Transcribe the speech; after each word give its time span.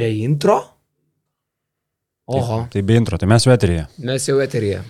Be 0.00 0.08
intro? 0.24 0.56
Oho, 2.30 2.64
Tai 2.70 2.82
be 2.86 2.94
intro, 2.94 3.18
tai 3.18 3.26
mes 3.28 3.44
jau 3.44 3.52
eteryje. 3.52 3.86
mes 3.98 4.26
jau 4.28 4.38
eteryje. 4.40 4.80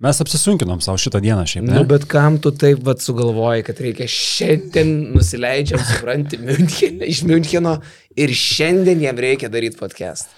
Mes 0.00 0.18
apsisunkinom 0.20 0.80
savo 0.84 0.98
šitą 1.00 1.20
dieną 1.24 1.46
šiaip. 1.48 1.64
Ne? 1.64 1.78
Nu, 1.78 1.84
bet 1.88 2.04
kam 2.04 2.36
tu 2.44 2.50
taip 2.52 2.82
vat 2.84 3.00
sugalvoji, 3.00 3.62
kad 3.64 3.78
reikia 3.80 4.04
šiandien 4.12 4.90
nusileidžiam, 5.14 5.80
supranti, 5.88 6.36
München, 6.38 7.00
iš 7.08 7.22
Müncheno 7.24 7.78
ir 8.16 8.28
šiandien 8.36 9.00
jam 9.06 9.16
reikia 9.24 9.48
daryti 9.48 9.80
podcast. 9.80 10.28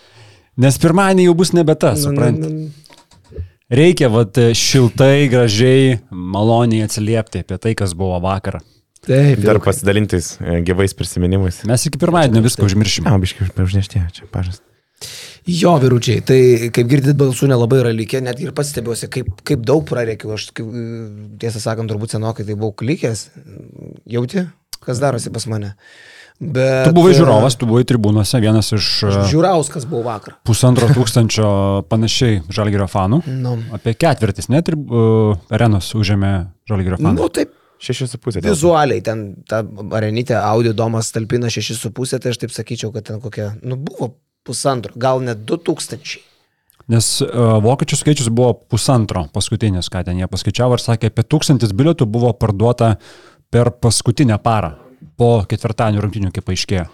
Nes 0.58 0.78
pirmadienį 0.78 1.26
jau 1.26 1.34
bus 1.38 1.52
nebe 1.54 1.74
tas, 1.74 1.98
Nu, 2.06 2.12
supranti. 2.12 2.40
nu, 2.40 2.48
nu. 2.68 3.44
Reikia 3.68 4.08
vat, 4.14 4.38
šiltai, 4.56 5.26
gražiai, 5.28 5.98
maloniai 6.10 6.86
atsiliepti 6.86 7.42
apie 7.44 7.58
tai, 7.60 7.74
kas 7.76 7.92
buvo 7.98 8.16
vakar. 8.24 8.60
Taip, 9.08 9.40
Dar 9.46 9.58
pasidalintais 9.64 10.34
e, 10.42 10.58
gyvais 10.66 10.92
prisiminimais. 10.96 11.62
Mes 11.68 11.86
iki 11.88 12.00
pirmadienio 12.00 12.42
viską 12.44 12.66
užmiršime. 12.68 13.08
Ne, 13.08 13.20
biškai 13.24 13.48
užnešti, 13.64 14.02
čia 14.18 14.28
pažas. 14.32 14.60
Jo, 15.48 15.76
vyručiai, 15.80 16.20
tai 16.26 16.68
kaip 16.74 16.88
girdit, 16.90 17.16
balsų 17.16 17.48
nelabai 17.48 17.78
yra 17.80 17.92
likę, 17.94 18.20
net 18.20 18.40
ir 18.42 18.50
pats 18.56 18.74
stebiuosi, 18.74 19.08
kaip, 19.14 19.30
kaip 19.48 19.62
daug 19.64 19.86
prareikiu. 19.88 20.34
Aš, 20.36 20.50
kaip, 20.52 20.68
tiesą 21.40 21.62
sakant, 21.62 21.88
turbūt 21.88 22.12
senokai 22.18 22.44
tai 22.44 22.56
buvau 22.58 22.74
klikęs. 22.76 23.28
Jauti, 24.12 24.44
kas 24.84 25.00
darosi 25.00 25.32
pas 25.32 25.46
mane. 25.48 25.72
Bet, 26.38 26.84
Tu 26.86 26.92
buvai 26.94 27.16
žiūrovas, 27.18 27.56
tu 27.58 27.66
buvai 27.66 27.82
tribūnose, 27.88 28.38
vienas 28.38 28.68
iš 28.76 28.88
e, 29.08 29.08
Žiūrauskas 29.32 29.88
buvo 29.90 30.04
vakar. 30.06 30.36
pusantro 30.46 30.86
tūkstančio 30.98 31.48
panašiai 31.90 32.44
žalgerio 32.54 32.86
fanų. 32.90 33.24
Nu, 33.40 33.56
Apie 33.74 33.96
ketvirtis 33.98 34.46
net 34.52 34.70
ir 34.70 34.76
uh, 34.78 35.32
arenos 35.50 35.88
užėmė 35.98 36.30
žalgerio 36.70 37.00
fanų. 37.00 37.16
nu 37.18 37.26
taip, 37.34 37.56
Šešis 37.78 38.14
su 38.14 38.18
pusė. 38.18 38.42
vizualiai 38.42 39.02
ten 39.04 39.28
ta 39.46 39.60
arenytė 39.94 40.34
audio 40.40 40.72
domas 40.74 41.12
talpina 41.14 41.50
6,5, 41.52 42.18
tai 42.18 42.32
aš 42.32 42.40
taip 42.42 42.54
sakyčiau, 42.54 42.90
kad 42.94 43.06
ten 43.06 43.20
kokia, 43.22 43.52
nu 43.62 43.78
buvo 43.78 44.16
pusantro, 44.46 44.92
gal 44.98 45.22
net 45.22 45.44
2000. 45.46 46.18
Nes 46.88 47.08
uh, 47.20 47.58
vokiečių 47.62 47.98
skaičius 48.00 48.30
buvo 48.32 48.54
pusantro 48.72 49.26
paskutinis, 49.34 49.90
ką 49.92 50.02
ten 50.06 50.18
jie 50.18 50.28
paskaičiavo 50.30 50.78
ir 50.78 50.82
sakė, 50.82 51.12
apie 51.12 51.26
tūkstantis 51.26 51.74
bilietų 51.76 52.08
buvo 52.08 52.32
parduota 52.32 52.94
per 53.52 53.70
paskutinę 53.76 54.40
parą 54.40 54.72
po 55.20 55.30
ketvirtadienio 55.50 56.02
rungtinių, 56.02 56.32
kaip 56.34 56.48
paaiškėjo. 56.48 56.88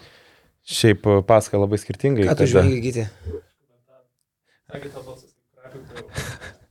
Šiaip 0.65 1.05
e, 1.05 1.17
pasaka 1.25 1.61
labai 1.61 1.79
skirtingai. 1.81 2.27
Ką 2.27 2.37
tu 2.39 2.49
žvelgi 2.49 2.79
gyti? 2.83 3.07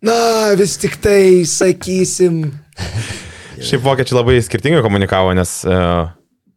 Na, 0.04 0.16
vis 0.58 0.76
tik 0.82 0.98
tai 1.02 1.46
sakysim. 1.48 2.42
Šiaip 3.64 3.84
vokiečiai 3.84 4.18
labai 4.18 4.34
skirtingai 4.44 4.82
komunikavo, 4.84 5.30
nes 5.36 5.52
uh, 5.64 6.10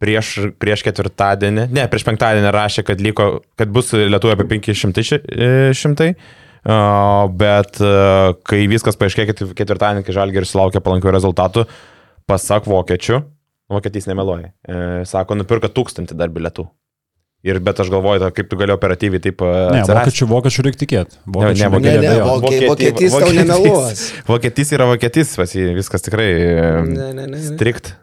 prieš, 0.04 0.34
prieš 0.60 0.84
ketvirtadienį, 0.88 1.68
ne, 1.74 1.86
prieš 1.92 2.04
penktadienį 2.08 2.52
rašė, 2.54 2.84
kad, 2.88 3.00
liko, 3.04 3.28
kad 3.60 3.72
bus 3.74 3.94
lietuvių 3.96 4.34
apie 4.36 4.48
500, 4.58 5.06
ši- 5.08 5.22
e, 5.32 5.50
šimtai, 5.78 6.10
uh, 6.18 7.24
bet 7.32 7.80
uh, 7.84 8.34
kai 8.48 8.66
viskas 8.72 9.00
paaiškėjo 9.00 9.30
ket- 9.32 9.46
ketvirtadienį, 9.62 10.04
kai 10.08 10.18
Žalgeris 10.20 10.52
sulaukė 10.52 10.84
palankių 10.84 11.16
rezultatų, 11.16 11.64
pasak 12.28 12.68
vokiečių, 12.68 13.22
vokietys 13.72 14.08
nemeluoja, 14.08 14.52
e, 14.68 14.82
sako, 15.08 15.36
nupirka 15.40 15.68
tūkstantį 15.72 16.16
dar 16.20 16.32
bilietų. 16.32 16.68
Ir 17.46 17.60
bet 17.64 17.80
aš 17.80 17.92
galvoju, 17.94 18.32
kaip 18.34 18.48
tu 18.50 18.58
gali 18.58 18.74
operatyviai 18.74 19.22
taip 19.22 19.42
e, 19.46 19.50
Ne, 19.72 19.82
atsirasti. 19.84 20.10
vokiečių, 20.10 20.28
vokiečių 20.32 20.64
reikia 20.66 20.80
tikėti. 20.82 21.20
Vokiečių 21.36 21.62
ne, 21.62 21.70
negali 21.78 21.86
Ne, 21.86 22.02
ne, 22.02 22.10
abejoti. 22.10 22.42
vokie- 22.48 22.70
vokietys 22.72 23.14
tau 23.14 23.30
nemeluos. 23.38 24.02
Vokietys 24.32 24.74
yra 24.74 24.88
vokietys, 24.90 25.36
pas 25.38 25.54
jį 25.54 25.68
viskas 25.78 26.02
tikrai 26.08 26.28
e, 26.34 26.66
Ne, 26.90 27.14
ne, 27.14 27.14
ne. 27.14 27.28
ne. 27.38 27.44
strikt. 27.46 27.94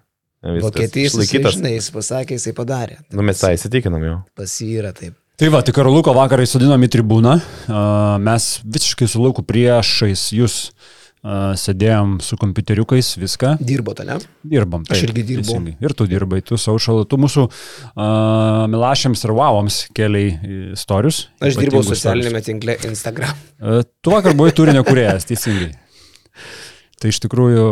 Viskas 0.44 0.68
Vokietijos 0.68 1.14
išlaikytas. 1.18 1.58
žinai, 1.58 1.74
jis 1.80 1.90
pasakė, 1.90 2.38
jisai 2.38 2.52
padarė. 2.56 2.98
Nu, 3.10 3.24
mes 3.26 3.40
tą 3.40 3.50
įsitikinam 3.56 4.02
jau. 4.06 4.16
Pas 4.38 4.54
jį 4.60 4.70
yra 4.82 4.92
taip. 4.96 5.14
Tai 5.40 5.48
va, 5.50 5.64
tik 5.66 5.74
Karoluko 5.74 6.12
vakarą 6.14 6.44
įsodinom 6.46 6.84
į 6.86 6.92
tribūną. 6.94 7.32
Uh, 7.66 8.18
mes 8.22 8.60
visiškai 8.62 9.08
su 9.10 9.18
lauku 9.24 9.42
priešais 9.42 10.28
jūs 10.36 10.68
uh, 10.70 10.92
sėdėjom 11.24 12.18
su 12.24 12.36
kompiuteriukais, 12.40 13.14
viską. 13.20 13.54
Dirbo 13.64 13.94
to, 13.96 14.04
ne? 14.04 14.18
Dirbam. 14.44 14.84
Aš 14.92 15.06
irgi 15.06 15.24
dirbau. 15.30 15.54
teisingai. 15.54 15.76
Ir 15.80 15.94
tu 15.96 16.08
dirbai, 16.10 16.42
tu 16.44 16.58
saušalą, 16.60 17.06
tu 17.08 17.18
mūsų 17.20 17.46
uh, 17.48 18.66
milašiams 18.72 19.24
ir 19.24 19.32
wowams 19.36 19.80
keliai 19.96 20.34
istorius. 20.76 21.28
Aš 21.44 21.56
dirbau 21.62 21.84
socialinėme 21.86 22.44
tinkle 22.44 22.76
Instagram. 22.90 23.40
Uh, 23.56 23.80
tu 24.04 24.12
vakar 24.12 24.36
buvai 24.36 24.52
turinio 24.56 24.84
kuriejas, 24.86 25.28
teisingai. 25.30 25.72
Tai 27.00 27.10
iš 27.10 27.18
tikrųjų 27.24 27.64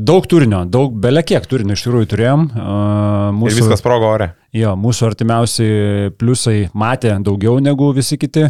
daug 0.00 0.26
turinio, 0.30 0.62
daug 0.70 0.94
belekiek 1.02 1.44
turinio 1.50 1.74
iš 1.76 1.82
tikrųjų 1.86 2.08
turėjom. 2.12 2.46
Uh, 2.52 3.48
Ir 3.48 3.58
viskas 3.58 3.82
progo 3.84 4.08
ore. 4.14 4.28
Jo, 4.52 4.74
mūsų 4.76 5.06
artimiausi 5.08 5.66
pliusai 6.20 6.66
matė 6.76 7.14
daugiau 7.24 7.56
negu 7.64 7.88
visi 7.96 8.18
kiti. 8.20 8.44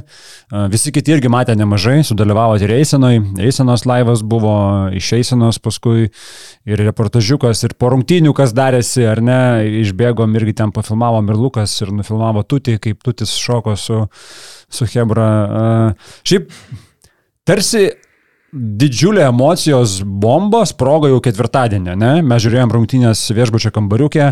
Visi 0.72 0.90
kiti 0.94 1.14
irgi 1.14 1.30
matė 1.30 1.54
nemažai, 1.54 2.00
sudalyvavo 2.06 2.56
ir 2.58 2.74
Eisenoj. 2.74 3.20
Eisenos 3.46 3.86
laivas 3.86 4.24
buvo 4.26 4.54
iš 4.98 5.12
Eisenos 5.20 5.60
paskui 5.62 6.08
ir 6.66 6.82
reportažiukas, 6.88 7.62
ir 7.68 7.76
po 7.78 7.92
rungtynių, 7.94 8.34
kas 8.34 8.54
darėsi, 8.56 9.06
ar 9.06 9.22
ne, 9.22 9.40
išbėgom 9.84 10.34
irgi 10.40 10.56
ten 10.58 10.74
pafilmavom 10.74 11.30
ir 11.30 11.38
Lukas, 11.38 11.76
ir 11.84 11.94
nufilmavo 11.94 12.42
Tutį, 12.42 12.80
kaip 12.82 13.06
Tutis 13.06 13.36
šoko 13.38 13.78
su, 13.78 14.02
su 14.66 14.90
Hebra. 14.90 15.30
Šiaip 16.26 16.50
tarsi 17.46 17.92
didžiulė 18.52 19.22
emocijos 19.30 20.02
bomba 20.04 20.60
sprogo 20.68 21.08
jau 21.08 21.20
ketvirtadienį, 21.24 21.94
ne? 21.96 22.10
Mes 22.26 22.42
žiūrėjom 22.44 22.72
rungtynės 22.74 23.22
viešbučio 23.32 23.72
kambariukė, 23.72 24.26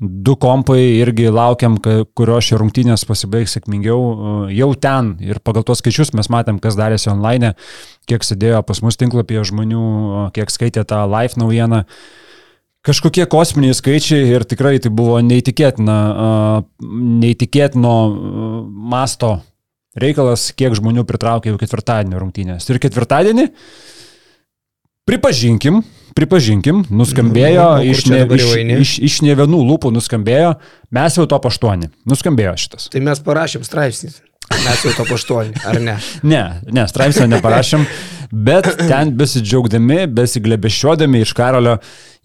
du 0.00 0.34
kompai 0.42 0.80
irgi 0.98 1.28
laukiam, 1.30 1.76
kurios 1.78 2.48
šie 2.48 2.58
rungtynės 2.58 3.06
pasibaigs 3.06 3.54
sėkmingiau. 3.54 4.00
Uh, 4.00 4.40
Jau 4.50 4.72
ten 4.74 5.12
ir 5.22 5.38
pagal 5.44 5.62
tuos 5.66 5.78
skaičius 5.82 6.10
mes 6.18 6.26
matėm, 6.32 6.58
kas 6.62 6.78
darėsi 6.78 7.12
online, 7.12 7.52
kiek 8.10 8.26
sėdėjo 8.26 8.64
pas 8.66 8.82
mus 8.82 8.98
tinklapyje 8.98 9.46
žmonių, 9.52 9.84
kiek 10.34 10.50
skaitė 10.50 10.82
tą 10.90 11.04
live 11.12 11.38
naujieną. 11.38 11.84
Kažkokie 12.86 13.26
kosminiai 13.30 13.76
skaičiai 13.76 14.32
ir 14.32 14.46
tikrai 14.48 14.78
tai 14.82 14.90
buvo 14.90 15.20
neįtikėtina, 15.22 16.00
uh, 16.10 16.90
neįtikėtino 17.22 17.94
uh, 18.08 18.58
masto 18.66 19.36
reikalas, 19.98 20.50
kiek 20.54 20.74
žmonių 20.78 21.04
pritraukė 21.08 21.50
jau 21.52 21.58
ketvirtadienio 21.60 22.20
rungtynės. 22.22 22.68
Ir 22.70 22.78
ketvirtadienį, 22.82 23.48
pripažinkim, 25.08 25.82
pripažinkim, 26.14 26.84
nuskambėjo 26.90 27.68
Nu, 27.80 27.90
iš, 27.90 28.04
ne, 28.10 28.22
iš, 28.36 28.48
iš, 28.80 28.96
iš 29.08 29.20
ne 29.26 29.36
vienų 29.38 29.62
lūpų, 29.72 29.92
nuskambėjo, 29.96 30.54
mes 30.94 31.18
jau 31.18 31.26
top 31.30 31.48
8, 31.50 31.88
nuskambėjo 32.08 32.56
šitas. 32.64 32.90
Tai 32.92 33.02
mes 33.06 33.22
parašėm 33.26 33.66
straipsnį. 33.66 34.12
Mes 34.50 34.80
jau 34.82 34.90
to 34.96 35.04
paštuolį, 35.06 35.52
ar 35.62 35.76
ne? 35.78 35.92
Ne, 36.26 36.40
ne, 36.74 36.82
straipsnio 36.90 37.28
neparašėm, 37.30 37.84
bet 38.34 38.66
ten 38.80 39.12
besidžiaugdami, 39.18 40.08
besiglebešiodami 40.10 41.22
iš 41.22 41.34
Karolio, 41.38 41.76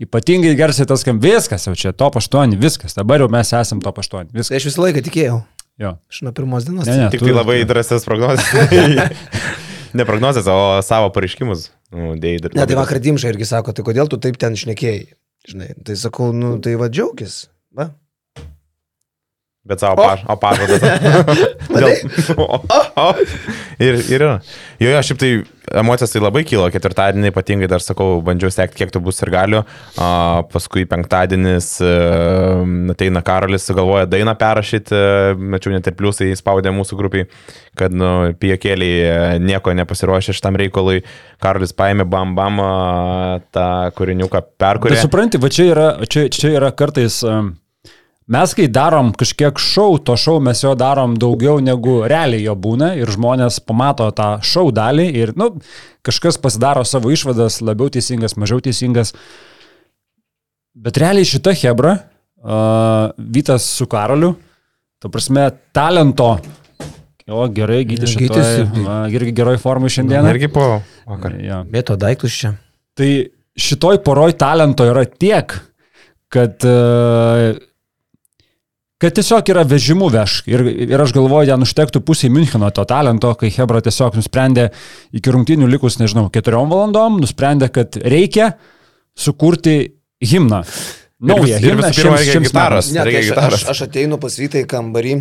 ypatingai 0.02 0.56
garsiai 0.58 0.90
tas 0.90 1.06
skam, 1.06 1.20
viskas 1.22 1.68
jau 1.70 1.76
čia 1.78 1.94
top 1.94 2.18
8, 2.18 2.58
viskas, 2.58 2.98
dabar 2.98 3.22
jau 3.22 3.30
mes 3.32 3.54
esam 3.54 3.82
top 3.84 4.02
8, 4.02 4.32
Tai 4.32 4.42
viskas. 4.42 4.56
aš 4.58 4.66
visą 4.72 4.88
laiką 4.88 5.06
tikėjau. 5.06 5.38
Jo. 5.82 5.96
Aš 6.10 6.22
nuo 6.24 6.32
pirmos 6.36 6.68
dienos. 6.68 6.88
Ne, 6.88 6.98
ne, 7.06 7.10
Tik 7.12 7.20
tu- 7.20 7.28
tai 7.28 7.36
labai 7.36 7.58
drąsias 7.68 8.06
prognozes. 8.08 8.46
ne 9.98 10.06
prognozes, 10.08 10.48
o 10.48 10.80
savo 10.86 11.12
pareiškimus. 11.16 11.70
Nu, 11.96 12.16
dėjai 12.20 12.54
Ne, 12.56 12.64
tai 12.68 12.78
vakar 12.80 13.00
Dimša 13.04 13.34
irgi 13.34 13.48
sako, 13.50 13.76
tai 13.76 13.84
kodėl 13.88 14.10
tu 14.12 14.20
taip 14.22 14.40
ten 14.42 14.56
šnekėjai? 14.60 15.04
Žinai, 15.46 15.74
tai 15.86 15.98
sakau, 16.00 16.32
nu, 16.34 16.56
tai 16.64 16.74
va 16.80 16.88
džiaugis. 16.90 17.46
Va. 17.76 17.92
Bet 19.66 19.82
savo 19.82 19.98
paž, 19.98 20.22
o 20.30 20.36
pažadas. 20.38 20.84
Dėl... 21.74 21.96
o, 22.38 22.60
o, 23.02 23.06
ir, 23.82 23.96
ir 23.98 24.14
yra. 24.20 24.36
Jo, 24.78 24.92
jo, 24.92 25.00
šiaip 25.08 25.22
tai 25.24 25.30
emocijos 25.82 26.14
tai 26.14 26.22
labai 26.22 26.44
kilo. 26.46 26.68
Ketvirtadienį 26.70 27.32
ypatingai 27.32 27.70
dar 27.72 27.82
sakau, 27.82 28.20
bandžiau 28.26 28.54
sekti, 28.54 28.78
kiek 28.84 28.94
tų 28.94 29.02
bus 29.08 29.24
ir 29.26 29.32
galiu. 29.34 29.64
A, 29.98 30.10
paskui 30.54 30.86
penktadienis 30.92 31.72
a, 31.82 31.90
ateina 32.94 33.26
Karolis, 33.26 33.66
sugalvoja 33.66 34.06
dainą 34.06 34.38
perrašyti. 34.38 35.02
Mačiau 35.56 35.74
net 35.74 35.90
ir 35.90 35.98
pliusai 35.98 36.30
įspaudė 36.36 36.70
mūsų 36.76 37.02
grupiai, 37.02 37.26
kad 37.74 37.98
nu, 37.98 38.36
pijokėliai 38.38 39.42
nieko 39.42 39.74
nepasiruošė 39.82 40.38
šitam 40.38 40.62
reikalui. 40.62 41.02
Karolis 41.42 41.74
paėmė 41.74 42.06
bam 42.06 42.38
bam 42.38 42.62
tą 43.50 43.70
kūriniuką 43.98 44.46
perkurė. 44.62 44.94
Bet 44.94 45.08
supranti, 45.10 45.42
va 45.42 45.50
čia 45.50 45.72
yra, 45.74 45.92
čia, 46.06 46.30
čia 46.30 46.54
yra 46.60 46.70
kartais, 46.78 47.24
um, 47.26 47.56
mes 48.32 48.54
kai 48.58 48.66
darom 48.72 49.12
kažkiek 49.14 49.60
šau, 49.62 50.00
to 50.02 50.16
šau 50.18 50.40
mes 50.44 50.62
jo 50.64 50.74
darom 50.78 51.16
daugiau 51.22 51.60
negu 51.64 52.00
realiai 52.10 52.46
jo 52.48 52.56
būna 52.58 52.94
ir 53.00 53.12
žmonės 53.14 53.60
pamato 53.62 54.08
tą 54.18 54.36
šau 54.46 54.72
dalį 54.76 55.06
ir, 55.22 55.34
nu, 55.38 55.52
kažkas 56.06 56.40
pasidaro 56.42 56.86
savo 56.88 57.14
išvadas, 57.14 57.62
labiau 57.62 57.92
teisingas, 57.94 58.38
mažiau 58.40 58.64
teisingas. 58.66 59.14
Bet 60.76 60.98
realiai 61.00 61.28
šita 61.28 61.54
Hebra, 61.56 61.96
uh, 62.44 63.14
Vytas 63.18 63.68
su 63.78 63.88
Karoliu, 63.88 64.34
ta 65.00 65.12
prasme, 65.12 65.48
talento. 65.76 66.36
O 67.26 67.46
gerai, 67.50 67.80
gytis 67.90 68.12
šitoj, 68.14 68.68
irgi 69.10 69.32
geroj 69.34 69.58
formai 69.58 69.90
šiandieną. 69.90 70.30
Irgi 70.36 70.50
po 70.54 70.66
vakar. 71.10 71.40
Ja. 71.42 71.64
Mėto 71.66 71.96
daiktus 71.98 72.36
čia. 72.38 72.52
Tai 72.94 73.08
šitoj 73.58 73.98
poroj 74.06 74.36
talento 74.38 74.86
yra 74.86 75.08
tiek, 75.10 75.56
kad 76.30 76.68
uh, 76.70 77.56
kad 79.02 79.16
tiesiog 79.18 79.50
yra 79.52 79.66
vežimų 79.68 80.10
vežk. 80.14 80.50
Ir, 80.52 80.64
ir 80.88 81.02
aš 81.02 81.14
galvoju, 81.16 81.52
ten 81.52 81.66
užtektų 81.66 82.02
pusė 82.06 82.30
Müncheno 82.34 82.70
to 82.76 82.86
talento, 82.88 83.34
kai 83.40 83.52
Hebra 83.54 83.82
tiesiog 83.86 84.18
nusprendė 84.20 84.70
iki 85.16 85.34
rungtynių 85.36 85.70
likus, 85.72 86.00
nežinau, 86.02 86.28
keturiom 86.34 86.72
valandom, 86.72 87.20
nusprendė, 87.24 87.70
kad 87.76 88.00
reikia 88.00 88.54
sukurti 89.18 89.78
himną. 90.24 90.64
Naują 91.26 91.58
ir 91.60 91.70
himną 91.72 91.90
visų 91.90 92.04
pirma, 92.04 92.20
reikia 92.22 92.44
metams. 92.44 92.92
Ne, 92.92 93.02
tai 93.02 93.08
reikia 93.10 93.24
aš, 93.24 93.32
gitaros. 93.32 93.64
aš, 93.64 93.68
aš 93.72 93.84
ateinu 93.88 94.20
pas 94.22 94.36
Vytą 94.40 94.62
į 94.62 94.70
kambarį, 94.72 95.16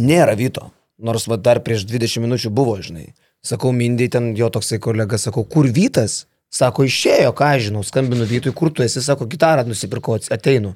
nėra 0.00 0.36
Vyto, 0.38 0.70
nors 0.98 1.28
va 1.28 1.36
dar 1.40 1.60
prieš 1.64 1.84
20 1.88 2.24
minučių 2.24 2.52
buvo, 2.54 2.78
žinai. 2.84 3.10
Sakau, 3.44 3.70
Mindai 3.72 4.08
ten 4.12 4.32
jo 4.36 4.48
toksai 4.52 4.80
kolega, 4.82 5.20
sakau, 5.20 5.44
kur 5.48 5.68
Vytas? 5.72 6.24
Sako, 6.48 6.86
išėjo, 6.88 7.34
ką 7.36 7.50
aš 7.54 7.66
žinau, 7.68 7.82
skambinu 7.84 8.24
Vytui, 8.28 8.54
kur 8.56 8.72
tu 8.72 8.80
esi, 8.82 9.02
sako, 9.04 9.26
gitarą 9.28 9.66
nusipirkau, 9.68 10.16
ateinu. 10.32 10.72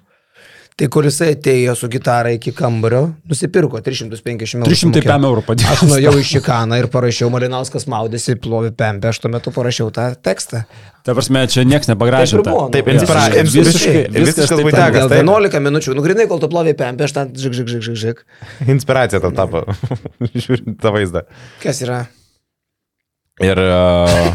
Tai 0.83 0.89
kur 0.91 1.07
jisai 1.07 1.29
atėjo 1.37 1.77
su 1.79 1.87
gitara 1.87 2.33
iki 2.35 2.51
kambario, 2.59 3.05
nusipirko 3.31 3.79
350 3.87 4.65
eurų. 4.65 4.67
305 4.67 5.27
eurų 5.29 5.43
padėjo. 5.47 5.75
Aš 5.77 5.83
nuėjau 5.87 6.15
į 6.19 6.25
Šikaną 6.27 6.81
ir 6.81 6.89
parašiau, 6.91 7.29
Malinauskas 7.31 7.87
maudėsi, 7.93 8.35
plovė 8.43 8.73
pempę, 8.75 9.13
aš 9.13 9.21
tuo 9.23 9.31
metu 9.31 9.53
parašiau 9.55 9.93
tą 9.95 10.09
tekstą. 10.27 10.65
Ta 11.07 11.15
prasme, 11.15 11.45
čia 11.51 11.63
niekas 11.63 11.87
Taip 11.87 11.93
ir 11.93 11.95
nepagražinta. 11.95 12.51
buvo, 12.51 12.65
nu, 12.67 12.75
Taip, 12.75 12.91
visiškai- 12.91 13.15
inspira- 13.15 13.47
visiškai- 13.47 14.03
visiškas 14.17 14.51
taip 14.51 14.59
labai 14.59 14.73
Ten 14.75 14.81
tekas. 14.83 14.99
gal 14.99 15.09
taip. 15.15 15.23
11 15.23 15.63
minučių, 15.69 15.95
nu 15.95 16.03
grinai, 16.09 16.27
kol 16.31 16.43
tu 16.43 16.49
plovė 16.51 16.75
pempę, 16.83 17.07
aš 17.07 17.13
ten 17.21 17.31
žik, 17.45 17.55
žik, 17.61 17.69
žik, 17.77 17.83
žik, 17.87 17.97
žik. 18.03 18.25
Inspiracija 18.67 19.21
tau 19.23 19.31
tapo, 19.39 19.63
žiūrint 20.35 20.81
tą 20.83 20.93
vaizdą. 20.99 21.23
Kas 21.63 21.79
yra? 21.87 22.01
Ir 23.43 23.59
uh, 23.59 24.35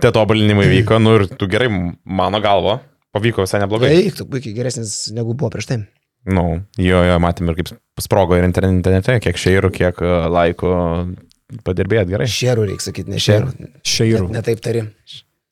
tie 0.00 0.10
tobulinimai 0.12 0.66
vyko, 0.80 0.96
nu 1.00 1.18
ir 1.20 1.28
tu 1.28 1.44
gerai, 1.48 1.68
mano 2.04 2.40
galvo, 2.40 2.80
pavyko 3.16 3.46
visai 3.46 3.60
neblogai. 3.64 3.90
Eik, 3.96 4.18
tu 4.20 4.26
puikiai 4.30 4.54
geresnis 4.56 5.08
negu 5.16 5.34
buvo 5.34 5.50
prieš 5.54 5.70
tai. 5.72 5.80
Nu, 6.28 6.44
jo, 6.76 7.00
jo, 7.06 7.16
matėm 7.22 7.48
ir 7.48 7.56
kaip 7.62 7.70
sprogo 8.02 8.36
ir 8.36 8.44
interne- 8.44 8.74
internete, 8.76 9.16
kiek 9.24 9.38
šeirų, 9.40 9.70
kiek 9.72 10.02
uh, 10.04 10.26
laikų 10.28 10.72
padirbėjot 11.66 12.10
gerai. 12.12 12.28
Šerų 12.30 12.66
reikia 12.68 12.90
sakyti, 12.90 13.14
ne 13.14 13.20
šerų. 13.22 13.54
Šeirų. 13.88 14.26
Ne 14.34 14.42
taip 14.46 14.60
tari. 14.64 14.84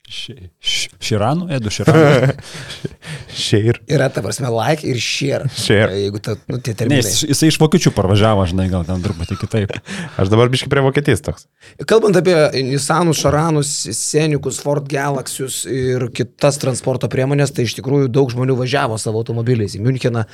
Ši- 0.08 0.48
ši- 0.64 0.90
Širanų, 1.04 1.46
Edu 1.52 1.68
Širanų. 1.72 2.34
Šeir. 3.38 3.78
Yra 3.92 4.06
ta 4.12 4.22
prasme 4.24 4.48
like 4.52 4.86
ir 4.88 4.96
share. 5.02 5.48
Share. 5.52 5.92
Jeigu 6.00 6.20
ta, 6.24 6.34
nu, 6.48 6.56
tie 6.64 6.72
Ne, 6.72 6.78
terminai. 6.80 7.00
jis, 7.02 7.26
jisai 7.28 7.50
iš 7.52 7.58
vokiečių 7.60 7.92
parvažiavo, 7.96 8.46
žinai, 8.48 8.68
gal 8.72 8.86
ten 8.88 9.02
truputį 9.04 9.36
kitaip. 9.42 9.74
Aš 10.20 10.30
dabar 10.32 10.48
biškai 10.52 10.70
prie 10.72 10.84
Vokietijos 10.86 11.20
toks. 11.26 11.44
Kalbant 11.88 12.16
apie 12.20 12.34
Nissanus, 12.70 13.20
Šaranus, 13.20 13.74
Seniukus, 13.98 14.62
Ford 14.64 14.88
Galaxius 14.88 15.60
ir 15.68 16.08
kitas 16.16 16.56
transporto 16.62 17.10
priemonės, 17.12 17.52
tai 17.52 17.68
iš 17.68 17.76
tikrųjų 17.78 18.08
daug 18.14 18.32
žmonių 18.32 18.56
važiavo 18.62 18.96
savo 19.00 19.20
automobiliais 19.20 19.76
į 19.76 19.84
Müncheną. 19.84 20.24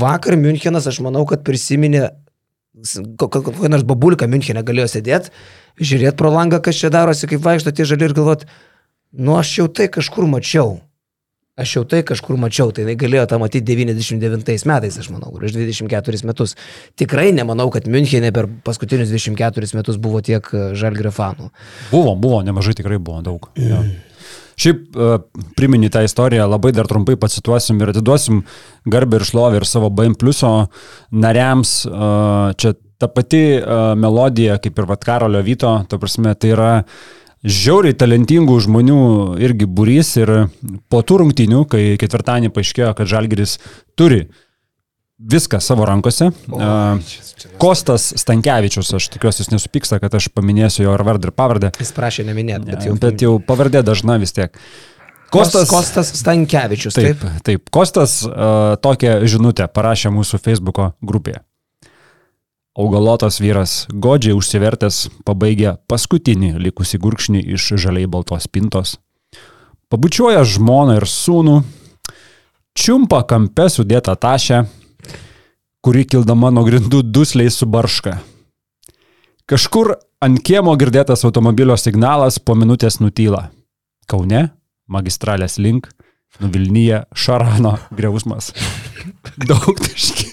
Vakar 0.00 0.34
Münchenas, 0.40 0.88
aš 0.90 1.02
manau, 1.04 1.26
kad 1.30 1.44
prisiminė 1.46 2.08
kokią 3.20 3.68
nors 3.68 3.84
babulką 3.84 4.24
Münchenė 4.30 4.62
galėjo 4.64 4.88
sėdėti, 4.94 5.30
žiūrėti 5.84 6.16
pro 6.16 6.30
langą, 6.32 6.60
kas 6.64 6.78
čia 6.80 6.88
darosi, 6.92 7.28
kaip 7.28 7.42
vaikšto 7.44 7.72
tie 7.76 7.84
žali 7.88 8.06
ir 8.08 8.14
galvoti, 8.16 8.46
nu 9.12 9.36
aš 9.38 9.58
jau 9.58 9.68
tai 9.68 9.88
kažkur 9.92 10.28
mačiau. 10.30 10.78
Aš 11.60 11.74
jau 11.76 11.82
tai 11.84 12.00
kažkur 12.06 12.38
mačiau, 12.40 12.70
tai 12.72 12.86
jinai 12.86 12.96
galėjo 12.96 13.26
tą 13.28 13.36
matyti 13.42 13.74
99 13.76 14.64
metais, 14.70 14.96
aš 14.96 15.08
manau, 15.12 15.32
prieš 15.34 15.58
24 15.58 16.22
metus. 16.24 16.54
Tikrai 16.96 17.34
nemanau, 17.36 17.68
kad 17.74 17.88
Münchenė 17.90 18.30
per 18.32 18.48
paskutinius 18.64 19.12
24 19.12 19.76
metus 19.76 19.98
buvo 20.00 20.22
tiek 20.24 20.46
žalgrio 20.78 21.12
fanų. 21.12 21.50
Buvo, 21.90 22.14
buvo, 22.16 22.40
nemažai 22.46 22.78
tikrai 22.78 22.96
buvo 23.02 23.20
daug. 23.26 23.50
Jo. 23.60 23.82
Šiaip 24.60 24.96
uh, 24.96 25.18
primini 25.56 25.88
tą 25.92 26.02
istoriją, 26.04 26.48
labai 26.48 26.72
dar 26.76 26.88
trumpai 26.88 27.16
pacituosim 27.20 27.80
ir 27.80 27.92
atiduosim 27.94 28.42
garbę 28.92 29.20
ir 29.20 29.28
šlovę 29.28 29.60
ir 29.60 29.68
savo 29.68 29.88
BM 29.92 30.16
Pluso 30.20 30.54
nariams. 31.12 31.82
Uh, 31.88 32.52
čia 32.60 32.74
ta 33.00 33.08
pati 33.08 33.56
uh, 33.56 33.92
melodija, 33.96 34.58
kaip 34.60 34.80
ir 34.80 34.88
Vat 34.88 35.04
Karolio 35.04 35.40
Vyto, 35.44 35.78
ta 35.88 36.00
prasme, 36.00 36.34
tai 36.36 36.52
yra 36.52 36.74
žiauriai 37.44 37.96
talentingų 37.96 38.58
žmonių 38.66 39.00
irgi 39.40 39.68
būrys 39.68 40.14
ir 40.20 40.32
po 40.92 41.00
tų 41.06 41.24
rungtynių, 41.24 41.64
kai 41.70 41.82
ketvirtadienį 42.00 42.52
paaiškėjo, 42.54 42.92
kad 42.98 43.10
Žalgiris 43.10 43.58
turi 43.98 44.26
viską 45.20 45.60
savo 45.60 45.84
rankose. 45.88 46.30
Uh, 46.48 47.00
Kostas 47.60 48.10
Stankievičius, 48.20 48.92
aš 48.96 49.10
tikiuosi, 49.16 49.44
jis 49.44 49.52
nesupyksta, 49.52 50.00
kad 50.00 50.14
aš 50.16 50.30
paminėsiu 50.32 50.86
jo 50.86 50.94
ar 50.94 51.04
vardą 51.04 51.28
ir 51.28 51.36
pavardę. 51.36 51.72
Jis 51.80 51.92
prašė 51.96 52.24
neminėti, 52.28 52.70
bet 52.72 52.88
jau. 52.88 52.96
Bet 53.00 53.24
jau 53.24 53.34
pavardė 53.44 53.84
dažna 53.84 54.16
vis 54.20 54.32
tiek. 54.36 54.56
Kostas, 55.30 55.68
Kostas 55.70 56.08
Stankievičius, 56.18 56.96
Taip, 56.96 57.20
taip. 57.20 57.42
taip. 57.46 57.68
Kostas 57.70 58.20
uh, 58.26 58.74
tokią 58.82 59.20
žinutę 59.30 59.68
parašė 59.70 60.10
mūsų 60.10 60.40
Facebook'o 60.42 60.90
grupėje. 61.06 61.44
Augalotas 62.78 63.40
vyras, 63.42 63.88
godžiai 63.90 64.36
užsivertęs, 64.38 65.08
pabaigė 65.26 65.74
paskutinį 65.90 66.52
likusį 66.62 67.00
gurkšnį 67.02 67.40
iš 67.56 67.72
žaliai 67.82 68.06
baltos 68.06 68.46
pintos. 68.46 68.94
Pabučiuoja 69.90 70.44
žmoną 70.46 71.00
ir 71.00 71.06
sūnų, 71.10 71.56
čiumpa 72.78 73.24
kampe 73.26 73.66
sudėtą 73.74 74.14
tašę, 74.14 74.60
kuri 75.82 76.04
kildama 76.06 76.52
nuo 76.54 76.62
grindų 76.68 77.02
dusliai 77.02 77.50
subarška. 77.50 78.20
Kažkur 79.50 79.96
ant 80.22 80.38
kiemo 80.46 80.76
girdėtas 80.78 81.26
automobilio 81.26 81.74
signalas 81.74 82.38
po 82.38 82.54
minutės 82.54 83.00
nutyla. 83.02 83.48
Kaune, 84.06 84.52
magistralės 84.86 85.58
link, 85.58 85.90
nuvilnyje 86.38 87.02
Šarano 87.18 87.80
greusmas. 87.90 88.52
Daug 89.50 89.74
taškis. 89.82 90.29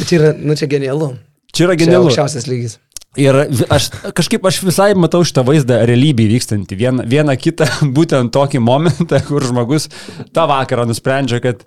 Čia 0.00 0.16
yra, 0.18 0.32
nu 0.38 0.56
čia 0.58 0.68
genialu. 0.70 1.12
Čia 1.52 1.66
yra 1.68 1.76
Čia 1.76 1.84
genialu. 1.84 2.08
aukščiausias 2.08 2.48
lygis. 2.48 2.78
Ir 3.20 3.36
aš 3.68 3.90
kažkaip 4.16 4.46
aš 4.48 4.62
visai 4.64 4.92
matau 4.96 5.20
šitą 5.28 5.42
vaizdą 5.44 5.82
realybėje 5.88 6.32
vykstantį. 6.32 6.78
Vieną, 6.80 7.04
vieną 7.12 7.34
kitą, 7.36 7.66
būtent 7.96 8.32
tokį 8.32 8.62
momentą, 8.64 9.20
kur 9.26 9.44
žmogus 9.44 9.90
tą 10.32 10.46
vakarą 10.48 10.86
nusprendžia, 10.88 11.42
kad 11.44 11.60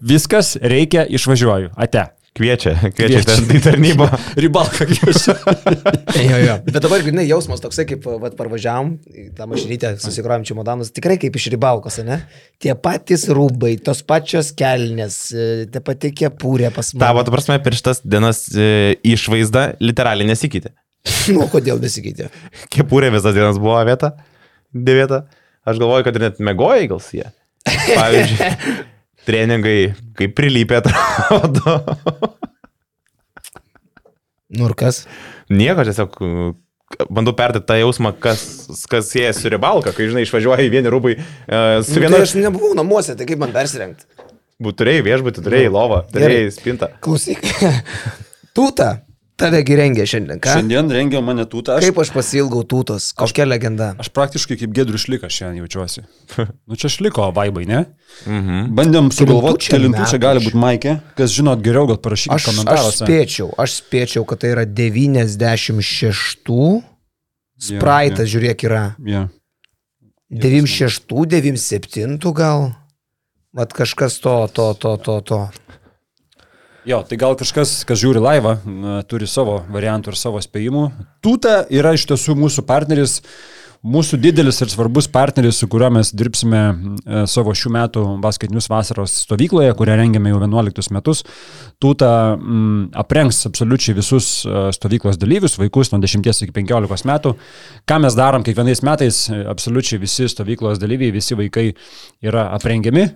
viskas 0.00 0.54
reikia 0.62 1.04
išvažiuoju. 1.04 1.74
Ate. 1.76 2.06
Kviečia, 2.38 2.72
kviečia, 2.94 3.22
Kviečia. 3.26 3.56
į 3.58 3.60
tarnybą. 3.64 4.06
Ribalka 4.44 4.86
kviečia. 4.86 5.34
Jo, 6.28 6.38
jo. 6.42 6.54
Bet 6.66 6.80
dabar, 6.82 7.02
žinai, 7.04 7.24
jausmas 7.28 7.60
toksai, 7.62 7.84
kaip 7.88 8.06
vat, 8.22 8.34
parvažiavam, 8.38 8.94
tą 9.36 9.46
mašinytę 9.50 9.92
susikrovėm 10.02 10.44
čimodanus, 10.48 10.90
tikrai 10.94 11.16
kaip 11.20 11.36
iš 11.38 11.46
ribalkos, 11.54 12.00
ne? 12.06 12.20
Tie 12.62 12.74
patys 12.78 13.26
rūbai, 13.34 13.76
tos 13.84 14.00
pačios 14.06 14.50
kelnes, 14.58 15.18
e, 15.30 15.66
ta 15.72 15.82
pati 15.84 16.10
kepurė 16.18 16.72
pas 16.74 16.90
mane. 16.94 17.04
Tavo, 17.04 17.22
tu 17.26 17.34
prasme, 17.34 17.58
per 17.62 17.76
šitas 17.78 18.02
dienas 18.02 18.44
e, 18.50 18.98
išvaizda 19.14 19.68
literaliai 19.84 20.30
nesikeitė. 20.32 20.74
Nu, 21.34 21.46
kodėl 21.52 21.78
besikeitė? 21.82 22.30
Kepurė 22.74 23.12
visas 23.14 23.36
dienas 23.36 23.60
buvo 23.62 23.78
vieta, 23.88 24.14
dėvieta. 24.74 25.24
Aš 25.68 25.78
galvoju, 25.82 26.06
kad 26.08 26.18
ir 26.18 26.26
net 26.28 26.42
mėgojai 26.42 26.88
gal 26.90 27.02
jie. 27.12 27.28
Pavyzdžiui, 27.68 28.52
treningai, 29.28 29.92
kaip 30.18 30.34
prilypė 30.38 30.80
atrodo. 30.80 31.76
Nu 34.48 34.70
ir 34.70 34.74
kas? 34.80 35.02
Nieko, 35.52 35.84
tiesiog 35.84 36.16
bandau 37.12 37.34
perduoti 37.36 37.68
tą 37.68 37.76
jausmą, 37.82 38.14
kas, 38.20 38.42
kas 38.88 39.10
sieja 39.12 39.34
su 39.36 39.50
ribalka, 39.52 39.92
kai, 39.96 40.08
žinai, 40.08 40.24
išvažiuoja 40.24 40.64
į 40.64 40.72
vieni 40.72 40.92
rūbai 40.92 41.18
uh, 41.18 41.82
su 41.84 41.98
Nu, 41.98 42.04
viena... 42.04 42.16
tai 42.16 42.24
aš 42.24 42.34
nebuvau 42.40 42.72
namuose, 42.78 43.16
tai 43.18 43.28
kaip 43.28 43.42
man 43.42 43.52
persirengti? 43.54 44.08
Bu, 44.58 44.72
turėjai 44.74 45.04
viešbutį, 45.06 45.44
turėjai 45.44 45.68
lovą, 45.70 46.00
turėjai 46.10 46.48
spintą. 46.56 46.88
Klausyk. 47.04 47.44
Tūta, 48.56 48.88
tavegi 49.38 49.76
rengė 49.78 50.04
šiandien, 50.08 50.40
ką? 50.42 50.54
Šiandien 50.58 50.90
rengia 50.92 51.20
mane 51.24 51.44
tūtą. 51.48 51.76
Aš, 51.78 51.86
Kaip 51.88 52.00
aš 52.02 52.10
pasilgau 52.14 52.64
tūtos, 52.68 53.10
kokia 53.18 53.46
legenda. 53.46 53.92
aš 54.02 54.10
praktiškai 54.14 54.58
kaip 54.60 54.74
gedrius 54.76 55.06
šlikas 55.06 55.32
šiandien 55.36 55.62
jaučiuosi. 55.64 56.04
Nu 56.68 56.76
čia 56.76 56.90
šliko 56.92 57.30
vaibai, 57.36 57.64
ne? 57.70 57.84
Mhm. 58.26 58.68
Bandėm 58.76 59.08
sugalvoti, 59.14 59.64
čia 59.68 59.76
kelintų 59.76 60.04
čia 60.10 60.18
gali 60.22 60.42
būti 60.44 60.58
Maikė. 60.60 60.96
Kas 61.18 61.32
žinot 61.36 61.62
geriau, 61.64 61.86
gal 61.90 61.98
parašykite 62.04 62.34
Aš, 62.36 62.44
aš 62.44 62.50
komentaruose. 62.52 63.04
spėčiau, 63.06 63.48
aš 63.64 63.78
spėčiau, 63.80 64.26
kad 64.28 64.42
tai 64.44 64.52
yra 64.56 64.66
96. 64.66 66.44
Jo, 66.48 66.82
Spraitas, 67.58 68.28
žiūrėk, 68.30 68.62
yra. 68.68 68.82
Yeah. 69.02 69.30
96, 70.30 71.08
97 71.26 72.18
gal. 72.36 72.68
Vat 73.56 73.72
kažkas 73.72 74.20
to, 74.22 74.34
to, 74.52 74.74
to, 74.78 74.96
to, 75.02 75.20
to. 75.26 75.38
Jo, 76.88 77.02
tai 77.04 77.18
gal 77.20 77.34
kažkas, 77.36 77.82
kas 77.84 78.00
žiūri 78.00 78.20
laivą, 78.24 78.54
turi 79.10 79.26
savo 79.28 79.58
variantų 79.68 80.14
ir 80.14 80.16
savo 80.16 80.40
spėjimų. 80.40 80.86
Tūta 81.20 81.66
yra 81.68 81.90
iš 81.92 82.06
tiesų 82.08 82.32
mūsų 82.40 82.64
partneris 82.64 83.18
mūsų 83.86 84.18
didelis 84.18 84.58
ir 84.62 84.70
svarbus 84.72 85.06
partneris, 85.12 85.58
su 85.60 85.68
kuriuo 85.70 85.90
mes 85.98 86.10
dirbsime 86.16 86.60
e, 86.68 87.22
savo 87.30 87.54
šių 87.54 87.72
metų 87.76 88.04
basketinius 88.22 88.66
vasaros 88.70 89.14
stovykloje, 89.24 89.70
kurią 89.78 89.98
rengiame 90.00 90.32
jau 90.32 90.40
11 90.42 90.90
metus. 90.96 91.22
Tūta 91.82 92.10
mm, 92.34 92.90
aprengs 92.98 93.44
absoliučiai 93.48 93.94
visus 93.98 94.30
e, 94.42 94.66
stovyklos 94.74 95.20
dalyvius, 95.20 95.58
vaikus 95.60 95.92
nuo 95.92 96.02
10 96.02 96.26
iki 96.26 96.54
15 96.56 97.08
metų. 97.08 97.34
Ką 97.88 98.00
mes 98.02 98.18
darom 98.18 98.46
kiekvienais 98.46 98.82
metais, 98.86 99.24
e, 99.30 99.40
absoliučiai 99.52 100.02
visi 100.02 100.26
stovyklos 100.30 100.82
dalyviai, 100.82 101.14
visi 101.14 101.38
vaikai 101.38 101.70
yra 102.26 102.48
aprengiami 102.56 103.06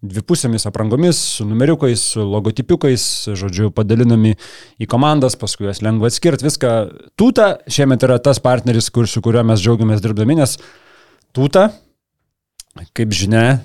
dvipusėmis 0.00 0.66
aprangomis, 0.68 1.18
su 1.36 1.46
numeriukais, 1.48 2.02
su 2.14 2.24
logotipiukais, 2.24 3.04
žodžiu, 3.38 3.70
padalinami 3.74 4.34
į 4.80 4.88
komandas, 4.90 5.36
paskui 5.40 5.68
jas 5.68 5.82
lengva 5.84 6.10
atskirti, 6.10 6.46
viską. 6.46 6.74
Tūta 7.20 7.50
šiemet 7.70 8.06
yra 8.06 8.20
tas 8.22 8.40
partneris, 8.42 8.90
kur, 8.94 9.08
su 9.10 9.22
kuriuo 9.24 9.39
mes 9.46 9.62
džiaugiamės 9.62 10.02
dirbdami, 10.04 10.38
nes 10.40 10.56
Tūta, 11.30 11.68
kaip 12.98 13.12
žinia, 13.14 13.60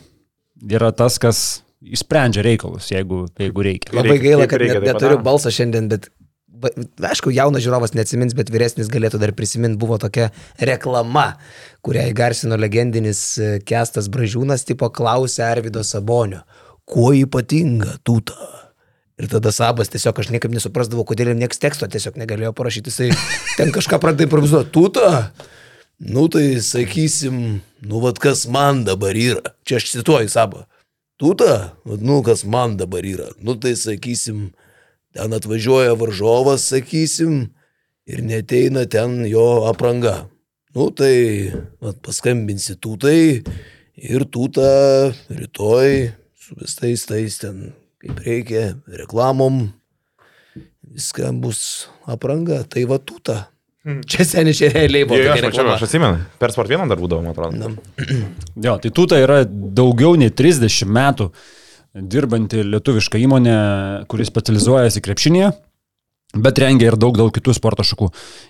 yra 0.69 0.91
tas, 0.93 1.17
kas 1.21 1.39
išsprendžia 1.81 2.43
reikalus, 2.45 2.91
jeigu, 2.93 3.23
jeigu 3.41 3.65
reikia. 3.65 3.95
Labai 3.97 4.19
gaila, 4.21 4.45
kad 4.49 4.61
reikia, 4.61 4.77
net, 4.77 4.85
taip 4.85 4.99
neturiu 4.99 5.17
balsą 5.25 5.53
šiandien, 5.53 5.89
bet 5.89 6.11
aišku, 7.09 7.33
jaunas 7.33 7.65
žiūrovas 7.65 7.95
neatsimins, 7.97 8.35
bet 8.37 8.51
vyresnis 8.53 8.89
galėtų 8.93 9.19
dar 9.21 9.33
prisiminti, 9.37 9.79
buvo 9.81 9.97
tokia 10.01 10.29
reklama, 10.61 11.39
kurią 11.85 12.05
įgarsino 12.11 12.57
legendinis 12.59 13.23
e, 13.37 13.49
Kestas 13.65 14.11
Bražiūnas, 14.13 14.65
tipo 14.69 14.89
klausė 14.93 15.45
Arvido 15.49 15.83
Sabonio, 15.85 16.43
kuo 16.85 17.11
ypatinga 17.17 17.97
tūta. 18.05 18.37
Ir 19.21 19.29
tada 19.31 19.51
sabas 19.55 19.89
tiesiog 19.89 20.17
aš 20.21 20.31
niekaip 20.33 20.53
nesuprasdavau, 20.53 21.05
kodėl 21.07 21.31
jam 21.31 21.39
nieks 21.39 21.61
teksto 21.61 21.87
tiesiog 21.87 22.17
negalėjo 22.19 22.51
parašyti. 22.55 22.91
Jisai 22.91 23.11
ten 23.55 23.71
kažką 23.75 23.99
pradeda 24.03 24.27
improvizuoti. 24.27 24.73
Tūta? 24.75 25.11
Nu 25.97 26.27
tai 26.27 26.61
sakysim, 26.61 27.61
nu 27.79 27.99
vad 27.99 28.19
kas 28.19 28.45
man 28.47 28.83
dabar 28.83 29.15
yra. 29.15 29.55
Čia 29.63 29.79
aš 29.79 29.91
cituoju. 29.93 30.29
Tūta? 31.15 31.75
Vat, 31.87 32.01
Nu 32.01 32.21
kas 32.23 32.43
man 32.43 32.77
dabar 32.77 33.05
yra. 33.07 33.29
Nu 33.39 33.55
tai 33.55 33.75
sakysim, 33.79 34.51
ten 35.15 35.33
atvažiuoja 35.33 35.95
varžovas, 35.95 36.67
sakysim, 36.67 37.55
ir 38.05 38.21
neteina 38.21 38.85
ten 38.85 39.23
jo 39.25 39.63
apranga. 39.69 40.27
Nu 40.75 40.89
tai 40.91 41.55
vat, 41.79 42.01
paskambinsi 42.03 42.75
tūtai 42.75 43.45
ir 43.95 44.27
tūta 44.27 44.67
rytoj 45.31 46.11
su 46.35 46.59
visais 46.59 47.07
tais 47.07 47.39
ten 47.39 47.71
kaip 48.03 48.19
reikia, 48.27 48.75
reklamom, 48.85 49.69
viską 50.83 51.31
bus 51.41 51.87
apranga, 52.05 52.61
tai 52.67 52.83
va 52.85 52.99
tūta. 53.85 54.01
Čia 54.09 54.25
seniai 54.25 54.69
realiai 54.73 55.05
buvo. 55.05 55.19
Jo, 55.21 55.33
aš 55.35 55.43
mačiau, 55.45 55.67
aš 55.75 55.83
atsimenu. 55.85 56.23
Per 56.41 56.53
sport 56.53 56.71
vieną 56.71 56.87
dar 56.89 56.97
būdavo, 56.97 57.21
man 57.21 57.35
atrodo. 57.35 57.57
Na, 57.57 57.69
Jo, 58.65 58.77
tai 58.81 58.89
Tuta 58.95 59.19
yra 59.21 59.43
daugiau 59.45 60.15
nei 60.17 60.31
30 60.33 60.89
metų 60.89 61.29
dirbanti 61.95 62.63
lietuviška 62.65 63.21
įmonė, 63.21 63.55
kuris 64.11 64.27
specializuojasi 64.27 65.03
krepšinėje, 65.05 65.51
bet 66.35 66.59
rengia 66.59 66.89
ir 66.89 66.97
daug, 66.99 67.15
daug 67.15 67.29
kitų 67.31 67.53
sporto 67.55 67.85
šakų. 67.87 68.09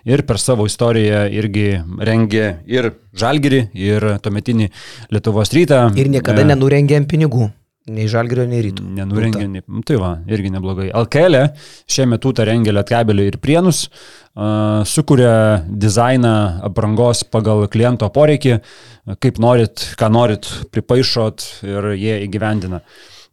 Ir 0.09 0.23
per 0.25 0.39
savo 0.41 0.65
istoriją 0.65 1.25
irgi 1.29 1.67
rengė 1.99 2.47
ir 2.65 2.93
Žalgirį, 3.13 3.61
ir 3.77 4.07
tuometinį 4.25 4.71
Lietuvos 5.13 5.53
rytą. 5.53 5.83
Ir 5.99 6.09
niekada 6.09 6.41
E, 6.41 6.49
nenurengėm 6.49 7.05
pinigų. 7.11 7.51
Nei 7.85 8.07
žalgerio, 8.09 8.47
nei 8.49 8.63
rytų. 8.65 8.81
Nenurengė, 8.97 9.43
nei, 9.45 9.61
nu, 9.61 9.83
tai 9.85 9.99
va, 10.01 10.15
irgi 10.25 10.49
neblogai. 10.55 10.87
LKL 10.89 11.51
šiemet 11.85 12.23
Tuta 12.23 12.47
rengia 12.49 12.73
Lietkabelį 12.73 13.27
ir 13.29 13.37
Prienus, 13.43 13.83
uh, 13.85 14.81
sukuria 14.89 15.61
dizainą 15.69 16.33
aprangos 16.65 17.21
pagal 17.29 17.67
kliento 17.69 18.09
poreikį, 18.09 18.57
kaip 19.21 19.37
norit, 19.37 19.85
ką 20.01 20.09
norit, 20.09 20.49
pripaišot 20.73 21.45
ir 21.69 21.91
jie 21.93 22.17
įgyvendina. 22.25 22.81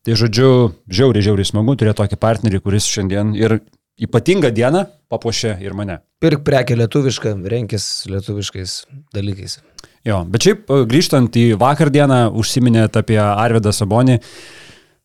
Tai 0.04 0.20
žodžiu, 0.20 0.52
žiauriai, 0.90 1.24
žiauriai 1.30 1.48
smagu 1.48 1.78
turėti 1.80 2.02
tokį 2.02 2.20
partnerį, 2.20 2.60
kuris 2.60 2.92
šiandien 2.92 3.32
ir 3.38 3.62
ypatingą 4.02 4.52
dieną 4.52 4.84
papuošė 5.12 5.56
ir 5.64 5.76
mane. 5.78 6.02
Pirk 6.20 6.44
prekę 6.44 6.76
lietuvišką, 6.76 7.38
renkis 7.48 7.88
lietuviškais 8.10 8.82
dalykais. 9.16 9.62
Jo, 10.08 10.22
bet 10.26 10.48
šiaip 10.48 10.70
e, 10.70 10.82
grįžtant 10.90 11.36
į 11.38 11.46
vakar 11.60 11.92
dieną, 11.94 12.24
užsiminėt 12.38 12.96
apie 12.98 13.20
Arvidą 13.22 13.70
Sabonį. 13.74 14.18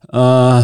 Uh, 0.08 0.64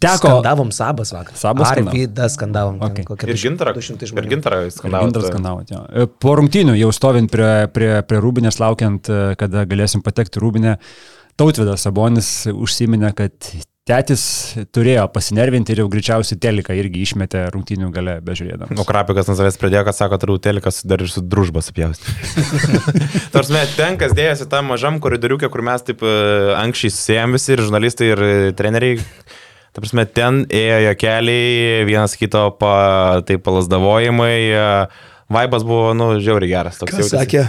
teko. 0.00 0.16
Skandavom 0.16 0.70
sabas 0.74 1.12
vakar. 1.14 1.36
Sabas? 1.38 1.70
Arvidas 1.72 2.36
skandavom. 2.36 2.78
ten 2.80 2.90
Okay. 2.90 3.06
kokie 3.08 3.30
Ir 3.30 3.40
gintarą. 3.40 3.74
200 3.76 4.10
Ir 4.16 4.28
gintarą 4.30 4.60
skandavo. 4.72 5.08
Gintaras 5.08 5.32
skandavot, 5.32 5.72
jo. 5.72 5.82
E, 5.92 6.06
Po 6.06 6.36
rungtynių 6.40 6.76
jau 6.80 6.92
stovint 6.94 7.30
prie, 7.32 7.50
prie, 7.74 7.90
prie 8.06 8.20
Rūbinės, 8.22 8.60
laukiant, 8.62 9.10
e, 9.10 9.34
kada 9.40 9.66
galėsim 9.68 10.04
patekti 10.04 10.42
Rūbinę, 10.42 10.76
Tautvidas 11.40 11.86
Sabonis 11.86 12.30
užsiminė, 12.52 13.14
kad 13.16 13.52
tėtis 13.90 14.22
turėjo 14.74 15.08
pasinervinti 15.10 15.74
ir 15.74 15.80
jau 15.82 15.88
greičiausiai 15.90 16.38
teliką 16.40 16.76
irgi 16.78 17.02
išmetė 17.08 17.42
rungtynių 17.54 17.88
gale 17.94 18.14
bežiūrėdamas. 18.24 18.76
Nu, 18.78 18.84
krapikas 18.86 19.26
nuo 19.26 19.34
savęs 19.40 19.58
pradėjo, 19.58 19.82
kad 19.88 19.98
sako, 19.98 20.18
turiu 20.22 20.38
telikas 20.42 20.78
dar 20.86 21.02
ir 21.02 21.10
su 21.10 21.22
družba 21.26 21.62
supjausti. 21.66 22.14
Tarsi, 23.34 23.58
ten 23.76 23.98
kas 24.00 24.14
dėjosi 24.16 24.46
tam 24.52 24.70
mažam 24.72 25.00
koridoriukė, 25.02 25.50
kur 25.52 25.64
mes 25.66 25.82
taip 25.86 26.04
e, 26.06 26.14
anksčiai 26.60 26.94
susijęm 26.94 27.34
visi 27.36 27.54
ir 27.56 27.64
žurnalistai, 27.66 28.10
ir 28.14 28.22
e, 28.26 28.32
treneriai. 28.58 29.00
Ta 29.70 29.82
prasme, 29.82 30.02
ten 30.10 30.40
ėjo 30.50 30.94
keliai, 30.98 31.84
vienas 31.86 32.16
kito 32.18 32.48
pa, 32.58 33.20
taip 33.26 33.42
palasdavojimai. 33.46 34.36
e, 34.54 34.64
Vaibas 35.30 35.62
buvo, 35.62 35.92
nu, 35.94 36.08
žiauriai 36.18 36.50
geras. 36.50 36.80
Toks 36.80 36.90
Ką 36.90 37.04
jautėsi. 37.04 37.18
sakė? 37.20 37.44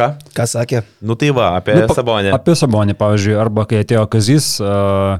Ką? 0.00 0.06
Ką 0.36 0.46
sakė? 0.48 0.80
Nu 1.04 1.16
tai 1.20 1.28
va, 1.36 1.50
apie 1.58 1.74
Nu, 1.76 1.82
nu, 1.84 1.90
pa- 1.90 1.96
Sabonį. 1.98 2.30
Apie 2.32 2.54
Sabonį, 2.56 2.94
pavyzdžiui, 2.96 3.34
arba 3.42 3.66
kai 3.68 3.82
atėjo 3.84 4.06
Kazis, 4.08 4.46
uh, 4.64 5.18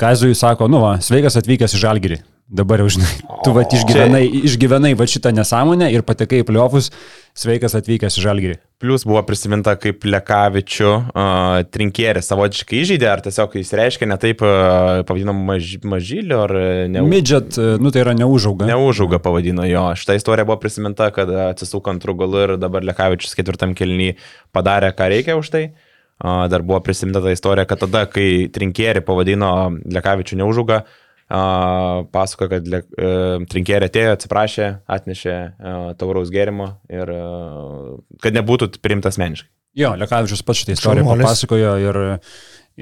Kazui 0.00 0.34
sako, 0.34 0.68
nu 0.72 0.82
va, 0.82 0.96
sveikas 1.04 1.36
atvykęs 1.40 1.76
į 1.76 1.82
Žalgirį. 1.82 2.22
Dabar 2.52 2.82
jau 2.82 2.90
žinai, 2.92 3.08
tu 3.46 3.52
va 3.56 3.62
išgyvenai, 3.64 4.26
išgyvenai 4.44 4.90
va 4.98 5.06
šitą 5.08 5.30
nesąmonę 5.32 5.86
ir 5.94 6.02
patekai 6.04 6.42
į 6.42 6.46
pliofus, 6.50 6.90
sveikas 7.38 7.72
atvykęs 7.78 8.18
į 8.20 8.24
Žalgirį. 8.26 8.56
Plus 8.82 9.06
buvo 9.08 9.22
prisiminta 9.24 9.72
kaip 9.80 10.04
Lekavičių 10.04 10.90
uh, 10.90 11.62
trinkierį 11.72 12.20
savotiškai 12.26 12.82
įžeidė, 12.82 13.06
ar 13.08 13.22
tiesiog 13.24 13.56
jis 13.56 13.72
reiškia 13.78 14.08
ne 14.10 14.18
taip, 14.20 14.44
uh, 14.44 15.00
pavadinom, 15.08 15.38
maž, 15.48 15.70
mažylio, 15.86 16.42
ar 16.44 16.54
ne, 16.92 17.04
Midžet, 17.08 17.56
uh, 17.56 17.78
nu 17.80 17.94
tai 17.94 18.02
yra 18.02 18.12
neužauga. 18.18 18.68
neužauga 18.68 19.22
pavadino 19.22 19.64
jo. 19.70 19.86
Šitą 19.96 20.18
istoriją 20.18 20.50
buvo 20.50 20.58
prisiminta, 20.60 21.08
kad 21.14 21.32
atsisuko 21.46 21.94
ant 21.94 22.04
rugolų 22.04 22.44
ir 22.44 22.54
dabar 22.60 22.84
Lekavičius 22.84 23.38
ketvirtam 23.38 23.72
kelnyje 23.78 24.18
padarė, 24.52 24.92
ką 24.98 25.08
reikia 25.14 25.38
už 25.40 25.54
tai. 25.54 25.64
Uh, 25.70 25.88
dar 26.22 26.62
buvo 26.62 26.80
prisiminta 26.86 27.22
ta 27.24 27.32
istorija, 27.34 27.66
kad 27.68 27.82
tada, 27.82 28.04
kai 28.10 28.48
trinkierį 28.54 29.02
pavadino 29.06 29.52
Lekavičių 29.90 30.38
neužauga, 30.42 30.82
uh, 30.84 32.04
pasako, 32.14 32.50
kad 32.52 32.68
le, 32.70 32.84
trinkierį 33.50 33.88
atėjo, 33.90 34.12
atsiprašė, 34.18 34.68
atnešė 34.98 35.34
uh, 35.34 35.88
tauraus 35.98 36.30
gėrimo 36.34 36.76
ir 36.92 37.10
uh, 37.16 37.98
kad 38.22 38.38
nebūtų 38.38 38.74
priimtas 38.84 39.18
meniškai. 39.22 39.50
Jo, 39.78 39.94
Lekavičius 39.96 40.42
pats 40.44 40.62
šitą 40.62 40.74
istoriją 40.76 41.04
Šaunuolis. 41.06 41.24
papasakojo 41.24 41.70
ir, 41.80 41.98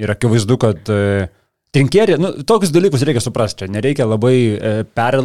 ir 0.03 0.11
akivaizdu, 0.11 0.57
kad 0.59 0.91
e, 0.91 1.29
trinkierį, 1.75 2.17
nu, 2.19 2.31
tokius 2.47 2.73
dalykus 2.75 3.05
reikia 3.07 3.23
suprasti, 3.23 3.69
nereikia 3.71 4.07
labai 4.09 4.35
e, 4.51 4.73
per, 4.83 5.17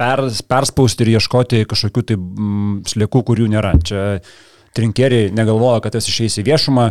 per, 0.00 0.24
perspausti 0.48 1.04
ir 1.04 1.14
ieškoti 1.18 1.66
kažkokių 1.68 2.06
tai 2.08 2.16
mm, 2.16 2.78
sliekų, 2.88 3.24
kurių 3.30 3.50
nėra. 3.52 3.74
Čia 3.84 4.06
trinkeriai 4.74 5.30
negalvoja, 5.34 5.78
kad 5.84 5.94
tas 5.94 6.08
išeis 6.10 6.36
į 6.40 6.44
viešumą, 6.48 6.88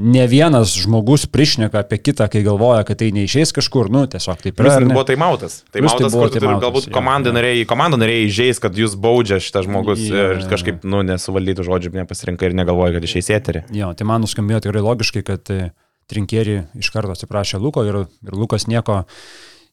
ne 0.00 0.24
vienas 0.30 0.72
žmogus 0.80 1.26
prišneka 1.32 1.82
apie 1.84 1.98
kitą, 2.00 2.26
kai 2.32 2.42
galvoja, 2.46 2.82
kad 2.88 3.00
tai 3.02 3.10
neišeis 3.14 3.52
kažkur, 3.56 3.90
nu, 3.92 4.04
tiesiog 4.10 4.40
taip 4.40 4.60
yra. 4.60 4.72
tai 4.80 4.88
buvo 4.88 5.04
taimautas. 5.08 5.58
Tai 5.68 5.78
Taimautas, 5.78 6.16
buvo 6.16 6.28
kur 6.28 6.34
taimautas, 6.40 6.64
galbūt 6.64 6.88
jo. 6.88 7.36
norėjai, 7.36 7.68
komandų 7.68 8.00
norėjai 8.00 8.26
įžeis, 8.30 8.60
kad 8.64 8.80
jūs 8.80 8.96
baudžia 9.00 9.40
šitas 9.44 9.68
žmogus 9.68 10.02
Jo, 10.04 10.26
ir 10.34 10.44
kažkaip, 10.50 10.84
nu, 10.88 11.04
nesuvaldytų 11.06 11.66
žodžių 11.68 11.94
nepasirinkai 12.00 12.50
ir 12.50 12.58
negalvoja, 12.60 12.96
kad 12.96 13.08
išeis 13.08 13.32
eterį. 13.36 13.66
Jo, 13.76 13.92
tai 13.96 14.08
man 14.08 14.24
nuskambėjo 14.24 14.64
tikrai 14.66 14.84
logiškai, 14.84 15.24
kad 15.26 15.52
e, 15.52 15.72
trinkierį 16.12 16.60
iš 16.80 16.92
karto 16.94 17.16
atsiprašė 17.16 17.60
Luko 17.60 17.84
ir, 17.88 18.04
ir 18.24 18.38
Lukas 18.40 18.68
nieko, 18.70 19.02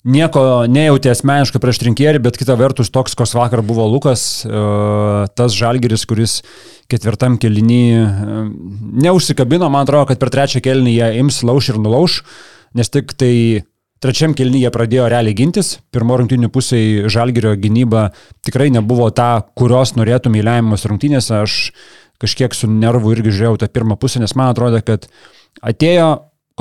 nieko 0.04 0.66
nejautė 0.72 1.12
asmeniškai 1.14 1.62
prieš 1.62 1.82
trinkierį, 1.84 2.22
bet 2.26 2.40
kita 2.40 2.56
vertus 2.60 2.92
toks, 2.94 3.16
koks 3.18 3.36
vakar 3.38 3.64
buvo 3.66 3.86
Lukas, 3.90 4.44
e, 4.46 4.62
tas 5.38 5.58
žalgeris, 5.58 6.06
kuris 6.10 6.40
ketvirtam 6.92 7.38
kelnį 7.42 7.84
e, 7.94 8.06
neužsikabino, 9.06 9.70
man 9.70 9.86
atrodo, 9.86 10.10
kad 10.12 10.22
per 10.22 10.34
trečią 10.34 10.64
kelnį 10.64 10.96
jie 10.96 11.12
ims 11.22 11.42
lauš 11.46 11.74
ir 11.74 11.82
nulauš, 11.82 12.22
nes 12.78 12.90
tik 12.90 13.14
tai 13.18 13.36
Trečiam 14.02 14.32
kelnyje 14.34 14.72
pradėjo 14.74 15.04
realiai 15.14 15.36
gintis, 15.38 15.76
pirmo 15.94 16.16
rungtinių 16.18 16.48
pusėje 16.50 17.10
žalgerio 17.14 17.52
gynyba 17.54 18.08
tikrai 18.42 18.72
nebuvo 18.74 19.12
ta, 19.14 19.44
kurios 19.54 19.94
norėtum 19.94 20.40
įleimimas 20.40 20.88
rungtynėse. 20.90 21.44
Aš 21.46 21.58
kažkiek 22.18 22.56
su 22.58 22.66
nervu 22.66 23.14
irgi 23.14 23.30
žiūrėjau 23.30 23.60
tą 23.62 23.70
pirmą 23.70 24.00
pusę, 24.02 24.18
nes 24.24 24.34
man 24.34 24.56
atrodo, 24.56 24.82
kad 24.82 25.06
atėjo 25.62 26.08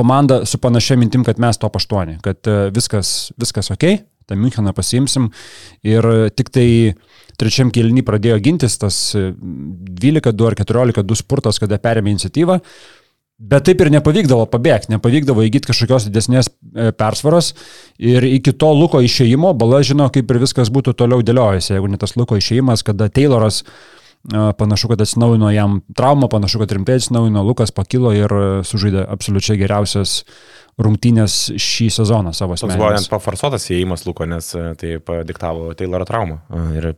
komanda 0.00 0.42
su 0.48 0.58
panašia 0.58 0.96
mintim, 1.00 1.26
kad 1.26 1.40
mes 1.42 1.60
top 1.60 1.76
8, 1.76 2.16
kad 2.24 2.48
e, 2.48 2.60
viskas, 2.74 3.30
viskas 3.40 3.70
ok, 3.76 3.86
tą 4.30 4.38
Müncheną 4.38 4.72
pasiimsim 4.76 5.28
ir 5.86 6.06
tik 6.36 6.52
tai 6.54 6.68
trečiam 7.40 7.72
kilny 7.74 8.04
pradėjo 8.06 8.38
gintis 8.44 8.78
tas 8.80 9.02
12-2 9.16 10.48
ar 10.50 10.56
14-2 10.60 11.20
spurtas, 11.20 11.60
kada 11.62 11.80
perėmė 11.82 12.14
iniciatyvą. 12.14 12.60
Bet 13.40 13.64
taip 13.64 13.80
ir 13.80 13.88
nepavykdavo 13.88 14.44
pabėgti, 14.52 14.92
nepavykdavo 14.92 15.46
įgyti 15.46 15.70
kažkokios 15.70 16.10
didesnės 16.10 16.50
e, 16.50 16.90
persvaros 16.92 17.54
ir 17.96 18.26
iki 18.28 18.52
to 18.52 18.68
Luko 18.76 19.00
išėjimo 19.00 19.54
bala 19.56 19.80
žino, 19.86 20.10
kaip 20.12 20.28
ir 20.28 20.42
viskas 20.42 20.68
būtų 20.68 20.92
toliau 21.00 21.24
dėliojasi, 21.24 21.72
jeigu 21.72 21.88
ne 21.88 22.00
tas 22.00 22.18
Luko 22.20 22.36
išėjimas, 22.36 22.84
kada 22.84 23.08
Tayloras 23.08 23.62
e, 23.62 23.99
panašu, 24.58 24.88
kad 24.92 25.00
atsinaujino 25.00 25.50
jam 25.50 25.80
traumą, 25.96 26.28
panašu, 26.28 26.58
kad 26.62 26.72
rimtai 26.72 26.98
atsinaujino, 27.00 27.42
Lukas 27.46 27.72
pakilo 27.72 28.12
ir 28.16 28.32
e, 28.32 28.42
sužaidė 28.68 29.06
absoliučiai 29.08 29.58
geriausias 29.60 30.24
rungtynės 30.80 31.38
šį 31.60 31.88
sezoną 31.96 32.34
savo 32.36 32.56
asmenį. 32.56 32.76
Toks 32.76 32.82
buvo 32.82 32.92
net 32.96 33.08
pafarsuotas 33.12 33.66
įėjimas 33.72 34.04
Luko, 34.08 34.26
nes 34.28 34.52
tai 34.80 34.98
padiktavo 35.04 35.72
Tayloro 35.76 36.06
traumą. 36.08 36.40
Ir, 36.76 36.92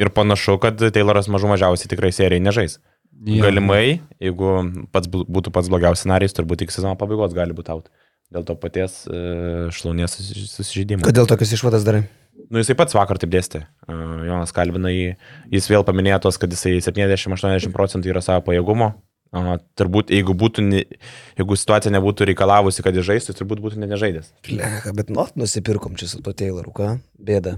ir 0.00 0.12
panašu, 0.16 0.58
kad 0.62 0.80
Tayloras 0.80 1.28
mažų 1.32 1.52
mažiausiai 1.54 1.90
tikrai 1.92 2.12
serijai 2.16 2.44
nežais. 2.44 2.78
Ja. 3.24 3.46
Galimai, 3.46 4.02
jeigu 4.20 4.58
pats 4.92 5.08
būtų 5.08 5.52
pats 5.54 5.70
blogiausias 5.72 6.04
scenarijus, 6.04 6.36
turbūt 6.36 6.66
iki 6.66 6.74
sezono 6.74 6.98
pabaigos 7.00 7.32
gali 7.36 7.56
būti 7.56 7.72
out. 7.72 7.88
Dėl 8.34 8.42
to 8.44 8.56
paties 8.58 9.04
uh, 9.06 9.68
šlaunies 9.72 10.18
susižeidimo. 10.18 11.04
Kodėl 11.06 11.28
tokias 11.30 11.54
išvadas 11.56 11.86
darai? 11.86 12.02
Nu, 12.50 12.60
jisai 12.60 12.76
pats 12.78 12.94
vakar 12.96 13.18
taip 13.20 13.32
dėstė. 13.32 13.64
Uh, 13.88 14.22
Jonas 14.28 14.54
kalbina 14.54 14.92
jį, 14.92 15.16
jis 15.52 15.68
vėl 15.70 15.84
paminėjo 15.86 16.20
tos, 16.26 16.38
kad 16.40 16.52
jisai 16.52 16.76
70-80 16.84 17.74
procentų 17.74 18.12
yra 18.12 18.22
savo 18.24 18.44
pajėgumo. 18.46 18.92
Uh, 19.36 19.56
turbūt, 19.78 20.12
jeigu, 20.14 20.36
būtų, 20.38 20.66
jeigu 21.40 21.58
situacija 21.58 21.92
nebūtų 21.96 22.30
reikalavusi, 22.30 22.84
kad 22.86 22.96
jis 22.96 23.08
žaistų, 23.08 23.34
turbūt 23.40 23.64
būtų 23.64 23.82
ne 23.82 23.90
nežaidęs. 23.90 24.30
Plecha, 24.46 24.94
bet 24.96 25.10
nu, 25.12 25.26
nusipirkom 25.40 25.98
čia 25.98 26.10
su 26.12 26.22
to 26.22 26.36
Tayloru, 26.36 26.74
ką? 26.76 26.92
Bėda. 27.18 27.56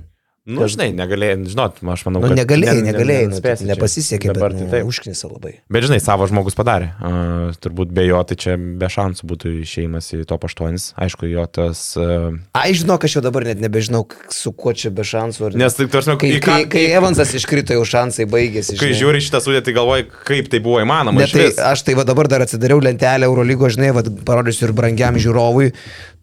Nu, 0.49 0.65
žinai, 0.71 0.87
negalėjai, 0.97 1.37
žinot, 1.53 1.81
aš 1.93 2.03
manau, 2.07 2.23
nu, 2.23 2.31
kad... 2.31 2.39
Negalėjai, 2.39 2.79
ne, 2.81 2.85
negalėjai, 2.89 3.25
ne, 3.29 3.41
ne, 3.45 3.67
nepasisekė, 3.69 4.31
dabar 4.33 4.55
bet, 4.57 4.71
tai. 4.73 4.81
Užknisa 4.89 5.29
labai. 5.29 5.59
Bet 5.69 5.85
žinai, 5.85 5.99
savo 6.01 6.25
žmogus 6.31 6.57
padarė. 6.57 6.89
Uh, 7.05 7.51
turbūt 7.61 7.93
be 7.93 8.07
jo, 8.07 8.23
tai 8.25 8.39
čia 8.41 8.55
be 8.57 8.89
šansų 8.89 9.29
būtų 9.29 9.53
išeimas 9.61 10.09
į 10.17 10.23
top 10.31 10.47
8. 10.49 10.81
Aišku, 11.05 11.29
jo 11.29 11.45
tas... 11.53 11.83
Uh... 12.01 12.39
Ai, 12.57 12.73
žinok, 12.79 13.05
aš 13.05 13.19
jau 13.19 13.25
dabar 13.29 13.45
net 13.51 13.61
nebežinau, 13.61 14.07
su 14.33 14.55
kuo 14.57 14.73
čia 14.73 14.89
be 14.95 15.05
šansų. 15.05 15.51
Ar... 15.51 15.61
Nes, 15.61 15.77
tai, 15.77 15.91
tarsi, 15.93 16.17
kai, 16.17 16.35
ką... 16.41 16.49
kai, 16.49 16.67
kai 16.73 16.85
Evansas 16.97 17.37
iškrito, 17.37 17.77
jau 17.77 17.85
šansai 17.93 18.25
baigėsi. 18.33 18.79
Kai 18.81 18.95
žinai. 18.95 19.01
žiūri 19.05 19.25
šitą 19.29 19.45
sudėtį, 19.45 19.69
tai 19.69 19.79
galvoji, 19.83 20.11
kaip 20.33 20.49
tai 20.49 20.65
buvo 20.65 20.81
įmanoma. 20.81 21.27
Ne, 21.27 21.29
tai, 21.29 21.51
aš 21.75 21.85
tai 21.85 21.99
va 21.99 22.09
dabar 22.09 22.33
dar 22.33 22.49
atsidariau 22.49 22.81
lentelę 22.81 23.29
Eurolygo, 23.29 23.69
žinai, 23.69 23.93
va, 23.93 24.07
parodysiu 24.25 24.71
ir 24.71 24.79
brangiam 24.81 25.21
žiūrovui 25.21 25.75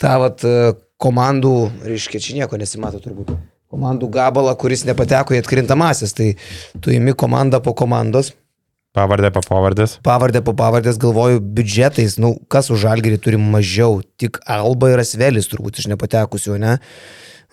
tą 0.02 0.18
va 0.26 0.34
komandų, 0.98 1.58
reiškia, 1.86 2.24
čia 2.24 2.40
nieko 2.40 2.58
nesimato 2.58 3.04
turbūt 3.04 3.36
komandų 3.76 4.10
gabalą, 4.16 4.56
kuris 4.60 4.86
nepateko 4.88 5.36
į 5.36 5.44
atkrintamasis. 5.44 6.16
Tai 6.16 6.32
tu 6.80 6.96
įimi 6.96 7.14
komandą 7.18 7.62
po 7.64 7.76
komandos. 7.78 8.34
Pavardė 8.96 9.28
po 9.36 9.42
pavardės. 9.44 9.98
Pavardė 10.08 10.40
po 10.46 10.54
pavardės, 10.56 10.96
galvoju, 11.02 11.42
biudžetais, 11.58 12.16
nu, 12.22 12.32
kas 12.48 12.72
už 12.72 12.86
žalgerį 12.86 13.20
turi 13.20 13.40
mažiau, 13.42 14.00
tik 14.16 14.40
Alba 14.48 14.94
ir 14.94 15.04
Asvelis 15.04 15.50
turbūt 15.52 15.82
iš 15.82 15.90
nepatekusių, 15.92 16.56
ne? 16.64 16.78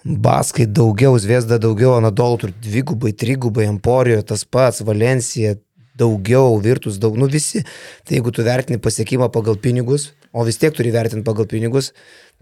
Baskai 0.03 0.69
daugiau, 0.71 1.19
Zviesda 1.19 1.59
daugiau, 1.63 1.97
Anadolų 1.99 2.45
turi 2.45 2.55
dvigubai, 2.63 3.11
trigubai, 3.19 3.67
Emporijo 3.71 4.23
tas 4.27 4.47
pats, 4.47 4.85
Valencija 4.87 5.57
daugiau, 5.99 6.55
Virtus 6.63 7.01
daug, 7.03 7.19
nu 7.19 7.27
visi. 7.31 7.65
Tai 8.07 8.17
jeigu 8.17 8.31
tu 8.35 8.47
vertini 8.47 8.79
pasiekimą 8.83 9.27
pagal 9.35 9.59
pinigus, 9.59 10.13
o 10.31 10.47
vis 10.47 10.63
tiek 10.63 10.75
turi 10.75 10.95
vertinti 10.95 11.27
pagal 11.27 11.51
pinigus, 11.51 11.91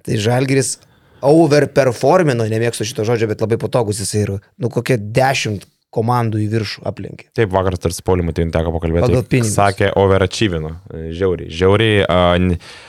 tai 0.04 0.20
žalgeris 0.20 0.76
overperformino, 1.26 2.46
nemėgstu 2.50 2.86
šito 2.88 3.06
žodžio, 3.08 3.30
bet 3.30 3.44
labai 3.44 3.58
patogus 3.60 4.02
jisai 4.02 4.24
yra, 4.26 4.38
nu 4.60 4.72
kokie 4.72 4.98
dešimt 5.00 5.66
komandų 5.90 6.38
į 6.44 6.46
viršų 6.52 6.84
aplenkė. 6.86 7.32
Taip, 7.34 7.50
vakar 7.50 7.74
tarsi 7.82 8.04
polimu 8.06 8.30
tai 8.36 8.46
teko 8.54 8.70
pakalbėti. 8.76 9.08
Pagal 9.08 9.26
pinigus. 9.26 9.56
Sakė, 9.56 9.90
overachievino, 9.98 10.76
žiauriai. 11.10 11.50
Žiauriai. 11.50 12.06
Uh, 12.06 12.88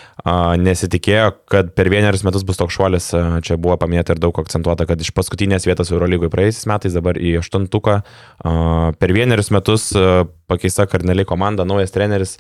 nesitikėjo, 0.62 1.32
kad 1.50 1.72
per 1.74 1.90
vienerius 1.90 2.24
metus 2.24 2.44
bus 2.46 2.60
toks 2.60 2.76
šuolis, 2.76 3.10
čia 3.42 3.58
buvo 3.58 3.78
paminėta 3.82 4.14
ir 4.14 4.22
daug 4.22 4.38
akcentuota, 4.38 4.86
kad 4.86 5.02
iš 5.02 5.12
paskutinės 5.18 5.66
vietos 5.66 5.90
Eurolygoje 5.92 6.30
praėjusiais 6.30 6.68
metais 6.70 6.94
dabar 6.94 7.18
į 7.18 7.40
aštuntuką, 7.42 8.02
per 9.02 9.14
vienerius 9.16 9.52
metus 9.52 9.90
pakeista 10.52 10.86
kardinaliai 10.86 11.26
komanda, 11.26 11.66
naujas 11.66 11.94
treneris, 11.96 12.38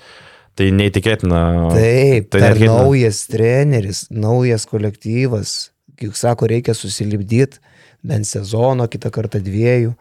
tai 0.53 0.70
neįtikėtina. 0.75 1.42
Taip, 1.74 2.29
tai 2.29 2.44
dar 2.44 2.61
naujas 2.61 3.25
treneris, 3.31 4.05
naujas 4.13 4.68
kolektyvas, 4.70 5.71
juk 6.09 6.18
sako, 6.20 6.50
reikia 6.51 6.75
susilipdyti 6.77 7.61
bent 8.07 8.27
sezono, 8.27 8.87
kitą 8.90 9.11
kartą 9.14 9.42
dviejų. 9.44 9.94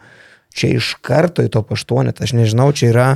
Čia 0.57 0.73
iš 0.81 0.95
karto 1.05 1.45
į 1.47 1.51
to 1.55 1.63
paštuonėt, 1.67 2.23
aš 2.25 2.35
nežinau, 2.35 2.71
čia 2.75 2.89
yra, 2.91 3.09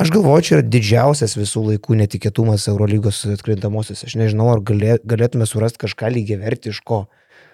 aš 0.00 0.10
galvoju, 0.14 0.46
čia 0.46 0.56
yra 0.56 0.66
didžiausias 0.66 1.36
visų 1.38 1.68
laikų 1.68 1.98
netikėtumas 2.00 2.66
Eurolygos 2.72 3.20
atkrintamosios. 3.30 4.02
Aš 4.08 4.16
nežinau, 4.18 4.48
ar 4.56 4.64
galė, 4.66 4.96
galėtume 5.06 5.46
surasti 5.46 5.84
kažką 5.84 6.10
lygiai 6.16 6.40
verti 6.42 6.74
iš 6.74 6.80
ko. 6.82 7.04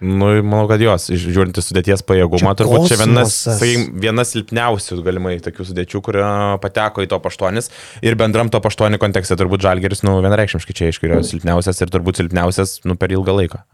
Nu, 0.00 0.30
manau, 0.40 0.64
kad 0.70 0.80
jos, 0.80 1.10
žiūrint 1.12 1.58
į 1.60 1.64
sudėties 1.64 2.02
pajėgumą, 2.08 2.54
čia 2.54 2.58
turbūt 2.62 2.88
čia 2.88 2.98
vienas, 3.02 3.36
sakykim, 3.44 3.86
vienas 4.00 4.32
silpniausių 4.32 5.00
galimai 5.04 5.34
tokių 5.44 5.66
sudėčių, 5.68 6.00
kurio 6.06 6.30
pateko 6.62 7.04
į 7.04 7.10
to 7.12 7.20
paštonis. 7.20 7.68
Ir 8.00 8.16
bendram 8.20 8.48
to 8.52 8.62
paštoni 8.64 9.00
kontekste 9.02 9.36
turbūt 9.36 9.64
Žalgeris, 9.66 10.00
nu, 10.08 10.16
vienareikšmiškai 10.24 10.76
čia 10.76 10.92
iškirio 10.94 11.20
silpniausias 11.26 11.84
ir 11.84 11.92
turbūt 11.92 12.22
silpniausias, 12.22 12.78
nu, 12.88 12.96
per 13.00 13.12
ilgą 13.12 13.36
laiką, 13.42 13.64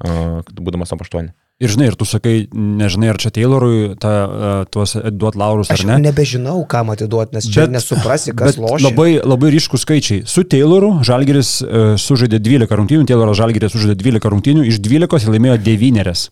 būdamas 0.59 0.91
to 0.91 0.99
paštoni. 1.05 1.35
Ir 1.57 1.73
žinai, 1.73 1.87
ir 1.89 1.95
tu 1.97 2.05
sakai, 2.05 2.51
nežinai, 2.53 3.09
ar 3.15 3.17
čia 3.17 3.31
Taylorui 3.33 3.95
ta, 3.97 4.11
uh, 4.29 4.57
tuos 4.69 4.93
duot 5.17 5.39
laurus 5.41 5.71
ar 5.73 5.81
ne. 5.89 5.95
Aš 5.95 6.03
nebežinau, 6.05 6.59
kam 6.69 6.91
atiduoti, 6.93 7.33
nes 7.33 7.47
čia 7.49 7.65
bet, 7.65 7.79
nesuprasi, 7.79 8.35
kas 8.37 8.59
lošia. 8.61 8.91
Labai, 8.91 9.15
labai 9.25 9.55
ryškus 9.55 9.87
skaičiai. 9.87 10.27
Su 10.29 10.45
Tayloru 10.45 10.99
Žalgeris 11.09 11.53
uh, 11.65 11.95
sužaidė 11.97 12.43
12 12.45 12.77
rungtynių, 12.77 13.07
Tayloras 13.09 13.41
Žalgeris 13.41 13.73
sužaidė 13.73 13.97
12 14.03 14.33
rungtynių, 14.35 14.67
iš 14.69 14.83
12 14.85 15.17
jis 15.17 15.33
laimėjo 15.33 15.57
9. 15.65 16.27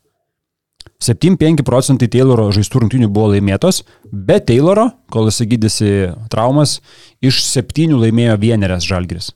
7-5 1.05 1.65
procentai 1.65 2.11
Tayloro 2.13 2.51
žaistų 2.53 2.85
rungtynių 2.85 3.09
buvo 3.13 3.33
laimėtos, 3.33 3.81
be 4.13 4.37
Tayloro, 4.45 4.91
kol 5.13 5.31
jis 5.31 5.41
gydėsi 5.49 5.91
traumas, 6.33 6.79
iš 7.25 7.41
7 7.49 7.97
laimėjo 7.97 8.37
vienerias 8.45 8.85
Žalgeris. 8.85 9.33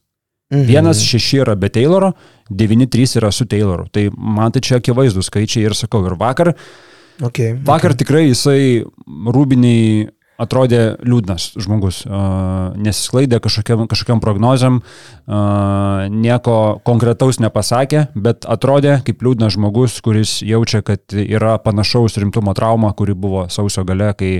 Mhm. 0.52 0.64
Vienas 0.64 1.00
šeši 1.04 1.42
yra 1.44 1.54
be 1.60 1.68
Tayloro, 1.68 2.12
9-3 2.48 3.18
yra 3.20 3.32
su 3.32 3.44
Tayloru. 3.44 3.88
Tai 3.92 4.08
man 4.16 4.52
tai 4.52 4.62
čia 4.64 4.78
akivaizdų 4.80 5.24
skaičiai 5.26 5.66
ir 5.68 5.76
sakau, 5.76 6.00
ir 6.08 6.16
vakar. 6.16 6.54
Okay, 7.18 7.52
vakar 7.66 7.92
okay. 7.92 8.04
tikrai 8.04 8.22
jisai 8.28 8.84
rūbiniai 9.06 10.06
atrodė 10.38 10.96
liūdnas 11.02 11.50
žmogus, 11.58 12.04
nesisklaidė 12.78 13.40
kažkokiam, 13.42 13.86
kažkokiam 13.90 14.22
prognozėm, 14.22 14.80
nieko 16.14 16.56
konkretaus 16.86 17.40
nepasakė, 17.42 18.04
bet 18.14 18.46
atrodė 18.48 19.00
kaip 19.06 19.24
liūdnas 19.26 19.56
žmogus, 19.56 19.98
kuris 20.04 20.38
jaučia, 20.46 20.84
kad 20.86 21.16
yra 21.18 21.56
panašaus 21.62 22.18
rimtumo 22.22 22.54
trauma, 22.54 22.92
kuri 22.94 23.16
buvo 23.18 23.48
sausio 23.50 23.82
gale, 23.88 24.12
kai 24.18 24.32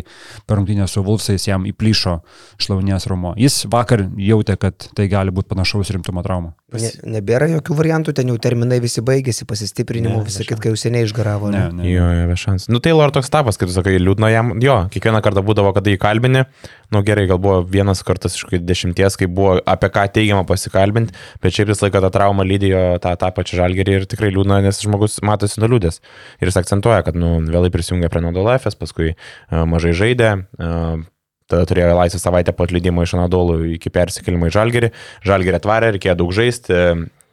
per 0.47 0.61
rungtynę 0.61 0.87
su 0.89 1.03
Vulfsais 1.03 1.49
jam 1.51 1.67
įplyšo 1.69 2.21
šlaunės 2.63 3.09
rumo. 3.11 3.35
Jis 3.39 3.65
vakar 3.71 4.07
jautė, 4.17 4.59
kad 4.61 4.91
tai 4.95 5.11
gali 5.11 5.35
būti 5.35 5.51
panašaus 5.51 5.91
rimtumo 5.95 6.23
trauma. 6.27 6.55
Ne, 6.69 6.89
nebėra 7.17 7.47
jokių 7.49 7.75
variantų, 7.79 8.13
ten 8.19 8.29
jau 8.29 8.35
terminai 8.45 8.77
visi 8.85 9.01
baigėsi, 9.01 9.47
pasistiprinimų, 9.49 10.19
visą 10.27 10.45
kitą, 10.45 10.59
kai 10.61 10.73
jau 10.75 10.77
seniai 10.77 11.07
išgaravo. 11.07 11.49
Ne, 11.55 11.63
ne, 11.73 11.87
jo, 11.89 12.05
jo, 12.13 12.27
be 12.29 12.37
šansų. 12.37 12.75
Nu 12.75 12.81
tai 12.85 12.93
Lord 12.93 13.17
toks 13.17 13.33
tapas, 13.33 13.57
kai 13.57 13.71
tu 13.71 13.73
sakai, 13.73 13.95
liūdna 13.97 14.29
jam, 14.35 14.53
jo, 14.61 14.77
kiekvieną 14.93 15.23
kartą 15.25 15.41
būdavo, 15.49 15.73
kada 15.79 15.95
jį 15.95 16.03
kalbini, 16.03 16.45
nu 16.93 17.03
gerai, 17.09 17.25
gal 17.31 17.41
buvo 17.41 17.63
vienas 17.65 18.05
kartas 18.05 18.37
iš 18.37 18.61
dešimties, 18.69 19.17
kai 19.17 19.31
buvo 19.33 19.57
apie 19.65 19.89
ką 19.97 20.05
teigiamą 20.21 20.45
pasikalbinti, 20.51 21.17
bet 21.41 21.57
šiaip 21.57 21.73
visą 21.73 21.89
laiką 21.89 22.05
tą 22.05 22.13
traumą 22.21 22.45
lydėjo 22.53 22.85
tą, 23.01 23.17
tą 23.17 23.33
pačią 23.41 23.63
žalgerį 23.63 24.01
ir 24.03 24.09
tikrai 24.13 24.35
liūdna, 24.37 24.61
nes 24.69 24.85
žmogus 24.85 25.23
matosi 25.25 25.65
nuliūdęs. 25.65 26.03
Ir 26.45 26.53
jis 26.53 26.61
akcentuoja, 26.61 27.01
kad 27.09 27.17
nu, 27.17 27.39
vėlai 27.49 27.73
prisijungė 27.73 28.13
prie 28.13 28.29
Nodolefės, 28.29 28.77
paskui 28.77 29.15
uh, 29.15 29.65
mažai 29.65 29.97
žaidė. 29.97 30.35
Uh, 30.61 31.09
Tada 31.49 31.65
turėjo 31.69 31.95
laisvą 31.97 32.21
savaitę 32.21 32.53
po 32.53 32.67
atleidimo 32.69 33.05
iš 33.07 33.15
Anadolų 33.17 33.63
iki 33.79 33.93
persikėlimo 33.93 34.51
į 34.51 34.57
Žalgerį. 34.57 34.91
Žalgerį 35.25 35.57
atvarė, 35.57 35.93
reikėjo 35.97 36.19
daug 36.21 36.35
žaisti 36.37 36.81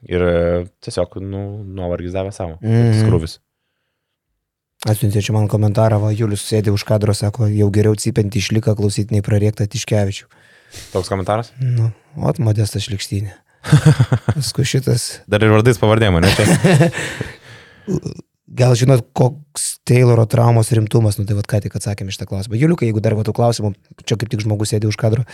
ir 0.08 0.24
tiesiog 0.86 1.18
nu, 1.24 1.42
nuovargis 1.76 2.16
davė 2.16 2.32
savo. 2.36 2.56
Mm. 2.64 2.94
Skrūvis. 3.02 3.40
Atsiuntė 4.86 5.24
čia 5.26 5.34
man 5.34 5.48
komentarą, 5.50 5.98
va, 6.04 6.12
Julius 6.14 6.44
sėdė 6.46 6.70
už 6.76 6.84
kadro, 6.86 7.16
sako, 7.18 7.48
jau 7.50 7.72
geriau 7.74 7.98
cypinti 7.98 8.38
išliką 8.38 8.76
klausyti 8.78 9.16
nei 9.16 9.24
prariektą 9.26 9.66
Tiškevičių. 9.72 10.28
Toks 10.94 11.10
komentaras? 11.10 11.50
Nu, 11.58 11.90
o, 12.20 12.36
modestas 12.44 12.86
šlikštynė. 12.86 13.34
Paskui 14.36 14.68
šitas. 14.68 15.26
Dar 15.32 15.42
ir 15.42 15.56
vardais 15.56 15.80
pavardėmo, 15.82 16.22
ne? 16.22 16.30
Gal 18.46 18.76
žinot, 18.78 19.02
koks 19.18 19.80
Tayloro 19.90 20.28
traumos 20.30 20.70
rimtumas, 20.76 21.18
nu 21.18 21.26
tai 21.26 21.38
vad 21.38 21.48
ką 21.50 21.64
tik 21.64 21.80
atsakėme 21.80 22.14
šitą 22.14 22.28
klausimą. 22.30 22.60
Juliukai, 22.62 22.92
jeigu 22.92 23.02
dar 23.02 23.16
būtų 23.18 23.34
klausimų, 23.34 23.74
čia 24.06 24.20
kaip 24.22 24.30
tik 24.30 24.44
žmogus 24.46 24.70
sėdi 24.74 24.86
už 24.90 25.00
kadro. 25.02 25.26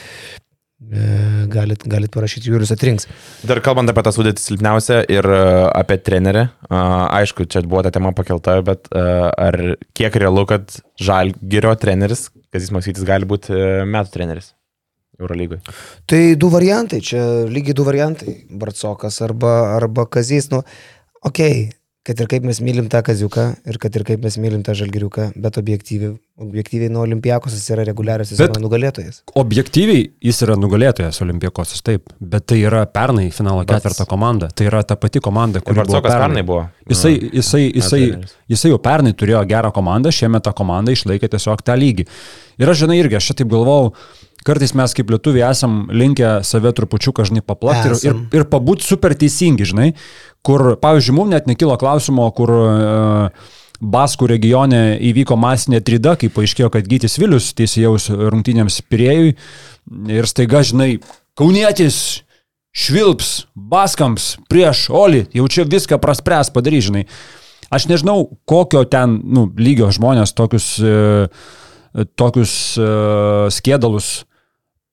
E, 0.82 1.45
Galit, 1.52 1.84
galit 1.86 2.10
parašyti, 2.13 2.50
Julius 2.50 2.71
atrinks. 2.74 3.06
Dar 3.45 3.60
kalbant 3.62 3.91
apie 3.91 4.02
tą 4.08 4.13
sudėtį 4.15 4.41
silpniausią 4.41 5.02
ir 5.13 5.28
e, 5.28 5.41
apie 5.78 6.00
trenerį, 6.02 6.45
a, 6.71 6.80
aišku, 7.19 7.45
čia 7.52 7.62
buvo 7.67 7.84
ta 7.86 7.91
tema 7.93 8.13
pakelta, 8.17 8.56
bet 8.65 8.88
ar 8.95 9.60
kiek 9.93 10.17
realu, 10.24 10.47
kad 10.50 10.71
Žalgirio 11.02 11.76
treneris, 11.78 12.30
Kazis 12.52 12.71
Maksytis, 12.74 13.06
gali 13.08 13.28
būti 13.30 13.54
e, 13.54 13.67
metų 13.91 14.15
treneris 14.15 14.54
Eurolygoje? 15.19 15.62
Tai 16.10 16.24
du 16.39 16.50
variantai, 16.50 17.04
čia 17.06 17.21
lygiai 17.52 17.78
du 17.78 17.86
variantai. 17.86 18.39
Barcokas 18.50 19.19
arba, 19.28 19.54
arba 19.76 20.08
Kazys, 20.10 20.50
nu, 20.56 20.63
okei, 21.21 21.67
okay, 21.67 21.81
kad 22.02 22.18
ir 22.18 22.26
kaip 22.30 22.46
mes 22.50 22.58
mylim 22.66 22.88
tą 22.90 23.04
Kaziuką 23.06 23.44
ir 23.70 23.78
kad 23.82 23.96
ir 23.96 24.04
kaip 24.08 24.24
mes 24.26 24.38
mylim 24.42 24.64
tą 24.66 24.74
Žalgiriuką, 24.78 25.28
bet 25.38 25.58
objektyviai, 25.62 26.16
objektyviai 26.42 26.90
nuo 26.90 27.04
Olimpiakosas 27.06 27.68
yra 27.76 27.86
reguliarios 27.86 28.32
sezono 28.34 28.58
nugalėtojas. 28.64 29.20
Objektyviai 29.38 30.08
jis 30.26 30.42
yra 30.48 30.56
nugalėtojas 30.58 31.22
Olimpiakosas, 31.22 31.84
taip, 31.86 32.10
bet 32.18 32.48
tai 32.50 32.64
yra 32.64 32.88
pernai 32.90 33.28
finalo 33.36 33.62
Bats- 33.62 33.84
ketvirta 33.86 34.08
komanda. 34.10 34.50
Tai 34.50 34.66
yra 34.72 34.82
ta 34.82 34.98
pati 34.98 35.22
komanda, 35.22 35.62
kuri 35.62 35.84
buvo 35.84 36.00
Barcokas 36.00 36.18
pernai 36.24 36.46
buvo. 36.48 36.66
Jisai, 36.90 37.14
jisai, 37.38 37.68
jisai, 37.70 38.02
jisai 38.50 38.74
jau 38.74 38.82
pernai 38.82 39.14
turėjo 39.14 39.46
gerą 39.54 39.70
komandą, 39.76 40.10
šiemet 40.10 40.48
ta 40.50 40.56
komanda 40.58 40.92
išlaikė 40.98 41.30
tiesiog 41.36 41.62
tą 41.62 41.78
lygį. 41.78 42.10
Ir 42.62 42.74
aš 42.74 42.84
žinai 42.86 42.98
irgi, 43.04 43.22
aš 43.22 43.30
taip 43.38 43.54
galvau, 43.54 43.94
kartais 44.46 44.74
mes 44.78 44.94
kaip 44.98 45.14
lietuviai 45.14 45.46
esam 45.52 45.84
linkę 45.94 46.40
save 46.48 46.74
trupučiuką, 46.78 47.26
žinai, 47.30 47.44
paplakti 47.46 47.92
ir, 47.92 47.98
ir, 48.10 48.20
ir 48.42 48.48
pabūti 48.50 48.86
super 48.86 49.14
teisingi, 49.18 49.68
žinai, 49.70 49.92
kur, 50.46 50.76
pavyzdžiui, 50.82 51.16
mums 51.18 51.34
net 51.36 51.50
nekilo 51.50 51.78
klausimo, 51.82 52.28
kur 52.36 52.54
uh, 52.56 53.50
Baskų 53.82 54.28
regione 54.30 55.00
įvyko 55.02 55.34
masinė 55.42 55.80
trida, 55.82 56.14
kai 56.14 56.30
paaiškėjo, 56.30 56.68
kad 56.70 56.86
Gytis 56.86 57.18
Vilius 57.18 57.48
teisėjaus 57.58 58.12
rungtynėms 58.14 58.78
Pirėjui 58.86 59.32
ir 60.14 60.30
staiga, 60.30 60.62
žinai, 60.62 61.00
Kaunietis 61.38 62.22
švilps 62.78 63.48
Baskams 63.56 64.36
prieš 64.52 64.86
Oli, 64.94 65.26
jau 65.34 65.48
čia 65.50 65.66
viską 65.66 65.98
praspręs 66.04 66.54
padarys, 66.54 66.92
žinai. 66.92 67.08
Aš 67.72 67.88
nežinau, 67.90 68.28
kokio 68.46 68.84
ten 68.86 69.18
nu, 69.24 69.48
lygio 69.58 69.90
žmonės 69.96 70.36
tokius, 70.38 70.76
e, 70.84 71.30
tokius 72.20 72.54
e, 72.78 72.88
skėdalus 73.56 74.28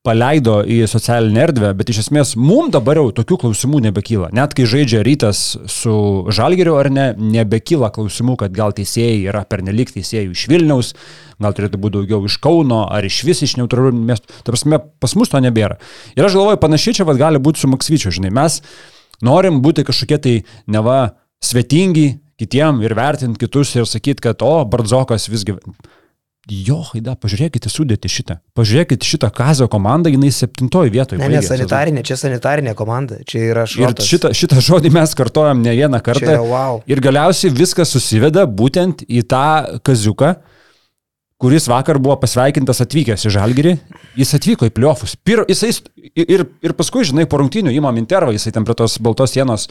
paleido 0.09 0.63
į 0.65 0.81
socialinę 0.89 1.43
erdvę, 1.45 1.71
bet 1.77 1.91
iš 1.93 2.03
esmės 2.07 2.33
mums 2.41 2.73
dabar 2.73 3.01
jau 3.01 3.11
tokių 3.19 3.39
klausimų 3.43 3.83
nebekyla. 3.89 4.31
Net 4.37 4.55
kai 4.57 4.65
žaidžia 4.69 5.03
rytas 5.05 5.43
su 5.69 5.95
žalgeriu 6.35 6.79
ar 6.81 6.89
ne, 6.93 7.09
nebekyla 7.19 7.91
klausimų, 7.95 8.39
kad 8.41 8.55
gal 8.57 8.73
teisėjai 8.77 9.19
yra 9.29 9.45
pernelik 9.49 9.93
teisėjų 9.93 10.33
iš 10.33 10.47
Vilniaus, 10.49 10.95
gal 11.43 11.57
turėtų 11.57 11.81
būti 11.83 11.99
daugiau 11.99 12.29
iš 12.29 12.39
Kauno 12.45 12.87
ar 12.87 13.05
iš 13.05 13.21
vis 13.29 13.45
iš 13.45 13.59
neutralių 13.61 13.93
miestų. 13.99 14.41
Ta 14.41 14.55
prasme, 14.55 14.81
pas 15.03 15.17
mus 15.19 15.33
to 15.33 15.43
nebėra. 15.45 15.77
Ir 16.17 16.25
aš 16.25 16.39
galvoju, 16.39 16.63
panašiai 16.63 17.01
čia 17.01 17.09
vat, 17.09 17.21
gali 17.21 17.43
būti 17.43 17.61
su 17.61 17.71
Maksvyčiu, 17.71 18.15
žinai, 18.15 18.33
mes 18.41 18.63
norim 19.25 19.61
būti 19.65 19.85
kažkokie 19.89 20.21
tai 20.25 20.35
neva 20.71 20.99
svetingi 21.45 22.09
kitiem 22.41 22.81
ir 22.87 22.97
vertinti 22.97 23.45
kitus 23.45 23.75
ir 23.77 23.87
sakyti, 23.91 24.25
kad 24.31 24.43
o, 24.47 24.55
Bardzokas 24.71 25.29
visgi 25.29 25.59
Jo, 26.49 26.79
Haida, 26.91 27.13
pažiūrėkite 27.21 27.69
sudėti 27.69 28.09
šitą. 28.09 28.39
Pažiūrėkite 28.57 29.05
šitą 29.05 29.29
Kazio 29.37 29.67
komandą, 29.69 30.09
jinai 30.09 30.31
septintoji 30.33 30.93
vietoje. 30.95 31.21
Ne, 31.21 31.29
ne, 31.29 31.43
sanitarinė, 31.45 32.01
čia 32.09 32.17
sanitarinė 32.17 32.73
komanda, 32.79 33.19
čia 33.29 33.43
yra 33.51 33.67
Ir 33.67 33.73
šrotas. 33.75 34.07
šitą, 34.09 34.31
šitą 34.33 34.63
žodį 34.65 34.93
mes 34.97 35.13
kartojam 35.19 35.61
ne 35.61 35.75
vieną 35.77 36.01
Čia 36.01 36.07
kartą. 36.07 36.31
yra 36.39 36.45
wow. 36.49 36.81
Ir 36.89 37.03
galiausiai 37.05 37.53
viskas 37.53 37.93
susiveda 37.93 38.47
būtent 38.49 39.05
į 39.05 39.27
tą 39.29 39.45
kaziuką, 39.85 40.31
kuris 41.39 41.69
vakar 41.71 42.01
buvo 42.03 42.17
pasveikintas 42.19 42.81
atvykęs 42.83 43.29
į 43.29 43.35
Žalgirį. 43.37 43.75
Jis 44.19 44.33
atvyko 44.41 44.67
į 44.67 44.73
pliofus. 44.75 45.19
Pir, 45.21 45.45
jisai, 45.53 45.75
ir, 46.17 46.47
ir 46.65 46.73
paskui, 46.81 47.05
žinai, 47.07 47.29
po 47.31 47.39
rungtynių 47.43 47.77
įmam 47.77 48.01
intervą, 48.01 48.33
jisai 48.35 48.55
ten 48.57 48.65
prie 48.67 48.75
tos 48.75 48.97
baltos 49.05 49.37
sienos 49.37 49.69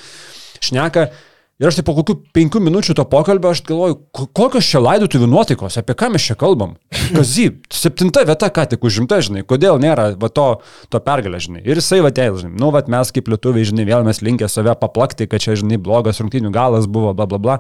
šneka. 0.64 1.10
Ir 1.58 1.66
aš 1.72 1.80
tai 1.80 1.84
po 1.88 1.96
kokių 1.98 2.14
penkių 2.38 2.60
minučių 2.62 2.94
to 3.00 3.04
pokalbio 3.10 3.50
aš 3.50 3.64
galvoju, 3.66 3.96
ko- 4.14 4.28
kokios 4.38 4.68
čia 4.70 4.78
laidotuvių 4.78 5.26
nuotaikos, 5.32 5.80
apie 5.82 5.96
ką 5.98 6.12
mes 6.14 6.22
čia 6.22 6.36
kalbam. 6.38 6.76
Kazy, 7.16 7.48
septinta 7.74 8.22
vieta 8.30 8.52
ką 8.54 8.68
tik 8.70 8.86
užimta, 8.86 9.18
žinai, 9.26 9.42
kodėl 9.42 9.80
nėra 9.82 10.12
va, 10.22 10.30
to, 10.30 10.46
to 10.94 11.02
pergalė, 11.02 11.40
žinai. 11.42 11.64
Ir 11.66 11.82
jisai 11.82 12.04
va 12.06 12.12
teil, 12.14 12.38
žinai, 12.38 12.54
nu, 12.62 12.70
va, 12.76 12.84
mes 12.94 13.10
kaip 13.16 13.32
lietuviai, 13.34 13.66
žinai, 13.66 13.88
vėl 13.90 14.06
mes 14.06 14.22
linkę 14.22 14.46
save 14.54 14.76
paplakti, 14.78 15.26
kad 15.32 15.42
čia, 15.42 15.56
žinai, 15.58 15.80
blogas 15.82 16.22
rungtynių 16.22 16.54
galas 16.54 16.86
buvo, 16.86 17.16
bla 17.18 17.26
bla 17.26 17.42
bla. 17.42 17.58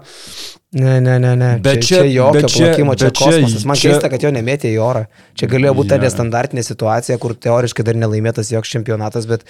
Ne, 0.77 0.99
ne, 1.01 1.17
ne, 1.23 1.33
ne. 1.41 1.49
Bet 1.65 1.81
čia, 1.81 2.03
čia- 2.03 2.03
čia 2.03 2.13
jokio 2.19 2.37
bet 2.37 2.49
čia- 2.53 2.67
plakimo, 2.69 2.95
čia 3.01 3.09
čia- 3.09 3.33
kosmosas. 3.33 3.65
Man 3.65 3.81
čia- 3.81 3.95
keista, 3.95 4.09
kad 4.13 4.21
jo 4.21 4.29
nemėtė 4.37 4.69
į 4.75 4.77
orą. 4.83 5.07
Čia 5.33 5.49
galėjo 5.49 5.73
būti 5.79 5.89
ta 5.95 5.97
Jo. 5.97 6.05
nestandartinė 6.05 6.61
situacija, 6.69 7.17
kur 7.17 7.33
teoriškai 7.33 7.83
dar 7.87 7.95
nelaimėtas 7.97 8.53
joks 8.53 8.69
čempionatas, 8.77 9.25
bet 9.25 9.41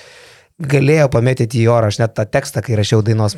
galėjo 0.61 1.11
pamėtyti 1.11 1.65
į 1.65 1.67
orą. 1.67 1.91
Aš 1.91 1.99
net 1.99 2.15
tą 2.15 2.23
tekstą, 2.25 2.63
kai 2.63 2.79
rašiau 2.79 3.03
dainos 3.03 3.35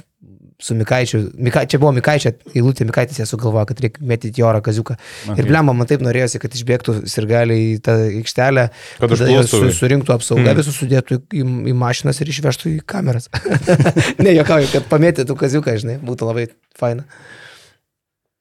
su 0.60 0.76
Mikaičiu, 0.76 1.22
Mika, 1.40 1.64
čia 1.72 1.80
buvo 1.80 1.94
Mikaičio 1.96 2.34
eilutė, 2.52 2.84
Mikaitis 2.88 3.22
ją 3.22 3.26
sugalvojo, 3.30 3.64
kad 3.70 3.80
reikia 3.84 4.04
mėtyti 4.04 4.42
į 4.42 4.46
orą 4.50 4.60
kaziuką. 4.64 4.98
Okay. 5.00 5.40
Ir 5.40 5.48
blema, 5.48 5.72
man 5.76 5.88
taip 5.88 6.04
norėjosi, 6.04 6.42
kad 6.44 6.56
išbėgtų 6.58 6.96
sirgaliai 7.08 7.78
į 7.78 7.80
tą 7.86 7.96
aikštelę, 8.10 8.66
Kad 9.00 9.16
su, 9.48 9.62
surinktų 9.80 10.16
apsaugą, 10.18 10.50
Mm. 10.50 10.60
visus 10.60 10.80
sudėtų 10.82 11.22
į, 11.32 11.44
į 11.72 11.76
mašinas 11.80 12.20
ir 12.20 12.32
išvežtų 12.34 12.74
į 12.74 12.80
kameras. 12.84 13.30
ne, 14.24 14.34
jokauju, 14.36 14.68
kad 14.74 14.90
pamėtytų 14.92 15.38
kaziuką, 15.40 15.78
žinai, 15.80 16.00
būtų 16.04 16.28
labai 16.28 16.50
faina. 16.80 17.08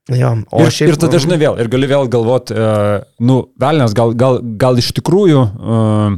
Jo, 0.09 0.33
o 0.50 0.64
ir, 0.64 0.72
šiaip... 0.72 0.94
ir 0.94 0.98
tada 0.98 1.20
žinai 1.20 1.37
vėl, 1.38 1.59
ir 1.61 1.68
gali 1.70 1.87
vėl 1.87 2.09
galvoti, 2.11 2.57
uh, 2.57 3.04
nu, 3.20 3.42
velnės, 3.61 3.94
gal, 3.94 4.14
gal, 4.16 4.40
gal 4.59 4.78
iš 4.81 4.90
tikrųjų 4.96 5.42
uh, 5.44 6.16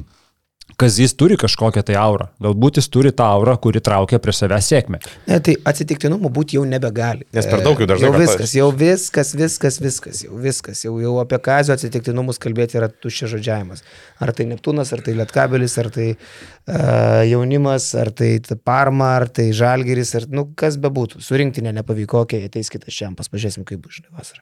Kazys 0.80 1.12
turi 1.18 1.36
kažkokią 1.40 1.82
tai 1.84 1.96
aurą. 2.00 2.30
Galbūt 2.40 2.78
jis 2.80 2.88
turi 2.92 3.12
tą 3.12 3.26
aurą, 3.34 3.56
kuri 3.60 3.82
traukia 3.84 4.20
prie 4.22 4.32
savęs 4.32 4.70
sėkmę. 4.72 5.00
Ne, 5.28 5.36
tai 5.44 5.56
atsitiktinumo 5.68 6.30
būti 6.32 6.56
jau 6.56 6.64
nebegali. 6.68 7.26
Nes 7.36 7.48
per 7.50 7.60
daug 7.64 7.80
jau 7.80 7.88
dažnai 7.90 8.08
Jau 8.08 8.20
viskas, 8.22 8.54
jau 8.56 8.68
viskas, 8.72 9.32
viskas, 9.36 9.76
viskas, 9.84 10.22
jau 10.24 10.38
viskas. 10.40 10.84
Jau, 10.86 10.94
jau 11.02 11.18
apie 11.20 11.40
kazio 11.44 11.76
atsitiktinumus 11.76 12.40
kalbėti 12.40 12.78
yra 12.80 12.88
tuščia 12.88 13.28
žodžiavimas. 13.34 13.84
Ar 14.24 14.32
tai 14.36 14.46
Neptūnas, 14.48 14.92
ar 14.96 15.04
tai 15.04 15.16
Lietkabelis, 15.18 15.76
ar 15.82 15.90
tai 15.92 16.08
uh, 16.14 17.20
jaunimas, 17.28 17.90
ar 18.00 18.12
tai 18.16 18.30
ta 18.46 18.56
Parma, 18.56 19.12
ar 19.18 19.28
tai 19.28 19.50
Žalgeris, 19.56 20.14
ar 20.16 20.28
nu, 20.32 20.46
kas 20.56 20.80
bebūtų. 20.80 21.20
Surinktinė 21.24 21.74
nepavyko, 21.80 22.24
okei, 22.24 22.40
okay, 22.46 22.52
ateis 22.52 22.72
kitas 22.72 22.96
šiam, 22.96 23.18
pažiūrėsim, 23.20 23.66
kaip 23.68 23.84
bus, 23.84 24.00
žinai, 24.00 24.14
vasarą. 24.16 24.40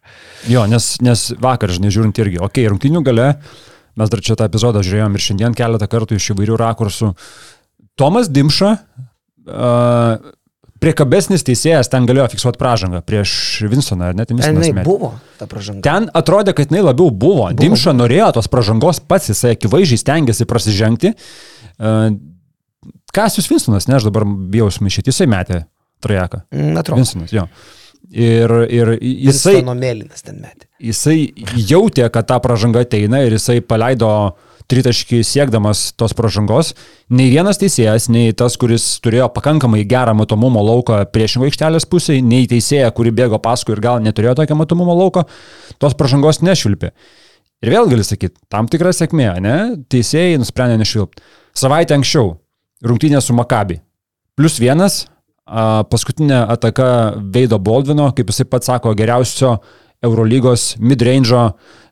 Jo, 0.51 0.68
nes, 0.70 0.94
nes 1.05 1.27
vakar, 1.42 1.74
žinai, 1.74 1.90
žiūrint 1.94 2.22
irgi, 2.22 2.38
okei, 2.38 2.62
okay, 2.62 2.70
rungtinių 2.70 3.03
gale, 3.07 3.29
mes 3.98 4.11
dar 4.12 4.22
čia 4.24 4.38
tą 4.38 4.46
epizodą 4.48 4.82
žiūrėjom 4.87 5.14
ir 5.18 5.24
šiandien 5.24 5.56
keletą 5.58 5.88
kartų 5.90 6.18
iš 6.18 6.32
įvairių 6.34 6.58
rakursų. 6.61 7.12
Tomas 7.98 8.30
Dimša, 8.30 8.72
uh, 9.50 10.28
priekabesnis 10.78 11.42
teisėjas, 11.46 11.90
ten 11.90 12.06
galėjo 12.06 12.28
fiksuoti 12.34 12.61
pražangą 12.61 13.00
prieš 13.06 13.32
Vinstoną, 13.70 14.12
ar 14.12 14.18
net 14.18 14.30
Ten 14.30 14.38
jinai 14.38 14.70
metė. 14.76 14.84
buvo 14.87 15.12
ta 15.40 15.48
pažanga. 15.50 15.82
Ten 15.82 16.06
atrodė, 16.14 16.54
kad 16.54 16.70
jinai 16.70 16.84
labiau 16.87 17.11
buvo. 17.11 17.48
buvo. 17.48 17.54
Dimša 17.58 17.96
norėjo 17.98 18.30
tos 18.38 18.50
pražangos 18.52 19.02
pats, 19.02 19.32
jisai 19.32 19.56
akivaizdžiai 19.56 20.02
stengiasi 20.04 20.46
prasižengti. 20.48 21.14
Uh, 21.78 22.14
Kasius 23.14 23.48
Vinstonas, 23.50 23.88
ne, 23.88 23.96
aš 23.98 24.06
dabar 24.11 24.26
bijau 24.28 24.68
sumaišyti, 24.70 25.11
jisai 25.11 25.26
metė 25.30 25.62
trajeką. 26.04 26.44
Mm, 26.54 26.76
Atrodo. 26.78 27.00
Vinstonas, 27.02 27.32
jo. 27.34 27.48
Ir, 28.09 28.53
ir 28.73 28.94
jisai. 29.03 29.61
Mėlynas 29.61 30.25
ten 30.25 30.38
metė. 30.40 30.64
jisai 30.81 31.33
jautė, 31.68 32.07
kad 32.12 32.29
ta 32.31 32.38
pražanga 32.40 32.87
ateina 32.87 33.21
ir 33.27 33.37
jisai 33.37 33.59
paleido 33.61 34.09
tritaškį 34.68 35.21
siekdamas 35.25 35.92
tos 35.97 36.14
pražangos. 36.16 36.75
Nei 37.12 37.31
vienas 37.33 37.61
teisėjas, 37.61 38.09
nei 38.12 38.35
tas, 38.37 38.57
kuris 38.61 38.85
turėjo 39.05 39.31
pakankamai 39.33 39.85
gerą 39.88 40.14
matomumo 40.16 40.62
lauką 40.64 41.03
priešingo 41.12 41.49
aikštelės 41.49 41.88
pusėje, 41.88 42.25
nei 42.25 42.49
teisėja, 42.49 42.90
kuri 42.97 43.12
bėgo 43.16 43.40
paskui 43.44 43.77
ir 43.77 43.85
gal 43.85 44.03
neturėjo 44.05 44.37
tokio 44.42 44.59
matomumo 44.61 44.97
lauko, 44.97 45.25
tos 45.81 45.97
pražangos 45.97 46.42
nešvilpė. 46.44 46.92
Ir 47.64 47.73
vėl 47.75 47.88
gali 47.90 48.05
sakyti, 48.07 48.37
tam 48.53 48.68
tikra 48.71 48.92
sėkmė, 48.94 49.31
ne? 49.42 49.57
Teisėjai 49.90 50.37
nusprendė 50.38 50.77
nešvilpti. 50.79 51.25
Savaitę 51.59 51.97
anksčiau 51.97 52.37
rungtynė 52.85 53.23
su 53.25 53.35
Makabi. 53.35 53.81
Plius 54.38 54.61
vienas, 54.62 55.07
paskutinė 55.48 56.42
ataka 56.52 56.88
Veido 57.34 57.58
Baldvino, 57.58 58.11
kaip 58.16 58.32
jisai 58.32 58.48
pats 58.50 58.68
sako, 58.70 58.94
geriausio 58.98 59.56
Eurolygos 60.04 60.76
midrange 60.78 61.48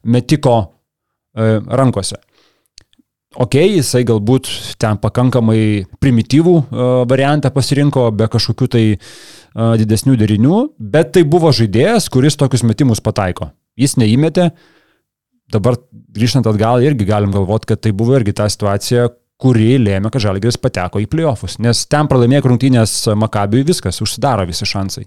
metiko 0.06 0.56
e, 0.62 1.58
rankose. 1.66 2.18
Ok, 3.36 3.58
jisai 3.58 4.04
galbūt 4.08 4.48
ten 4.80 4.96
pakankamai 5.02 5.84
primityvų 6.00 6.54
e, 6.56 6.86
variantą 7.10 7.50
pasirinko, 7.52 8.08
be 8.16 8.28
kažkokių 8.32 8.68
tai 8.72 8.84
e, 8.94 8.98
didesnių 9.82 10.16
derinių, 10.22 10.62
bet 10.78 11.12
tai 11.16 11.26
buvo 11.28 11.52
žaidėjas, 11.52 12.08
kuris 12.12 12.38
tokius 12.38 12.64
metimus 12.64 13.02
pataiko. 13.04 13.50
Jis 13.76 13.98
neįmetė, 14.00 14.50
dabar 15.52 15.76
grįžtant 16.16 16.48
atgal 16.48 16.84
irgi 16.86 17.08
galim 17.08 17.34
galvoti, 17.34 17.72
kad 17.74 17.82
tai 17.84 17.92
buvo 17.96 18.16
irgi 18.16 18.36
ta 18.38 18.48
situacija, 18.52 19.10
kuri 19.40 19.76
lėmė, 19.80 20.10
kad 20.12 20.24
Žalgiris 20.24 20.58
pateko 20.60 21.02
į 21.02 21.08
playoffus, 21.12 21.58
nes 21.62 21.84
ten 21.90 22.08
pralaimėjo 22.10 22.46
rungtynės 22.48 22.94
Makabiui 23.18 23.66
viskas, 23.68 24.00
užsidaro 24.04 24.46
visi 24.48 24.68
šansai. 24.68 25.04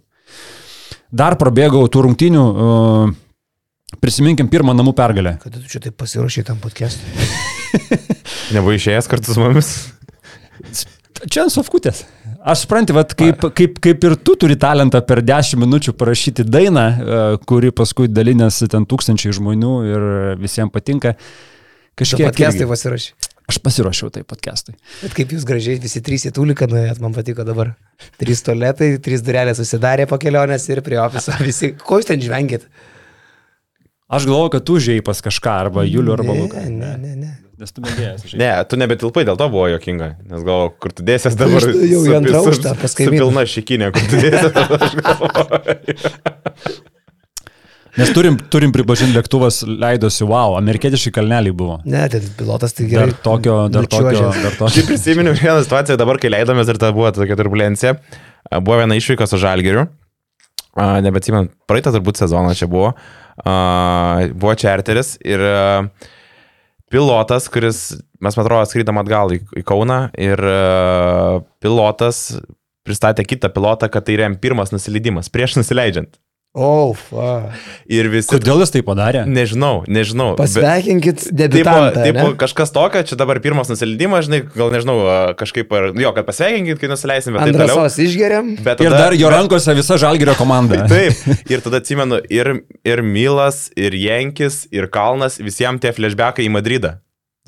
Dar 1.09 1.37
prabėgau 1.41 1.87
tų 1.89 2.05
rungtynių, 2.05 2.43
uh, 2.45 3.15
prisiminkim 3.97 4.49
pirmą 4.51 4.75
namų 4.77 4.93
pergalę. 4.97 5.37
Kada 5.41 5.57
tu 5.57 5.71
čia 5.71 5.81
taip 5.81 5.97
pasiruošai 5.97 6.45
tam 6.51 6.59
podcast'ui? 6.61 7.09
Nebuvo 8.55 8.75
išėjęs 8.77 9.09
kartu 9.09 9.33
su 9.33 9.41
mumis. 9.41 9.73
Čia 11.25 11.47
ant 11.47 11.53
sofkutės. 11.53 12.05
Aš 12.39 12.63
suprantu, 12.63 12.95
kaip, 13.17 13.43
kaip, 13.57 13.79
kaip 13.83 14.05
ir 14.07 14.15
tu 14.23 14.37
turi 14.39 14.55
talentą 14.59 15.01
per 15.03 15.19
10 15.25 15.59
minučių 15.59 15.93
parašyti 15.99 16.45
dainą, 16.47 16.85
e, 16.87 17.17
kuri 17.49 17.73
paskui 17.75 18.07
dalinėsi 18.07 18.69
ten 18.71 18.85
tūkstančiai 18.87 19.33
žmonių 19.35 19.73
ir 19.89 20.05
visiems 20.39 20.71
patinka. 20.71 21.17
Kažkiek 21.99 22.29
podcastai 22.29 22.69
pasirašy. 22.69 23.11
Aš 23.49 23.57
pasiruošiau 23.65 24.11
tai 24.13 24.21
podcastui. 24.27 24.75
Bet 25.01 25.15
kaip 25.17 25.31
jūs 25.33 25.45
gražiai 25.47 25.79
visi 25.81 26.03
trys 26.05 26.27
į 26.29 26.31
tūliką 26.37 26.67
nuėjot, 26.69 26.99
man 27.01 27.15
patiko 27.15 27.41
dabar. 27.47 27.71
Trys 28.21 28.43
toletai, 28.45 28.91
trys 29.01 29.23
durelės 29.25 29.57
susidarė 29.57 30.05
po 30.09 30.19
kelionės 30.21 30.67
ir 30.69 30.83
prie 30.85 30.99
ofiso. 31.01 31.33
Visi, 31.41 31.71
ko 31.81 31.97
jūs 31.97 32.09
ten 32.11 32.21
žvengit? 32.21 32.67
Aš 34.09 34.25
galvoju, 34.29 34.51
kad 34.53 34.65
tu 34.65 34.77
žiai 34.81 35.01
pas 35.05 35.17
kažką, 35.25 35.55
arba 35.65 35.81
Juliu, 35.85 36.13
arba 36.13 36.33
Luką. 36.37 36.61
Ne, 36.69 36.93
ne, 37.01 37.15
ne. 37.23 37.31
Nes 37.59 37.73
tu 37.73 37.81
mėgėjas. 37.83 38.29
Ne, 38.39 38.51
tu 38.69 38.77
nebetilpai, 38.79 39.25
dėl 39.27 39.37
to 39.37 39.49
buvo 39.51 39.65
jokinga. 39.73 40.13
Nes 40.29 40.45
galvoju, 40.45 40.75
kur 40.79 40.93
tu 40.95 41.03
dėsies 41.09 41.35
dabar. 41.37 41.59
Aš 41.59 41.73
jau 41.89 42.05
į 42.05 42.15
antrą 42.21 42.43
aukštą 42.43 42.75
pas 42.79 42.93
Su 42.93 43.01
kaimyną. 43.01 43.25
pilna 43.25 43.43
šikinė, 43.49 43.89
kur 43.97 44.03
tu 44.13 44.15
dėsies. 44.23 44.53
Nes 47.99 48.11
turim, 48.15 48.37
turim 48.53 48.71
pripažinti, 48.75 49.13
lėktuvas 49.17 49.61
leidosi, 49.67 50.23
wow, 50.27 50.55
amerikietiški 50.59 51.11
kalneliai 51.15 51.55
buvo. 51.55 51.79
Ne, 51.89 52.05
tai 52.11 52.21
pilotas 52.39 52.75
tai 52.77 52.87
gerai. 52.87 53.09
Dar 53.09 53.23
tokio, 53.25 53.55
dar 53.71 53.87
tokio, 53.91 54.05
nučiuožęs. 54.07 54.43
dar 54.45 54.55
tokio. 54.55 54.73
Šiaip 54.75 54.87
prisiminiau 54.93 55.35
vieną 55.37 55.63
situaciją 55.65 55.97
dabar, 55.99 56.19
kai 56.21 56.31
leidomės 56.31 56.71
ir 56.71 56.79
ta 56.81 56.93
buvo 56.95 57.11
tokia 57.15 57.37
turbulencija. 57.39 57.95
Buvo 58.63 58.79
viena 58.79 58.95
išvyka 58.97 59.27
su 59.29 59.39
Žalgiriu. 59.41 59.89
A, 60.79 60.87
Nebeatsimenu, 61.03 61.51
praeitą 61.67 61.91
turbūt 61.95 62.21
sezoną 62.21 62.53
čia 62.55 62.69
buvo. 62.71 62.93
A, 63.43 63.57
Buvo 64.31 64.55
čarteris 64.59 65.17
ir 65.27 65.43
pilotas, 66.89 67.49
kuris, 67.51 67.83
mes 68.23 68.39
man 68.39 68.47
atrodo, 68.47 68.69
skrydam 68.69 69.01
atgal 69.01 69.35
į, 69.35 69.43
į 69.59 69.65
Kauną 69.67 69.99
ir 70.17 70.41
pilotas 71.61 72.39
pristatė 72.87 73.27
kitą 73.27 73.51
pilotą, 73.53 73.89
kad 73.91 74.07
tai 74.07 74.15
yra 74.17 74.31
pirmas 74.41 74.73
nusileidimas 74.73 75.29
prieš 75.29 75.59
nusileidžiant. 75.59 76.15
O, 76.57 76.95
oh, 77.13 77.43
Ir 77.85 78.07
visi... 78.09 78.25
Kodėl 78.31 78.63
jis 78.63 78.71
tai 78.73 78.81
padarė? 78.81 79.21
Nežinau, 79.29 79.83
nežinau. 79.85 80.31
pasveikinkit 80.39 81.27
debitantą. 81.29 82.01
tipo, 82.07 82.23
ne? 82.31 82.37
kažkas 82.41 82.73
tokio, 82.73 83.03
čia 83.05 83.17
dabar 83.19 83.37
pirmas 83.43 83.69
nusileidimas, 83.69 84.25
žinai, 84.25 84.39
gal 84.55 84.73
nežinau, 84.73 84.95
kažkaip, 85.37 85.69
ar, 85.77 85.91
jo, 85.93 86.13
kad 86.17 86.25
pasveikinkit, 86.25 86.79
kai 86.81 86.89
nusileisim, 86.89 87.37
bet 87.37 87.45
taip 87.45 87.53
toliau. 87.53 87.77
Andrasos 87.77 87.99
išgeriam. 88.01 88.49
Bet 88.65 88.81
Ir 88.81 88.89
tada- 88.89 89.03
dar 89.03 89.17
jo 89.19 89.29
rankose 89.29 89.77
visa 89.77 89.99
žalgerio 90.01 90.33
komanda. 90.39 90.81
Taip, 90.89 91.21
ir 91.53 91.61
tada 91.61 91.83
atsimenu, 91.83 92.17
ir, 92.33 92.55
ir 92.81 93.03
Milas, 93.05 93.67
ir 93.77 93.93
Jenkis, 93.93 94.63
ir 94.73 94.89
Kalnas, 94.89 95.37
visiems 95.37 95.85
tie 95.85 95.93
flashbackai 95.93 96.49
į 96.49 96.55
Madridą. 96.57 96.95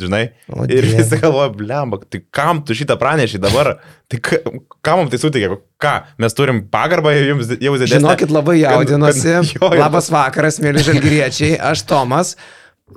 Žinai? 0.02 0.22
O 0.52 0.66
ir 0.66 0.88
visi 0.90 1.18
galvoja, 1.22 1.52
blemba, 1.56 2.00
tai 2.10 2.24
kam 2.34 2.62
tu 2.66 2.74
šitą 2.78 2.98
praneši 3.02 3.40
dabar? 3.44 3.76
Tai 4.10 4.20
ka- 4.26 4.42
kam 4.86 5.02
mums 5.04 5.14
tai 5.14 5.20
suteikia? 5.22 5.60
Ką? 5.82 5.94
Mes 6.22 6.34
turim 6.38 6.64
pagarbą 6.74 7.14
jums 7.16 7.52
jau 7.56 7.76
didesnį. 7.78 8.00
Žinokit, 8.00 8.34
labai 8.34 8.58
jaudinosi. 8.64 9.28
kad- 9.38 9.52
jo. 9.60 9.70
Labas 9.80 10.10
vakaras, 10.14 10.60
mėly 10.64 10.84
žalgyriečiai. 10.90 11.56
Aš 11.72 11.86
Tomas. 11.90 12.36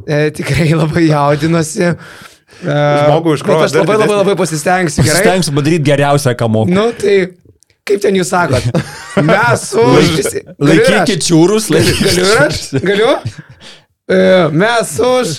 E, 0.09 0.31
tikrai 0.35 0.71
labai 0.75 1.07
jaudinosi. 1.11 1.93
E, 2.65 2.75
Žmogų 3.05 3.37
bet 3.37 3.69
Aš 3.69 3.79
labai 3.79 3.97
labai 4.01 4.17
labai 4.23 4.35
pasistengsiu. 4.39 5.05
Gerai. 5.07 5.23
Stengsiu 5.25 5.55
padaryti 5.57 5.85
geriausią, 5.87 6.35
ką 6.39 6.49
moku. 6.51 6.73
Nu 6.75 6.89
tai, 6.99 7.17
kaip 7.87 8.01
ten 8.05 8.17
jūs 8.19 8.31
sakot? 8.33 8.65
Mes 9.23 9.65
už. 9.79 10.13
ir? 10.25 10.53
Laikykit 10.59 11.25
čiūrus, 11.27 11.69
laikykit. 11.75 12.07
Galiu 12.09 12.27
ir 12.31 12.43
aš? 12.47 12.61
Galiu? 12.85 13.11
E, 14.05 14.19
mes 14.53 14.91
už 15.01 15.37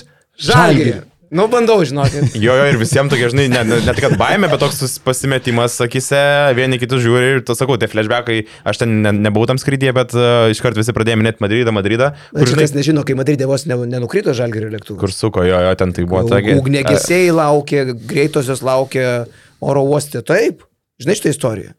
žalgyrį. 0.48 0.96
Nu, 1.34 1.48
bandau, 1.50 1.80
žinokit. 1.82 2.36
Jo, 2.38 2.54
jo, 2.54 2.66
ir 2.70 2.76
visiems 2.78 3.10
tokia, 3.10 3.26
žinai, 3.32 3.48
ne, 3.50 3.62
ne, 3.66 3.78
ne 3.82 3.94
tik 3.96 4.12
baime, 4.20 4.46
bet 4.52 4.60
toks 4.62 4.98
pasimetimas 5.02 5.74
akise, 5.82 6.20
vieni 6.54 6.78
kitus 6.78 7.02
žiūri 7.02 7.30
ir, 7.34 7.40
tu 7.46 7.56
sakau, 7.58 7.74
tie 7.80 7.88
flashbackai, 7.90 8.44
aš 8.68 8.78
ten 8.84 8.92
ne, 9.02 9.10
nebuvau 9.26 9.48
tam 9.50 9.58
skrydyje, 9.58 9.94
bet 9.96 10.14
uh, 10.14 10.46
iškart 10.54 10.78
visi 10.78 10.94
pradėjo 10.94 11.18
minėti 11.18 11.42
Madridą, 11.42 11.74
Madridą, 11.74 12.12
kur, 12.30 12.46
žinai, 12.46 12.68
kas 12.68 12.76
nežino, 12.76 13.02
kai 13.08 13.16
Madride 13.18 13.48
vos 13.50 13.66
ne- 13.66 13.80
nenukrito 13.90 14.36
žalgyrį 14.38 14.70
lėktuvas. 14.76 15.00
kur 15.02 15.14
suko, 15.14 15.42
jo, 15.48 15.58
jo, 15.66 15.74
ten 15.82 15.96
tai 15.96 16.06
buvo. 16.06 16.22
Tokia, 16.30 16.60
Ugnegesiai 16.62 17.34
laukia, 17.34 17.88
greitosios 18.06 18.62
laukia 18.62 19.24
oro 19.58 19.82
uoste. 19.82 20.22
Taip, 20.22 20.62
žinai 21.02 21.18
šitą 21.18 21.34
istoriją. 21.34 21.74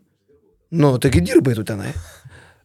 Nu, 0.76 0.98
taigi 1.00 1.22
dirbai 1.24 1.56
tu 1.56 1.64
tenai. 1.64 1.94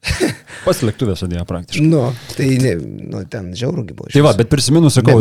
Pas 0.67 0.83
lėktuvė 0.83 1.15
sudėjo 1.19 1.45
praktiškai. 1.47 1.87
Nu, 1.87 2.03
tai 2.35 2.49
ne, 2.63 2.75
nu, 3.13 3.23
ten 3.31 3.51
žiaurųgi 3.59 3.95
buvo. 3.97 4.11
Tai 4.13 4.25
va, 4.27 4.35
bet 4.39 4.51
prisimenu, 4.51 4.91
sakau. 4.93 5.21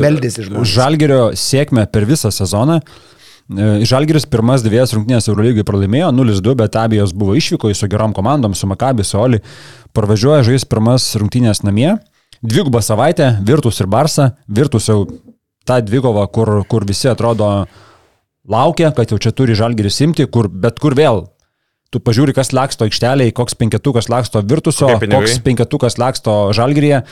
Žalgerio 0.68 1.32
sėkmę 1.38 1.86
per 1.94 2.08
visą 2.10 2.32
sezoną. 2.34 2.80
E, 2.82 3.72
Žalgeris 3.88 4.26
pirmas 4.30 4.66
dviejas 4.66 4.96
rungtynės 4.96 5.30
Eurolygai 5.30 5.66
pralaimėjo 5.68 6.12
0-2, 6.18 6.56
bet 6.64 6.78
abijos 6.82 7.14
buvo 7.18 7.36
išvyko 7.38 7.74
su 7.78 7.90
gerom 7.92 8.16
komandom, 8.18 8.56
su 8.58 8.70
Makabi, 8.70 9.06
su 9.06 9.20
Oli. 9.22 9.42
Parvažiuoja 9.98 10.46
žais 10.48 10.66
pirmas 10.66 11.12
rungtynės 11.20 11.62
namie. 11.68 11.94
Dvigubą 12.42 12.82
savaitę, 12.82 13.36
Virtus 13.46 13.82
ir 13.84 13.90
Barsa. 13.92 14.32
Virtus 14.50 14.90
jau 14.90 15.04
tą 15.68 15.78
dvigovą, 15.86 16.26
kur, 16.34 16.56
kur 16.66 16.88
visi 16.90 17.10
atrodo 17.12 17.52
laukia, 18.50 18.90
kad 18.98 19.14
jau 19.14 19.20
čia 19.22 19.34
turi 19.36 19.58
Žalgeris 19.58 20.02
imti, 20.08 20.26
kur, 20.26 20.50
bet 20.50 20.82
kur 20.82 20.98
vėl. 20.98 21.28
Tu 21.92 22.00
pažiūri, 22.00 22.32
kas 22.32 22.54
laksto 22.56 22.88
aikštelėje, 22.88 23.36
koks 23.36 23.58
penketukas 23.60 24.08
laksto 24.12 24.40
Virtuso, 24.48 24.88
koks 25.02 25.40
penketukas 25.44 25.98
laksto 26.00 26.54
Žalgeryje 26.56 27.04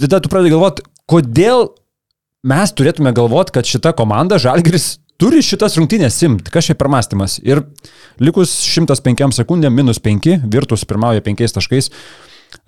tada 0.00 0.20
tu 0.20 0.30
pradedi 0.32 0.54
galvoti, 0.54 0.84
kodėl 1.08 1.68
mes 2.48 2.72
turėtume 2.76 3.12
galvoti, 3.16 3.54
kad 3.56 3.68
šita 3.68 3.94
komanda 3.98 4.38
Žalgiris 4.40 4.96
turi 5.20 5.42
šitas 5.44 5.76
rungtynės 5.78 6.16
simt. 6.20 6.48
Kas 6.52 6.68
čia 6.68 6.78
per 6.78 6.90
mąstymas? 6.92 7.38
Ir 7.42 7.64
likus 8.22 8.54
105 8.64 9.40
sekundėm 9.40 9.74
minus 9.74 10.00
5, 10.02 10.38
Virtus 10.48 10.86
pirmauja 10.88 11.24
5 11.24 11.58
taškais. 11.58 11.90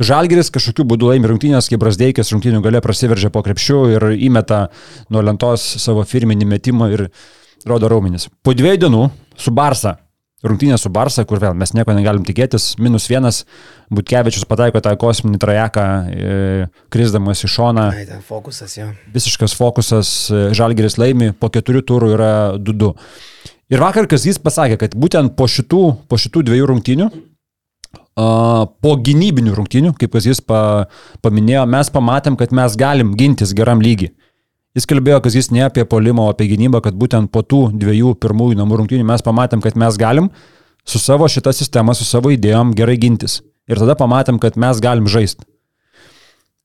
Žalgiris 0.03 0.51
kažkokiu 0.53 0.85
būdu 0.85 1.09
laimi 1.09 1.31
rungtynės, 1.31 1.71
kai 1.71 1.79
Brasdeikis 1.81 2.35
rungtynių 2.35 2.61
gale 2.65 2.83
prasiveržia 2.85 3.31
po 3.33 3.41
krepšiu 3.47 3.79
ir 3.95 4.09
įmeta 4.27 4.67
nuo 5.09 5.23
lentos 5.25 5.65
savo 5.81 6.05
firminį 6.05 6.49
metimą 6.51 6.91
ir 6.93 7.07
rodo 7.69 7.89
raumenis. 7.89 8.29
Po 8.45 8.53
dviejų 8.57 8.83
dienų 8.85 9.07
su 9.41 9.55
Barsa 9.57 9.97
Rungtynė 10.41 10.79
su 10.81 10.89
Barsa, 10.89 11.27
kur 11.29 11.41
vėl 11.43 11.53
mes 11.59 11.75
nieko 11.77 11.93
negalim 11.93 12.25
tikėtis, 12.25 12.73
minus 12.81 13.11
vienas, 13.11 13.43
Butkevičius 13.93 14.47
pataiko 14.49 14.81
tą 14.81 14.95
kosminį 15.01 15.41
trajeką, 15.43 15.87
e, 16.09 16.69
krisdamas 16.93 17.45
į 17.45 17.51
šoną, 17.53 17.87
Ai, 17.93 18.07
ten 18.09 18.23
fokusas, 18.25 18.79
jo. 18.79 18.89
visiškas 19.13 19.57
fokusas, 19.59 20.13
e, 20.33 20.45
Žalgeris 20.57 20.97
laimi, 20.97 21.35
po 21.37 21.51
keturių 21.53 21.83
turų 21.85 22.13
yra 22.17 22.33
2-2. 22.57 22.95
Ir 23.71 23.85
vakar 23.85 24.09
Kazys 24.09 24.41
pasakė, 24.41 24.81
kad 24.81 24.97
būtent 24.97 25.37
po 25.37 25.45
šitų, 25.45 25.83
po 26.09 26.17
šitų 26.19 26.47
dviejų 26.49 26.73
rungtynių, 26.73 27.11
po 28.17 28.95
gynybinių 29.07 29.55
rungtynių, 29.55 29.93
kaip 30.01 30.17
Kazys 30.17 30.41
pa, 30.43 30.89
paminėjo, 31.23 31.63
mes 31.71 31.93
pamatėm, 31.93 32.37
kad 32.41 32.53
mes 32.57 32.77
galim 32.81 33.15
gintis 33.19 33.55
geram 33.57 33.83
lygiai. 33.85 34.11
Jis 34.79 34.87
kalbėjo, 34.87 35.19
kad 35.25 35.35
jis 35.35 35.51
ne 35.51 35.65
apie 35.67 35.83
polimą, 35.89 36.29
o 36.29 36.31
apie 36.31 36.47
gynybą, 36.53 36.79
kad 36.85 36.95
būtent 36.95 37.33
po 37.35 37.43
tų 37.43 37.73
dviejų 37.75 38.15
pirmųjų 38.23 38.59
namų 38.61 38.83
rungtynių 38.83 39.07
mes 39.09 39.25
pamatėm, 39.27 39.63
kad 39.65 39.75
mes 39.79 39.99
galim 39.99 40.31
su 40.87 41.01
savo 41.03 41.27
šitą 41.27 41.53
sistemą, 41.55 41.95
su 41.99 42.07
savo 42.07 42.31
idėjom 42.31 42.71
gerai 42.79 42.95
gintis. 43.03 43.41
Ir 43.71 43.83
tada 43.83 43.97
pamatėm, 43.99 44.39
kad 44.43 44.59
mes 44.59 44.79
galim 44.83 45.11
žaisti. 45.11 45.43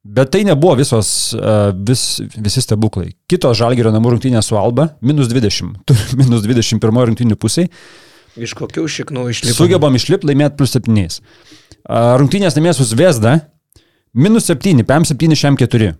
Bet 0.05 0.29
tai 0.29 0.43
nebuvo 0.45 0.75
visos, 0.77 1.33
e, 1.33 1.55
vis, 1.87 2.21
visi 2.37 2.61
stebuklai. 2.61 3.15
Kitos 3.25 3.57
žalgerio 3.57 3.89
namų 3.89 4.13
rungtynės 4.13 4.51
su 4.51 4.57
Alba- 4.57 4.91
minus 5.01 5.31
20. 5.33 5.73
Turi 5.89 6.19
minus 6.21 6.45
21 6.45 7.09
rungtynių 7.09 7.35
pusiai. 7.41 7.71
Iš 8.37 8.53
kokių 8.53 8.85
šiknų 8.85 9.29
išlipo? 9.33 9.57
Sugebam 9.57 9.97
išlipti, 9.97 10.29
laimėti 10.29 10.59
plus 10.59 10.77
7. 10.77 11.21
Rungtynės 12.21 12.57
namie 12.59 12.73
su 12.77 12.85
Zvezda- 12.85 13.39
minus 14.13 14.45
7, 14.45 14.85
PM7, 14.85 15.33
šiam4. 15.33 15.95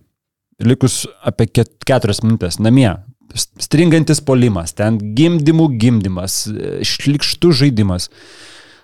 Likus 0.64 1.04
apie 1.26 1.48
4 1.52 2.22
minutės 2.24 2.60
namie. 2.62 2.88
Stringantis 3.36 4.22
polimas, 4.24 4.72
ten 4.72 4.96
gimdymų 5.16 5.68
gimdymas, 5.76 6.46
šlikštų 6.88 7.50
žaidimas. 7.60 8.08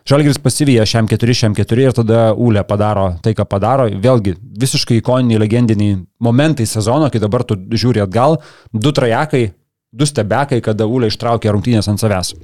Žalgiris 0.08 0.40
pasivyja 0.42 0.85
šiam 0.88 1.06
4, 1.08 1.37
šiam 1.38 1.54
4 1.56 1.85
ir 1.87 1.94
tada 1.94 2.22
Ūlė 2.35 2.64
padaro 2.68 3.12
tai, 3.22 3.37
ką 3.38 3.46
padaro. 3.48 3.87
Vėlgi, 4.02 4.35
visiškai 4.61 4.98
ikoniniai, 4.98 5.38
legendiniai 5.40 6.00
momentai 6.20 6.66
sezono, 6.66 7.08
kai 7.08 7.22
dabar 7.22 7.46
tu 7.46 7.56
žiūri 7.56 8.02
atgal, 8.02 8.40
du 8.74 8.92
trajekai, 8.92 9.44
du 9.94 10.08
stebekai, 10.08 10.58
kada 10.64 10.90
Ūlė 10.90 11.12
ištraukė 11.12 11.54
rungtynės 11.54 11.88
ant 11.88 12.02
savęs. 12.02 12.35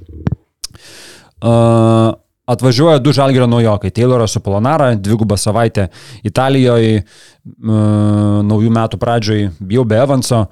Uh, 1.39 2.15
atvažiuoja 2.49 2.99
du 3.03 3.13
žalgerio 3.13 3.47
naujokai- 3.47 3.91
Tayloras 3.95 4.31
su 4.31 4.39
Polonara, 4.39 4.95
dvigubą 4.95 5.37
savaitę 5.37 5.87
Italijoje, 6.23 7.03
naujų 8.49 8.69
metų 8.69 8.97
pradžioj 8.97 9.49
jau 9.69 9.85
be 9.85 9.95
Evanso. 9.95 10.47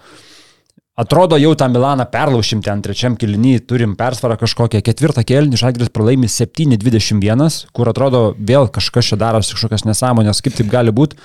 Atrodo, 0.98 1.38
jau 1.38 1.54
tą 1.54 1.68
Milaną 1.70 2.08
perlaušim 2.10 2.64
ten 2.66 2.82
trečiam 2.82 3.16
kilinį, 3.16 3.60
turim 3.70 3.96
persvarą 3.96 4.34
kažkokią. 4.42 4.82
Ketvirtą 4.82 5.22
kilinį 5.22 5.60
Žalgiris 5.62 5.92
pralaimi 5.94 6.26
7-21, 6.26 7.68
kur 7.72 7.90
atrodo 7.90 8.34
vėl 8.40 8.66
kažkas 8.74 9.06
čia 9.12 9.18
darosi 9.22 9.54
kažkokias 9.54 9.86
nesąmonės, 9.86 10.42
kaip 10.42 10.58
taip 10.58 10.72
gali 10.72 10.90
būti. 10.90 11.20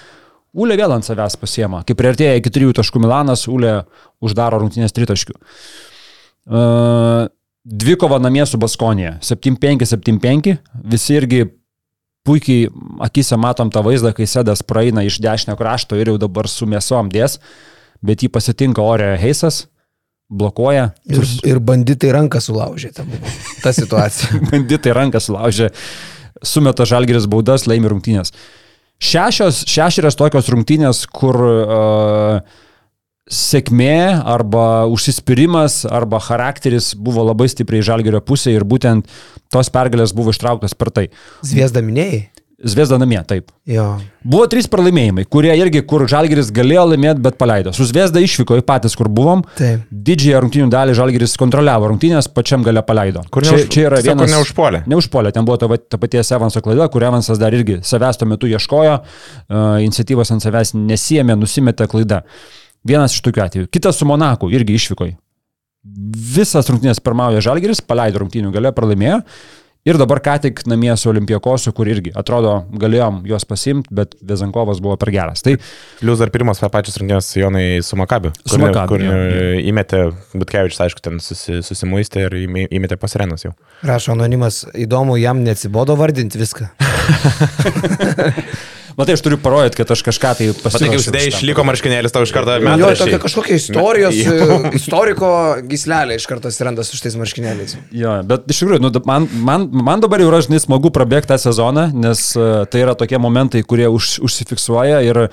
Ulė 0.52 0.76
vėl 0.76 0.92
ant 0.92 1.04
savęs 1.06 1.38
pasiema. 1.40 1.80
Kai 1.88 1.96
priartėja 1.96 2.36
iki 2.36 2.52
3 2.52 2.74
taškų 2.76 3.00
Milanas, 3.00 3.46
Ulė 3.48 3.86
uždaro 4.20 4.60
rungtynės 4.60 4.92
3 4.92 5.08
taškių. 5.08 5.38
Uh, 6.52 7.32
dvikova 7.64 8.18
namie 8.22 8.44
su 8.46 8.58
Baskonė. 8.60 9.16
7-5, 9.22 9.86
7-5. 9.94 10.56
Visi 10.92 11.18
irgi 11.18 11.42
puikiai 12.26 12.70
akise 13.02 13.38
matom 13.40 13.70
tą 13.72 13.82
vaizdą, 13.86 14.12
kai 14.16 14.28
Sedas 14.30 14.62
praeina 14.66 15.04
iš 15.06 15.18
dešinio 15.22 15.56
krašto 15.58 15.98
ir 15.98 16.12
jau 16.12 16.18
dabar 16.22 16.48
su 16.50 16.68
mėsom 16.70 17.10
dės, 17.12 17.38
bet 18.02 18.22
jį 18.22 18.30
pasitinka 18.34 18.82
ore 18.82 19.12
Heisas, 19.18 19.66
blokuoja. 20.32 20.90
Ir, 21.10 21.26
ir 21.48 21.60
banditai 21.62 22.12
ranką 22.14 22.40
sulaužė, 22.42 22.92
ta, 22.96 23.06
buvo, 23.08 23.36
ta 23.64 23.74
situacija. 23.74 24.38
banditai 24.50 24.94
ranką 24.96 25.22
sulaužė, 25.22 25.72
sumeta 26.46 26.86
žalgeris 26.88 27.28
baudas, 27.30 27.66
laimi 27.70 27.90
rungtynės. 27.90 28.34
Šešios, 29.02 29.64
šešerios 29.66 30.14
tokios 30.14 30.46
rungtynės, 30.52 31.02
kur 31.10 31.38
uh, 31.42 32.60
sėkmė 33.30 34.22
arba 34.26 34.88
užsispyrimas 34.90 35.82
arba 35.86 36.18
charakteris 36.22 36.92
buvo 36.98 37.22
labai 37.28 37.48
stipriai 37.52 37.84
žalgerio 37.86 38.22
pusėje 38.24 38.58
ir 38.58 38.66
būtent 38.66 39.06
tos 39.52 39.70
pergalės 39.70 40.14
buvo 40.16 40.34
ištrauktas 40.34 40.74
per 40.74 40.90
tai. 40.90 41.08
Zviesda 41.46 41.84
minėjai? 41.84 42.26
Zviesda 42.62 42.94
namie, 42.94 43.18
taip. 43.26 43.48
Jo. 43.66 43.96
Buvo 44.22 44.44
trys 44.46 44.68
pralaimėjimai, 44.70 45.24
kurie 45.26 45.50
irgi, 45.58 45.80
kur 45.88 46.04
Žalgiris 46.06 46.52
galėjo 46.54 46.84
laimėti, 46.92 47.18
bet 47.24 47.34
paleido. 47.40 47.72
Su 47.74 47.82
Zviesda 47.88 48.22
išvyko 48.22 48.60
į 48.60 48.62
patys, 48.68 48.94
kur 48.98 49.10
buvom. 49.10 49.42
Taip. 49.58 49.82
Didžiąją 49.90 50.44
rungtynių 50.44 50.68
dalį 50.70 50.94
Žalgiris 50.94 51.34
kontroliavo 51.42 51.90
rungtynės, 51.90 52.30
pačiam 52.30 52.62
gale 52.62 52.84
paleido. 52.86 53.24
Kur 53.34 53.42
čia, 53.42 53.56
neuž... 53.56 53.66
čia 53.66 53.88
yra 53.88 53.98
vienas... 53.98 54.30
Kur 54.30 54.34
neužpuolė. 54.36 54.84
Neužpuolė, 54.94 55.34
ten 55.34 55.48
buvo 55.48 55.58
ta, 55.58 55.66
ta 55.74 55.98
paties 55.98 56.30
Evanso 56.38 56.62
klaida, 56.62 56.86
kur 56.92 57.02
Evansas 57.10 57.42
dar 57.42 57.58
irgi 57.58 57.80
savęs 57.82 58.22
tuo 58.22 58.30
metu 58.30 58.50
ieškojo, 58.54 58.96
uh, 59.02 59.62
iniciatyvos 59.82 60.30
ant 60.36 60.46
savęs 60.46 60.76
nesijėmė, 60.78 61.40
nusimetė 61.42 61.90
klaidą. 61.90 62.22
Vienas 62.86 63.14
iš 63.14 63.22
tokių 63.24 63.42
atvejų. 63.46 63.70
Kitas 63.72 63.98
su 64.00 64.08
Monaku 64.08 64.50
irgi 64.52 64.76
išvyko. 64.78 65.12
Visas 66.36 66.68
rungtynės 66.70 67.00
pirmauja 67.02 67.42
Žalgeris, 67.42 67.80
paleido 67.82 68.18
rungtynių 68.22 68.52
galę, 68.54 68.70
pralaimėjo. 68.74 69.22
Ir 69.82 69.96
dabar 69.98 70.20
ką 70.22 70.36
tik 70.44 70.60
namie 70.70 70.92
su 70.94 71.08
Olimpijakosu, 71.10 71.72
kur 71.74 71.88
irgi 71.90 72.12
atrodo 72.14 72.52
galėjom 72.78 73.24
juos 73.26 73.42
pasimti, 73.50 73.90
bet 73.90 74.12
Vezankovas 74.22 74.78
buvo 74.82 74.94
per 74.94 75.10
geras. 75.10 75.42
Tai 75.42 75.56
Plius 75.98 76.22
dar 76.22 76.30
pirmas 76.30 76.62
pačios 76.62 77.00
rungtynės 77.02 77.32
Jonai 77.34 77.80
su 77.82 77.98
Makabiu. 77.98 78.30
Su 78.44 78.54
kur, 78.54 78.62
Makabiu, 78.68 78.92
Kur 78.92 79.02
jo. 79.02 79.16
įmetė, 79.72 80.04
Butkevičius, 80.36 80.78
aišku, 80.86 81.02
ten 81.02 81.18
susi, 81.22 81.58
susimuistė 81.66 82.28
ir 82.28 82.32
įmetė 82.70 82.94
pasirenas 83.02 83.42
jau. 83.48 83.56
Rašo 83.82 84.14
anonimas, 84.14 84.62
įdomu, 84.86 85.18
jam 85.18 85.42
neatsibodo 85.42 85.98
vardinti 85.98 86.38
viską. 86.38 86.70
Matai, 88.98 89.14
aš 89.16 89.22
turiu 89.24 89.38
parodyti, 89.40 89.78
kad 89.80 89.90
aš 89.94 90.02
kažką 90.04 90.32
tai 90.38 90.46
Matai, 90.50 90.58
kai 90.58 90.64
pasirinksiu. 90.66 91.00
užsidėjai 91.02 91.32
išliko 91.32 91.64
marškinėlis 91.68 92.12
tau 92.14 92.24
iš 92.26 92.32
karto 92.34 92.58
Jo, 92.58 92.64
metų. 92.66 92.90
tokia 93.00 93.20
kažkokia 93.22 93.56
istorijos, 93.60 94.18
Jo. 94.18 94.36
e, 94.68 94.72
istoriko 94.78 95.30
gislelė 95.70 96.18
iš 96.20 96.26
karto 96.28 96.50
atsiranda 96.52 96.84
su 96.84 96.98
šitais 97.00 97.16
marškinėliais. 97.20 97.76
Jo, 97.96 98.18
bet 98.28 98.44
iš 98.52 98.62
tikrųjų, 98.64 98.82
nu, 98.84 98.92
man, 99.08 99.28
man, 99.48 99.68
man 99.72 100.04
dabar 100.04 100.20
jau 100.20 100.28
yra, 100.32 100.42
žinai, 100.44 100.60
smagu 100.62 100.92
prabėgti 100.94 101.32
tą 101.32 101.40
sezoną, 101.48 101.88
nes 101.94 102.24
uh, 102.36 102.64
tai 102.68 102.84
yra 102.84 102.96
tokie 102.98 103.18
momentai, 103.22 103.64
kurie 103.64 103.88
už, 103.88 104.18
užsifiksuoja 104.28 105.00
ir 105.08 105.26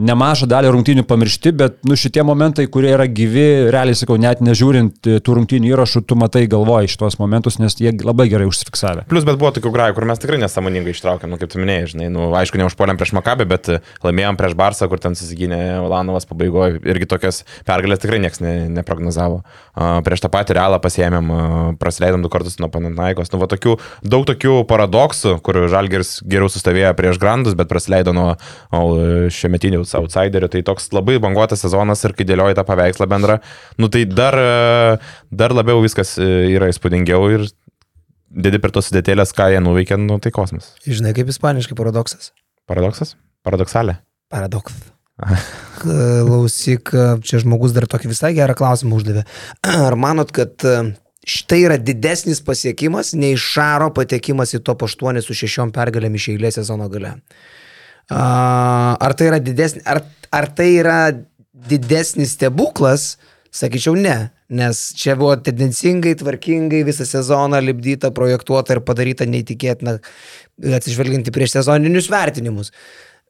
nemažą 0.00 0.46
dalį 0.48 0.70
rungtynių 0.72 1.02
pamiršti, 1.08 1.50
bet 1.60 1.80
nu, 1.84 1.96
šitie 1.98 2.22
momentai, 2.24 2.64
kurie 2.70 2.92
yra 2.94 3.04
gyvi, 3.10 3.68
realiai 3.74 3.98
sakau, 3.98 4.16
net 4.22 4.38
nežiūrint 4.40 5.08
e, 5.10 5.16
tų 5.20 5.34
rungtynių 5.40 5.72
įrašų, 5.74 6.02
tu 6.08 6.16
matai 6.16 6.44
galvoji 6.48 6.92
šitos 6.94 7.18
momentus, 7.20 7.58
nes 7.60 7.74
jie 7.76 7.90
labai 8.06 8.28
gerai 8.30 8.46
užsifiksavę. 8.48 9.04
Plus, 9.10 9.26
bet 9.28 9.36
buvo 9.40 9.50
tokių 9.58 9.72
grajų, 9.74 9.96
kur 9.98 10.06
mes 10.08 10.22
tikrai 10.22 10.38
nesamoningai 10.40 10.94
ištraukėm, 10.94 11.34
nu, 11.34 11.40
kaip 11.42 11.52
tu 11.52 11.60
minėjai, 11.60 11.90
žinai, 11.94 12.08
nu, 12.14 12.30
aišku, 12.38 12.60
neužpuolėm 12.62 12.99
prieš 13.00 13.14
Makabę, 13.16 13.48
bet 13.48 13.70
e, 13.72 13.80
laimėjom 14.04 14.38
prieš 14.40 14.56
Barsą, 14.60 14.90
kur 14.92 15.02
ten 15.02 15.16
susigynė 15.18 15.80
Olanovas 15.80 16.28
pabaigoje. 16.30 16.82
Irgi 16.92 17.08
tokias 17.10 17.42
pergalės 17.68 18.04
tikrai 18.04 18.20
niekas 18.22 18.44
ne, 18.44 18.54
neprognozavo. 18.76 19.40
Prieš 20.04 20.24
tą 20.24 20.30
patį 20.32 20.56
realą 20.58 20.80
pasiemėm, 20.82 21.30
uh, 21.32 21.58
prasileidom 21.80 22.22
du 22.24 22.30
kartus 22.32 22.58
nuo 22.60 22.68
Pananaikos. 22.72 23.30
Nu, 23.32 23.40
va, 23.40 23.48
tokių, 23.50 23.76
daug 24.04 24.26
tokių 24.28 24.60
paradoksų, 24.70 25.36
kur 25.46 25.62
Žalgeris 25.72 26.18
geriau 26.28 26.50
sustovėjo 26.52 26.92
prieš 26.98 27.20
Grandus, 27.22 27.56
bet 27.58 27.70
prasileido 27.70 28.14
nuo 28.16 28.28
šiemetinių 28.70 29.82
outsiderių. 29.84 30.50
Tai 30.52 30.62
toks 30.66 30.90
labai 30.96 31.18
banguotas 31.22 31.64
sezonas 31.64 32.04
ir 32.06 32.14
kai 32.16 32.26
dėlioji 32.28 32.58
tą 32.58 32.66
paveikslą 32.68 33.08
bendrą, 33.10 33.40
nu, 33.80 33.90
tai 33.92 34.04
dar, 34.08 34.36
e, 34.36 34.98
dar 35.30 35.54
labiau 35.56 35.82
viskas 35.84 36.16
e, 36.18 36.28
yra 36.56 36.70
įspūdingiau 36.72 37.30
ir 37.36 37.48
dedi 38.30 38.60
per 38.62 38.74
tos 38.74 38.90
sudėtėlės, 38.90 39.34
ką 39.36 39.50
jie 39.54 39.62
nuveikė, 39.62 39.98
nu, 40.00 40.20
tai 40.22 40.32
kosmos. 40.34 40.74
Žinai, 40.86 41.14
kaip 41.16 41.32
ispaniškai 41.32 41.78
paradoksas. 41.78 42.30
Paradoksas? 42.70 43.16
Paradoksalė. 43.46 43.98
Paradoks. 44.30 44.76
Klausyk, 45.80 46.92
čia 47.26 47.40
žmogus 47.42 47.74
dar 47.76 47.88
tokį 47.90 48.12
visai 48.12 48.32
gerą 48.36 48.54
klausimą 48.56 49.00
uždavė. 49.00 49.24
Ar 49.88 49.96
manot, 49.98 50.30
kad 50.34 50.54
e, 50.62 50.76
štai 51.28 51.64
yra 51.66 51.80
didesnis 51.80 52.42
pasiekimas 52.46 53.12
nei 53.18 53.34
Šaro 53.40 53.90
patekimas 53.96 54.54
į 54.54 54.62
top 54.66 54.86
8 54.86 55.18
su 55.24 55.36
šešiom 55.42 55.74
pergalėm 55.74 56.14
iš 56.16 56.30
eilės 56.34 56.60
sezono 56.60 56.88
gale? 56.92 57.16
Ar 58.10 59.14
tai 59.14 59.28
yra 59.30 59.38
didesnis, 59.42 59.84
ar, 59.86 60.02
ar 60.34 60.48
tai 60.54 60.72
yra 60.80 61.00
didesnis 61.70 62.34
stebuklas? 62.34 63.16
Sakyčiau, 63.54 63.96
ne, 63.98 64.30
nes 64.50 64.80
čia 64.98 65.14
buvo 65.18 65.36
tendencingai, 65.38 66.16
tvarkingai 66.18 66.82
visą 66.86 67.06
sezoną 67.08 67.60
lipdyta, 67.62 68.10
projektuota 68.14 68.76
ir 68.76 68.82
padaryta 68.86 69.28
neįtikėtina, 69.30 69.98
atsižvelgiant 70.80 71.30
į 71.30 71.34
prieš 71.34 71.60
sezoninius 71.60 72.10
vertinimus. 72.12 72.74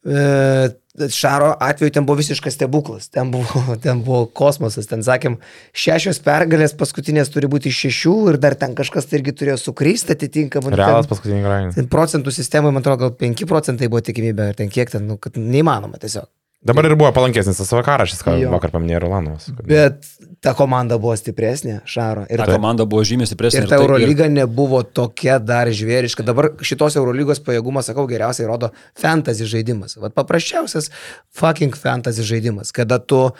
E, 0.01 0.71
Šaro 1.13 1.53
atveju 1.61 1.93
ten 1.95 2.07
buvo 2.07 2.19
visiškas 2.19 2.57
stebuklas, 2.57 3.09
ten 3.13 3.31
buvo, 3.31 3.63
ten 3.85 4.01
buvo 4.05 4.25
kosmosas, 4.27 4.89
ten 4.91 5.05
sakėm, 5.07 5.37
šešios 5.77 6.19
pergalės 6.25 6.75
paskutinės 6.77 7.31
turi 7.33 7.49
būti 7.53 7.73
šešių 7.73 8.17
ir 8.33 8.41
dar 8.43 8.57
ten 8.59 8.75
kažkas 8.79 9.07
tai 9.09 9.21
irgi 9.21 9.37
turėjo 9.37 9.61
sukrysti 9.61 10.17
atitinkamai. 10.17 10.75
Realas 10.75 11.09
grajų. 11.45 11.77
Ten 11.77 11.89
procentų 11.93 12.35
sistemoje, 12.35 12.75
man 12.75 12.85
atrodo, 12.85 13.07
gal 13.07 13.17
5 13.23 13.47
procentai 13.49 13.93
buvo 13.93 14.03
tikimybė, 14.09 14.51
ar 14.51 14.59
ten 14.59 14.73
kiek 14.73 14.93
ten, 14.93 15.07
nu, 15.09 15.21
kad 15.21 15.37
neįmanoma 15.39 16.01
tiesiog. 16.01 16.29
Dabar 16.61 16.85
ir 16.85 16.93
buvo 17.01 17.09
palankesnis 17.17 17.57
tas 17.57 17.71
vakarašys, 17.73 18.19
ką 18.21 18.35
Jo. 18.37 18.51
vakar 18.53 18.69
paminėjo 18.75 18.99
Rolanovas. 19.07 19.47
Bet 19.65 20.05
ta 20.45 20.53
komanda 20.53 20.99
buvo 21.01 21.15
stipresnė, 21.17 21.79
Šaro. 21.89 22.27
Ir, 22.29 22.43
Ta 22.43 22.45
komanda 22.53 22.85
buvo 22.85 23.01
žymiai 23.01 23.25
stipresnė. 23.31 23.63
ir 23.63 23.69
ta 23.71 23.79
tai- 23.79 23.87
Eurolyga 23.87 24.27
nebuvo 24.29 24.83
tokia 24.85 25.39
dar 25.41 25.69
žvėriška. 25.73 26.21
Dabar 26.23 26.51
šitos 26.61 26.99
Eurolygos 27.01 27.41
pajėgumas, 27.41 27.89
sakau, 27.89 28.05
geriausiai 28.07 28.47
rodo 28.47 28.73
fantasy 28.95 29.45
žaidimas. 29.49 29.97
Vat 29.97 30.13
paprasčiausias 30.15 30.91
fucking 31.33 31.73
fantasy 31.75 32.21
žaidimas, 32.23 32.73
kada 32.73 32.99
tu, 32.99 33.33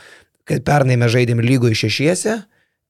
kad 0.47 0.65
pernai 0.65 0.97
mes 0.97 1.13
žaidėm 1.13 1.45
lygoje 1.45 1.77
šešiese 1.77 2.45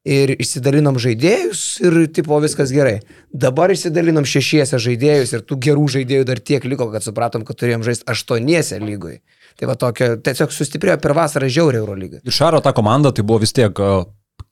ir 0.06 0.36
išsidalinom 0.38 0.94
žaidėjus 0.94 1.80
ir 1.82 2.06
tipo 2.06 2.38
viskas 2.40 2.70
gerai. 2.70 3.00
Dabar 3.34 3.68
išsidalinom 3.74 4.22
šešiese 4.22 4.78
žaidėjus 4.78 5.34
ir 5.34 5.40
tų 5.42 5.58
gerų 5.58 5.88
žaidėjų 5.90 6.24
dar 6.24 6.38
tiek 6.38 6.62
liko, 6.64 6.86
kad 6.92 7.02
supratom, 7.02 7.44
kad 7.44 7.56
turėjom 7.58 7.82
žaisti 7.82 8.06
aštuoniese 8.06 8.78
lygoje. 8.78 9.18
Tai 9.60 9.68
va 9.68 9.76
tokia, 9.76 10.14
tiesiog 10.24 10.54
sustiprėjo 10.56 10.96
per 11.02 11.12
vasarą 11.12 11.48
žiauriai 11.52 11.82
Eurolyga. 11.82 12.22
Ir 12.24 12.32
Šaro 12.32 12.62
ta 12.64 12.72
komanda 12.72 13.12
tai 13.12 13.24
buvo 13.28 13.42
vis 13.42 13.52
tiek 13.52 13.76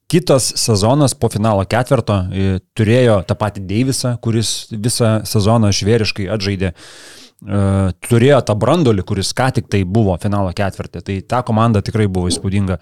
kitas 0.08 0.52
sezonas 0.56 1.14
po 1.14 1.28
finalo 1.32 1.64
ketverto. 1.68 2.16
e, 2.32 2.58
Turėjo 2.76 3.22
tą 3.28 3.36
patį 3.36 3.64
Deivisą, 3.68 4.16
kuris 4.20 4.68
visą 4.72 5.20
sezoną 5.28 5.70
žvėriškai 5.72 6.28
atžaidė. 6.32 6.72
E, 6.74 7.62
Turėjo 8.08 8.40
tą 8.44 8.56
brandolį, 8.56 9.04
kuris 9.08 9.32
ką 9.36 9.50
tik 9.56 9.68
tai 9.72 9.84
buvo 9.84 10.16
finalo 10.20 10.52
ketvirtė. 10.52 11.04
Tai 11.04 11.18
ta 11.28 11.42
komanda 11.42 11.84
tikrai 11.84 12.08
buvo 12.08 12.28
įspūdinga. 12.32 12.78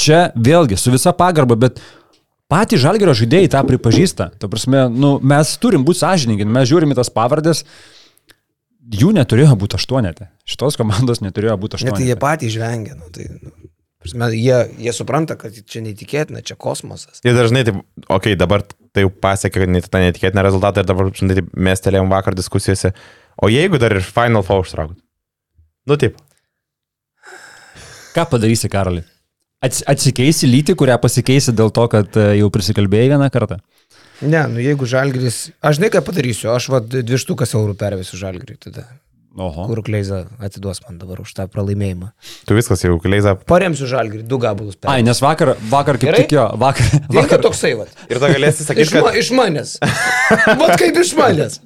Čia 0.00 0.30
vėlgi 0.36 0.76
su 0.80 0.92
visa 0.92 1.12
pagarba, 1.12 1.56
bet 1.56 1.80
patys 2.52 2.80
žalgerio 2.84 3.16
žaidėjai 3.16 3.52
tą 3.52 3.64
pripažįsta. 3.68 4.30
Ta 4.40 4.48
prasme, 4.48 4.88
nu, 4.92 5.18
mes 5.20 5.56
turim 5.60 5.84
būti 5.84 6.04
sąžininkai, 6.04 6.48
mes 6.48 6.68
žiūrime 6.68 6.96
tas 6.96 7.12
pavardės. 7.12 7.64
Jų 8.82 9.12
neturėjo 9.14 9.54
būti 9.60 9.78
aštuonete. 9.78 10.26
Šitos 10.48 10.78
komandos 10.80 11.22
neturėjo 11.22 11.54
būti 11.62 11.78
Net 11.78 11.84
tai 11.84 11.92
aštuonete. 11.92 12.08
jie 12.08 12.16
patys 12.18 12.54
žvengia. 12.56 12.96
Nu, 12.98 13.10
tai, 13.14 13.28
nu, 13.38 13.52
prasme, 14.02 14.28
jie, 14.34 14.56
jie 14.82 14.94
supranta, 14.96 15.36
kad 15.38 15.54
čia 15.54 15.84
neįtikėtina, 15.84 16.42
čia 16.42 16.56
kosmosas. 16.58 17.22
Ir 17.22 17.36
dažnai, 17.38 17.62
taip, 17.68 17.78
okei, 18.08 18.34
okay, 18.34 18.38
dabar 18.40 18.64
tai 18.66 19.06
jau 19.06 19.12
pasiekė 19.22 19.68
net 19.70 19.86
tą 19.92 20.02
netikėtiną 20.02 20.42
rezultatą 20.44 20.82
ir 20.82 20.90
dabar, 20.90 21.12
žinai, 21.14 21.38
taip 21.38 21.54
mestelėjom 21.54 22.10
vakar 22.10 22.36
diskusijose. 22.38 22.90
O 23.38 23.48
jeigu 23.52 23.78
dar 23.80 23.94
ir 23.94 24.02
Final 24.04 24.42
Four 24.46 24.66
ištraukt? 24.66 24.98
Nu 25.86 25.96
taip. 26.00 26.18
Ką 28.12 28.26
padarysi, 28.34 28.68
Karali? 28.72 29.06
Ats, 29.62 29.84
atsikeisi 29.86 30.48
lytį, 30.50 30.74
kurią 30.78 30.98
pasikeisi 31.00 31.54
dėl 31.54 31.70
to, 31.74 31.86
kad 31.90 32.18
e, 32.18 32.32
jau 32.40 32.50
prisikalbėjai 32.52 33.12
vieną 33.14 33.28
kartą? 33.32 33.60
Ne, 34.22 34.42
nu 34.50 34.62
jeigu 34.62 34.86
žalgris, 34.86 35.48
aš 35.64 35.78
žinai 35.80 35.90
ką 35.94 36.02
padarysiu, 36.06 36.52
aš 36.54 36.68
va 36.72 36.78
dvi 36.84 37.18
štukas 37.18 37.54
eurų 37.58 37.74
pervesiu 37.80 38.20
žalgrį 38.20 38.58
tada. 38.62 38.86
Oho. 39.32 39.64
Kur 39.64 39.78
Kleiza 39.80 40.26
atiduos 40.44 40.82
man 40.84 40.98
dabar 41.00 41.22
už 41.22 41.30
tą 41.32 41.46
pralaimėjimą. 41.48 42.10
Tu 42.44 42.52
viskas 42.52 42.82
jau 42.84 42.98
kleiza. 43.00 43.32
Paremsiu 43.48 43.86
žalgrį, 43.88 44.20
du 44.28 44.36
gabalus 44.42 44.76
Ai, 44.76 45.00
pervesiu. 45.00 45.06
nes 45.08 45.22
vakar, 45.24 45.54
vakar 45.72 45.96
kaip 45.96 46.10
Gerai? 46.10 46.18
tik 46.26 46.34
jo, 46.36 46.44
vakar, 46.60 46.90
vakar, 47.16 47.40
toksai, 47.46 47.70
va. 47.80 47.86
Ir 48.12 48.20
tada 48.20 48.28
galėsi 48.34 48.66
sakyti, 48.66 48.84
Iš, 48.84 48.92
ma, 48.98 49.06
kad... 49.08 49.16
iš 49.22 49.30
manęs. 49.38 49.72
Vat 50.60 50.74
kaip 50.82 51.00
iš 51.00 51.14
manęs. 51.16 51.56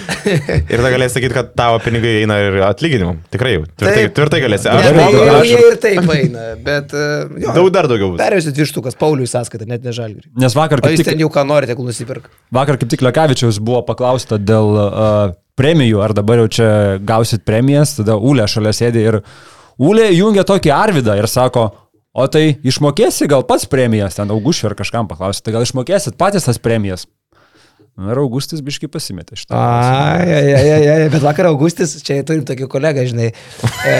Ir 0.72 0.78
tada 0.78 0.90
galėsi 0.94 1.16
sakyti, 1.18 1.34
kad 1.36 1.52
tavo 1.58 1.78
pinigai 1.84 2.14
eina 2.22 2.38
ir 2.40 2.56
atlyginimam. 2.66 3.18
Tikrai 3.32 3.56
jau. 3.56 3.64
Tvirtai, 3.68 3.98
Taip. 3.98 4.14
tvirtai 4.16 4.40
galėsi. 4.44 4.70
Aš 4.72 4.88
jau 4.88 5.26
aš 5.34 5.50
jie 5.50 5.60
ir 5.66 5.76
taip 5.82 6.12
eina, 6.16 6.46
bet... 6.64 6.94
uh, 6.96 7.28
jo, 7.42 7.54
daug 7.58 7.68
dar 7.74 7.88
daugiau 7.90 8.12
bus. 8.14 8.20
Perėjusit 8.22 8.62
vištukas 8.62 8.96
Pauliui 9.00 9.28
sąskaitą, 9.30 9.68
net 9.68 9.84
nežalgirį. 9.86 10.32
Nes 10.40 10.56
vakar 10.56 10.82
kaip 10.84 10.96
tik, 11.00 11.10
ten 11.12 11.22
jau 11.22 11.30
ką 11.32 11.44
nori, 11.48 11.68
tegul 11.70 11.88
nusipirk. 11.88 12.30
vakar 12.54 12.80
kaip 12.80 12.92
tik 12.92 13.04
Lekavičiaus 13.04 13.60
buvo 13.62 13.82
paklausta 13.88 14.40
dėl 14.40 14.72
uh, 14.80 15.36
premijų, 15.58 16.02
ar 16.04 16.16
dabar 16.16 16.42
jau 16.42 16.50
čia 16.58 16.70
gausit 17.04 17.44
premijas, 17.48 17.96
tada 18.00 18.16
Ulė 18.16 18.48
šalia 18.48 18.74
sėdi 18.76 19.06
ir 19.10 19.20
Ulė 19.82 20.10
jungia 20.12 20.44
tokį 20.48 20.72
Arvidą 20.74 21.16
ir 21.18 21.28
sako, 21.30 21.68
o 22.12 22.28
tai 22.32 22.58
išmokėsi 22.64 23.28
gal 23.30 23.44
pats 23.48 23.68
premijas, 23.68 24.16
ten 24.18 24.32
Augušiu 24.32 24.70
ar 24.70 24.76
kažkam 24.78 25.08
paklausė, 25.10 25.44
tai 25.44 25.56
gal 25.56 25.66
išmokėsit 25.66 26.18
patys 26.20 26.48
tas 26.48 26.60
premijas. 26.60 27.06
Na 27.92 28.14
Augustis 28.16 28.62
biškai 28.64 28.88
pasimetė 28.88 29.36
šitą. 29.36 29.52
Ai, 29.52 30.24
ai, 30.24 30.52
ai, 30.56 30.68
ai, 30.72 30.84
ai, 30.94 31.08
bet 31.12 31.20
vakar 31.20 31.50
Augustis, 31.50 31.92
čia 32.00 32.22
turim 32.24 32.40
tokį 32.48 32.64
kolegą, 32.72 33.04
žinai. 33.10 33.26
E, 33.84 33.96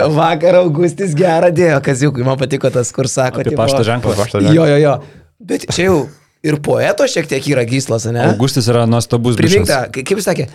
vakar 0.20 0.56
Augustis 0.62 1.12
gerą 1.18 1.50
dėjo, 1.54 1.80
kas 1.84 2.00
jau, 2.04 2.12
man 2.24 2.38
patiko 2.40 2.70
tas, 2.72 2.92
kur 2.96 3.08
sako, 3.12 3.44
tipo- 3.44 3.60
pašto 3.60 3.84
ženklą. 3.86 4.16
Pašto 4.18 4.40
ženklą. 4.40 4.56
Jo, 4.56 4.64
jo, 4.72 4.78
jo. 4.80 4.94
Bet 5.40 5.68
čia 5.72 5.88
jau 5.90 5.98
ir 6.44 6.56
poeto 6.64 7.04
šiek 7.08 7.28
tiek 7.28 7.44
yra 7.52 7.64
gyslas, 7.68 8.08
ne? 8.12 8.24
Augustis 8.32 8.68
yra 8.72 8.86
nuostabus 8.88 9.36
Primink 9.40 9.68
tą, 9.68 9.82
kai- 9.92 10.04
kaip 10.08 10.16
jis 10.20 10.28
sakė, 10.28 10.48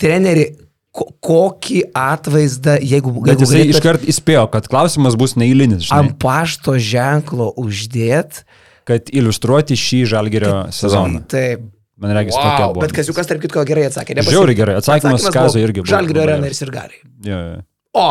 treneri, 0.00 0.46
ko, 0.96 1.10
kokį 1.20 1.82
atvaizdą, 1.92 2.78
jeigu, 2.80 3.12
Bet 3.20 3.34
jeigu 3.36 3.44
jisai 3.44 3.60
galėtumėt 3.60 3.76
iškart 3.76 4.06
įspėjo, 4.12 4.46
kad 4.56 4.68
klausimas 4.72 5.16
bus 5.20 5.36
neįlinis, 5.36 5.88
žinai, 5.88 5.98
ant 6.00 6.16
pašto 6.22 6.76
ženklo 6.80 7.52
uždėt, 7.60 8.42
kad 8.86 9.10
iliustruoti 9.12 9.74
šį 9.78 10.00
žalgerio 10.14 10.52
sezoną. 10.74 11.24
taip. 11.30 11.64
Man 11.96 12.12
reikia, 12.12 12.34
wow, 12.36 12.42
tokia 12.44 12.64
buvo. 12.74 12.82
bet 12.84 12.92
Kaziukas, 12.92 13.24
tarp 13.30 13.40
kitko, 13.40 13.62
gerai 13.64 13.86
atsakė. 13.88 14.18
nepasi- 14.18 14.34
Žiauriai 14.36 14.56
gerai, 14.58 14.74
atsakymas 14.82 15.24
Kazio 15.32 15.62
irgi 15.64 15.80
buvo 15.80 15.88
Žalgirio 15.94 16.20
labai 16.26 16.34
arena 16.34 16.50
ir 16.50 16.56
sirgaliai. 16.58 17.00
Jo, 17.24 17.38
jo, 17.40 17.62
O, 17.96 18.08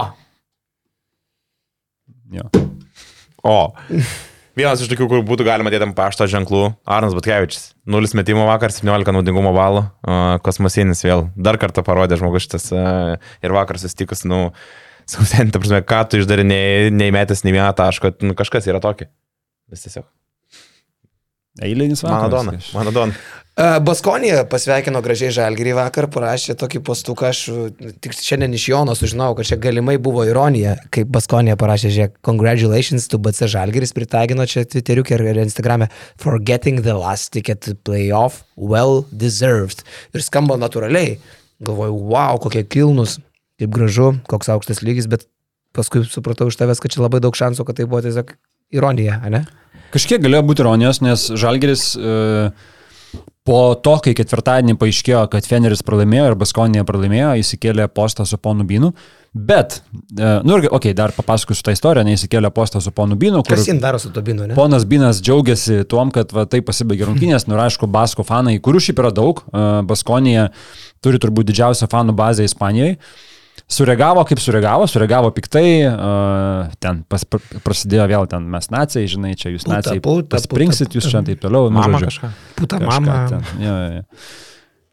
jo. 2.34 2.48
O. 3.46 3.58
Vienas 4.56 4.80
iš 4.82 4.88
tokių, 4.90 5.06
kur 5.12 5.22
būtų 5.28 5.46
galima 5.46 5.70
dėti 5.70 5.84
ant 5.84 5.96
pašto 5.98 6.26
ženklų, 6.32 6.64
Arnas 6.88 7.14
Batkevičius. 7.18 7.74
0 7.92 8.16
metimo 8.18 8.46
vakar, 8.48 8.72
17 8.72 9.12
naudingumo 9.14 9.52
balų, 9.54 9.84
a, 10.08 10.40
kosmosinis 10.42 11.04
vėl. 11.06 11.28
Dar 11.36 11.60
kartą 11.62 11.84
parodė 11.86 12.18
žmogus 12.22 12.48
šitas 12.48 12.70
a, 12.74 12.86
ir 13.44 13.52
vakar 13.54 13.78
susitikus, 13.82 14.24
nu, 14.26 14.54
sausen, 15.06 15.50
ta 15.54 15.60
prasme, 15.62 15.84
ką 15.86 16.00
tu 16.10 16.24
išdarinėjai, 16.24 16.88
neįmetęs 16.96 17.44
nei 17.46 17.54
vieną 17.58 17.70
tašką, 17.78 18.16
nu, 18.26 18.34
kažkas 18.40 18.66
yra 18.72 18.80
tokio. 18.82 19.12
Vis 19.70 19.84
tiesiog. 19.86 20.08
Eilinis 21.64 22.04
vakaras. 22.04 22.32
dona, 22.32 22.52
kažkas. 22.52 22.74
mano 22.74 22.92
dona. 22.92 23.14
E, 23.56 23.66
Baskonija 23.80 24.42
pasveikino 24.52 25.00
gražiai 25.00 25.32
Žalgirį 25.32 25.78
vakar, 25.78 26.10
parašė 26.12 26.58
tokį 26.60 26.82
postuką, 26.84 27.30
aš 27.32 27.44
e, 27.48 27.94
tik 28.04 28.12
šiandien 28.18 28.58
iš 28.58 28.66
Jono 28.68 28.96
sužinojau, 29.00 29.38
kad 29.38 29.48
čia 29.48 29.58
galimai 29.64 29.96
buvo 29.96 30.26
ironija, 30.28 30.74
kaip 30.92 31.08
Baskonija 31.16 31.56
parašė, 31.62 31.94
žiūrėk, 31.96 32.18
congratulations 32.28 33.08
to 33.08 33.22
BC 33.24 33.48
Žalgiris, 33.56 33.96
pritaikino 33.96 34.44
čia 34.52 34.66
Twitteriukė 34.68 35.16
ir 35.16 35.40
Instagram'e, 35.46 35.88
for 36.20 36.36
getting 36.44 36.84
the 36.84 36.98
last 37.00 37.32
ticket 37.32 37.64
to 37.64 37.78
playoff, 37.88 38.44
well 38.60 39.06
deserved. 39.16 39.88
Ir 40.12 40.28
skamba 40.28 40.60
natūraliai. 40.60 41.16
Galvoju, 41.64 41.96
wow, 42.12 42.36
kokie 42.44 42.66
kilnus, 42.68 43.22
kaip 43.62 43.72
gražu, 43.72 44.18
koks 44.28 44.52
aukštas 44.52 44.84
lygis, 44.84 45.08
bet 45.08 45.30
paskui 45.76 46.04
supratau 46.04 46.52
iš 46.52 46.60
tavęs, 46.60 46.84
kad 46.84 46.92
čia 46.92 47.08
labai 47.08 47.24
daug 47.24 47.40
šansų, 47.40 47.64
kad 47.64 47.80
tai 47.80 47.88
buvo 47.88 48.04
tiesiog 48.04 48.36
ironija, 48.76 49.22
ne? 49.32 49.46
Kažkiek 49.94 50.24
galėjo 50.24 50.46
būti 50.48 50.66
ironijos, 50.66 51.02
nes 51.06 51.28
Žalgeris 51.38 51.84
e, 51.96 52.16
po 53.46 53.60
to, 53.78 53.98
kai 54.06 54.16
ketvirtadienį 54.18 54.78
paaiškėjo, 54.82 55.26
kad 55.34 55.46
Feneris 55.48 55.86
pralaimėjo 55.86 56.32
ir 56.32 56.40
Baskonija 56.40 56.88
pralaimėjo, 56.88 57.36
įsikėlė 57.44 57.86
postą 57.94 58.26
su 58.26 58.40
ponu 58.42 58.66
Binu. 58.68 58.94
Bet, 59.36 59.82
e, 60.16 60.28
nu 60.48 60.56
ir, 60.56 60.66
okei, 60.70 60.78
okay, 60.78 60.96
dar 60.96 61.12
papasakosiu 61.12 61.66
tą 61.68 61.74
istoriją, 61.76 62.06
neįsikėlė 62.08 62.50
postą 62.56 62.80
su 62.80 62.94
ponu 62.96 63.18
Binu, 63.20 63.42
kur 63.44 63.58
Kas 63.58 63.68
jin 63.68 63.82
daro 63.84 64.00
su 64.00 64.10
Tobinu, 64.16 64.48
ne? 64.48 64.56
ponas 64.56 64.86
Binas 64.88 65.20
džiaugiasi 65.20 65.84
tuom, 65.92 66.14
kad 66.16 66.32
va, 66.32 66.46
tai 66.48 66.62
pasibaigė 66.64 67.10
rungtynės, 67.10 67.44
nu 67.50 67.58
ir 67.58 67.66
aišku, 67.66 67.90
Basko 67.92 68.24
fanai, 68.24 68.56
kurių 68.64 68.80
šiaip 68.88 69.04
yra 69.04 69.12
daug, 69.12 69.44
e, 69.52 69.66
Baskonija 69.90 70.48
turi 71.04 71.20
turbūt 71.20 71.52
didžiausią 71.52 71.92
fanų 71.92 72.16
bazę 72.16 72.48
Ispanijoje. 72.48 72.96
Sureagavo 73.66 74.22
kaip 74.30 74.38
sureagavo, 74.40 74.86
sureagavo 74.86 75.32
piktai, 75.34 75.70
uh, 75.90 76.74
ten 76.80 77.00
pas, 77.10 77.24
pr- 77.26 77.62
prasidėjo 77.66 78.06
vėl 78.12 78.28
ten 78.30 78.44
mes 78.54 78.70
nacijai, 78.70 79.08
žinai, 79.10 79.32
čia 79.40 79.50
jūs 79.50 79.66
Puta, 79.66 79.80
nacijai, 79.80 80.02
puta, 80.06 80.36
paspringsit 80.36 80.92
puta, 80.92 81.00
jūs 81.00 81.08
čia 81.10 81.24
taip 81.26 81.42
toliau, 81.42 81.72
nu, 81.74 81.80
Mama 81.80 81.98
žodžiu, 81.98 82.12
kažką. 82.12 82.30
Puta 82.60 82.82
kažką 82.84 83.00
mama. 83.08 83.16
ten, 83.32 83.48
jo, 83.64 83.74
jo, 83.74 83.96
jo. 83.98 84.04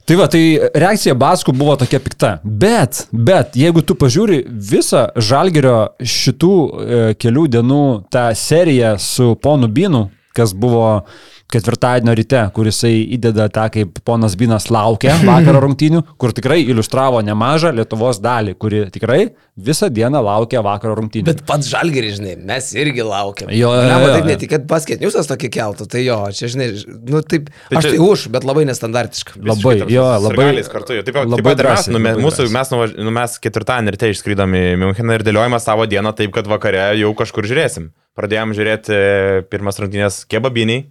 Tai 0.09 0.17
va, 0.19 0.25
tai 0.27 0.41
reakcija 0.75 1.15
Baskų 1.15 1.53
buvo 1.55 1.77
tokia 1.79 2.01
pikta. 2.03 2.33
Bet, 2.43 3.05
bet, 3.13 3.55
jeigu 3.61 3.85
tu 3.87 3.95
pažiūri 3.95 4.41
visą 4.49 5.05
Žalgerio 5.15 5.77
šitų 6.03 6.55
e, 6.57 7.03
kelių 7.23 7.45
dienų 7.55 7.85
tą 8.11 8.25
seriją 8.35 8.97
su 8.99 9.37
ponu 9.39 9.69
Binu, 9.71 10.09
kas 10.35 10.57
buvo 10.59 11.05
ketvirtadienio 11.53 12.15
ryte, 12.19 12.41
kur 12.57 12.69
jisai 12.71 12.95
įdeda 13.17 13.47
tą, 13.53 13.67
kaip 13.75 14.01
ponas 14.09 14.35
Binas 14.41 14.69
laukia 14.73 15.15
vakaro 15.29 15.61
rungtynių, 15.67 16.03
kur 16.21 16.33
tikrai 16.37 16.61
iliustravo 16.65 17.21
nemažą 17.27 17.73
Lietuvos 17.77 18.21
dalį, 18.25 18.55
kuri 18.61 18.85
tikrai 18.95 19.21
visą 19.61 19.91
dieną 19.93 20.23
laukia 20.25 20.63
vakaro 20.65 20.97
rungtynių. 20.99 21.27
Bet 21.29 21.43
pats 21.49 21.69
žalgeris, 21.69 22.17
žinai, 22.21 22.35
mes 22.49 22.71
irgi 22.79 23.05
laukiam. 23.05 23.51
Jo, 23.53 23.73
jo, 23.77 23.83
Na, 23.89 23.99
jo, 24.01 24.09
taip 24.15 24.25
jo. 24.25 24.31
netikėt 24.33 24.67
basketniusas 24.71 25.29
tokį 25.31 25.51
keltų, 25.59 25.89
tai 25.93 26.05
jo, 26.07 26.17
čia, 26.35 26.49
žinai, 26.53 26.71
nu 27.13 27.21
taip, 27.27 27.51
Tai 27.69 27.81
aš 27.83 27.91
tai 27.91 28.01
už, 28.03 28.27
bet 28.33 28.47
labai 28.49 28.65
nestandartiška. 28.71 29.37
Labai, 29.45 29.77
jo, 29.93 30.07
labai- 30.27 30.49
kartu. 30.73 30.97
Taip, 31.05 31.13
pat- 31.17 31.29
labai 31.29 31.53
taip 31.53 31.61
drąsiai, 31.63 31.93
nu, 31.95 32.01
mes, 32.07 32.17
mūsų, 32.25 32.49
mes, 32.55 32.73
nu, 32.97 33.13
mes 33.15 33.37
ketvirtadienį 33.45 33.95
ryte 33.97 34.11
išskrydom 34.15 34.57
į 34.57 34.65
Müncheną 34.83 35.19
ir 35.19 35.27
dėliojame 35.27 35.61
savo 35.63 35.85
dieną 35.91 36.15
taip, 36.17 36.33
kad 36.35 36.49
vakare 36.51 36.89
jau 37.01 37.13
kažkur 37.19 37.47
žiūrėsim. 37.49 37.91
Pradėjom 38.19 38.51
žiūrėti 38.57 38.93
e, 38.97 39.43
pirmas 39.53 39.79
rungtynės 39.81 40.23
kebabiniai 40.29 40.87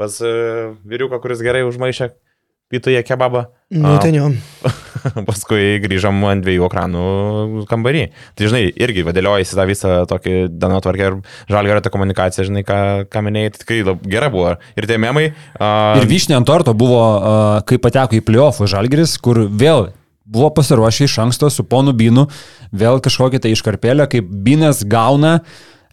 pas 0.00 0.16
e, 0.24 0.34
vyriuką, 0.88 1.20
kuris 1.20 1.44
gerai 1.44 1.66
užmaišė 1.68 2.10
pitoje 2.70 3.02
kebabą. 3.02 3.48
Nu, 3.74 3.96
ten 3.98 4.14
jo. 4.14 4.28
Paskui 5.28 5.80
grįžom 5.82 6.22
ant 6.30 6.44
dviejų 6.44 6.68
ekranų 6.68 7.04
kambarį. 7.70 8.04
Tai 8.38 8.50
žinai, 8.50 8.62
irgi 8.78 9.02
vadėliojasi 9.06 9.58
tą 9.58 9.66
visą 9.66 9.94
tokį 10.10 10.34
dienotvarkę 10.54 11.08
ir 11.08 11.16
žalgerio 11.50 11.82
tą 11.82 11.92
komunikaciją, 11.92 12.46
žinai, 12.46 12.62
ką, 12.66 12.78
ką 13.10 13.24
minėjai, 13.26 13.54
tai 13.54 13.62
tikrai 13.64 13.96
gera 14.06 14.30
buvo. 14.30 14.54
Ir 14.78 14.86
tie 14.86 15.00
memai. 15.02 15.32
Uh, 15.58 15.98
Ir 15.98 16.06
vyšnė 16.10 16.38
ant 16.38 16.46
torto 16.46 16.76
buvo, 16.78 17.00
a, 17.02 17.34
kai 17.66 17.80
pateko 17.82 18.20
į 18.20 18.22
playoffų 18.28 18.70
Žalgiris, 18.70 19.16
kur 19.18 19.42
vėl 19.50 19.90
buvo 20.30 20.52
pasiruošę 20.54 21.08
iš 21.08 21.18
anksto 21.24 21.50
su 21.50 21.66
ponu 21.66 21.94
Binu, 21.96 22.28
vėl 22.70 23.02
kažkokią 23.02 23.42
tai 23.42 23.54
iškarpėlę, 23.56 24.06
kaip 24.12 24.30
Binas 24.30 24.84
gauna 24.86 25.40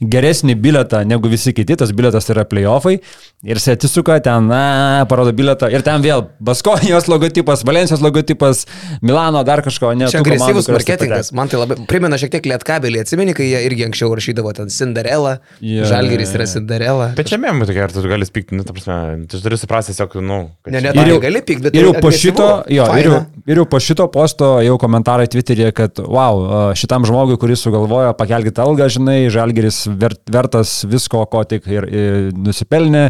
geresnį 0.01 0.53
biletą 0.61 0.99
negu 1.09 1.29
visi 1.31 1.53
kiti, 1.57 1.73
tas 1.79 1.89
biletas 1.95 2.27
yra 2.29 2.43
playoffai 2.45 2.99
ir 3.47 3.57
jis 3.57 3.71
atsisuka 3.73 4.19
ten, 4.21 4.45
na, 4.49 5.05
parodo 5.09 5.31
biletą 5.33 5.69
ir 5.73 5.81
ten 5.85 6.03
vėl 6.03 6.27
Baskonijos 6.43 7.07
logotipas, 7.11 7.63
Valencijos 7.65 8.01
logotipas, 8.05 8.65
Milano 9.01 9.41
dar 9.47 9.63
kažko, 9.65 9.95
ne. 9.97 10.05
Čia 10.11 10.21
agresyvus 10.21 10.69
marketingas, 10.69 11.31
man 11.37 11.49
tai 11.49 11.57
labai 11.61 11.79
primena 11.89 12.19
šiek 12.21 12.35
tiek 12.35 12.45
lietkabelį, 12.51 13.01
atsimeni, 13.01 13.33
kai 13.37 13.47
jie 13.49 13.63
irgi 13.65 13.87
anksčiau 13.87 14.13
rašydavo 14.17 14.53
ten 14.57 14.69
Cinderella, 14.73 15.37
Jo, 15.65 15.87
žalgeris 15.89 16.35
yra. 16.37 16.45
Cinderella. 16.51 17.09
Bet 17.17 17.31
čia 17.31 17.41
memai 17.41 17.65
tokie, 17.69 17.81
ar 17.87 17.93
tu 17.93 18.05
gali 18.05 18.27
spykti, 18.29 18.57
nu, 18.57 18.65
ta 18.67 18.75
prasme, 18.77 19.25
tu 19.31 19.41
turi 19.41 19.57
suprasti 19.57 19.95
tiesiog, 19.95 20.19
nu, 20.21 20.39
kad 20.61 20.73
Ne, 20.77 20.81
ne, 20.85 20.93
Ir 20.93 20.99
tai 21.01 21.07
jau- 21.09 21.21
gali 21.25 21.41
pykt, 21.41 21.63
bet 21.65 21.75
Ir 21.77 21.87
jau 21.89 21.95
po 22.01 22.11
šito, 22.13 22.47
jo, 22.69 22.85
ir 23.01 23.09
jau, 23.09 23.19
ir 23.49 23.61
jau 23.63 23.65
po 23.69 23.81
šito 23.81 24.05
posto 24.13 24.53
jau 24.65 24.77
komentarai 24.81 25.25
Twitter'e, 25.31 25.71
kad, 25.73 25.97
wow, 26.05 26.73
šitam 26.77 27.05
žmogui, 27.09 27.37
kuris 27.41 27.65
sugalvojo 27.65 28.13
pakelkite 28.19 28.61
algą, 28.61 28.89
žinai, 28.93 29.19
žalgeris 29.33 29.86
vert, 29.88 30.21
vertas 30.33 30.73
visko, 30.89 31.23
ko 31.31 31.43
tik 31.47 31.67
ir, 31.71 31.88
ir 31.88 32.29
nusipelnė. 32.35 33.03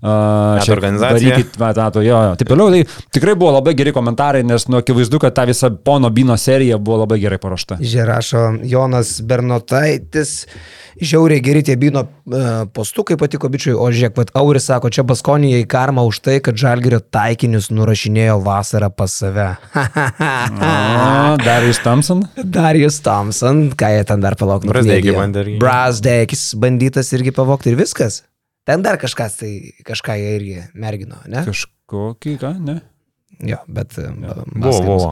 Uh, 0.00 0.56
Metų 0.60 0.74
organizacija. 0.76 1.34
Varykit, 1.36 1.58
metato, 1.62 2.04
jo, 2.04 2.22
jo. 2.28 2.38
Taip 2.40 2.52
toliau, 2.52 2.70
tai 2.74 3.04
tikrai 3.16 3.36
buvo 3.38 3.54
labai 3.56 3.76
geri 3.78 3.94
komentarai, 3.96 4.44
nes, 4.46 4.68
nu, 4.70 4.80
akivaizdu, 4.82 5.20
kad 5.22 5.36
ta 5.36 5.46
visa 5.48 5.70
pono 5.70 6.10
Bino 6.14 6.36
serija 6.40 6.78
buvo 6.78 7.04
labai 7.04 7.20
gerai 7.22 7.40
paruošta. 7.42 7.80
Žerašo 7.80 8.48
Jonas 8.66 9.20
Bernotaitis. 9.22 10.42
Žiauriai 10.96 11.42
geri 11.44 11.60
tie 11.60 11.74
bino 11.76 12.06
uh, 12.06 12.64
postukai 12.72 13.18
patiko 13.20 13.50
bičiui, 13.52 13.74
o 13.76 13.90
žiūrėk, 13.92 14.14
pat 14.16 14.30
Auris 14.40 14.64
sako, 14.70 14.88
čia 14.88 15.02
Baskonijai 15.04 15.66
karma 15.68 16.00
už 16.08 16.22
tai, 16.24 16.38
kad 16.40 16.56
Žalgirio 16.56 17.02
taikinius 17.12 17.68
nurašinėjo 17.68 18.38
vasarą 18.46 18.88
pas 18.96 19.12
save. 19.12 19.50
Darius 21.44 21.82
Thompson. 21.84 22.24
Darius 22.40 23.02
Thompson, 23.04 23.66
ką 23.76 23.92
jie 23.92 24.06
ten 24.08 24.24
dar 24.24 24.38
palauk. 24.40 24.64
Brazdeikį 24.64 25.12
nukniedėjo? 25.12 25.18
bandė 25.20 25.44
irgi. 25.44 25.58
Brazdeikis 26.16 26.54
bandytas 26.56 27.12
irgi 27.12 27.32
pavokti 27.36 27.70
ir 27.72 27.76
viskas. 27.78 28.22
Ten 28.66 28.82
dar 28.82 28.96
kažkas 28.98 29.36
tai, 29.38 29.50
kažką 29.86 30.16
jie 30.18 30.30
irgi 30.40 30.56
mergino, 30.74 31.18
ne? 31.30 31.44
Kažkokį, 31.46 32.32
ką, 32.40 32.50
ne? 32.66 32.80
Jo, 33.46 33.60
bet... 33.68 33.94
e, 34.00 34.08
ba- 34.10 34.44
Buvo, 34.48 34.80
buvo. 34.82 35.10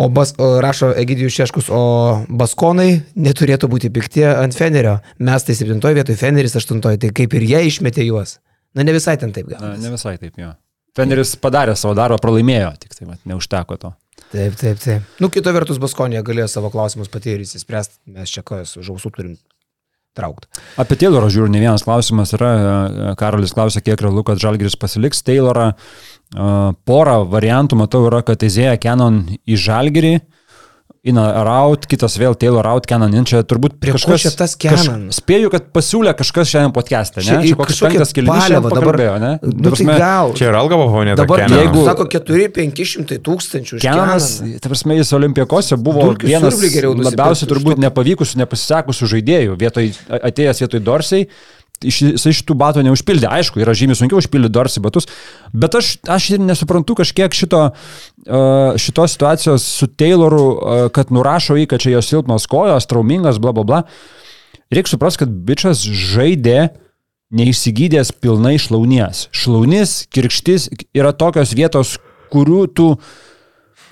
O, 0.00 0.08
bas, 0.08 0.32
rašo 0.38 0.90
Egidijus 0.96 1.34
Šeškus, 1.36 1.66
o 1.74 1.80
Baskonai 2.28 3.02
neturėtų 3.20 3.68
būti 3.68 3.90
pikti 3.92 4.22
ant 4.28 4.56
Fenerio. 4.56 4.98
Mes 5.20 5.44
tai 5.44 5.56
7 5.58 5.80
vietoje, 5.94 6.16
Feneris 6.16 6.56
8, 6.56 6.80
tai 6.80 7.10
kaip 7.12 7.34
ir 7.36 7.44
jie 7.48 7.62
išmetė 7.68 8.06
juos. 8.06 8.38
Na 8.74 8.84
ne 8.86 8.94
visai 8.96 9.16
ten 9.20 9.32
taip 9.34 9.48
Na, 9.50 9.58
gal. 9.58 9.78
ne 9.82 9.90
visai 9.92 10.14
taip, 10.20 10.36
jo. 10.40 10.52
Feneris 10.96 11.34
padarė 11.38 11.74
savo 11.78 11.92
darbą, 11.98 12.16
pralaimėjo, 12.22 12.70
tik 12.82 12.96
tai 12.96 13.08
vat, 13.10 13.20
neužteko 13.28 13.76
to. 13.82 13.92
Taip, 14.32 14.56
taip, 14.60 14.78
taip. 14.82 15.02
Nu, 15.20 15.28
kita 15.32 15.52
vertus, 15.54 15.78
Baskonė 15.82 16.22
galėjo 16.26 16.48
savo 16.50 16.70
klausimus 16.72 17.10
pati 17.12 17.34
ir 17.34 17.44
įsispręsti, 17.44 18.00
mes 18.16 18.30
čia 18.32 18.42
kas 18.46 18.76
už 18.80 18.92
ausų 18.96 19.12
turim 19.16 19.36
traukti. 20.16 20.48
Apie 20.80 20.98
Taylorą 21.00 21.30
žiūriu, 21.32 21.52
ne 21.52 21.62
vienas 21.62 21.84
klausimas 21.86 22.34
yra. 22.36 22.50
e, 22.56 23.14
Karolis 23.20 23.54
klausia, 23.56 23.82
kiek 23.84 24.00
realu, 24.02 24.24
kad 24.26 24.40
Žalgiris 24.42 24.78
pasiliks 24.80 25.24
Taylorą. 25.26 25.70
E, 25.72 26.50
Porą 26.88 27.20
variantų 27.30 27.78
matau 27.80 28.04
yra, 28.08 28.22
kad 28.26 28.42
Izėja 28.46 28.76
Canon 28.82 29.22
į 29.46 29.58
Žalgirį, 29.60 30.14
in 30.18 30.39
or 31.16 31.48
out, 31.48 31.86
kitas 31.88 32.12
vėl 32.20 32.34
Taylor 32.36 32.66
out, 32.68 32.84
Canon 32.84 33.14
in. 33.16 33.24
Čia 33.24 33.40
turbūt 33.48 33.78
Prie 33.80 33.94
ko 33.96 34.16
čia 34.20 34.32
tas 34.36 34.52
Canon? 34.60 35.06
spėju, 35.16 35.48
kad 35.54 35.70
pasiūlė 35.72 36.12
kažkas 36.18 36.50
šiandien 36.52 36.74
podcast'e, 36.76 37.22
ne? 37.24 37.38
Čia 37.46 37.56
koks 37.56 37.78
penktas 37.80 38.12
šiandien 38.12 38.66
dabar. 38.66 38.74
pakalbėjo, 38.74 39.14
ne? 39.22 39.30
Nu, 39.40 39.48
Ta 39.48 39.62
tai 39.62 39.70
prasme, 39.70 39.94
gal. 40.02 40.34
Čia 40.36 40.50
ir 40.50 40.58
alga 40.60 40.76
buvo 40.76 40.90
paminėta. 40.98 41.22
Dabar, 41.22 41.40
Kenanas. 41.46 41.62
jeigu 41.64 41.84
sako 41.88 42.06
4-500 42.12 43.20
tūkstančių 43.30 43.78
už 43.78 43.86
Kenanas, 43.86 44.26
ta 44.60 44.72
prasme, 44.74 44.98
jis 45.00 45.14
Olimpijakose 45.16 45.78
buvo 45.80 46.04
Dulkių 46.10 46.28
vienas 46.34 46.60
labiausiai 46.60 47.48
už 47.48 47.54
turbūt 47.54 47.80
nepavykusių, 47.86 48.42
nepasisekusių 48.44 49.08
žaidėjų, 49.14 49.56
vietoj, 49.64 49.88
atėjęs 50.20 50.60
vietoj 50.66 50.84
Dorsiai. 50.84 51.30
Iš, 51.80 51.98
jisai 52.10 52.34
šitų 52.36 52.54
batų 52.60 52.82
neužpildė. 52.84 53.24
Aišku, 53.32 53.62
yra 53.62 53.72
žymiai 53.76 53.96
sunkiau 53.96 54.20
užpildyti 54.20 54.52
Dorsi 54.52 54.82
batus, 54.84 55.06
bet 55.56 55.78
aš, 55.78 55.94
aš 56.12 56.26
ir 56.34 56.42
nesuprantu 56.44 56.98
kažkiek 56.98 57.32
šito, 57.32 57.62
uh, 57.72 58.76
šitos 58.76 59.16
situacijos 59.16 59.64
su 59.78 59.88
Tayloru, 59.88 60.42
uh, 60.44 60.82
kad 60.92 61.08
nurašo 61.14 61.56
į, 61.56 61.64
kad 61.70 61.80
čia 61.80 61.94
jo 61.94 62.04
silpnos 62.04 62.44
kojos, 62.52 62.88
traumingas, 62.90 63.40
bla 63.40 63.54
bla 63.56 63.64
bla. 63.64 63.80
Reikia 64.70 64.92
suprasti, 64.92 65.24
kad 65.24 65.32
bičias 65.48 65.80
žaidė 65.88 66.68
neišsigydęs 67.34 68.12
pilnai 68.20 68.58
šlaunies. 68.60 69.28
Šlaunis, 69.34 70.04
kirkštis 70.12 70.68
yra 70.96 71.14
tokios 71.16 71.54
vietos, 71.56 71.96
kurių 72.30 72.64
tu, 72.74 72.88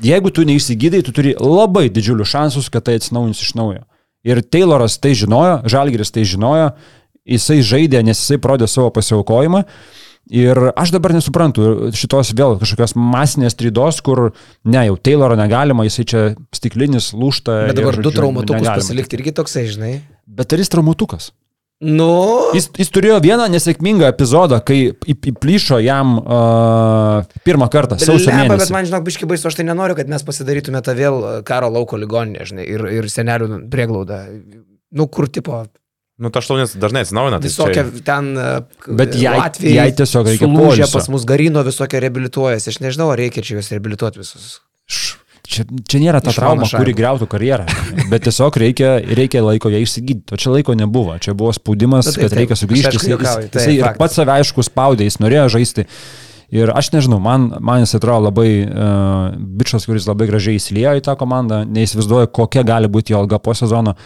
jeigu 0.05 0.32
tu 0.34 0.45
neišsigydai, 0.47 1.03
tu 1.07 1.14
turi 1.14 1.34
labai 1.39 1.86
didžiulius 1.91 2.34
šansus, 2.34 2.70
kad 2.70 2.86
tai 2.86 2.99
atsinaujins 2.99 3.43
iš 3.43 3.55
naujo. 3.59 3.84
Ir 4.26 4.43
Tayloras 4.43 4.99
tai 4.99 5.14
žinojo, 5.18 5.62
Žalgiris 5.70 6.11
tai 6.14 6.26
žinojo, 6.26 6.72
jisai 7.29 7.61
žaidė, 7.62 8.03
nes 8.07 8.20
jisai 8.20 8.41
parodė 8.43 8.68
savo 8.70 8.91
pasiaukojimą. 8.97 9.64
Ir 10.29 10.59
aš 10.76 10.91
dabar 10.93 11.14
nesuprantu 11.16 11.89
šitos 11.97 12.35
vėl 12.37 12.59
kažkokios 12.61 12.93
masinės 13.01 13.57
tridos, 13.57 14.03
kur 14.05 14.26
ne, 14.68 14.83
jau 14.91 14.99
Tayloro 15.01 15.39
negalima, 15.41 15.87
jisai 15.89 16.05
čia 16.05 16.24
stiklinis 16.53 17.14
lūšta. 17.16 17.62
Bet 17.70 17.79
dabar 17.81 17.97
ir, 17.97 18.05
du 18.05 18.12
traumatukus 18.12 18.61
negalima. 18.61 18.83
pasilikti 18.83 19.16
irgi 19.16 19.33
toksai, 19.41 19.64
žinai. 19.72 19.93
Bet 20.29 20.53
ar 20.53 20.61
jis 20.61 20.74
traumatukas? 20.74 21.31
Nu, 21.79 22.11
Jis, 22.59 22.66
jis 22.74 22.89
turėjo 22.91 23.20
vieną 23.22 23.45
nesėkmingą 23.53 24.09
epizodą, 24.11 24.59
kai 24.66 24.91
įplyšo 25.14 25.79
jam 25.79 26.16
uh, 26.18 27.37
pirmą 27.47 27.68
kartą, 27.70 28.01
sausio 28.03 28.33
Lemba, 28.33 28.57
bet 28.57 28.64
mėnesį. 28.64 28.74
man 28.74 28.89
žinok, 28.89 29.05
biški 29.07 29.29
baisu, 29.31 29.47
aš 29.47 29.61
tai 29.61 29.66
nenoriu, 29.68 29.95
kad 29.95 30.11
mes 30.11 30.26
pasidarytume 30.26 30.83
tą 30.83 30.97
vėl 30.99 31.20
karo 31.47 31.70
lauko 31.70 32.01
ligoninę, 32.03 32.49
žinai, 32.51 32.66
ir, 32.66 32.83
ir 32.99 33.07
senelių 33.12 33.61
prieglaudą. 33.70 34.24
Nu, 34.99 35.07
kur 35.07 35.31
tipo, 35.31 35.62
Nu, 36.19 36.31
ta 36.35 36.41
šlaunis 36.43 36.73
dažnai 36.75 37.05
atsinaujina. 37.07 37.39
tai 37.39 37.47
visokia 37.49 37.85
čia- 37.87 38.03
ten... 38.05 38.33
e, 38.35 38.49
Bet 38.91 39.14
jai- 39.14 39.37
Latvijai 39.39 39.77
jai 39.77 39.93
tiesiog 40.01 40.27
reikia 40.33 40.49
poilsio. 40.51 40.89
pas 40.93 41.07
mus 41.14 41.25
garino 41.29 41.62
visokie 41.62 42.01
reabilituojasi. 42.03 42.73
Aš 42.75 42.81
nežinau, 42.83 43.12
ar 43.14 43.19
reikia 43.23 43.43
čia 43.47 43.59
juos 43.61 43.71
reabilituoti 43.71 44.19
visus. 44.25 44.59
Š- 44.91 45.16
Čia, 45.49 45.62
čia 45.89 45.97
nėra 46.03 46.19
ta 46.21 46.29
trauma, 46.29 46.61
mano 46.61 46.69
kuri 46.77 46.93
greutų 46.93 47.25
karjerą, 47.33 47.64
bet 48.11 48.21
tiesiog 48.27 48.53
reikia, 48.61 48.89
reikia 49.16 49.41
laiko 49.41 49.71
ją 49.73 49.79
išsigydyti. 49.81 50.35
O 50.35 50.37
čia 50.37 50.51
laiko 50.53 50.75
nebuvo, 50.77 51.14
čia 51.25 51.33
buvo 51.33 51.55
spaudimas, 51.57 52.05
Na, 52.05 52.12
taip, 52.12 52.21
kad 52.27 52.35
taip. 52.35 52.39
reikia 52.43 52.57
sugrįžti. 52.61 53.01
juokauju, 53.14 53.47
jis, 53.47 53.53
tai 53.55 53.62
jisai 53.64 53.77
ir 53.79 53.97
pats 53.97 54.19
save 54.21 54.35
aišku 54.35 54.61
spaudė, 54.66 55.07
jis 55.09 55.16
norėjo 55.25 55.47
žaisti. 55.57 55.87
Ir 56.53 56.69
aš 56.77 56.91
nežinau, 56.93 57.16
man, 57.25 57.47
man 57.64 57.81
jis 57.81 57.97
atrodo 57.97 58.27
labai 58.29 58.51
uh, 58.66 59.33
bičias, 59.39 59.89
kuris 59.89 60.05
labai 60.11 60.29
gražiai 60.29 60.61
įsiliejo 60.61 60.93
į 61.01 61.05
tą 61.09 61.16
komandą, 61.16 61.62
neįsivaizduoju, 61.64 62.29
kokia 62.29 62.66
gali 62.69 62.93
būti 62.93 63.16
jo 63.16 63.23
alga 63.25 63.41
po 63.41 63.57
sezono, 63.57 63.97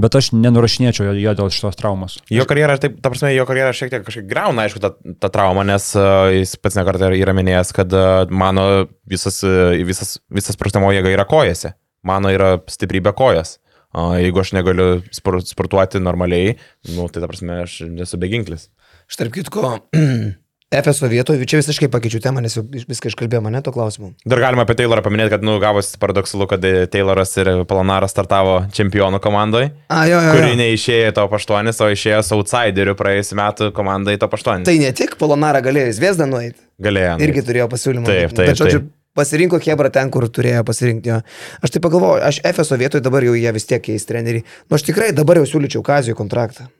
bet 0.00 0.16
aš 0.18 0.32
nenurašinėčiau 0.36 1.08
jo, 1.10 1.14
jo 1.20 1.34
dėl 1.38 1.52
šitos 1.54 1.78
traumos. 1.78 2.18
Jo 2.32 2.46
karjerą, 2.48 2.78
taip, 2.82 2.98
ta 3.04 3.12
prasme, 3.12 3.32
jo 3.36 3.46
karjerą 3.48 3.72
šiek 3.76 3.92
tiek 3.92 4.04
kažkaip 4.06 4.28
greuna, 4.30 4.66
aišku, 4.66 4.82
ta, 4.82 4.92
ta 5.22 5.30
trauma, 5.32 5.64
nes 5.68 5.88
uh, 5.98 6.28
jis 6.32 6.54
pats 6.60 6.78
nekartą 6.78 7.12
yra 7.18 7.34
minėjęs, 7.36 7.72
kad 7.76 7.96
uh, 7.96 8.24
mano 8.30 8.86
visas, 9.08 9.42
uh, 9.46 9.72
visas, 9.88 10.16
visas 10.32 10.58
prastamo 10.60 10.92
jėga 10.94 11.12
yra 11.12 11.26
kojose. 11.28 11.74
Mano 12.06 12.32
yra 12.34 12.56
stiprybė 12.70 13.12
kojas. 13.14 13.58
Uh, 13.92 14.16
jeigu 14.16 14.40
aš 14.40 14.54
negaliu 14.56 15.02
spor, 15.12 15.42
sportuoti 15.44 16.00
normaliai, 16.00 16.56
nu, 16.94 17.10
tai 17.12 17.20
ta 17.20 17.28
prasme, 17.28 17.60
aš 17.66 17.82
nesu 17.92 18.16
beginklis. 18.20 18.70
Štarp 19.12 19.34
kitko, 19.36 19.74
Efeso 20.72 21.08
vietoje, 21.10 21.44
čia 21.48 21.60
visiškai 21.60 21.88
pakeičiu 21.92 22.20
temą, 22.24 22.40
nes 22.44 22.56
viską 22.88 23.10
iškalbėjome, 23.10 23.50
ne 23.52 23.60
to 23.64 23.72
klausimu. 23.74 24.12
Dar 24.28 24.40
galima 24.40 24.64
apie 24.64 24.76
Taylorą 24.78 25.02
paminėti, 25.04 25.34
kad, 25.34 25.44
nu, 25.44 25.58
gavosi 25.62 25.98
paradoksalu, 26.00 26.46
kad 26.50 26.64
Tayloras 26.92 27.34
ir 27.42 27.50
Palonaras 27.68 28.14
startavo 28.14 28.54
čempionų 28.72 29.20
komandoje, 29.24 29.70
kuri 29.92 30.48
jo. 30.54 30.56
neišėjo 30.62 31.12
top 31.20 31.36
8, 31.38 31.70
o 31.76 31.90
išėjo 31.92 32.22
su 32.24 32.38
outsideriu 32.38 32.96
praėjusiu 32.98 33.38
metu 33.38 33.70
komandai 33.76 34.16
top 34.22 34.38
8. 34.40 34.64
Tai 34.68 34.76
ne 34.80 34.90
tik 34.96 35.18
Polonara 35.20 35.60
galėjo 35.64 35.92
Zviesdą 36.00 36.26
nueiti, 36.30 36.58
galėjo. 36.82 37.14
nu. 37.20 37.28
irgi 37.28 37.44
turėjo 37.50 37.68
pasiūlymą. 37.72 38.08
Taip, 38.08 38.32
taip, 38.32 38.52
Bet, 38.54 38.60
žodžiu, 38.62 38.80
taip. 38.80 38.90
pasirinko 39.18 39.60
Hebra 39.62 39.92
ten, 39.92 40.08
kur 40.14 40.24
turėjo 40.32 40.64
pasirinkti. 40.68 41.12
Jo. 41.12 41.20
Aš 41.60 41.76
tai 41.76 41.84
pagalvoju, 41.84 42.22
aš 42.24 42.40
Efeso 42.48 42.80
vietoje 42.80 43.04
dabar 43.04 43.28
jau 43.28 43.36
jie 43.36 43.52
vis 43.52 43.68
tiek 43.68 43.82
keis 43.84 44.08
treneriį. 44.08 44.40
Nu, 44.70 44.78
aš 44.80 44.88
tikrai 44.88 45.12
dabar 45.12 45.42
jau 45.42 45.48
siūlyčiau 45.52 45.84
Kazijų 45.84 46.16
kontraktą. 46.18 46.70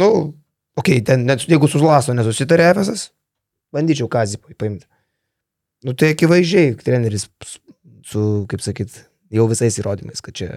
Nu, 0.00 0.34
okei, 0.78 0.98
okay, 0.98 1.04
ten, 1.06 1.24
net 1.28 1.46
jeigu 1.48 1.68
su 1.70 1.80
Laso 1.82 2.14
nesusitarė 2.16 2.70
Efesas, 2.72 3.08
bandyčiau 3.74 4.08
Kazį 4.10 4.40
paimti. 4.58 4.86
Nu, 5.84 5.92
tai 5.92 6.14
akivaizdžiai 6.14 6.74
treneris 6.80 7.28
su- 8.08 8.46
kaip 8.48 8.62
sakyt, 8.64 9.04
jau 9.34 9.46
visais 9.50 9.76
įrodymais, 9.80 10.22
kad 10.24 10.36
čia 10.36 10.48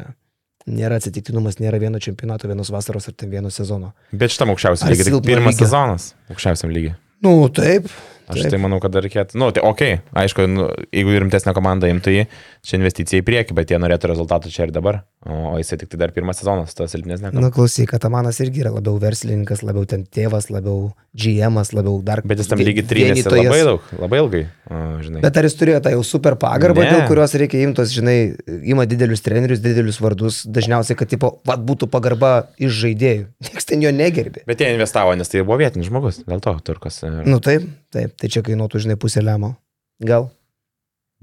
nėra 0.67 0.99
atsitiktinumas, 0.99 1.59
nėra 1.63 1.79
vieno 1.79 1.99
čempionato, 2.03 2.47
vienos 2.49 2.71
vasaros 2.73 3.07
ar 3.07 3.15
ten 3.15 3.31
vieno 3.31 3.51
sezono. 3.53 3.93
Bet 4.11 4.33
šitam 4.35 4.51
aukščiausiam 4.53 4.91
lygiai. 4.91 5.07
tik 5.07 5.25
Pirmas 5.27 5.55
lygio? 5.55 5.65
sezonas 5.65 6.09
aukščiausiam 6.31 6.73
lygiai. 6.75 6.97
Nu, 7.23 7.33
taip. 7.49 7.87
Aš 8.27 8.41
Taip. 8.43 8.51
tai 8.51 8.59
manau, 8.59 8.81
kad 8.83 8.91
dar 8.91 9.05
reikėtų. 9.05 9.37
Nu, 9.39 9.47
tai 9.55 9.61
ok, 9.63 9.81
aišku, 10.19 10.47
nu, 10.51 10.67
jeigu 10.91 11.13
rimtesnė 11.23 11.53
komanda 11.55 11.87
imtų 11.87 12.11
jį, 12.11 12.23
čia 12.67 12.75
investicija 12.75 13.21
į 13.21 13.25
priekį, 13.27 13.55
bet 13.55 13.71
jie 13.71 13.79
norėtų 13.79 14.09
rezultatų 14.11 14.51
čia 14.51 14.65
ir 14.67 14.73
dabar. 14.75 15.01
O, 15.27 15.53
o 15.53 15.57
jisai 15.59 15.77
tik 15.79 15.89
tai 15.93 15.99
dar 16.01 16.11
pirmas 16.15 16.39
sezonas, 16.41 16.75
tas 16.75 16.91
silpnesnė. 16.91 17.31
Na, 17.35 17.49
klausyk, 17.55 17.87
Katamanas 17.93 18.37
irgi 18.43 18.65
yra 18.65 18.73
labiau 18.75 18.99
verslininkas, 18.99 19.63
labiau 19.63 19.87
ten 19.87 20.03
tėvas, 20.03 20.49
labiau 20.51 20.89
GM, 21.17 21.55
labiau 21.73 22.01
dar. 22.05 22.21
Bet 22.27 22.43
jis 22.43 22.51
tam 22.51 22.59
lygiai 22.61 22.85
trynėsi 22.87 23.23
labai 23.31 23.61
daug, 23.65 23.87
labai 23.97 24.19
ilgai, 24.21 24.43
o, 24.69 24.81
žinai. 25.07 25.23
Bet 25.23 25.39
ar 25.39 25.47
jis 25.47 25.55
turėjo 25.59 25.79
tą 25.87 25.95
jau 25.95 26.03
super 26.05 26.35
pagarbą, 26.39 26.83
Ne. 26.83 26.91
dėl 26.93 27.07
kurios 27.09 27.33
reikia 27.39 27.63
imtos, 27.65 27.95
žinai, 27.95 28.35
ima 28.67 28.85
didelius 28.87 29.23
trenerius, 29.25 29.63
didelius 29.63 29.99
vardus, 30.03 30.43
dažniausiai, 30.45 30.99
kad, 30.99 31.09
tipo, 31.11 31.39
vad 31.47 31.63
būtų 31.67 31.89
pagarba 31.91 32.49
iš 32.59 32.75
žaidėjų. 32.83 33.25
Niekas 33.47 33.67
ten 33.71 33.81
jo 33.83 33.91
negerbė. 33.95 34.43
Bet 34.47 34.61
jie 34.63 34.69
investavo, 34.75 35.15
nes 35.17 35.31
tai 35.31 35.41
buvo 35.47 35.57
vietinis 35.63 35.89
žmogus, 35.89 36.21
dėl 36.27 36.43
to 36.43 36.53
turkas. 36.67 37.01
e, 37.07 37.11
Nu 37.27 37.41
taip, 37.43 37.65
taip, 37.93 38.15
tai 38.19 38.29
čia 38.33 38.43
kainuotų, 38.45 38.81
žinai, 38.85 38.97
pusę 38.99 39.23
lemo. 39.23 39.55
Gal. 40.03 40.29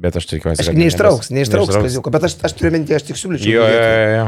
Bet 0.00 0.16
aš 0.18 0.26
tikiuosi, 0.26 0.58
Aš 0.64 0.72
kad 0.72 0.78
neištrauks, 0.80 1.28
nebus- 1.30 1.36
neištrauks 1.36 1.76
kaziuko, 1.78 2.10
bet 2.10 2.24
aš, 2.26 2.34
aš 2.42 2.52
turiu 2.58 2.72
mintį, 2.74 2.96
aš 2.96 3.04
tik 3.10 3.16
siūlyčiau. 3.20 3.52
Jo, 3.52 3.66
jo, 3.70 3.82
jo, 3.84 4.08
jo. 4.16 4.24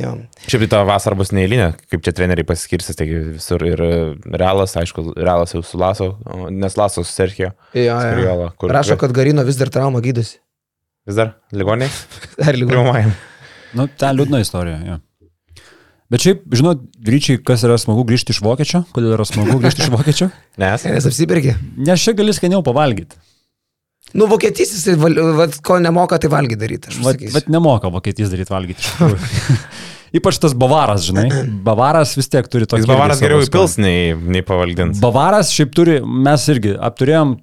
jo. 0.00 0.12
Šiaip 0.48 0.62
tai 0.64 0.68
ta 0.72 0.80
vasara 0.88 1.18
bus 1.18 1.28
neįlinė, 1.36 1.66
kaip 1.92 2.00
čia 2.06 2.14
treneriai 2.16 2.46
pasiskirsis, 2.48 2.96
taigi 2.96 3.18
visur 3.34 3.60
ir 3.68 3.82
e, 3.84 3.90
Realas, 4.32 4.72
aišku, 4.80 5.10
Realas 5.20 5.52
jau 5.52 5.60
su 5.62 5.76
Laso, 5.80 6.14
nes 6.48 6.78
Laso 6.80 7.04
su 7.04 7.12
Sergio. 7.12 7.50
Jo, 7.76 7.98
jo. 8.00 8.48
Kur- 8.56 8.72
Rašo, 8.72 8.96
kad 8.96 9.12
Garino 9.12 9.44
vis 9.44 9.60
dar 9.60 9.68
trauma 9.68 10.00
gydosi. 10.00 10.38
Vis 11.04 11.20
dar 11.20 11.34
ligoniai? 11.52 11.90
Ar? 12.48 12.56
Pirmajam. 12.56 13.12
Nu, 13.76 13.88
ten 14.00 14.16
liūdna 14.16 14.40
istorija. 14.40 14.78
Ja. 14.88 14.98
Bet 16.12 16.20
šiaip, 16.20 16.42
žinot, 16.52 16.82
ryčiai, 17.08 17.38
kas 17.40 17.62
yra 17.64 17.78
smagu 17.80 18.04
grįžti 18.06 18.34
iš 18.34 18.42
vokiečio? 18.44 18.82
Kodėl 18.94 19.14
yra 19.16 19.24
smagu 19.28 19.56
grįžti 19.62 19.86
iš 19.86 19.92
vokiečio? 19.94 20.28
Nes? 20.60 20.84
Nes 20.84 21.08
apsipirkė. 21.08 21.56
Nes 21.80 22.04
čia 22.04 22.12
gali 22.16 22.34
skaniau 22.36 22.60
pavalgyti. 22.66 23.16
Nu, 24.14 24.28
vokietys, 24.30 24.70
jis, 24.76 25.00
vat, 25.34 25.56
ko 25.64 25.80
nemoka, 25.82 26.20
tai 26.22 26.28
valgy 26.30 26.58
daryti. 26.60 26.92
Aš 26.92 27.00
Bet, 27.02 27.24
bet 27.34 27.48
nemoka 27.50 27.90
vokietys 27.90 28.30
daryti 28.30 28.52
valgyti. 28.54 28.84
Ypač 30.14 30.38
tas 30.38 30.52
bavaras, 30.54 31.08
žinai. 31.08 31.26
Bavaras 31.66 32.12
vis 32.14 32.28
tiek 32.30 32.46
turi 32.46 32.68
tokį... 32.70 32.84
Jis 32.84 32.90
Bavaras 32.92 33.22
geriau 33.24 33.42
įpils, 33.42 33.74
nei, 33.82 34.12
nei 34.14 34.44
pavaldins. 34.46 35.00
Bavaras 35.02 35.50
šiaip 35.50 35.72
turi, 35.74 35.96
mes 36.04 36.44
irgi 36.52 36.76
apturėjom 36.78 37.34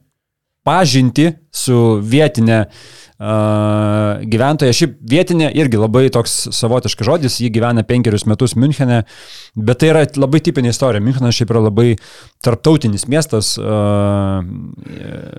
pažinti 0.67 1.31
su 1.51 1.77
vietinė 2.05 2.59
uh, 2.65 4.21
gyventoja. 4.31 4.75
Šiaip 4.75 4.97
vietinė 5.13 5.51
irgi 5.57 5.79
labai 5.81 6.07
toks 6.13 6.35
savotiškas 6.55 7.07
žodis, 7.07 7.39
ji 7.41 7.51
gyvena 7.53 7.83
penkerius 7.87 8.27
metus 8.29 8.55
Münchene, 8.55 9.03
bet 9.55 9.81
tai 9.81 9.91
yra 9.93 10.05
labai 10.21 10.41
tipinė 10.43 10.73
istorija. 10.73 11.03
Münchenas 11.03 11.37
šiaip 11.37 11.53
yra 11.53 11.65
labai 11.67 11.87
tarptautinis 12.45 13.07
miestas. 13.11 13.55
Uh, 13.59 14.41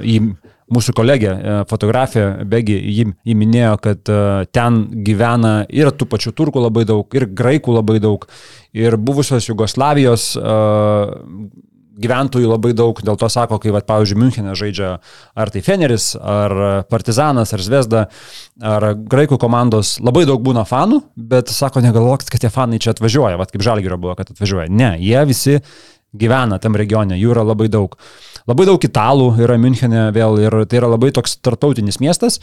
į 0.03 0.18
mūsų 0.73 0.95
kolegė, 0.97 1.33
fotografė 1.68 2.23
Begi, 2.49 2.79
ji, 2.97 3.05
ji 3.29 3.35
minėjo, 3.37 3.75
kad 3.83 4.11
ten 4.57 4.79
gyvena 5.05 5.66
ir 5.68 5.91
tų 5.93 6.09
pačių 6.09 6.33
turkų 6.39 6.62
labai 6.64 6.87
daug, 6.89 7.05
ir 7.12 7.27
graikų 7.29 7.75
labai 7.77 7.99
daug, 8.01 8.25
ir 8.73 8.97
buvusios 8.97 9.51
Jugoslavijos 9.51 10.31
gyventojų 12.01 12.49
labai 12.49 12.72
daug, 12.76 12.99
dėl 13.05 13.18
to 13.20 13.28
sako, 13.32 13.59
kai, 13.62 13.72
vat, 13.74 13.86
pavyzdžiui, 13.88 14.18
Münchenė 14.20 14.57
žaidžia 14.59 14.93
ar 15.36 15.53
tai 15.53 15.62
Feneris, 15.64 16.12
ar 16.16 16.55
Partizanas, 16.90 17.53
ar 17.53 17.64
Zvezda, 17.64 18.05
ar 18.59 18.88
graikų 18.97 19.38
komandos, 19.43 19.99
labai 20.05 20.24
daug 20.28 20.43
būna 20.45 20.64
fanų, 20.68 21.03
bet 21.16 21.53
sako, 21.53 21.84
negalvok, 21.84 22.24
kad 22.30 22.45
tie 22.45 22.53
fanai 22.53 22.80
čia 22.82 22.95
atvažiuoja, 22.97 23.40
vat 23.40 23.53
kaip 23.53 23.64
Žalgirio 23.64 24.01
buvo, 24.01 24.16
kad 24.18 24.32
atvažiuoja. 24.32 24.70
Ne, 24.72 24.95
jie 25.03 25.24
visi 25.28 25.59
gyvena 26.16 26.61
tam 26.62 26.76
regione, 26.76 27.16
jų 27.20 27.32
yra 27.34 27.45
labai 27.53 27.68
daug. 27.72 27.97
Labai 28.49 28.66
daug 28.68 28.84
italų 28.84 29.32
yra 29.45 29.59
Münchenė 29.61 30.09
vėl 30.16 30.40
ir 30.43 30.59
tai 30.66 30.80
yra 30.80 30.93
labai 30.97 31.12
toks 31.14 31.38
tartautinis 31.45 32.01
miestas. 32.03 32.40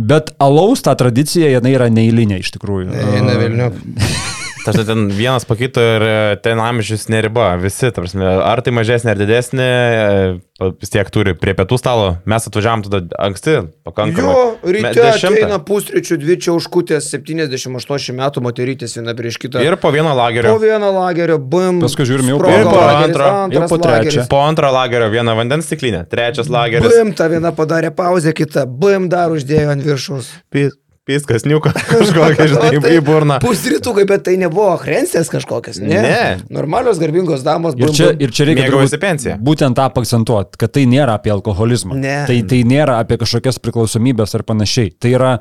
Bet 0.00 0.30
alaus 0.40 0.80
ta 0.86 0.94
tradicija, 0.96 1.50
jinai 1.58 1.74
yra 1.76 1.90
neįlinė 1.92 2.40
iš 2.40 2.54
tikrųjų. 2.56 2.94
Eina 3.18 3.36
Vilnių. 3.42 3.72
Tas 4.64 4.76
ten 4.86 5.08
vienas 5.08 5.46
pakito 5.48 5.80
ir 5.80 6.02
e, 6.04 6.36
ten 6.44 6.60
amžius 6.60 7.06
neriba. 7.08 7.54
Visi, 7.60 7.88
ta 7.88 8.02
prasme, 8.02 8.26
ar 8.44 8.60
tai 8.64 8.74
mažesnė 8.76 9.14
ar 9.14 9.20
didesnė, 9.20 9.68
e, 9.68 10.70
vis 10.80 10.92
tiek 10.92 11.08
turi 11.12 11.32
prie 11.38 11.54
pietų 11.56 11.78
stalo. 11.80 12.08
Mes 12.28 12.48
atvažiavam 12.48 12.84
tada 12.84 13.00
anksti, 13.24 13.54
pakankamai. 13.88 14.34
Jo, 14.34 14.74
ryte 14.76 15.06
ateina 15.08 15.60
pusryčių, 15.64 16.18
dvi 16.20 16.36
čia 16.44 16.52
užkutės 16.56 17.08
70-80 17.14 18.18
metų 18.20 18.44
moterytės 18.44 18.98
viena 18.98 19.16
prieš 19.16 19.40
kitą. 19.40 19.64
Ir 19.64 19.78
po 19.80 19.92
vieną 19.94 20.12
po 20.12 20.20
lagerio. 20.20 20.52
vieną 20.60 20.92
lagerio, 20.98 21.38
bum. 21.40 21.80
Paskui 21.84 22.08
žiūrim 22.10 22.28
jau 22.34 22.42
po 22.42 22.52
antro. 22.52 22.84
Antro. 23.00 23.30
Jau 23.56 23.64
po 23.64 23.80
trečią. 23.80 23.96
lageris. 23.96 24.28
Po 24.30 24.44
antrą 24.44 24.74
lagerio 24.76 25.08
vieną 25.14 25.38
vandens 25.40 25.70
stiklinę, 25.70 26.04
trečias 26.10 26.52
lageris. 26.52 26.92
Bum, 26.92 27.14
ta 27.16 27.30
viena 27.32 27.54
padarė 27.56 27.94
pauzę, 27.96 28.36
kita, 28.36 28.66
bum, 28.68 29.08
dar 29.12 29.32
uždėjo 29.32 29.72
ant 29.72 29.88
viršus. 29.88 30.34
Pis- 30.52 30.76
Piskas, 31.10 31.44
niuka, 31.50 31.72
kažkokia, 31.90 32.46
žinai, 32.54 32.70
į- 32.78 32.92
į 32.96 33.00
burną. 33.06 33.40
Pusrytukai, 33.42 34.06
bet 34.08 34.22
tai 34.28 34.36
nebuvo 34.40 34.76
hrensės 34.84 35.28
kažkokios, 35.32 35.80
ne? 35.82 36.00
Ne. 36.06 36.20
Normalios 36.54 37.00
garbingos 37.02 37.42
damos. 37.46 37.74
Ir 37.74 37.88
bum, 37.88 37.96
čia, 37.98 38.12
ir 38.14 38.30
čia 38.30 38.46
reikia 38.48 38.68
turbūt 38.70 38.94
pensiją. 39.02 39.38
būtent 39.42 39.74
tą 39.78 39.88
akcentuoti, 39.90 40.60
kad 40.62 40.72
tai 40.78 40.86
nėra 40.90 41.18
apie 41.18 41.32
alkoholizmą. 41.34 41.98
Ne. 41.98 42.20
Tai, 42.30 42.38
tai 42.52 42.62
nėra 42.68 43.00
apie 43.02 43.18
kažkokias 43.20 43.58
priklausomybės 43.64 44.38
ar 44.38 44.46
panašiai. 44.46 44.92
Tai 45.00 45.10
yra 45.18 45.32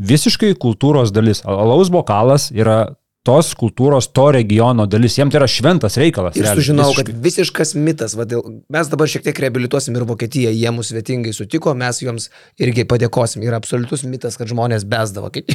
visiškai 0.00 0.54
kultūros 0.56 1.12
dalis. 1.12 1.42
Alaus 1.44 1.90
bokalas 1.92 2.48
yra 2.56 2.94
tos 3.26 3.52
kultūros, 3.58 4.08
to 4.16 4.30
regiono 4.34 4.86
dalis. 4.88 5.18
Jiems 5.18 5.34
tai 5.34 5.40
yra 5.42 5.48
šventas 5.50 5.98
reikalas. 6.00 6.38
Ir 6.40 6.48
sužinojau, 6.48 6.94
kad 7.00 7.10
visiškas 7.24 7.74
mitas, 7.76 8.16
va, 8.18 8.24
dėl, 8.28 8.44
mes 8.72 8.92
dabar 8.92 9.10
šiek 9.12 9.26
tiek 9.28 9.42
reabilituosim 9.44 9.96
ir 9.98 10.06
Vokietiją, 10.08 10.52
jie 10.56 10.72
mūsų 10.74 10.96
svetingai 10.96 11.34
sutiko, 11.36 11.74
mes 11.76 12.00
joms 12.04 12.30
irgi 12.60 12.86
padėkosim. 12.88 13.44
Yra 13.44 13.60
absoliutus 13.60 14.06
mitas, 14.08 14.40
kad 14.40 14.48
žmonės 14.50 14.88
besdavo. 14.88 15.28
Taip 15.30 15.48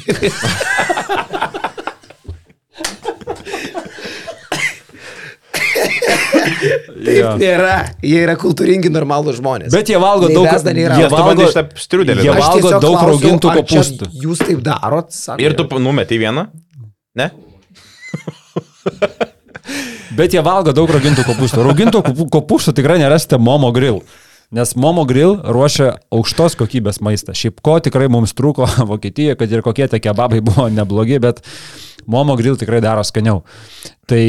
Jo. 7.05 7.31
nėra, 7.37 7.75
jie 8.01 8.17
yra 8.23 8.33
kultūringi, 8.39 8.89
normalūs 8.93 9.37
žmonės. 9.39 9.73
Bet 9.73 9.89
jie 9.91 9.97
valgo 10.01 10.29
Nei 10.29 10.37
daug, 10.37 10.47
nei 10.73 10.85
jie 10.85 11.09
valgo, 11.11 11.47
šitą 11.51 11.63
striudelį 11.83 12.25
jie 12.25 12.33
valgo 12.33 12.71
daug 12.71 12.81
klausiau, 12.81 13.09
raugintų 13.11 13.51
kopūstų. 13.59 14.09
Jūs 14.23 14.41
taip 14.41 14.63
darot, 14.65 15.11
sako. 15.13 15.37
Ir 15.43 15.57
tu 15.57 15.67
numetei 15.83 16.17
vieną? 16.21 16.47
Ne? 17.19 17.29
Bet 20.15 20.35
jie 20.35 20.43
valgo 20.45 20.71
daug 20.75 20.91
raugintų 20.93 21.25
kopūstų. 21.27 21.63
Raugintų 21.65 22.01
kopū- 22.05 22.29
kopūstų 22.37 22.75
tikrai 22.77 22.99
nerasite 23.01 23.39
Momo 23.41 23.71
Grill. 23.75 24.01
Nes 24.55 24.75
Momo 24.77 25.03
Grill 25.09 25.39
ruošia 25.41 25.95
aukštos 26.13 26.55
kokybės 26.59 27.01
maistą. 27.03 27.33
Šiaip 27.35 27.59
ko 27.65 27.79
tikrai 27.83 28.07
mums 28.13 28.35
trūko 28.37 28.67
Vokietijoje, 28.91 29.35
kad 29.39 29.51
ir 29.51 29.63
kokie 29.65 29.87
tie 29.91 29.99
kebabai 29.99 30.39
buvo 30.45 30.67
neblogi, 30.71 31.17
bet 31.19 31.41
Momo 32.05 32.35
Grill 32.37 32.55
tikrai 32.61 32.79
daro 32.85 33.03
skaniau. 33.03 33.41
Tai 34.05 34.21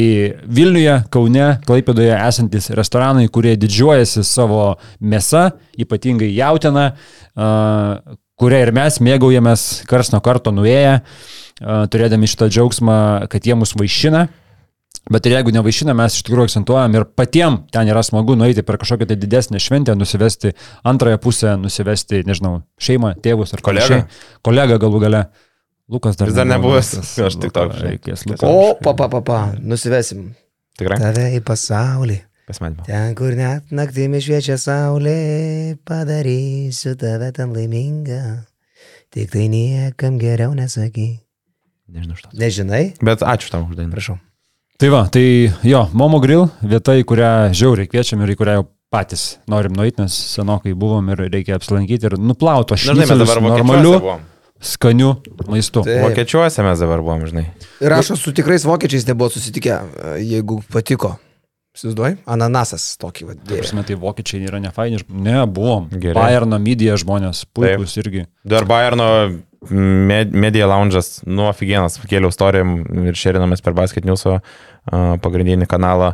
Vilniuje, 0.49 0.95
Kaune, 1.13 1.51
Klaipėdoje 1.67 2.15
esantis 2.17 2.71
restoranai, 2.73 3.27
kurie 3.29 3.53
didžiuojasi 3.61 4.25
savo 4.25 4.79
mėsa, 4.99 5.51
ypatingai 5.77 6.31
jautiena, 6.33 6.87
kuria 8.41 8.63
ir 8.65 8.73
mes 8.73 8.97
mėgaujamės 9.05 9.67
kars 9.89 10.09
nuo 10.11 10.23
karto 10.25 10.49
nuėję, 10.51 10.97
turėdami 11.93 12.29
šitą 12.33 12.49
džiaugsmą, 12.49 12.97
kad 13.29 13.45
jie 13.45 13.55
mus 13.57 13.77
vaišina. 13.77 14.25
Bet 15.13 15.27
ir 15.27 15.37
jeigu 15.37 15.53
nevaišina, 15.55 15.93
mes 15.95 16.17
iš 16.17 16.25
tikrųjų 16.27 16.49
akcentuojam 16.49 16.95
ir 16.97 17.05
patiem 17.17 17.61
ten 17.71 17.87
yra 17.87 18.01
smagu 18.03 18.35
nueiti 18.39 18.63
per 18.67 18.79
kažkokią 18.81 19.07
tai 19.07 19.17
didesnę 19.19 19.61
šventę, 19.63 19.95
nusivesti 19.95 20.51
antrąją 20.87 21.19
pusę, 21.23 21.53
nusivesti, 21.61 22.23
nežinau, 22.27 22.61
šeimą, 22.83 23.13
tėvus 23.23 23.55
ar 23.55 23.63
Kolegą. 23.63 23.87
panašiai. 23.87 24.41
Kolegą 24.43 24.79
galų 24.83 25.03
gale. 25.05 25.21
Lukas 25.87 26.17
dar, 26.19 26.27
Vis 26.27 26.35
dar 26.35 26.47
nebuvo 26.47 26.75
nebuvęs. 26.75 27.13
Aš 27.29 27.37
tik 27.39 27.55
žinai. 27.55 27.83
Reikės 27.85 28.25
Luką. 28.27 28.49
O, 28.51 28.73
papa, 28.83 29.07
papa, 29.07 29.37
nusivesim. 29.63 30.33
Tikrai? 30.77 30.99
Tave 30.99 31.29
į 31.37 31.39
pasaulį. 31.47 32.17
Pasimatymą. 32.47 32.83
Ten, 32.87 33.15
kur 33.15 33.35
net 33.35 33.71
naktimi 33.75 34.19
šviečia 34.23 34.55
saulė, 34.59 35.75
padarysiu 35.87 36.93
tave 36.99 37.31
ten 37.35 37.55
laimingą. 37.55 38.21
Tik 39.15 39.31
tai 39.31 39.47
niekam 39.51 40.19
geriau 40.19 40.51
nesaky. 40.55 41.09
Nežinau 41.87 42.19
to. 42.19 42.31
Nežinai? 42.35 42.83
Bet 42.99 43.23
ačiū 43.23 43.51
tau 43.51 43.63
už 43.63 43.79
dainą. 43.79 43.95
Prašau. 43.95 44.19
Tai 44.77 44.89
va, 44.93 45.07
tai 45.09 45.49
jo, 45.65 45.79
Momo 45.97 46.19
Grill, 46.21 46.43
vieta, 46.61 46.93
į 46.93 47.01
kurią 47.09 47.29
žiauriai 47.49 47.89
kviečiam 47.89 48.19
ir 48.21 48.29
į 48.29 48.37
kurią 48.37 48.53
jau 48.59 48.65
patys 48.93 49.23
norim 49.49 49.73
nueiti, 49.73 50.03
nes 50.03 50.13
senokai 50.35 50.75
buvom 50.77 51.07
ir 51.15 51.23
reikia 51.33 51.55
apsilankyti 51.57 52.05
ir 52.11 52.15
nuplauto 52.21 52.77
šnicelius 52.77 53.33
normaliu, 53.41 53.95
buvom. 53.97 54.27
skaniu 54.61 55.15
maistu. 55.49 55.81
Taip. 55.81 56.03
Vokiečiuose 56.05 56.61
mes 56.61 56.83
dabar 56.85 57.01
buvom, 57.01 57.25
žinai. 57.25 57.47
Ir 57.81 57.95
aš 57.97 58.13
su 58.21 58.35
tikrais 58.37 58.69
vokiečiais 58.69 59.09
nebuvo 59.09 59.31
susitikę, 59.33 59.79
jeigu 60.21 60.59
patiko. 60.69 61.15
Įsivaizduoji? 61.77 62.15
Ananasas 62.33 62.85
tokį 63.01 63.27
vadinasi. 63.29 63.59
Prasme, 63.61 63.83
tai 63.85 63.97
vokiečiai 64.01 64.47
yra 64.49 64.57
nefaini, 64.63 64.97
ne, 65.13 65.35
buvom. 65.45 65.85
Gerai. 65.93 66.15
Bayerno 66.17 66.57
media 66.63 66.95
žmonės, 66.97 67.43
puikus 67.53 67.93
irgi. 68.01 68.23
Dar 68.47 68.65
Bayerno 68.65 69.05
med, 69.69 70.33
Media 70.33 70.65
Lounge'as, 70.69 71.19
nu, 71.29 71.45
aфиgenas, 71.51 71.99
kėliau 72.09 72.33
istorijom 72.33 72.79
ir 73.11 73.17
šerinomės 73.17 73.61
per 73.65 73.75
Basket 73.77 74.05
News 74.09 74.25
pagrindinį 75.21 75.67
kanalą. 75.69 76.13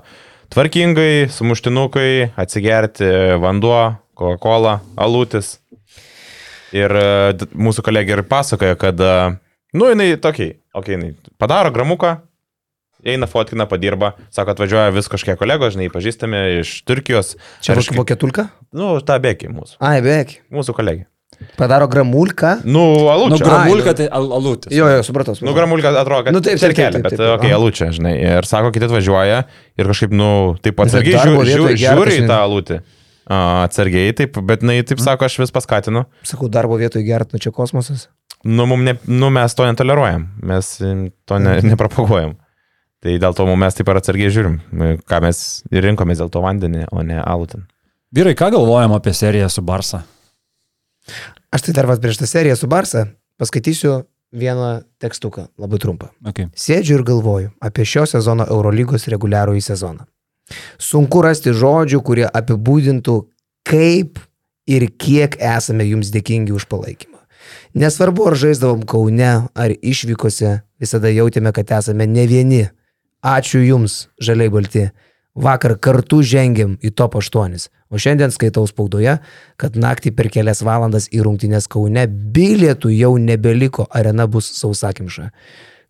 Tvarkingai, 0.53 1.29
sumuštinukai, 1.33 2.33
atsigerti 2.37 3.07
vanduo, 3.41 3.95
Coca-Cola, 4.19 4.77
alutis. 4.99 5.55
Ir 6.73 6.93
d- 7.37 7.47
mūsų 7.53 7.83
kolegė 7.85 8.17
ir 8.19 8.23
pasakoja, 8.29 8.75
kad, 8.81 8.99
e, 8.99 9.15
nu, 9.77 9.87
jinai 9.91 10.11
tokiai, 10.21 10.55
okay, 10.73 10.95
jinai 10.97 11.11
padaro 11.41 11.71
gramuką, 11.73 12.15
eina 13.05 13.27
fotkina, 13.29 13.65
padirba, 13.69 14.13
sako, 14.33 14.55
atvažiuoja 14.55 14.91
vis 14.95 15.09
kažkiek 15.11 15.39
kolegos, 15.39 15.75
žinai, 15.75 15.89
pažįstami 15.93 16.43
iš 16.61 16.75
Turkijos. 16.87 17.35
Čia 17.63 17.73
Ar 17.75 17.81
kažkokia 17.81 18.01
vokietulka? 18.03 18.47
Nu, 18.75 18.95
tą 19.05 19.17
bėgį 19.23 19.51
mūsų, 19.53 19.79
Ai, 19.83 19.99
beveik. 20.05 20.39
mūsų 20.53 20.75
kolegė. 20.77 21.05
Padaro 21.57 21.87
gramulką. 21.91 22.59
Nu, 22.63 22.83
Nu, 23.03 23.07
alučia. 23.11 23.43
gramulka 23.43 23.93
tai 23.97 24.05
al 24.07 24.29
alutis. 24.31 24.71
Jo, 24.71 24.85
jo, 24.87 25.01
supratau. 25.03 25.33
Nu, 25.43 25.51
gramulka 25.57 25.89
atrodo, 25.91 26.23
kad 26.29 26.33
Nu, 26.35 26.39
taip, 26.39 26.55
taip, 26.55 26.61
cerkelė, 26.71 26.91
taip, 26.93 27.03
taip, 27.03 27.09
bet, 27.09 27.19
taip, 27.19 27.33
okei, 27.39 27.49
aha. 27.51 27.57
alučia, 27.59 27.87
žinai. 27.91 28.13
Ir 28.21 28.47
sako, 28.47 28.71
kiti 28.71 28.85
atvažiuoja 28.87 29.39
ir 29.81 29.89
kažkaip, 29.89 30.13
nu, 30.15 30.29
taip 30.63 30.79
atsargiai 30.79 31.19
žiūri, 31.19 31.49
žiūri, 31.49 31.77
žiūri 31.81 32.17
į 32.21 32.27
tą 32.29 32.37
alutį. 32.45 32.77
A, 33.23 33.63
Atsargiai, 33.65 34.13
taip, 34.15 34.37
bet, 34.43 34.63
na, 34.63 34.77
taip 34.83 34.99
sako, 35.03 35.25
aš 35.25 35.39
vis 35.39 35.51
paskatinu. 35.55 36.05
Sakau, 36.27 36.47
darbo 36.51 36.77
vietoje 36.79 37.03
gert, 37.07 37.33
nu 37.33 37.39
čia 37.39 37.51
kosmosas. 37.55 38.07
Nu, 38.43 38.65
mum 38.67 38.83
ne, 38.83 38.97
nu, 39.07 39.29
mes 39.33 39.53
to 39.55 39.63
netoleruojam, 39.67 40.25
mes 40.43 40.71
im, 40.83 41.05
to 41.27 41.39
ne, 41.39 41.57
nepropaguojam. 41.63 42.33
Tai 43.03 43.17
dėl 43.19 43.35
to 43.35 43.45
mes 43.59 43.75
taip 43.75 43.89
ir 43.91 43.99
atsargiai 43.99 44.31
žiūrim, 44.31 44.55
ką 45.03 45.19
mes 45.25 45.39
rinkomės 45.71 46.21
dėl 46.23 46.31
to 46.31 46.43
vandenį, 46.43 46.87
o 46.91 47.03
ne 47.03 47.19
alutin. 47.19 47.65
Vyrai, 48.15 48.35
ką 48.37 48.53
galvojam 48.53 48.95
apie 48.95 49.11
seriją 49.17 49.49
su 49.51 49.63
Barsa? 49.65 50.05
Aš 51.51 51.67
tai 51.67 51.75
dar 51.75 51.89
vas 51.89 51.99
prieš 51.99 52.21
tą 52.21 52.29
seriją 52.29 52.55
su 52.55 52.69
Barsa 52.71 53.07
paskaitysiu 53.41 54.03
vieną 54.33 54.81
tekstuką, 55.03 55.49
labai 55.59 55.79
trumpą. 55.83 56.09
Okay. 56.25 56.49
Sėdžiu 56.57 56.97
ir 56.99 57.05
galvoju 57.05 57.51
apie 57.61 57.85
šio 57.85 58.05
sezono 58.09 58.47
Eurolygos 58.49 59.09
reguliarųjį 59.11 59.63
sezoną. 59.67 60.07
Sunku 60.81 61.21
rasti 61.23 61.53
žodžių, 61.55 61.99
kurie 62.05 62.25
apibūdintų, 62.27 63.17
kaip 63.67 64.21
ir 64.69 64.87
kiek 64.97 65.35
esame 65.39 65.85
jums 65.87 66.11
dėkingi 66.13 66.55
už 66.55 66.67
palaikymą. 66.71 67.19
Nesvarbu, 67.77 68.29
ar 68.31 68.37
žaisdavom 68.39 68.85
Kaune, 68.89 69.33
ar 69.53 69.73
išvykose, 69.73 70.61
visada 70.81 71.11
jautėme, 71.11 71.53
kad 71.55 71.71
esame 71.79 72.07
ne 72.07 72.25
vieni. 72.29 72.63
Ačiū 73.23 73.61
Jums, 73.63 74.07
žaliai 74.19 74.51
balti. 74.51 74.89
Vakar 75.33 75.73
kartu 75.81 76.19
žengėm 76.21 76.75
į 76.85 76.91
top 76.93 77.15
8, 77.17 77.55
o 77.89 77.97
šiandien 77.97 78.29
skaitau 78.35 78.67
spaudoje, 78.69 79.15
kad 79.57 79.73
naktį 79.79 80.11
per 80.13 80.27
kelias 80.29 80.59
valandas 80.61 81.07
į 81.09 81.23
rungtynės 81.25 81.65
Kaune 81.71 82.03
bilietų 82.07 82.91
jau 82.93 83.15
nebeliko, 83.17 83.87
arena 83.89 84.27
bus 84.29 84.51
sausakimša. 84.59 85.31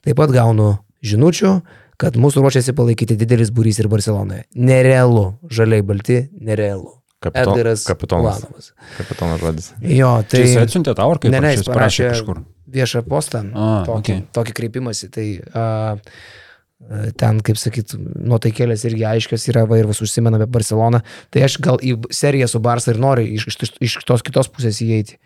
Taip 0.06 0.16
pat 0.16 0.32
gaunu 0.32 0.78
žinučių, 1.04 1.52
kad 2.00 2.16
mūsų 2.16 2.44
ruošiasi 2.46 2.72
palaikyti 2.78 3.18
didelis 3.20 3.52
būrys 3.52 3.82
ir 3.84 3.90
Barcelonoje. 3.92 4.46
Nerealu, 4.56 5.26
žaliai 5.52 5.84
balti, 5.84 6.22
nerealu. 6.40 6.94
Kapito- 7.24 7.52
Edgaras 7.56 7.84
kapitonas. 7.88 8.40
Ulanovas. 8.44 8.72
Kapitono 8.98 9.38
žodis. 9.40 9.70
Jo, 9.80 10.14
Tai 10.28 10.40
jis 10.44 10.56
atsiuntė 10.60 10.96
tau 10.96 11.12
ar 11.12 11.20
kaip? 11.24 11.32
Ne, 11.32 11.40
ne, 11.40 11.52
jis 11.56 11.64
parašė 11.68 11.76
parašė 11.76 12.08
kažkur. 12.12 12.42
viešą 12.74 13.04
postą, 13.08 13.44
A, 13.56 13.84
tokį, 13.88 14.00
okei. 14.00 14.24
tokį 14.36 14.56
kreipimąsi. 14.60 15.10
Tai, 15.12 15.28
a, 15.54 15.68
E, 15.96 16.42
Ten, 17.18 17.40
kaip 17.46 17.58
sakyt, 17.58 17.94
nuotaikėlės 17.98 18.84
irgi 18.90 19.06
aiškios 19.08 19.48
yra, 19.50 19.64
va 19.70 19.80
ir 19.80 19.88
vis 19.90 20.02
užsimena 20.04 20.38
apie 20.38 20.50
Barceloną. 20.52 21.00
Tai 21.34 21.46
aš 21.48 21.56
gal 21.64 21.80
į 21.82 21.96
seriją 22.14 22.50
su 22.52 22.62
Barça 22.64 22.92
ir 22.94 23.00
noriu 23.02 23.26
iš, 23.38 23.48
iš, 23.56 23.72
iš 23.82 23.96
tos 24.06 24.22
kitos 24.26 24.52
pusės 24.52 24.82
įeiti. 24.84 25.18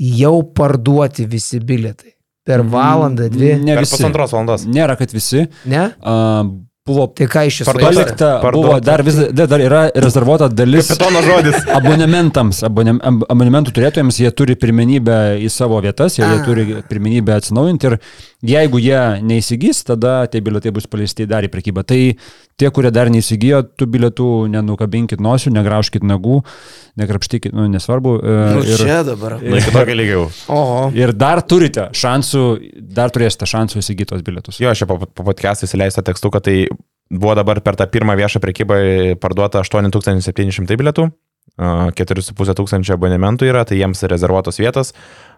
Jau 0.00 0.38
parduoti 0.56 1.28
visi 1.28 1.60
bilietai. 1.60 2.14
Per 2.48 2.64
valandą, 2.66 3.28
dvi. 3.30 3.52
Ne 3.62 3.76
Per 3.76 3.84
visi. 3.84 3.94
pusantros 3.98 4.32
valandos. 4.34 4.64
Nėra, 4.66 4.96
kad 4.98 5.12
visi. 5.14 5.44
Ne? 5.68 5.84
Uh, 6.00 6.48
buvo 6.86 7.06
Tai 7.14 7.28
ką 7.30 7.44
iš 7.46 7.60
jūsų 7.62 7.74
palikta, 7.78 8.28
buvo 8.50 8.74
dar, 8.82 9.04
vis, 9.06 9.14
dar 9.38 9.62
yra 9.62 9.82
rezervuota 9.94 10.48
dalis 10.50 10.88
Kapitono 10.90 11.20
žodis. 11.22 11.60
abonementams, 11.78 12.62
abonem, 12.66 12.98
ab- 13.06 13.22
abonementų 13.30 13.74
turėtojams, 13.76 14.18
jie 14.24 14.32
turi 14.34 14.56
pirmenybę 14.58 15.18
į 15.46 15.50
savo 15.54 15.78
vietas, 15.84 16.18
jie, 16.18 16.26
jie 16.26 16.40
turi 16.46 16.66
pirmenybę 16.90 17.36
atsinaujinti 17.38 17.92
ir 17.92 17.98
jeigu 18.56 18.82
jie 18.82 19.02
neįsigys, 19.22 19.84
tada 19.86 20.24
tie 20.26 20.42
bilietai 20.42 20.74
bus 20.74 20.88
paleisti 20.90 21.28
dar 21.30 21.46
į 21.46 21.52
prekybą. 21.54 21.84
Tai 21.86 22.00
tie, 22.58 22.68
kurie 22.74 22.90
dar 22.94 23.08
neįsigijo 23.14 23.62
tų 23.78 23.86
bilietų, 23.94 24.26
nenukabinkit 24.50 25.22
nosių, 25.22 25.54
negraužkit 25.54 26.02
nagų, 26.06 26.40
nekrapštykit, 26.98 27.54
nu, 27.56 27.68
nesvarbu. 27.72 28.16
e, 28.18 28.34
Nu, 28.58 28.64
ir, 28.66 28.82
čia 28.82 28.98
dabar. 29.06 29.38
Na, 29.40 29.62
iki 29.62 29.70
tokio 29.74 29.94
lygio. 29.96 30.24
Oho. 30.52 30.90
ir 30.98 31.14
dar 31.16 31.40
turite 31.46 31.86
šansų, 31.96 32.42
dar 32.92 33.14
turėsite 33.14 33.46
šansų 33.48 33.80
įsigyti 33.80 34.10
tos 34.12 34.26
bilietus. 34.26 34.58
Jo, 34.60 34.74
aš 34.74 34.82
čia 34.82 34.90
po, 34.90 34.98
po 35.06 35.24
podcast'o 35.30 35.70
įsileistą 35.70 36.04
tekstuką, 36.10 36.42
tai 36.44 36.56
buvo 37.12 37.36
dabar 37.36 37.60
per 37.60 37.76
tą 37.76 37.86
pirmą 37.92 38.16
viešą 38.16 38.40
prekybą 38.42 38.78
parduota 39.20 39.60
8700 39.60 40.78
bilietų. 40.80 41.10
a, 41.60 41.90
4,5 41.92 42.54
tūkstančio 42.56 42.96
abonementų 42.96 43.48
yra, 43.50 43.64
tai 43.68 43.76
jiems 43.80 44.02
rezervuotos 44.08 44.58
vietos, 44.62 44.94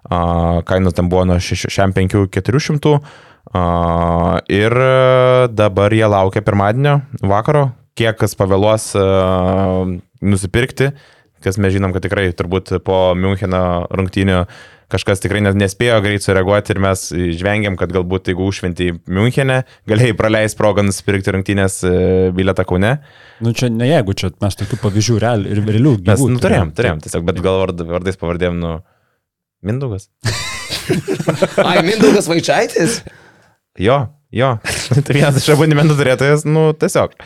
kainos 0.07 0.95
ten 0.95 1.09
buvo 1.11 1.25
nuo 1.27 1.41
65-400 1.43 2.99
ir 4.53 4.77
dabar 5.51 5.97
jie 5.97 6.07
laukia 6.09 6.43
pirmadienio 6.45 7.01
vakaro, 7.23 7.71
kiek 7.99 8.19
kas 8.21 8.37
pavėluos 8.39 8.93
nusipirkti, 10.25 10.93
kas 11.45 11.61
mes 11.61 11.75
žinom, 11.75 11.93
kad 11.95 12.05
tikrai 12.07 12.31
turbūt 12.37 12.79
po 12.87 13.13
Müncheno 13.19 13.65
rungtynių 13.93 14.45
kažkas 14.93 15.23
tikrai 15.23 15.43
nespėjo 15.45 15.97
greit 16.05 16.25
sureaguoti 16.25 16.75
ir 16.75 16.81
mes 16.85 17.05
žvengiam, 17.39 17.77
kad 17.81 17.93
galbūt 17.95 18.31
jeigu 18.31 18.47
užšventi 18.47 18.91
Münchenė, 19.11 19.63
galėjai 19.91 20.17
praleisti 20.19 20.61
progą 20.61 20.85
nusipirkti 20.87 21.35
rungtynės 21.35 21.81
e, 21.89 21.95
bilietą 22.37 22.67
Kaune. 22.69 22.97
Nu 23.45 23.55
čia 23.57 23.71
ne 23.73 23.89
jeigu, 23.89 24.17
čia 24.19 24.31
mes 24.45 24.59
tokių 24.61 24.81
pavyzdžių 24.83 25.21
real, 25.25 25.47
ir 25.49 25.63
realių. 25.65 25.97
Mes 26.05 26.21
gyvų 26.21 26.31
nu, 26.37 26.43
turėjom, 26.43 26.75
turėjom, 26.77 27.03
tiesiog, 27.07 27.27
bet 27.31 27.41
gal 27.45 27.63
vard, 27.65 27.85
vardais 27.89 28.21
pavardėm, 28.21 28.61
nu, 28.61 28.77
Mindaugas. 29.65 30.11
Ai, 31.69 31.79
Mindaugas 31.87 32.29
Vaičiaitis? 32.29 33.01
Jo, 33.81 34.03
jo, 34.35 34.55
tai 35.07 35.17
vienas 35.17 35.41
iš 35.41 35.55
abonementų 35.57 35.97
turėtojas, 35.99 36.45
nu, 36.47 36.69
tiesiog. 36.79 37.17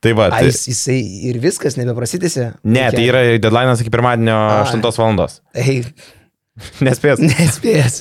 Tai 0.00 0.12
va, 0.16 0.30
Ai, 0.32 0.38
tai, 0.46 0.48
jis, 0.48 0.62
jisai 0.70 0.98
ir 1.28 1.36
viskas 1.42 1.74
nebeprasitėsi? 1.76 2.46
ne, 2.64 2.86
tai 2.94 3.02
yra 3.04 3.20
deadline'as 3.36 3.82
iki 3.84 3.92
pirmadienio 3.92 4.32
Ai. 4.36 4.62
8 4.64 4.80
valandos. 4.96 5.40
Ei, 5.52 5.82
Nespės. 6.86 7.20
nespėjęs. 7.20 8.00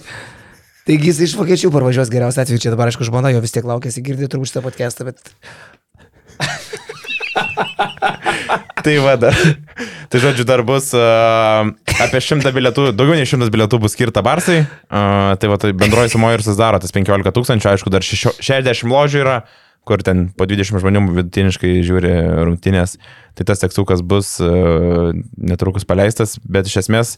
Taigi 0.88 1.12
jis 1.12 1.20
iš 1.28 1.34
vokiečių 1.38 1.70
parvažiuos 1.76 2.10
geriausiu 2.10 2.41
atveju, 2.41 2.62
čia 2.64 2.72
dabar 2.74 2.89
aišku 2.89 3.04
žmona 3.06 3.30
jo 3.36 3.41
vis 3.43 3.52
tiek 3.54 3.68
laukėsi, 3.68 4.02
girdė 4.06 4.30
turbūt 4.32 4.50
šitą 4.54 4.64
podcastą, 4.66 5.10
bet... 5.12 5.20
Tai 8.80 8.95
va, 9.04 9.14
dar. 9.20 9.36
Tai 10.10 10.20
žodžiu, 10.24 10.45
dar 10.47 10.62
bus 10.66 10.89
uh, 10.95 11.68
apie 12.02 12.22
šimtą 12.24 12.52
bilietų, 12.56 12.88
daugiau 12.95 13.18
nei 13.20 13.28
šimtas 13.28 13.52
bilietų 13.54 13.80
bus 13.84 13.93
skirta 13.93 14.24
Barsai. 14.26 14.62
Uh, 14.88 15.36
tai 15.39 15.50
va, 15.52 15.58
tai 15.62 15.74
bendroji 15.78 16.14
sumoja 16.16 16.39
ir 16.39 16.43
susidaro 16.45 16.80
tas 16.82 16.93
15 16.95 17.34
tūkstančių, 17.36 17.70
aišku, 17.74 17.91
dar 17.93 18.06
šešio- 18.08 18.38
60 18.39 18.88
ložių 18.89 19.20
yra, 19.26 19.36
kur 19.88 20.04
ten 20.06 20.28
po 20.38 20.48
20 20.50 20.82
žmonių 20.84 21.06
vidutiniškai 21.22 21.80
žiūri 21.86 22.12
rungtynės. 22.48 22.98
Tai 23.38 23.48
tas 23.50 23.64
tekstukas 23.64 24.04
bus 24.06 24.36
uh, 24.44 25.14
netrukus 25.38 25.88
paleistas, 25.90 26.38
bet 26.44 26.70
iš 26.70 26.84
esmės, 26.84 27.16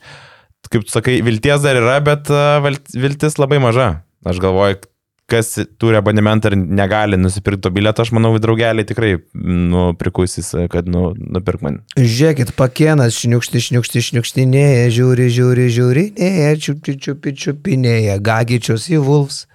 kaip 0.70 0.86
tu 0.86 0.93
sakai, 0.93 1.20
vilties 1.26 1.66
dar 1.66 1.80
yra, 1.82 1.99
bet 2.05 2.32
uh, 2.32 2.62
viltis 2.93 3.39
labai 3.41 3.62
maža. 3.64 3.91
Aš 4.28 4.38
galvoju, 4.43 4.84
kas 5.32 5.53
turi 5.80 5.97
abonementą 5.99 6.51
ir 6.51 6.57
negali 6.59 7.18
nusipirkti 7.20 7.64
to 7.66 7.72
bileto, 7.74 8.03
aš 8.03 8.12
manau, 8.16 8.34
draugeliai 8.41 8.88
tikrai, 8.88 9.14
nu, 9.34 9.91
prikusis, 9.99 10.51
kad, 10.72 10.89
nu, 10.91 11.12
nupirk 11.16 11.64
man. 11.66 11.80
Žiūrėkit, 11.97 12.53
pakienas 12.59 13.20
šniukšti, 13.22 13.64
šniukšti, 13.70 14.03
šniukštinėja, 14.09 14.89
žiūri, 14.97 15.30
žiūri, 15.38 15.70
žiūri, 15.78 16.05
neja, 16.20 16.51
čiupi, 16.66 16.97
čiupi, 17.05 17.36
čiupinėja, 17.45 18.20
gagičius 18.24 18.89
į 18.91 19.01
vulfs. 19.05 19.45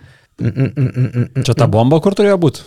Mm, 0.40 0.48
mm, 0.52 0.72
mm, 0.72 0.88
mm, 0.88 1.06
mm, 1.12 1.28
mm. 1.32 1.44
Čia 1.48 1.56
ta 1.56 1.68
bomba, 1.72 2.00
kur 2.04 2.16
turėjo 2.16 2.40
būti? 2.40 2.64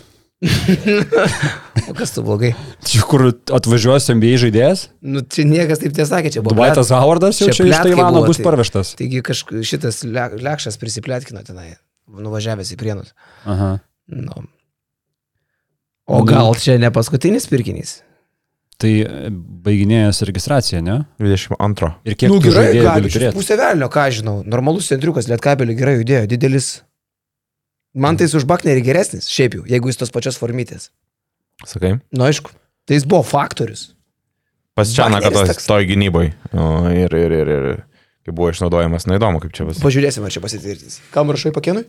O 1.90 1.94
kas 1.98 2.14
tu 2.16 2.22
blogai? 2.24 2.54
Čia 2.88 3.02
kur 3.08 3.26
atvažiuos 3.30 4.06
MBA 4.16 4.38
žaidėjas? 4.46 4.86
Nu, 5.04 5.24
čia 5.28 5.44
niekas 5.48 5.82
taip 5.82 5.96
tiesakė, 5.98 6.32
čia 6.32 6.44
buvo. 6.46 6.56
Dwightas 6.56 6.92
Howardas 6.96 7.42
jau 7.42 7.50
čia 7.50 7.58
čia 7.60 7.68
iš 7.68 7.82
Taivano 7.90 8.22
buvo, 8.22 8.30
bus 8.32 8.40
tai- 8.40 8.46
parvežtas. 8.48 8.94
Taigi 9.00 9.20
kažkaip 9.26 9.66
šitas 9.68 10.04
le- 10.08 10.40
lekšas 10.40 10.80
prisiplėtkino 10.80 11.44
tenai, 11.48 11.74
nuvažiavęs 12.08 12.72
į 12.72 12.80
prienus. 12.80 13.12
Aha. 13.46 13.80
Nu. 14.08 14.46
O 16.10 16.24
gal 16.26 16.56
čia 16.58 16.80
ne 16.82 16.90
paskutinis 16.94 17.46
pirkinys? 17.52 18.00
Tai 18.80 18.90
e, 19.04 19.30
baiginėjęs 19.66 20.24
registracija, 20.24 20.80
ne? 20.82 21.02
22. 21.20 21.90
Ir 22.08 22.16
kiek 22.16 22.32
nu 22.32 22.40
gerai, 22.40 22.70
gali 22.80 23.12
turėti? 23.12 23.36
Pusė 23.36 23.58
velnio, 23.60 23.90
ką 23.92 24.06
žinau. 24.16 24.38
Normalus 24.48 24.88
centriukas, 24.88 25.28
lietkabelį 25.28 25.76
gerai 25.76 25.98
judėjo, 26.00 26.30
didelis. 26.32 26.70
Man 28.00 28.20
tai 28.20 28.30
už 28.32 28.48
Baknerį 28.48 28.84
geresnis, 28.86 29.28
šiaip 29.32 29.60
jau, 29.60 29.64
jeigu 29.68 29.92
jis 29.92 30.00
tos 30.00 30.14
pačios 30.14 30.40
formitės. 30.40 30.90
Sakai? 31.68 31.98
Nu 32.16 32.26
aišku, 32.28 32.54
tai 32.88 33.00
jis 33.00 33.08
buvo 33.10 33.26
faktorius. 33.28 33.90
Pas 34.78 34.88
Čianą, 34.96 35.20
kad 35.20 35.34
Wagneris 35.34 35.52
to, 35.52 35.60
toks. 35.60 35.68
toj 35.68 35.88
gynybai. 35.90 36.30
O, 36.56 36.68
ir, 36.96 37.12
ir, 37.20 37.36
ir, 37.36 37.50
ir, 37.52 37.80
kaip 38.24 38.38
buvo 38.38 38.54
išnaudojamas, 38.54 39.10
na 39.10 39.20
įdomu, 39.20 39.42
kaip 39.44 39.52
čia 39.58 39.68
bus. 39.68 39.82
Pažiūrėsime, 39.84 40.30
ar 40.30 40.36
čia 40.36 40.44
pasitvirtins. 40.44 41.02
Kam 41.12 41.34
rašai 41.36 41.52
pakienui? 41.56 41.84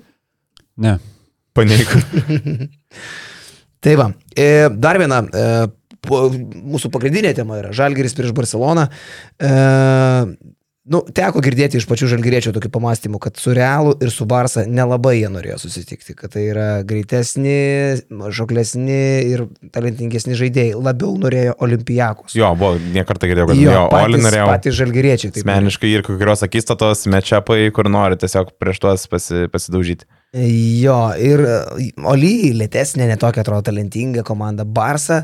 Ne. 0.82 0.96
Paneik. 1.54 1.94
Tai 3.84 3.94
va, 3.96 4.10
e, 4.34 4.48
dar 4.82 4.98
viena 5.00 5.22
e, 5.22 5.44
mūsų 6.10 6.90
pagrindinė 6.92 7.32
tema 7.36 7.60
yra 7.60 7.70
Žalgeris 7.76 8.16
prieš 8.18 8.34
Barceloną. 8.36 8.88
Nu, 10.90 11.04
teko 11.14 11.38
girdėti 11.44 11.78
iš 11.78 11.84
pačių 11.86 12.08
žalgeriečių 12.10 12.50
tokių 12.56 12.68
pamastymų, 12.74 13.20
kad 13.22 13.36
su 13.38 13.52
Realu 13.54 13.92
ir 14.02 14.10
su 14.10 14.24
Barsa 14.26 14.64
nelabai 14.66 15.20
jie 15.20 15.28
norėjo 15.30 15.60
susitikti, 15.62 16.16
kad 16.18 16.32
tai 16.34 16.48
yra 16.50 16.64
greitesni, 16.86 18.00
žoklesni 18.34 18.96
ir 19.30 19.44
talentingesni 19.70 20.34
žaidėjai. 20.38 20.74
Labiau 20.82 21.14
norėjo 21.22 21.54
Olimpijakos. 21.62 22.34
Jo, 22.34 22.50
buvo, 22.58 22.80
niekartą 22.96 23.30
girdėjau, 23.30 23.52
kad 23.52 23.60
jo, 23.60 23.76
jo 23.76 23.84
Oli 24.00 24.22
norėjau. 24.24 24.48
patys 24.50 24.78
žalgeriečiai. 24.80 25.30
taip 25.36 25.44
Asmeniškai 25.44 25.92
ir 25.94 26.04
kokios 26.08 26.42
akistatos, 26.48 27.04
mečiapai, 27.14 27.60
kur 27.76 27.86
nori 27.92 28.18
tiesiog 28.18 28.50
prieš 28.58 28.82
tuos 28.82 29.06
pasi, 29.12 29.46
pasidaužyti. 29.52 30.10
Jo, 30.82 30.98
ir 31.14 31.44
e, 31.46 31.54
Oli 32.10 32.50
lėtesnė, 32.58 33.06
netokia 33.10 33.46
atrodo 33.46 33.70
talentinga 33.70 34.26
komanda. 34.26 34.66
Barsa 34.66 35.22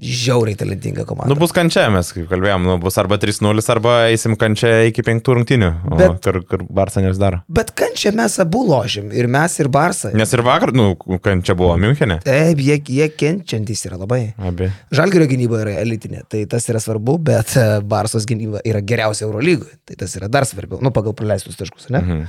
žiauriai 0.00 0.56
talentinga 0.58 1.04
komanda. 1.06 1.30
Nu, 1.30 1.36
bus 1.38 1.52
kančia, 1.54 1.84
mes 1.94 2.08
kaip 2.14 2.26
kalbėjom, 2.30 2.64
nu, 2.66 2.76
bus 2.82 2.96
arba 2.98 3.18
3-0, 3.22 3.62
arba 3.70 3.92
eisim 4.10 4.34
kančia 4.40 4.72
iki 4.88 5.04
5 5.06 5.30
rungtinių, 5.38 5.68
Bet- 5.94 6.16
kur, 6.24 6.40
kur 6.50 6.64
Barsa 6.66 7.02
nesidaro. 7.04 7.42
Bet 7.48 7.70
kančia 7.78 8.10
mes 8.16 8.34
abu 8.42 8.64
lošim. 8.66 9.12
Ir 9.14 9.28
mes, 9.30 9.54
ir 9.62 9.68
Barsa. 9.68 10.10
Nes 10.16 10.32
ir 10.34 10.42
vakar, 10.46 10.72
nu, 10.74 10.96
kančia 11.22 11.54
buvo 11.58 11.76
Münchenė. 11.78 12.20
Taip, 12.26 12.58
jie, 12.58 12.80
jie 12.82 13.08
kenčiantys 13.14 13.86
yra 13.86 14.00
labai. 14.02 14.34
Abi. 14.38 14.70
Žalgirio 14.94 15.28
gynyba 15.30 15.62
yra 15.62 15.76
elitinė, 15.84 16.24
tai 16.28 16.42
tas 16.50 16.66
yra 16.72 16.82
svarbu, 16.82 17.18
bet 17.30 17.54
e, 17.60 17.68
Barsos 17.86 18.26
gynyba 18.26 18.64
yra 18.66 18.82
geriausia 18.82 19.28
Eurolygoje. 19.28 19.78
Tai 19.86 19.96
tas 20.02 20.18
yra 20.18 20.28
dar 20.32 20.44
svarbiau, 20.48 20.82
nu, 20.82 20.90
pagal 20.94 21.14
praleistus 21.14 21.56
taškus, 21.60 21.90
ne? 21.94 22.02
Mhm. 22.02 22.26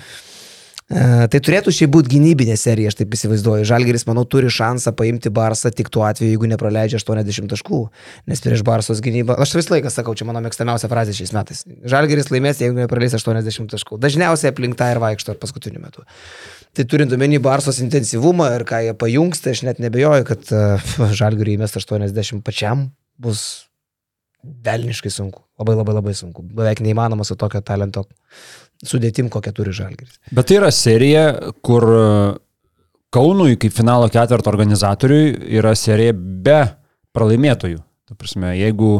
E, 0.85 1.25
tai 1.33 1.39
turėtų 1.41 1.71
šiaip 1.73 1.89
būti 1.95 2.11
gynybinė 2.11 2.53
serija, 2.61 2.91
aš 2.91 2.99
taip 2.99 3.15
įsivaizduoju. 3.17 3.65
Žalgeris, 3.65 4.03
manau, 4.05 4.21
turi 4.29 4.51
šansą 4.53 4.91
paimti 4.97 5.31
Barsą 5.33 5.71
tik 5.73 5.89
tuo 5.89 6.03
atveju, 6.05 6.35
jeigu 6.35 6.49
nepraleidžia 6.51 6.99
80 7.01 7.49
taškų. 7.55 7.79
Nes 8.29 8.43
prieš 8.43 8.61
Barsos 8.67 9.01
gynybą, 9.01 9.33
aš 9.41 9.55
visą 9.57 9.73
laiką 9.73 9.89
sakau, 9.89 10.13
čia 10.17 10.27
mano 10.29 10.43
mėgstamiausia 10.45 10.89
frazė 10.91 11.15
šiais 11.17 11.33
metais. 11.33 11.63
Žalgeris 11.89 12.29
laimės, 12.29 12.61
jeigu 12.61 12.77
nepraleis 12.83 13.17
80 13.17 13.73
taškų. 13.73 13.97
Dažniausiai 14.03 14.53
aplink 14.53 14.77
tą 14.77 14.91
ir 14.93 15.01
vaikšto 15.01 15.33
paskutiniu 15.41 15.81
metu. 15.81 16.05
Tai 16.77 16.85
turint 16.91 17.17
omeny 17.17 17.41
Barsos 17.41 17.81
intensyvumą 17.81 18.51
ir 18.59 18.67
ką 18.69 18.83
jie 18.85 18.93
pajungs, 19.01 19.41
tai 19.41 19.55
aš 19.57 19.63
net 19.65 19.81
nebejoju, 19.81 20.27
kad 20.29 20.53
uh, 20.53 20.91
Žalgeriui 21.17 21.57
įmest 21.57 21.81
80 21.81 22.45
pačiam 22.45 22.91
bus 23.17 23.65
velniškai 24.45 25.09
sunku. 25.09 25.41
Labai 25.57 25.73
labai 25.79 25.95
labai 25.97 26.13
sunku. 26.13 26.43
Beveik 26.45 26.83
neįmanoma 26.83 27.25
su 27.25 27.37
tokio 27.39 27.63
talento 27.65 28.03
sudėtim, 28.83 29.29
kokią 29.31 29.53
turi 29.55 29.73
Žalgeris. 29.75 30.17
Bet 30.35 30.49
tai 30.49 30.59
yra 30.59 30.71
serija, 30.73 31.27
kur 31.65 31.85
e, 31.85 32.07
Kaunui 33.15 33.55
kaip 33.55 33.71
finalo 33.71 34.09
ketvirto 34.11 34.51
organizatoriui 34.51 35.29
yra 35.55 35.71
serija 35.79 36.11
be 36.15 36.57
pralaimėtojų. 37.15 37.79
Ta 38.05 38.17
prasme, 38.19 38.51
jeigu 38.59 38.97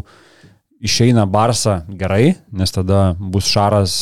išeina 0.86 1.26
Barsa 1.28 1.82
gerai, 1.89 2.36
nes 2.55 2.71
tada 2.71 3.09
bus 3.19 3.49
Šaras 3.51 3.97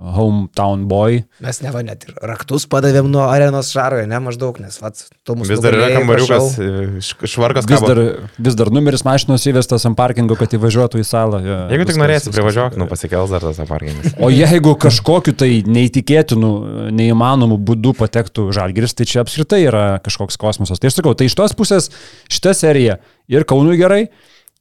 hometown 0.00 0.86
boy. 0.88 1.18
Mes 1.44 1.58
ne 1.60 1.70
va 1.74 1.82
net 1.84 2.06
ir 2.08 2.14
raktus 2.24 2.64
padavėm 2.72 3.10
nuo 3.12 3.26
arenos 3.28 3.68
šaroje, 3.74 4.06
ne 4.08 4.16
maždaug, 4.24 4.56
nes 4.62 4.78
vat, 4.80 4.96
tu 5.28 5.34
mūsų 5.36 5.52
Vis 5.52 5.60
dar 5.60 5.76
yra 5.76 5.90
kambariukas, 5.92 6.54
š- 7.04 7.28
švarkas 7.34 7.68
Vis 7.68 7.76
kabo. 7.82 7.90
dar, 7.90 8.00
vis 8.40 8.56
dar 8.56 8.70
numeris 8.72 9.04
mašinos 9.04 9.44
įvestas 9.50 9.84
ant 9.84 9.98
parkingo, 9.98 10.38
kad 10.40 10.56
įvažiuotų 10.56 11.02
į 11.02 11.04
salą. 11.04 11.42
Jo, 11.44 11.58
Jeigu 11.74 11.84
tik 11.84 11.92
viskas- 11.92 12.00
norėsi, 12.02 12.26
viskas 12.30 12.38
privažiuok, 12.40 12.78
nu 12.80 12.88
pasikels 12.88 13.30
dar 13.34 13.44
tas 13.44 13.60
aparkinis. 13.60 14.14
O 14.24 14.30
jeigu 14.32 14.72
kažkokiu 14.80 15.36
tai 15.36 15.50
neįtikėtinu, 15.68 16.90
neįmanomu 16.96 17.58
būdu 17.60 17.92
patektų 18.00 18.48
žalgiris, 18.56 18.94
tai 18.96 19.04
čia 19.04 19.20
apskritai 19.24 19.62
yra 19.68 19.84
kažkoks 20.04 20.40
kosmosas. 20.40 20.80
Tai 20.80 20.88
aš 20.88 21.00
sakau, 21.02 21.14
tai 21.14 21.28
iš 21.28 21.36
tos 21.38 21.52
pusės 21.52 21.90
šita 22.30 22.54
serija 22.56 22.98
ir 23.28 23.44
Kaunui 23.44 23.76
gerai. 23.76 24.08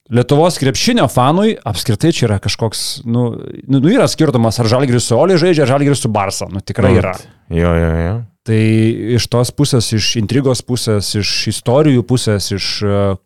Lietuvos 0.10 0.58
krepšinio 0.58 1.06
fanui 1.12 1.52
apskritai 1.70 2.10
čia 2.16 2.26
yra 2.26 2.40
kažkoks, 2.42 3.04
nu, 3.06 3.28
nu 3.70 3.78
nu, 3.78 3.92
yra 3.94 4.08
skirtumas, 4.10 4.58
ar 4.58 4.66
žalgiris 4.72 5.06
su 5.06 5.18
Oli 5.18 5.38
žaidžia, 5.38 5.68
ar 5.68 5.76
žalgiris 5.76 6.02
su 6.02 6.10
Barsa. 6.10 6.48
Nu, 6.50 6.64
tikrai 6.66 6.96
yra. 6.98 7.14
Jo, 7.54 7.76
jo, 7.78 7.92
jo. 8.02 8.16
Tai 8.50 8.58
iš 9.20 9.28
tos 9.30 9.52
pusės, 9.54 9.92
iš 9.94 10.08
intrigos 10.18 10.64
pusės, 10.66 11.12
iš 11.20 11.34
istorijų 11.52 12.02
pusės, 12.10 12.48
iš 12.56 12.70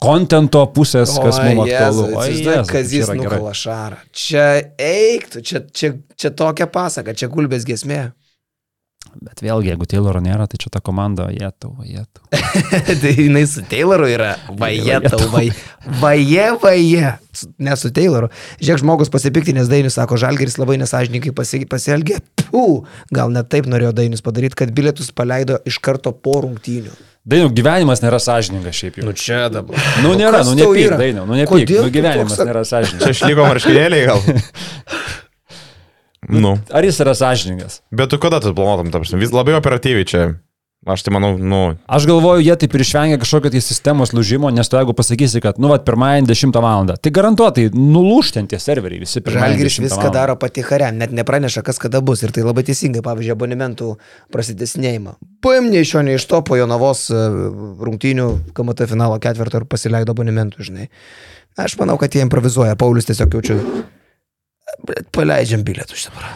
kontento 0.04 0.66
pusės, 0.76 1.14
kas 1.16 1.40
mums 1.46 1.64
aktualu. 1.70 2.08
O, 2.18 2.26
Jėzau, 2.28 2.58
Kas 2.68 2.74
tai 2.74 2.82
jis 2.84 2.92
čia 2.92 3.06
yra 3.06 3.16
gerai. 3.22 3.38
nukala 3.38 3.54
šarą. 3.56 4.02
Čia 4.12 4.48
eiktų, 4.90 5.44
čia, 5.48 5.64
čia, 5.72 5.94
čia 6.20 6.34
tokia 6.36 6.68
pasaka, 6.68 7.16
čia 7.16 7.32
gulbės 7.32 7.64
gesmė. 7.70 8.02
Bet 9.22 9.44
vėlgi, 9.46 9.70
jeigu 9.74 9.86
Tayloro 9.90 10.22
nėra, 10.24 10.48
tai 10.50 10.58
čia 10.62 10.72
ta 10.74 10.80
komanda, 10.84 11.28
jie 11.34 11.50
tau, 11.62 11.76
jie 11.86 12.02
tau. 12.14 12.24
tai 13.02 13.12
jinai 13.18 13.44
su 13.50 13.62
Tayloru 13.70 14.08
yra. 14.10 14.32
Vaje 14.58 15.00
tau, 15.10 15.20
vaje. 15.34 15.54
Vaje, 16.02 17.14
Ne 17.58 17.74
su 17.80 17.90
Tayloru. 17.94 18.28
Žiūrėk, 18.62 18.82
žmogus 18.84 19.10
pasipiktinės 19.14 19.70
Dainis 19.72 19.96
sako, 19.98 20.18
Žalgeris 20.22 20.60
labai 20.62 20.76
nesažininkai 20.82 21.32
pasi- 21.34 21.66
pasielgė. 21.70 22.20
Pū, 22.52 22.84
gal 23.14 23.32
net 23.34 23.50
taip 23.50 23.66
norėjo 23.66 23.94
Dainis 23.98 24.22
padaryti, 24.22 24.56
kad 24.60 24.70
bilietus 24.76 25.10
paleido 25.12 25.58
iš 25.66 25.80
karto 25.82 26.14
po 26.14 26.40
rungtynių. 26.46 26.94
Dainiau, 27.26 27.50
gyvenimas 27.56 28.02
nėra 28.04 28.20
sąžiningas 28.20 28.76
šiaip 28.76 28.98
jau. 29.00 29.06
Nu 29.08 29.14
čia 29.18 29.46
dabar. 29.50 29.80
Nu, 30.04 30.12
nėra, 30.20 30.42
kas 30.44 30.50
nu, 30.52 30.58
tau 30.60 30.74
nepyk, 30.76 30.98
dainiau, 31.00 31.24
nu, 31.26 31.38
nepyk, 31.40 31.70
nu, 31.72 31.90
gyvenimas 31.94 32.36
toks- 32.36 32.50
nėra 32.50 32.64
Čia 32.68 32.72
sąžiningas. 32.76 33.14
išlygo 33.16 33.46
marškinėliai 33.48 34.08
gal. 34.10 34.20
Nu. 36.30 36.58
Ar 36.72 36.86
jis 36.86 37.02
yra 37.04 37.16
sąžiningas? 37.18 37.82
Bet 37.92 38.14
tu 38.14 38.20
kada 38.22 38.40
tu 38.44 38.54
planuotum, 38.56 38.92
ta 38.94 39.02
prasme, 39.04 39.20
vis 39.22 39.34
labai 39.36 39.58
operatyviai 39.60 40.08
čia. 40.08 40.26
Aš 40.84 41.06
tai 41.06 41.14
manau, 41.16 41.38
nu, 41.40 41.78
Aš 41.88 42.04
galvoju, 42.10 42.42
jie 42.44 42.56
taip 42.60 42.74
ir 42.76 42.82
išvengia 42.84 43.20
kažkokio 43.22 43.54
tai 43.54 43.62
sistemos 43.64 44.12
lūžimo, 44.12 44.50
nes 44.52 44.68
tu 44.68 44.76
jeigu 44.76 44.92
pasakysi, 44.98 45.40
kad, 45.44 45.56
nu, 45.56 45.70
vat, 45.72 45.86
pirmąjį 45.88 46.26
10 46.28 46.60
val. 46.60 46.92
tai 47.00 47.14
garantuotai 47.16 47.70
nulūš 47.72 48.34
ten 48.36 48.50
tie 48.52 48.60
serveriai 48.60 49.00
visi 49.06 49.24
pirmąjį 49.24 49.46
Žalgiris 49.46 49.78
10 49.80 49.86
viską 49.88 50.02
valandą. 50.02 50.18
daro 50.18 50.36
pati 50.36 50.66
kariam, 50.68 51.00
net 51.00 51.16
nepraneša, 51.16 51.64
kas 51.64 51.80
kada 51.80 52.02
bus. 52.04 52.26
Ir 52.28 52.36
tai 52.36 52.44
labai 52.44 52.66
teisingai, 52.68 53.00
pavyzdžiui, 53.06 53.32
abonementų 53.32 53.94
prasidėsnėjimą. 54.36 55.16
Paim 55.40 55.72
nei 55.72 55.88
iš 55.88 55.96
jo, 55.96 56.04
nei 56.04 56.20
iš 56.20 56.28
to 56.28 56.44
po 56.44 56.60
Jonavos 56.60 57.08
e, 57.08 57.24
rungtynių 57.88 58.28
KMT 58.52 58.92
finalo 58.92 59.24
ketvirto 59.24 59.64
ir 59.64 59.70
pasileido 59.72 60.12
abonementų, 60.12 60.68
žinai. 60.68 60.90
Aš 61.56 61.80
manau, 61.80 61.96
kad 62.02 62.12
jie 62.12 62.28
improvizuoja. 62.28 62.76
Paulius 62.76 63.08
tiesiog 63.08 63.40
jaučiu. 63.40 63.62
Bet 64.88 65.08
paleidžiam 65.16 65.64
bilietus 65.66 66.08
dabar. 66.10 66.32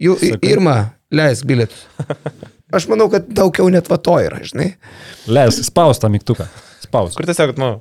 Jų. 0.00 0.16
Irma, 0.48 0.76
leisk 1.12 1.44
bilietus. 1.48 1.84
Aš 2.76 2.86
manau, 2.90 3.08
kad 3.10 3.26
daugiau 3.34 3.68
net 3.72 3.88
va 3.90 3.98
to 3.98 4.16
yra, 4.22 4.38
žinai. 4.46 4.72
Leisk, 5.30 5.66
spaus 5.66 6.00
tą 6.00 6.10
mygtuką. 6.12 6.46
Spaus. 6.80 7.16
kur 7.18 7.26
tiesiog, 7.28 7.56
nu. 7.60 7.72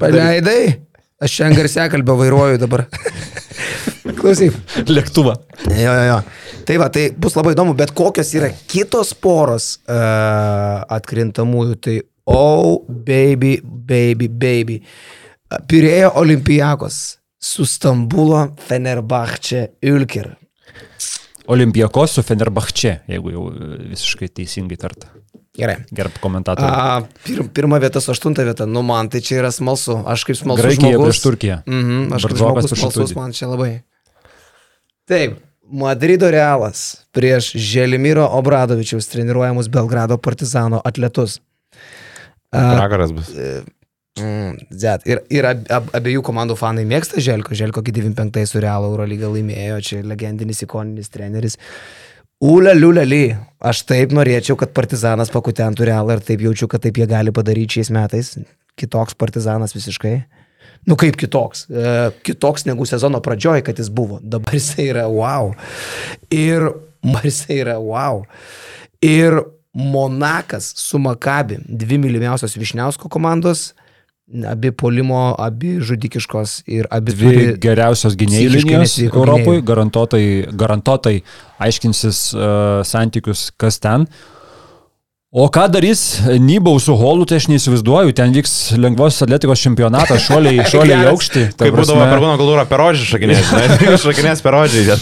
Paleidai. 0.00 0.88
Aš 1.20 1.34
šiandien 1.34 1.58
garsia 1.60 1.88
kalbą 1.92 2.16
vairuoju 2.18 2.60
dabar. 2.62 2.86
Klausyk. 4.18 4.56
Lėktuvą. 4.88 5.36
Jo, 5.68 5.92
jo, 5.92 6.04
jo. 6.08 6.18
Tai 6.68 6.78
va, 6.80 6.88
tai 6.92 7.08
bus 7.16 7.36
labai 7.36 7.54
įdomu, 7.54 7.76
bet 7.76 7.92
kokios 7.96 8.32
yra 8.36 8.48
kitos 8.68 9.12
poros 9.16 9.76
uh, 9.88 10.82
atkrintamųjų, 10.96 11.76
tai 11.84 11.96
oh, 12.28 12.82
baby, 12.88 13.58
baby, 13.62 14.28
baby. 14.28 14.80
Pirėjo 15.68 16.12
Olimpijakos 16.20 17.17
su 17.40 17.66
Stambulo 17.66 18.48
Fenerbahče 18.68 19.66
Ülker. 19.82 20.34
Olimpijakos 21.48 22.18
su 22.18 22.22
Fenerbahče, 22.22 22.98
jeigu 23.08 23.32
jau 23.32 23.46
e, 23.54 23.68
visiškai 23.94 24.28
teisingai 24.28 24.76
tarta. 24.76 25.08
Gerai. 25.58 25.78
Gerb 25.90 26.18
komentatorių. 26.22 26.68
A, 26.68 27.22
pir, 27.24 27.40
pirma 27.54 27.80
vieta 27.82 28.02
su 28.04 28.12
aštunta 28.12 28.44
vieta, 28.46 28.66
nu 28.68 28.84
man 28.86 29.08
tai 29.10 29.22
čia 29.24 29.40
yra 29.40 29.50
smalsu. 29.54 29.96
Aš 30.06 30.26
kaip 30.28 30.38
smalsus 30.38 30.62
Graikija 30.62 30.92
žmogus. 30.92 31.08
prieš 31.08 31.22
Turkiją. 31.24 31.56
Mhm, 31.66 32.04
aš 32.14 32.26
kaip 32.28 32.36
Bardzokas 32.36 32.68
žmogus 32.68 32.82
smalsus, 32.84 33.14
man 33.16 33.34
čia 33.34 33.48
labai. 33.50 33.70
Taip, 35.08 35.38
Madrido 35.68 36.30
Realas 36.30 36.84
prieš 37.16 37.50
Želimiro 37.56 38.28
Obradovičiaus 38.38 39.08
treniruojamus 39.08 39.68
Belgrado 39.72 40.18
partizano 40.20 40.82
atletus. 40.84 41.40
A, 42.52 42.76
Pragaras 42.76 43.12
bus. 43.12 43.32
Mm, 44.22 44.66
zet, 44.82 45.06
ir 45.08 45.22
ir 45.34 45.46
ab, 45.48 45.62
ab, 45.72 45.88
abiejų 45.98 46.22
komandų 46.26 46.56
fanai 46.58 46.84
mėgsta 46.88 47.22
Želko. 47.22 47.56
Želko 47.58 47.82
iki 47.84 47.94
95 48.00 48.52
su 48.52 48.62
Realo 48.62 48.90
Eurolygą 48.92 49.30
laimėjo, 49.32 49.80
čia 49.84 50.02
legendinis 50.06 50.64
ikoninis 50.66 51.12
treneris. 51.14 51.58
Ule 52.44 52.70
liuleli, 52.76 53.32
aš 53.58 53.82
taip 53.88 54.12
norėčiau, 54.14 54.54
kad 54.58 54.70
partizanas 54.74 55.32
pakutentų 55.34 55.88
realą 55.88 56.18
ir 56.18 56.26
taip 56.26 56.44
jaučiu, 56.44 56.68
kad 56.70 56.84
taip 56.84 57.00
jie 57.00 57.08
gali 57.10 57.34
padaryti 57.34 57.80
šiais 57.80 57.90
metais. 57.94 58.34
Kitoks 58.78 59.18
partizanas 59.18 59.74
visiškai. 59.74 60.20
Nu 60.86 60.94
kaip 60.98 61.18
kitoks. 61.18 61.66
E, 61.66 61.94
kitoks 62.26 62.68
negu 62.68 62.86
sezono 62.86 63.18
pradžioje, 63.24 63.64
kad 63.66 63.80
jis 63.82 63.90
buvo. 63.90 64.20
Dabar 64.22 64.54
jisai 64.54 64.86
yra 64.92 65.08
wow. 65.10 65.50
Ir 66.30 66.70
dabar 67.02 67.26
jisai 67.26 67.60
yra 67.64 67.78
wow. 67.82 68.22
Ir 69.02 69.40
Monakas 69.78 70.72
su 70.76 70.98
Makabi, 70.98 71.58
dvi 71.68 71.98
mylimiausios 71.98 72.56
Višniausko 72.58 73.08
komandos, 73.08 73.74
abi 74.48 74.72
polimo, 74.72 75.34
abi 75.38 75.78
žudikiškos 75.80 76.62
ir 76.66 76.88
abi 76.90 77.12
Dvi 77.16 77.28
turi 77.28 77.52
geriausios 77.60 78.16
gynėjų 78.18 78.56
linijos 78.58 78.98
Europoje, 79.08 79.62
garantuotai, 79.64 80.24
garantuotai 80.52 81.14
aiškinsis 81.64 82.24
uh, 82.36 82.50
santykius, 82.84 83.48
kas 83.56 83.80
ten. 83.80 84.04
O 85.28 85.44
ką 85.52 85.66
darys 85.68 86.22
Nybau 86.40 86.78
su 86.80 86.94
Holu, 86.96 87.26
tai 87.28 87.36
aš 87.36 87.50
neįsivaizduoju, 87.52 88.14
ten 88.16 88.32
vyks 88.32 88.52
lengvosios 88.80 89.26
atletikos 89.26 89.60
čempionatas, 89.60 90.22
šuoliai, 90.24 90.64
šuoliai 90.72 91.02
į 91.04 91.10
aukštį. 91.10 91.42
Kaip 91.60 91.76
būdavo 91.76 92.00
per 92.00 92.22
kūno 92.22 92.38
kultūrą, 92.40 92.64
per 92.70 92.80
rodžį 92.80 93.04
šakinės. 93.10 93.52
Šakinės 94.06 94.44
per 94.44 94.56
rodžį. 94.56 94.96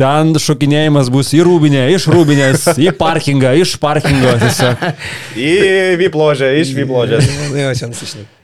Ten 0.00 0.36
šokinėjimas 0.40 1.08
bus 1.12 1.32
į 1.36 1.44
rūbinę, 1.48 1.86
iš 1.96 2.08
rūbinės, 2.12 2.70
į 2.76 2.92
parkingą, 3.00 3.54
iš 3.64 3.76
parkingo. 3.80 4.36
Tiesiog. 4.44 4.88
Į 5.32 5.52
vypložę, 6.04 6.52
iš 6.60 6.76
vypložės. 6.76 7.28
Nu, 7.48 7.60
jo, 7.64 7.76
čia 7.80 7.88
nusišnik. 7.88 8.40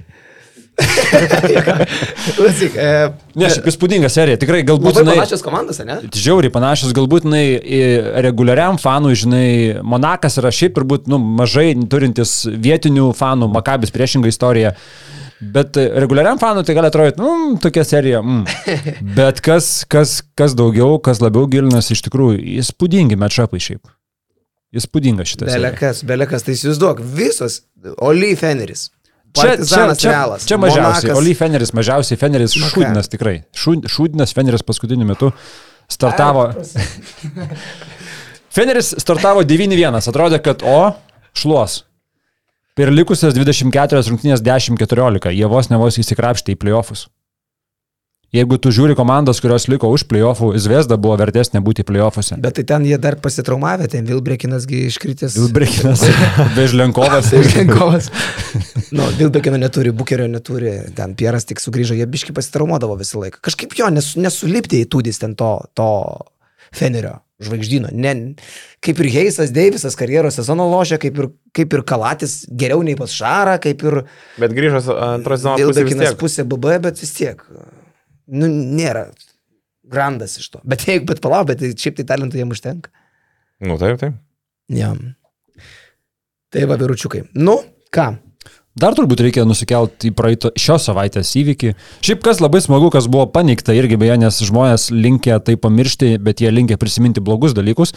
Klausyk, 2.36 2.76
e, 2.76 3.10
Ne, 3.38 3.46
šiaip 3.52 3.68
įspūdinga 3.70 4.08
serija, 4.10 4.38
tikrai 4.40 4.62
galbūt 4.66 4.98
labai 5.00 5.14
panašios 5.20 5.44
komandos, 5.44 5.78
ne? 5.86 6.00
Žiauriai 6.16 6.52
panašios, 6.54 6.94
galbūt 6.96 7.28
jinai 7.28 7.44
į 7.60 7.80
reguliariam 8.26 8.78
fanui, 8.80 9.14
žinai, 9.18 9.46
Monakas 9.86 10.40
yra 10.42 10.50
šiaip 10.54 10.74
turbūt 10.78 11.06
nu, 11.10 11.20
mažai 11.40 11.72
turintis 11.90 12.42
vietinių 12.50 13.10
fanų, 13.16 13.50
Makabis 13.54 13.94
priešinga 13.94 14.30
istorija. 14.30 14.74
Bet 15.40 15.78
reguliariam 15.78 16.36
fanui 16.40 16.66
tai 16.68 16.74
gali 16.76 16.90
atrodyti, 16.90 17.22
nu, 17.22 17.56
tokia 17.62 17.84
serija. 17.88 18.20
Mm. 18.20 18.42
Bet 19.16 19.40
kas, 19.44 19.70
kas, 19.88 20.18
kas 20.36 20.56
daugiau, 20.58 20.98
kas 21.00 21.22
labiau 21.24 21.46
gilinasi, 21.48 21.94
iš 21.96 22.04
tikrųjų, 22.10 22.42
įspūdingi 22.60 23.16
matšapai 23.20 23.62
šiaip. 23.62 23.86
Įspūdinga 24.76 25.24
seriją. 25.26 25.54
Belekas, 25.54 26.04
belekas, 26.06 26.44
tai 26.46 26.58
įsivaizduok, 26.58 27.00
visos, 27.16 27.62
Oli 28.04 28.34
Feneris. 28.36 28.90
Čia, 29.30 29.42
čia, 29.42 29.50
Partizanas 29.56 30.00
čia, 30.02 30.10
Realas. 30.10 30.46
čia 30.48 30.56
mažiausiai. 30.58 31.10
Monakas. 31.10 31.18
Oli 31.22 31.34
Feneris 31.38 31.70
mažiausiai. 31.76 32.18
Feneris 32.18 32.54
ką? 32.56 32.70
šūdinas 32.72 33.10
tikrai. 33.12 33.36
Šūd- 33.54 33.86
Šūdinas 33.86 34.34
Feneris 34.34 34.64
paskutiniu 34.66 35.06
metu 35.06 35.30
startavo. 35.90 36.48
Feneris 38.54 38.94
startavo 38.98 39.44
9-1. 39.46 40.00
Atrodė, 40.10 40.40
kad 40.42 40.64
o, 40.66 40.80
šluos. 41.38 41.84
Per 42.78 42.90
likusias 42.94 43.34
24 43.36 44.02
rungtynės 44.08 44.42
10-14 44.42 45.34
jie 45.36 45.46
vos 45.50 45.68
ne 45.70 45.78
vos 45.78 45.98
įsikrapštė 46.00 46.54
į 46.56 46.60
playoffus. 46.62 47.06
Jeigu 48.30 48.60
tu 48.62 48.70
žiūri 48.70 48.94
komandos, 48.94 49.40
kurios 49.42 49.64
liko 49.66 49.88
už 49.90 50.04
playoffų, 50.06 50.52
Zvezda 50.62 50.94
buvo 50.94 51.16
vertesnė 51.18 51.58
būti 51.66 51.82
playoffuose. 51.82 52.36
Bet 52.38 52.60
tai 52.60 52.62
ten 52.62 52.84
jie 52.86 52.94
dar 53.02 53.16
pasitraumavę, 53.18 53.88
ten 53.90 54.06
Vilbrekinasgi 54.06 54.84
iškritęs. 54.86 55.34
Vilbrekinas, 55.34 56.04
Bežlenkovas. 56.58 57.32
Vilbrekinas. 57.34 58.06
nu, 58.96 59.06
Vilbrekino 59.18 59.58
neturi, 59.60 59.92
Bukerio 59.96 60.26
neturi, 60.30 60.74
ten 60.96 61.14
Pieras 61.18 61.48
tik 61.48 61.62
sugrįžo, 61.62 61.96
jie 61.98 62.06
biški 62.10 62.34
pasitraumuodavo 62.36 62.98
visą 63.00 63.22
laiką. 63.22 63.42
Kažkaip 63.46 63.74
jo 63.78 63.88
nes, 63.92 64.12
nesulipdė 64.20 64.84
į 64.84 64.90
tūdis 64.92 65.20
ten 65.22 65.36
to, 65.38 65.50
to 65.78 65.88
Fenerio 66.76 67.18
žvaigždyno. 67.40 67.90
Ne, 67.96 68.14
kaip 68.84 69.00
ir 69.00 69.10
Heisas, 69.14 69.52
Deivisas 69.54 69.96
karjeros 69.98 70.36
sezono 70.38 70.66
lošia, 70.70 71.00
kaip 71.00 71.18
ir, 71.18 71.30
kaip 71.56 71.76
ir 71.76 71.84
Kalatis 71.88 72.42
geriau 72.50 72.84
nei 72.86 72.96
pas 72.98 73.12
Šarą, 73.14 73.56
kaip 73.64 73.84
ir 73.88 74.02
Bet 74.40 74.54
grįžęs 74.56 74.90
antros 74.94 75.42
sezono 75.42 75.56
pusė 75.56 75.84
Vilbekinas 75.84 76.16
pusė 76.20 76.46
BB, 76.48 76.78
bet 76.84 77.00
vis 77.00 77.14
tiek. 77.16 77.44
Nu, 78.30 78.46
nėra. 78.50 79.08
grandas 79.90 80.36
iš 80.38 80.50
to. 80.52 80.60
Bet 80.62 80.84
jeigu, 80.86 81.06
bet 81.08 81.22
palauk, 81.24 81.48
bet 81.50 81.62
tai 81.62 81.72
šiaip 81.74 81.96
tai 81.98 82.06
talentų 82.12 82.38
jiem 82.38 82.52
užtenka. 82.54 82.92
Nu, 83.60 83.74
taip, 83.80 83.98
taip. 84.00 84.20
Ja. 84.70 84.92
Tai 86.50 86.66
va, 86.70 86.76
viručiukai. 86.78 87.24
Nu, 87.34 87.56
ką? 87.94 88.12
Dar 88.78 88.94
turbūt 88.94 89.18
reikia 89.24 89.42
nusikelti 89.48 90.12
į 90.12 90.14
praeito 90.14 90.52
šios 90.54 90.84
savaitės 90.86 91.32
įvykį. 91.40 91.72
Šiaip 92.06 92.20
kas 92.22 92.38
labai 92.38 92.60
smagu, 92.62 92.86
kas 92.94 93.08
buvo 93.10 93.26
paneigta 93.34 93.74
irgi 93.74 93.98
beje, 93.98 94.14
nes 94.22 94.38
žmonės 94.46 94.92
linkia 94.94 95.40
tai 95.42 95.56
pamiršti, 95.58 96.14
bet 96.22 96.42
jie 96.44 96.52
linkia 96.54 96.78
prisiminti 96.78 97.22
blogus 97.24 97.56
dalykus. 97.56 97.96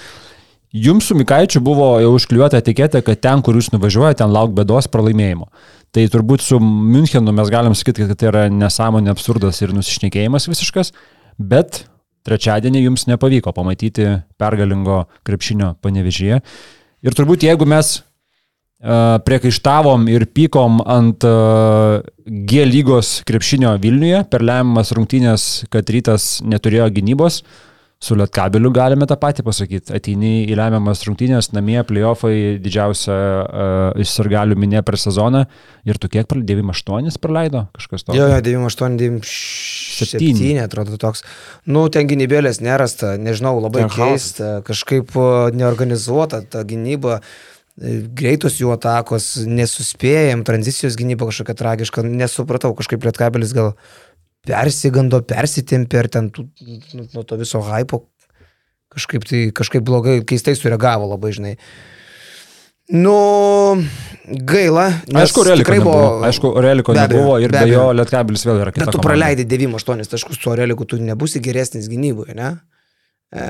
Jums 0.73 1.05
su 1.05 1.13
Mikaičiu 1.13 1.61
buvo 1.61 1.91
jau 2.01 2.15
užkliuota 2.17 2.57
etiketė, 2.57 3.03
kad 3.05 3.21
ten, 3.21 3.43
kur 3.45 3.53
jūs 3.53 3.69
nuvažiuojate, 3.69 4.23
ten 4.23 4.33
lauk 4.33 4.55
bėdos 4.57 4.87
pralaimėjimo. 4.89 5.45
Tai 5.93 6.05
turbūt 6.09 6.41
su 6.41 6.57
Münchenu 6.57 7.35
mes 7.37 7.51
galim 7.53 7.75
sakyti, 7.77 8.07
kad 8.09 8.17
tai 8.17 8.31
yra 8.31 8.47
nesąmonė, 8.49 9.11
absurdas 9.13 9.61
ir 9.61 9.75
nusišnekėjimas 9.77 10.49
visiškas, 10.49 10.89
bet 11.37 11.83
trečiadienį 12.25 12.81
jums 12.87 13.05
nepavyko 13.11 13.53
pamatyti 13.53 14.07
pergalingo 14.41 15.03
krepšinio 15.27 15.75
panevežyje. 15.85 16.41
Ir 17.05 17.19
turbūt 17.19 17.45
jeigu 17.45 17.69
mes 17.69 17.99
priekaištavom 18.83 20.09
ir 20.11 20.25
pykom 20.35 20.81
ant 20.83 21.23
uh, 21.23 22.01
G 22.23 22.65
lygos 22.67 23.21
krepšinio 23.27 23.77
Vilniuje 23.79 24.25
per 24.31 24.43
lemiamas 24.43 24.91
rungtynės, 24.95 25.45
kad 25.71 25.87
rytas 25.87 26.41
neturėjo 26.43 26.89
gynybos, 26.97 27.41
su 28.03 28.17
Lietkabeliu 28.19 28.73
galime 28.75 29.07
tą 29.07 29.15
patį 29.19 29.45
pasakyti. 29.47 29.93
Ateini 29.95 30.33
į 30.51 30.57
lemiamas 30.59 31.05
rungtynės, 31.07 31.53
namie, 31.55 31.77
playoffai, 31.87 32.57
didžiausia 32.63 33.15
uh, 33.15 34.01
išsargalių 34.03 34.59
minė 34.59 34.83
per 34.83 34.99
sezoną 34.99 35.45
ir 35.87 35.99
tu 35.99 36.11
kiek 36.11 36.27
praleidai, 36.27 36.59
9-8 36.59 37.21
praleido 37.23 37.63
kažkas 37.79 38.03
to? 38.03 38.17
Jo, 38.19 38.27
jo, 38.33 38.41
98, 38.43 38.99
97, 38.99 40.59
atrodo 40.65 40.99
toks. 40.99 41.23
Nu, 41.63 41.85
ten 41.87 42.11
gynybėlės 42.11 42.59
nerasta, 42.59 43.15
nežinau, 43.15 43.55
labai 43.63 43.87
Ten 43.87 43.95
keista, 43.95 44.53
kažkaip 44.67 45.15
e, 45.15 45.31
neorganizuota 45.55 46.43
ta 46.43 46.67
gynyba. 46.67 47.21
e, 47.23 47.52
Greitos 47.73 48.59
jų 48.61 48.69
atakos, 48.75 49.31
nesuspėjom, 49.49 50.43
tranzicijos 50.45 50.93
gynyba 50.99 51.25
kažkokia 51.25 51.55
tragiška, 51.57 52.03
nesupratau, 52.05 52.69
kažkaip 52.77 53.01
lietkabelis 53.07 53.53
gal 53.57 53.71
persigando, 54.45 55.21
persitempė 55.25 56.03
ir 56.03 56.09
ten 56.13 56.29
tų- 56.29 56.49
nu, 56.93 57.07
nuo 57.15 57.23
to 57.25 57.37
viso 57.41 57.61
hypo 57.65 58.03
kažkaip 58.93 59.25
tai 59.25 59.39
kažkaip 59.57 59.81
blogai, 59.81 60.19
keistai 60.21 60.53
sureagavo 60.53 61.07
labai 61.15 61.31
žinai. 61.33 61.55
Nu, 62.93 63.15
gaila. 64.45 64.89
Aišku, 65.15 65.43
Reliko 65.47 65.71
nebuvo. 65.71 66.21
Aišku, 66.27 66.51
Reliko 66.61 66.93
Be 66.93 66.99
abejo, 66.99 67.21
nebuvo 67.23 67.37
ir 67.41 67.49
be 67.55 67.61
be 67.63 67.71
jo. 67.71 67.85
Lietkabilis 67.95 68.43
vėl 68.45 68.59
yra 68.59 68.73
Bet 68.73 68.83
kita. 68.83 68.91
tu 68.91 68.99
praleidai 69.01 69.45
9-8 69.47 70.03
taškus 70.11 70.37
su 70.37 70.51
Oreliku, 70.51 70.85
tu 70.85 70.99
nebusi 71.01 71.39
geresnis 71.41 71.87
gynyboje, 71.89 72.35
ne? 72.35 72.49
E, 73.33 73.47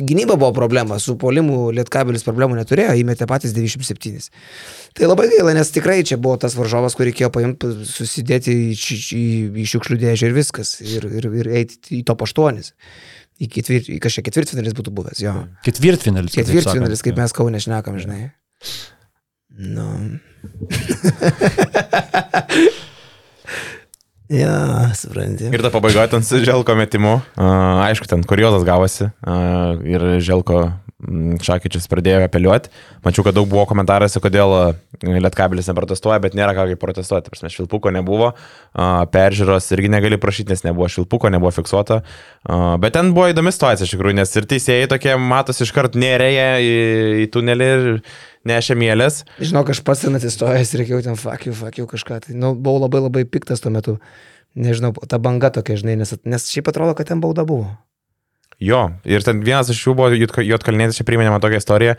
gynyba 0.00 0.36
buvo 0.36 0.52
problema, 0.56 0.98
su 1.02 1.16
polimu 1.20 1.70
Lietkabilis 1.76 2.24
problemų 2.26 2.58
neturėjo, 2.58 2.94
įmetė 3.00 3.28
patys 3.30 3.54
97. 3.56 4.30
Tai 4.96 5.08
labai 5.10 5.28
gaila, 5.32 5.54
nes 5.56 5.72
tikrai 5.74 6.00
čia 6.06 6.18
buvo 6.20 6.36
tas 6.42 6.56
varžovas, 6.58 6.96
kur 6.96 7.08
reikėjo 7.08 7.30
paimti, 7.34 7.72
susidėti 7.88 8.54
į, 8.54 8.74
į, 9.16 9.24
į 9.62 9.66
šiukšlių 9.72 10.00
dėžę 10.02 10.30
ir 10.30 10.36
viskas, 10.36 10.76
ir, 10.84 11.08
ir, 11.20 11.30
ir 11.42 11.52
eiti 11.62 12.00
į 12.00 12.02
top 12.08 12.26
8. 12.26 12.62
Į, 13.36 13.50
ketvir, 13.52 13.80
kažkiek 14.00 14.24
ketvirtfinalis 14.30 14.76
būtų 14.78 14.90
buvęs, 14.96 15.20
jo. 15.20 15.34
Ketvirtfinalis. 15.66 16.36
Ketvirtfinalis, 16.38 17.04
kaip 17.04 17.20
mes 17.20 17.36
kaunė 17.36 17.60
šnekam, 17.60 18.00
žinai. 18.00 18.32
Nu. 19.56 19.88
ja, 24.32 24.88
supranti. 24.98 25.50
Ir 25.52 25.62
ta 25.62 25.70
pabaigoje 25.74 26.08
ten 26.14 26.26
su 26.26 26.40
Želko 26.44 26.74
metimu. 26.78 27.20
Aišku, 27.36 28.08
ten 28.10 28.24
kuriozas 28.26 28.66
gavosi. 28.66 29.10
Ir 29.86 30.10
Želko 30.24 30.66
Šakyčius 31.44 31.84
pradėjo 31.92 32.22
apeliuoti. 32.24 32.70
Mačiau, 33.04 33.20
kad 33.26 33.36
daug 33.36 33.44
buvo 33.50 33.66
komentaruose, 33.68 34.16
kodėl 34.24 34.54
Lietkabilis 35.04 35.68
neprotestuoja, 35.68 36.16
bet 36.24 36.32
nėra 36.34 36.54
ką 36.56 36.64
kaip 36.70 36.80
protestuoti. 36.80 37.28
Prasme, 37.28 37.50
švilpuko 37.52 37.92
nebuvo. 37.92 38.30
Peržiūros 39.12 39.68
irgi 39.76 39.90
negali 39.92 40.16
prašyti, 40.18 40.54
nes 40.54 40.64
nebuvo 40.64 40.88
švilpuko, 40.90 41.28
nebuvo 41.34 41.52
fiksuota. 41.52 42.00
Bet 42.80 42.96
ten 42.96 43.12
buvo 43.16 43.28
įdomi 43.28 43.52
situacija 43.52 43.84
iš 43.84 43.92
tikrųjų, 43.92 44.16
nes 44.22 44.32
ir 44.40 44.48
teisėjai 44.48 44.88
tokie 44.94 45.18
matosi 45.20 45.66
iškart 45.68 46.00
nerėję 46.00 46.48
į, 46.64 46.72
į 47.26 47.28
tunelį 47.36 47.68
ir 47.76 47.86
nešė 48.46 48.76
mėlės. 48.78 49.24
Žinok, 49.42 49.74
aš 49.74 49.82
pats 49.86 50.04
ten 50.06 50.18
atsistojęs 50.18 50.72
ir 50.72 50.82
reikėjo 50.82 51.02
ten 51.08 51.18
fuck 51.18 51.48
you 51.80 51.88
kažką. 51.90 52.20
Tai, 52.26 52.36
nu, 52.38 52.54
buvau 52.54 52.86
labai 52.86 53.02
labai 53.06 53.24
piktas 53.28 53.64
tuo 53.64 53.72
metu. 53.74 53.98
Nežinau, 54.56 54.94
ta 55.10 55.18
banga 55.20 55.50
tokia, 55.52 55.76
žinai, 55.76 55.98
nes, 56.00 56.14
nes 56.24 56.48
šiaip 56.48 56.70
atrodo, 56.72 56.94
kad 56.96 57.10
ten 57.10 57.20
bauda 57.20 57.44
buvo. 57.48 57.74
Jo, 58.62 58.86
ir 59.04 59.24
ten 59.26 59.42
vienas 59.44 59.68
iš 59.68 59.82
jų 59.84 59.96
buvo 59.98 60.14
Jotkalnėtis, 60.16 60.96
čia 60.96 61.04
priminė 61.04 61.34
man 61.34 61.42
tokią 61.44 61.60
istoriją. 61.60 61.98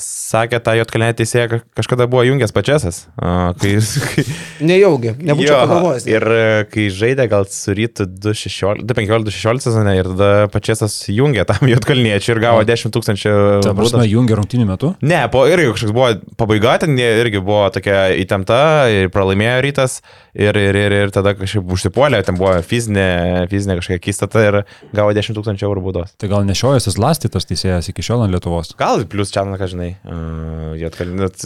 Sakė, 0.00 0.60
ta 0.64 0.72
Jotkalnė 0.78 1.10
teisėja 1.18 1.48
ka- 1.50 1.58
kažkada 1.76 2.06
buvo 2.08 2.22
jungęs 2.24 2.52
pačiasas. 2.56 3.02
a, 3.20 3.52
Kai, 3.60 3.74
kai, 4.14 4.24
Nejaugi, 4.64 5.16
nebūčiau 5.18 5.58
pagalvojęs. 5.64 6.06
ir 6.08 6.24
e, 6.30 6.44
kai 6.70 6.86
žaidė 6.94 7.26
gal 7.28 7.44
su 7.50 7.74
rytu 7.76 8.06
2.15-2.16 8.06 9.66
sezone 9.66 9.94
ir 9.98 10.08
tada 10.12 10.30
pačiasas 10.52 10.94
jungė 11.12 11.44
tam 11.48 11.66
Jotkalniečiui 11.72 12.34
ir 12.36 12.42
gavo 12.42 12.62
10 12.66 12.94
tūkstančių. 12.94 13.34
Ta 13.66 13.74
prasme, 13.76 14.06
jungia 14.08 14.38
rungtinių 14.40 14.68
metų? 14.70 14.92
Ne, 15.06 15.20
po 15.32 15.44
irgi 15.50 15.70
kažkoks 15.74 15.94
buvo 15.96 16.10
pabaiga, 16.40 16.78
ten 16.82 16.96
irgi 17.00 17.42
buvo 17.42 17.66
tokia 17.74 18.08
įtempta 18.22 18.60
ir 18.94 19.10
pralaimėjo 19.14 19.58
rytas 19.66 20.00
ir, 20.34 20.56
ir, 20.56 20.78
ir, 20.78 20.94
ir 21.04 21.12
tada 21.14 21.34
kažkaip 21.38 21.72
užsipuolė, 21.74 22.20
ten 22.26 22.38
buvo 22.38 22.52
fizinė, 22.66 23.46
fizinė 23.50 23.78
kažkokia 23.80 24.02
kistata 24.02 24.44
ir 24.46 24.58
gavo 24.96 25.14
10 25.16 25.36
tūkstančių 25.36 25.66
eurų 25.68 25.84
baudos. 25.86 26.14
Tai 26.20 26.30
gal 26.32 26.46
nešiojasi 26.48 26.94
lastytas 27.00 27.48
teisėjas 27.48 27.90
iki 27.90 28.04
šiol 28.04 28.24
ant 28.26 28.34
Lietuvos? 28.34 28.74
Gal 28.80 29.04
plus 29.10 29.32
čia, 29.34 29.44
na, 29.48 29.58
ką 29.60 29.70
žinai, 29.72 29.90
uh, 30.04 30.74
jie, 30.78 30.90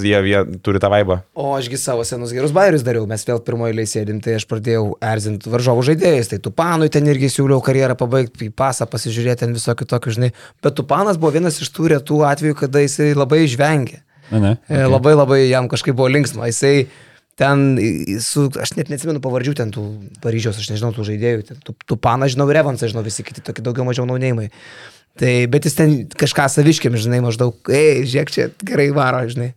jie, 0.05 0.22
jie 0.30 0.43
turi 0.64 0.82
tą 0.82 0.91
vaibą. 0.93 1.20
O 1.39 1.53
ašgi 1.57 1.80
savo 1.80 2.05
senus 2.09 2.35
gerus 2.37 2.55
bairius 2.55 2.85
dariau, 2.87 3.07
mes 3.11 3.24
vėl 3.28 3.43
pirmoji 3.45 3.74
eilėje 3.74 3.93
sėdim, 3.95 4.20
tai 4.24 4.39
aš 4.39 4.49
pradėjau 4.51 4.87
erzinti 5.05 5.53
varžovų 5.53 5.87
žaidėjus, 5.91 6.32
tai 6.32 6.41
Tupanui 6.45 6.91
ten 6.93 7.09
irgi 7.11 7.30
siūliau 7.32 7.62
karjerą 7.64 7.97
pabaigti, 8.01 8.51
į 8.51 8.55
pasą 8.57 8.89
pasižiūrėti 8.91 9.45
ten 9.45 9.57
visokių 9.57 9.89
tokių, 9.91 10.16
žinai, 10.18 10.32
bet 10.64 10.76
Tupanas 10.78 11.20
buvo 11.20 11.35
vienas 11.37 11.61
iš 11.62 11.72
tų 11.74 11.95
retų 11.95 12.20
atvejų, 12.28 12.59
kada 12.64 12.85
jisai 12.85 13.12
labai 13.16 13.45
žvengė. 13.51 14.03
Ne, 14.30 14.41
ne. 14.41 14.53
Okay. 14.64 14.87
Labai 14.89 15.12
labai 15.14 15.41
jam 15.45 15.68
kažkaip 15.68 15.97
buvo 15.97 16.09
linksma, 16.12 16.49
jisai 16.49 16.87
ten, 17.41 17.62
su, 18.22 18.47
aš 18.62 18.74
net 18.78 18.91
neatsimenu 18.93 19.22
pavardžių 19.24 19.55
ten 19.59 19.72
tų 19.74 19.85
Paryžiaus, 20.24 20.59
aš 20.61 20.72
nežinau 20.72 20.93
tų 20.95 21.07
žaidėjų, 21.11 21.47
ten, 21.51 21.62
tų, 21.66 21.76
tų 21.91 21.99
paną 22.03 22.28
žinau, 22.30 22.47
Revansą 22.55 22.91
žinau, 22.91 23.05
visi 23.07 23.26
kiti 23.26 23.45
tokie 23.45 23.64
daugiau 23.64 23.87
mažiau 23.89 24.07
naunėjimai. 24.09 24.51
Tai, 25.20 25.32
bet 25.51 25.68
jis 25.68 25.78
ten 25.78 25.95
kažką 26.18 26.49
saviškiam, 26.51 26.97
žinai, 26.99 27.20
maždaug, 27.22 27.59
ei, 27.70 28.03
žiūrėk, 28.03 28.35
čia 28.35 28.49
gerai 28.66 28.89
varo, 28.95 29.22
žinai. 29.30 29.53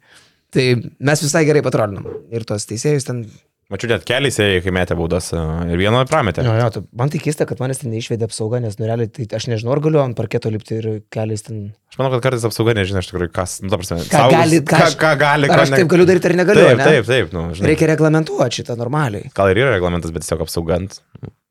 Tai 0.54 0.66
mes 1.10 1.24
visai 1.26 1.44
gerai 1.48 1.64
patrolinam. 1.66 2.06
Ir 2.34 2.46
tos 2.48 2.70
teisėjus 2.70 3.10
ten... 3.10 3.26
Mačiau, 3.68 3.90
net 3.92 4.06
keliais 4.08 4.38
kai 4.64 4.72
metė 4.72 4.96
baudas 4.96 5.26
uh, 5.36 5.66
ir 5.68 5.76
vieną 5.82 6.06
prametė. 6.08 6.40
Jo, 6.48 6.54
jo, 6.56 6.68
tu, 6.72 6.82
man 6.96 7.10
tai 7.12 7.20
keista, 7.20 7.44
kad 7.50 7.60
manęs 7.60 7.82
ten 7.82 7.92
neišvedė 7.92 8.24
apsauga, 8.30 8.62
nes, 8.64 8.78
nu, 8.80 8.86
realiai, 8.88 9.10
tai 9.12 9.26
aš 9.36 9.50
nežinau, 9.52 9.74
ar 9.76 9.82
galiu 9.84 10.00
ant 10.00 10.16
parketo 10.16 10.48
lipti 10.54 10.78
ir 10.80 10.88
keliais 11.12 11.44
ten... 11.44 11.58
Aš 11.92 12.00
manau, 12.00 12.14
kad 12.16 12.24
kartais 12.30 12.46
apsauga 12.48 12.78
nežino 12.78 13.04
iš 13.04 13.10
tikrųjų, 13.12 13.28
kas, 13.36 13.58
nu, 13.66 13.68
ta 13.74 13.82
prasme, 13.82 13.98
Ką 14.08 14.22
saugus- 14.22 14.38
gali, 14.38 14.62
ką, 14.64 14.72
ką, 14.72 14.88
aš- 14.88 14.98
ką 15.04 15.12
gali, 15.20 15.52
ko 15.52 15.60
aš 15.66 15.74
ne- 15.76 15.82
taip 15.82 15.92
galiu 15.92 16.08
daryti 16.08 16.32
ar 16.32 16.38
negaliu? 16.40 16.64
Taip, 16.64 16.80
ne? 16.80 16.88
taip, 16.94 17.10
taip, 17.12 17.36
nu, 17.36 17.44
žinai. 17.60 17.74
Reikia 17.74 17.92
reglamentuoti 17.92 18.62
šitą 18.62 18.80
normaliai. 18.80 19.34
Gal 19.36 19.52
ir 19.52 19.60
yra 19.66 19.76
reglamentas, 19.76 20.16
bet 20.16 20.24
tiesiog 20.24 20.48
apsaugant 20.48 21.02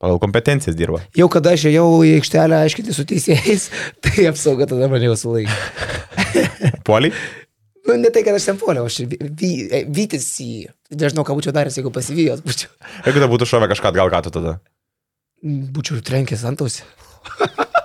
pagal 0.00 0.16
kompetencijas 0.24 0.76
dirba. 0.78 1.04
Jau 1.20 1.28
kada 1.32 1.52
aš 1.52 1.68
ėjau 1.68 1.86
į 2.00 2.16
aikštelę 2.22 2.62
aiškinti 2.64 2.96
su 2.96 3.04
teisėjais, 3.12 3.68
tai 4.08 4.30
apsauga 4.32 4.72
tada 4.72 4.88
mane 4.88 5.04
jau 5.12 5.20
sulaikė. 5.20 5.52
Poliai? 6.88 7.12
Nu, 7.86 7.94
ne 8.00 8.10
tai, 8.10 8.24
kad 8.26 8.34
aš 8.34 8.48
ten 8.48 8.56
puoliau, 8.58 8.88
aš 8.90 8.96
vy- 9.06 9.68
e, 9.70 9.84
vytis 9.86 10.26
jį. 10.42 10.64
Nežinau, 10.98 11.22
ką 11.26 11.36
būčiau 11.38 11.54
daręs, 11.54 11.76
jeigu 11.78 11.92
pasivijęs 11.94 12.42
būčiau. 12.46 12.70
Jeigu 13.06 13.22
tai 13.22 13.28
būtų 13.30 13.46
šovę 13.50 13.68
kažką, 13.72 13.92
gal 13.94 14.10
ką 14.10 14.22
tu 14.26 14.32
tada? 14.34 14.56
Būčiau 15.46 16.00
trenkęs 16.02 16.42
ant 16.48 16.62
ausį. 16.64 16.82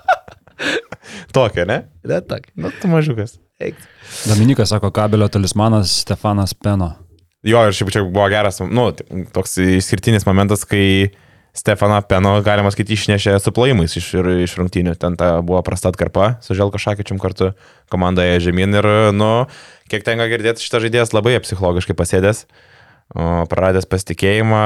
Tokia, 1.35 1.65
ne? 1.65 1.77
Bet 2.05 2.27
tak, 2.27 2.49
Nu, 2.55 2.71
tu 2.81 2.87
mažiukas. 2.91 3.37
eik. 3.61 3.75
Dominikas 4.27 4.69
sako, 4.73 4.91
kabelio 4.91 5.27
talismanas 5.31 5.93
Stefanas 6.03 6.53
Peno. 6.53 6.91
Jo, 7.45 7.63
ir 7.67 7.73
šiaip 7.73 7.91
čia 7.93 8.03
buvo 8.05 8.27
geras, 8.29 8.59
nu, 8.61 8.89
toks 9.33 9.55
išskirtinis 9.63 10.25
momentas, 10.27 10.65
kai 10.67 11.09
Stefano 11.53 11.99
Peno, 12.07 12.37
galima 12.45 12.71
sakyti, 12.71 12.95
išnešė 12.95 13.35
su 13.43 13.51
plojimais 13.51 13.95
iš, 13.99 14.13
iš 14.45 14.55
rungtynių. 14.59 14.95
Ten 14.99 15.17
ta 15.19 15.33
buvo 15.43 15.59
prasta 15.67 15.91
atkarpa, 15.91 16.37
su 16.45 16.55
Želko 16.55 16.79
Šakyčium 16.79 17.19
kartu 17.19 17.51
komandoje 17.91 18.39
žemyn 18.47 18.79
ir, 18.79 18.87
nu, 19.11 19.31
kiek 19.91 20.05
tenka 20.07 20.29
girdėti, 20.31 20.63
šitas 20.63 20.85
žaidėjas 20.85 21.11
labai 21.11 21.35
psichologiškai 21.43 21.97
pasėdęs. 21.99 22.45
o, 22.47 22.70
Praradęs 23.11 23.87
pasitikėjimą, 23.91 24.59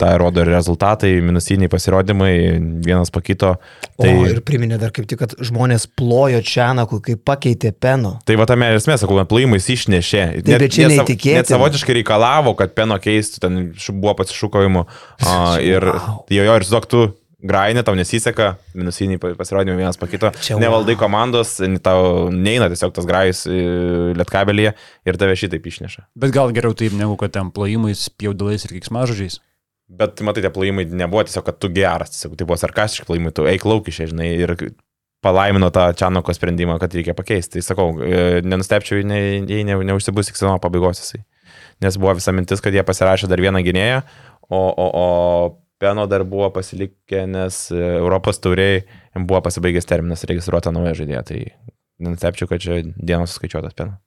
tai 0.00 0.10
rodo 0.18 0.42
ir 0.42 0.50
rezultatai, 0.50 1.12
minusiniai 1.22 1.70
pasirodymai, 1.70 2.32
vienas 2.86 3.12
po 3.14 3.22
kito. 3.22 3.52
Tai... 3.94 4.10
O 4.10 4.26
ir 4.26 4.40
priminė 4.46 4.80
dar 4.80 4.90
kaip 4.94 5.06
tik, 5.10 5.20
kad 5.22 5.36
žmonės 5.38 5.86
plojo 5.98 6.40
Čianakų, 6.42 6.98
kai 7.04 7.18
pakeitė 7.20 7.70
peno. 7.78 8.16
Tai 8.26 8.38
va 8.40 8.48
tame 8.50 8.72
ir 8.72 8.80
esmė, 8.80 8.98
sakau, 8.98 9.20
plojimais 9.30 9.70
išnešė. 9.70 10.24
Tai 10.42 10.58
bet 10.64 10.74
čia 10.74 10.90
neįtikėtina. 10.90 11.44
Net 11.44 11.52
savotiškai 11.52 12.00
reikalavo, 12.00 12.56
kad 12.58 12.74
peno 12.78 12.98
keistų, 13.02 13.44
ten 13.44 13.62
buvo 14.00 14.16
pasišūkavimų. 14.22 14.86
Ir 15.62 15.88
Wow. 15.88 16.24
jo, 16.30 16.44
jo, 16.44 16.56
ir 16.56 16.64
su 16.64 16.80
tu 16.88 17.02
grainė, 17.38 17.84
tau 17.86 17.94
nesiseka, 17.94 18.56
minusiniai 18.74 19.20
pa- 19.22 19.34
pasirodymai 19.38 19.78
vienas 19.78 19.98
po 20.00 20.08
kito, 20.10 20.30
Čia 20.42 20.56
nevaldai 20.58 20.96
wow. 20.96 21.00
komandos, 21.04 21.56
tau 21.84 22.28
neina 22.34 22.66
tiesiog 22.72 22.94
tas 22.96 23.06
grajus 23.06 23.44
e, 23.46 23.58
lietkabelyje 24.18 24.72
ir 25.06 25.18
tave 25.20 25.36
šitaip 25.38 25.66
išneša. 25.70 26.08
Bet 26.18 26.34
gal 26.34 26.50
geriau 26.56 26.74
taip, 26.74 26.96
negu 26.98 27.14
kad 27.20 27.30
ten 27.36 27.52
plojimais, 27.54 28.08
pjaudalais 28.18 28.66
ir 28.66 28.74
kiksmažodžiais. 28.78 29.38
Bet 29.88 30.20
matai, 30.26 30.42
tie 30.44 30.50
plojimai 30.52 30.84
nebuvo 30.90 31.22
tiesiog, 31.24 31.46
kad 31.46 31.60
tu 31.62 31.70
geras, 31.72 32.10
tiesiog 32.16 32.34
tai 32.36 32.48
buvo 32.48 32.58
sarkastiški 32.60 33.06
plojimai, 33.08 33.32
tu 33.32 33.46
eik 33.48 33.64
laukišė, 33.64 34.10
žinai, 34.10 34.32
ir 34.42 34.56
palaimino 35.24 35.70
tą 35.74 35.88
Čianoko 35.98 36.34
sprendimą, 36.34 36.76
kad 36.82 36.92
reikia 36.94 37.14
pakeisti. 37.16 37.58
Tai 37.58 37.64
sakau, 37.70 37.88
e, 38.02 38.42
nenustepčiau, 38.46 38.98
jei 39.00 39.06
ne- 39.06 39.64
ne, 39.66 39.78
neužsibus 39.92 40.28
iki 40.30 40.38
sezono 40.42 40.58
pabaigos 40.62 41.00
jisai. 41.00 41.22
Nes 41.80 41.96
buvo 41.96 42.12
visa 42.18 42.34
mintis, 42.34 42.60
kad 42.60 42.74
jie 42.74 42.82
pasirašė 42.86 43.30
dar 43.30 43.40
vieną 43.40 43.62
gynėją, 43.64 44.02
o, 44.50 44.60
o, 44.68 44.86
o 44.98 45.06
Peno 45.78 46.06
dar 46.10 46.24
buvo 46.26 46.50
pasilikę, 46.50 47.24
nes 47.30 47.68
e, 47.70 47.82
Europos 48.00 48.40
tauriai 48.42 48.82
buvo 49.14 49.40
pasibaigęs 49.46 49.86
terminas 49.86 50.26
registruota 50.26 50.72
nauja 50.74 50.96
žaidėja. 50.98 51.22
Tai 51.28 51.42
nenustepčiau, 52.02 52.48
kad 52.50 52.62
čia 52.62 52.80
dienos 52.96 53.34
suskaičiuotas 53.34 53.76
Peno. 53.78 53.98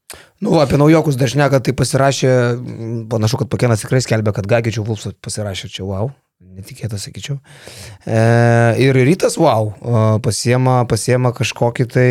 Nu, 0.44 0.58
apie 0.60 0.80
naujokus 0.80 1.20
dažnai, 1.20 1.48
kad 1.52 1.64
tai 1.68 1.76
pasirašė, 1.78 2.34
panašu, 3.12 3.40
kad 3.42 3.52
Pakenas 3.52 3.84
tikrai 3.86 4.02
skelbė, 4.04 4.34
kad 4.36 4.50
Gagičių 4.52 4.84
Vulfs 4.88 5.12
pasirašė 5.24 5.72
čia, 5.72 5.86
wow, 5.88 6.12
netikėta, 6.60 7.00
sakyčiau. 7.00 7.40
E, 8.04 8.20
ir 8.84 9.00
rytas, 9.08 9.38
wow, 9.40 9.72
pasiema, 10.24 10.82
pasiema 10.92 11.32
kažkokį 11.36 11.88
tai, 11.92 12.10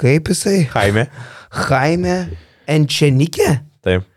kaip 0.00 0.30
jisai, 0.30 0.64
Jaime. 0.70 1.08
Jaime 1.50 2.16
Enčenikė? 2.70 3.56
Taip. 3.86 4.09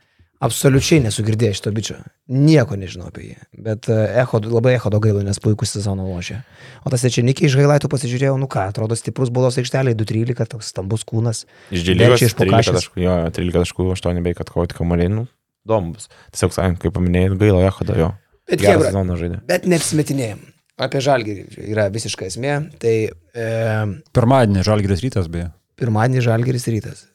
Absoliučiai 0.44 1.00
nesugirdėjau 1.06 1.56
šito 1.56 1.72
bičio. 1.76 1.96
Nieko 2.28 2.76
nežinau 2.80 3.08
apie 3.08 3.30
jį. 3.30 3.36
Bet 3.64 3.88
e, 3.92 3.98
echo, 4.20 4.42
labai 4.44 4.74
echo 4.76 4.92
gaila, 4.92 5.22
nes 5.24 5.40
puikus 5.40 5.72
sezono 5.78 6.04
lošė. 6.10 6.40
O 6.84 6.92
tas 6.92 7.06
Ečenikė 7.08 7.46
iš 7.48 7.56
Gailaitų 7.60 7.88
pasižiūrėjau, 7.92 8.36
nu 8.42 8.50
ką, 8.52 8.66
atrodo 8.74 8.98
stiprus 9.00 9.32
bolos 9.32 9.60
aikštelė, 9.62 9.94
2-13, 10.00 10.50
toks 10.52 10.74
stambus 10.74 11.06
kūnas. 11.08 11.46
Iš 11.72 11.86
Verčia 11.94 12.28
iš 12.28 12.36
13 12.36 12.44
Pukašės. 12.44 12.80
taškų, 12.82 13.04
jo, 13.06 13.16
13 13.40 13.56
taškų, 13.62 13.88
8 13.96 14.20
bei 14.26 14.36
kad 14.36 14.52
kovoti 14.52 14.76
kamuoliai, 14.76 15.14
nu, 15.16 15.26
įdomu 15.64 15.96
bus. 15.96 16.10
Tiesiog, 16.36 16.58
kaip 16.84 16.98
paminėjai, 17.00 17.38
gaila 17.40 17.64
Echodo 17.70 17.96
jo. 18.02 18.12
Bet 18.50 18.60
Gerą 18.60 18.76
Hebra, 18.76 18.92
sezoną 18.92 19.20
žaidė. 19.22 19.40
Bet 19.48 19.70
neapsimetinėjom. 19.72 20.44
Apie 20.84 21.00
žalgyrį 21.06 21.68
yra 21.70 21.88
visiška 21.94 22.28
esmė. 22.28 22.58
Tai 22.82 22.94
e, 23.08 23.48
Pirmadienį 24.18 24.66
Žalgiris 24.68 25.04
rytas 25.06 25.30
beje. 25.32 25.52
pirmadienį 25.80 26.22
žalgyris 26.26 26.68
rytas. 26.68 27.06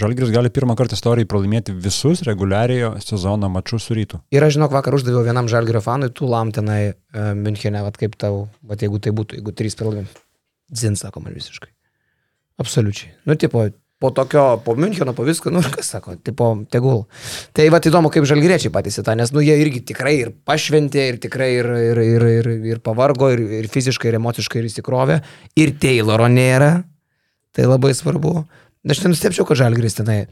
Žalgiris 0.00 0.30
gali 0.32 0.48
pirmą 0.48 0.72
kartą 0.78 0.96
istorijai 0.96 1.28
pralaimėti 1.28 1.74
visus 1.76 2.22
reguliariojo 2.24 2.94
sezono 3.04 3.50
mačus 3.52 3.84
su 3.84 3.96
rytu. 3.96 4.22
Ir 4.32 4.44
aš 4.46 4.56
žinok, 4.56 4.72
vakar 4.72 4.96
uždaviau 4.96 5.20
vienam 5.26 5.50
žalgyrio 5.52 5.82
fanui, 5.84 6.08
tu 6.16 6.28
lam 6.30 6.48
tenai 6.54 6.80
e, 6.88 6.94
Münchenė, 7.36 7.82
vad 7.84 7.98
kaip 8.00 8.16
tau, 8.20 8.46
vad 8.64 8.80
jeigu 8.80 9.02
tai 9.04 9.12
būtų, 9.18 9.36
jeigu 9.36 9.52
trys 9.58 9.76
pralaimė. 9.76 10.08
Dzin, 10.72 10.96
sako 10.96 11.20
man 11.20 11.36
visiškai. 11.36 11.68
Absoliučiai. 12.62 13.12
Nu, 13.28 13.36
tipo, 13.36 13.66
po 14.00 14.10
tokio, 14.16 14.62
po 14.64 14.74
Müncheno, 14.74 15.12
po 15.12 15.26
visko, 15.28 15.52
nu, 15.52 15.60
kas 15.74 15.92
sako, 15.92 16.16
tipo, 16.24 16.48
tegul. 16.72 17.04
Tai 17.52 17.68
va, 17.74 17.82
įdomu, 17.84 18.08
kaip 18.14 18.24
žalgyriečiai 18.26 18.72
patys 18.72 18.96
į 18.98 19.04
tą, 19.06 19.18
nes, 19.20 19.34
nu, 19.36 19.44
jie 19.44 19.58
irgi 19.60 19.84
tikrai 19.92 20.14
ir 20.22 20.32
pašventė, 20.48 21.04
ir 21.12 21.20
tikrai 21.22 21.50
ir, 21.58 21.68
ir, 21.92 22.00
ir, 22.06 22.26
ir, 22.40 22.50
ir 22.72 22.80
pavargo, 22.80 23.28
ir, 23.34 23.44
ir 23.60 23.68
fiziškai, 23.70 24.08
ir 24.08 24.18
emociškai, 24.18 24.62
ir 24.62 24.70
įsikrovė. 24.72 25.20
Ir 25.60 25.76
Tayloro 25.84 26.32
nėra. 26.32 26.72
Tai 27.52 27.68
labai 27.68 27.92
svarbu. 27.92 28.38
Aš 28.82 29.04
nenustepčiau, 29.04 29.46
kad 29.46 29.60
žalgyris 29.60 29.94
tenai 29.94 30.24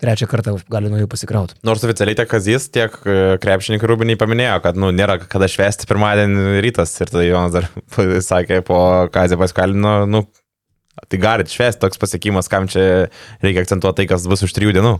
trečią 0.00 0.28
kartą 0.30 0.54
gali 0.70 0.88
nuo 0.88 1.00
jų 1.00 1.08
pasikrauti. 1.10 1.58
Nors 1.66 1.82
oficialiai 1.84 2.16
tiek 2.16 2.30
Kazis, 2.30 2.68
tiek 2.72 2.94
e, 3.02 3.16
krepšininkai 3.42 3.88
Rūbiniai 3.90 4.18
paminėjo, 4.20 4.58
kad, 4.64 4.78
nu, 4.80 4.92
nėra 4.94 5.18
kada 5.20 5.48
švesti 5.50 5.88
pirmadienį 5.90 6.62
rytas. 6.64 6.94
Ir 7.02 7.10
tada 7.10 7.26
Jonas 7.26 7.56
dar 7.56 7.68
sakė 8.30 8.62
po 8.66 8.80
Kazį 9.12 9.40
paskalino, 9.42 9.94
nu, 10.08 10.24
tai 11.10 11.20
galit 11.20 11.52
švesti 11.52 11.82
toks 11.84 12.00
pasiekimas, 12.00 12.48
kam 12.50 12.70
čia 12.70 13.08
reikia 13.44 13.66
akcentuoti 13.66 14.02
tai, 14.02 14.10
kas 14.14 14.26
bus 14.30 14.46
už 14.46 14.54
trijų 14.56 14.78
dienų. 14.78 14.96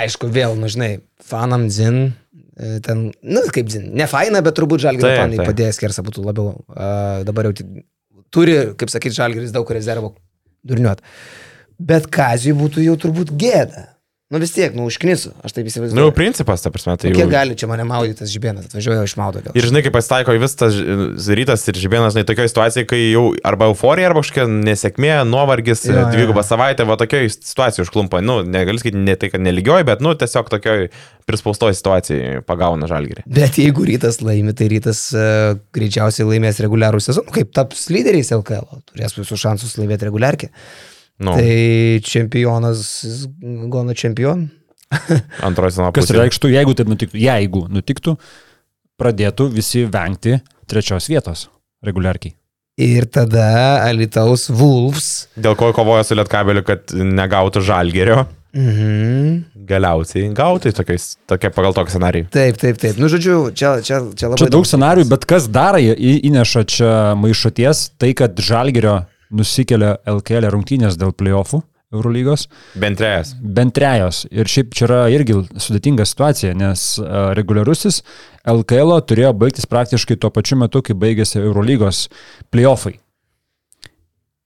Aišku, 0.00 0.28
vėl, 0.30 0.54
nu 0.58 0.68
žinai, 0.70 0.92
fanam 1.26 1.70
zin, 1.72 2.12
e, 2.54 2.76
ten, 2.84 3.08
nu 3.26 3.44
kaip 3.54 3.70
zin, 3.72 3.88
ne 3.96 4.06
faina, 4.10 4.42
bet 4.44 4.58
turbūt 4.58 4.84
žalgiris 4.84 5.08
Taip, 5.08 5.22
fanai 5.24 5.40
taip. 5.40 5.50
padėjęs 5.50 5.80
kersą 5.82 6.04
būtų 6.06 6.26
labiau. 6.28 6.52
Uh, 6.70 7.22
dabar 7.26 7.48
jau 7.48 7.56
turi, 8.30 8.58
kaip 8.78 8.92
sakyti, 8.92 9.16
žalgiris 9.18 9.54
daug 9.54 9.70
rezervo 9.74 10.12
durniuot. 10.68 11.02
Bet 11.80 12.10
kazijui 12.12 12.58
būtų 12.60 12.84
jau 12.84 12.98
turbūt 13.00 13.32
gėda. 13.40 13.86
Nu 14.30 14.38
vis 14.38 14.52
tiek, 14.54 14.70
nu 14.78 14.84
užknisu, 14.86 15.32
aš 15.42 15.50
taip 15.56 15.64
Nu, 15.64 15.70
įsivaizduoju. 15.72 16.12
principas, 16.14 16.62
ta 16.62 16.70
prasme, 16.70 16.92
tai 16.94 17.08
Tai 17.08 17.16
Kiek 17.16 17.24
jau. 17.24 17.30
gali 17.32 17.56
čia 17.58 17.66
mane 17.66 17.82
maudyti 17.82 18.20
tas 18.20 18.30
žibėnas, 18.30 18.68
atvažiuoja 18.68 19.02
iš 19.02 19.14
maudo. 19.18 19.40
Ir 19.58 19.64
žinai, 19.66 19.80
kaip 19.82 19.90
pasitaiko 19.96 20.36
vis 20.38 20.54
tas 20.54 20.70
ž- 20.76 21.34
rytas 21.34 21.64
ir 21.66 21.74
žibėnas, 21.74 22.14
žinai, 22.14 22.22
tokioje 22.28 22.52
situacijoje, 22.52 22.86
kai 22.92 23.00
jau 23.10 23.24
arba 23.42 23.66
euforija, 23.72 24.06
arba 24.12 24.22
kažkokia 24.22 24.44
nesėkmė, 24.46 25.10
nuovargis, 25.26 25.82
Jo, 25.88 25.96
jo. 25.96 26.04
dvigubą 26.14 26.44
savaitę, 26.46 26.86
va 26.86 26.94
tokioje 27.00 27.32
situacijoje 27.40 27.88
užklumpa, 27.88 28.20
nu, 28.22 28.44
negali 28.46 28.78
sakyti, 28.78 29.02
ne 29.02 29.16
tai, 29.18 29.32
kad 29.34 29.42
neligioji, 29.42 29.88
bet, 29.90 29.98
nu, 30.06 30.14
tiesiog 30.14 30.46
tokioje 30.54 30.92
prispaustoje 31.26 31.74
situacijoje 31.80 32.44
pagauna 32.46 32.86
žalgerį. 32.86 33.26
Bet 33.26 33.58
jeigu 33.58 33.82
rytas 33.90 34.20
laimi, 34.22 34.54
tai 34.54 34.70
rytas 34.70 35.08
uh, 35.10 35.58
greičiausiai 35.74 36.28
laimės 36.30 36.62
reguliarų 36.62 37.02
sezoną, 37.02 37.34
kaip 37.34 37.50
taps 37.58 37.88
lyderiais 37.90 38.30
LKL, 38.38 38.78
turės 38.94 39.18
visus 39.18 39.42
šansus 39.42 39.74
laimėti 39.82 40.06
reguliarkį. 40.06 40.52
Nu, 41.20 41.34
Tai 41.36 42.00
čempionas, 42.06 42.80
gona 43.72 43.92
čempion. 43.94 44.46
antroji 45.46 45.76
sena 45.76 45.90
Kas 45.94 46.08
pusė. 46.08 46.16
reikštų, 46.18 46.50
jeigu 46.56 46.72
taip 46.78 46.88
nutiktų, 46.90 47.20
jeigu 47.20 47.64
nutiktų, 47.70 48.16
pradėtų 49.00 49.50
visi 49.54 49.84
vengti 49.86 50.38
trečios 50.70 51.06
vietos 51.12 51.44
reguliarkiai. 51.86 52.34
Ir 52.80 53.04
tada 53.12 53.44
Alitaus 53.84 54.48
Wolves. 54.48 55.28
Dėl 55.36 55.54
ko 55.60 55.68
kovoja 55.76 56.06
su 56.08 56.16
Lietkabeliu, 56.16 56.62
kad 56.64 56.94
negautų 56.96 57.60
žalgerio. 57.66 58.22
Mhm. 58.56 59.44
Galiausiai 59.68 60.30
gauti 60.34 60.72
tokiais, 60.74 61.12
tokia 61.30 61.52
pagal 61.54 61.74
tokį 61.76 61.92
scenarijų. 61.94 62.28
Taip, 62.34 62.56
taip, 62.58 62.80
taip. 62.82 62.96
Nu, 62.98 63.06
žodžiu, 63.12 63.36
čia, 63.54 63.76
čia, 63.86 64.00
čia 64.16 64.30
labai 64.32 64.40
Čia 64.40 64.48
daug 64.50 64.66
scenarių, 64.66 65.04
dalykas. 65.04 65.12
bet 65.12 65.28
kas 65.30 65.46
dar 65.54 65.78
įneša 65.78 66.64
čia 66.72 66.94
maišoties, 67.20 67.84
tai 68.00 68.10
kad 68.18 68.40
Žalgerio 68.42 68.96
nusikelia 69.30 69.96
LKL 70.10 70.50
rungtynės 70.54 70.98
dėl 71.00 71.12
playoffų 71.16 71.62
Eurolygos, 71.90 72.44
Bent 72.78 73.00
trejas. 73.00 73.32
bent 73.42 73.74
trejos. 73.74 74.22
Ir 74.30 74.46
šiaip 74.46 74.74
čia 74.78 74.84
yra 74.86 74.98
irgi 75.10 75.34
sudėtinga 75.58 76.04
situacija, 76.06 76.52
nes 76.54 76.84
e, 77.02 77.06
reguliarusis 77.34 78.04
LKL 78.46 79.00
turėjo 79.10 79.32
baigtis 79.34 79.66
praktiškai 79.66 80.16
tuo 80.22 80.30
pačiu 80.30 80.60
metu, 80.60 80.84
kai 80.86 80.94
baigėsi 80.94 81.40
Eurolygos 81.42 82.04
playoffai. 82.54 83.00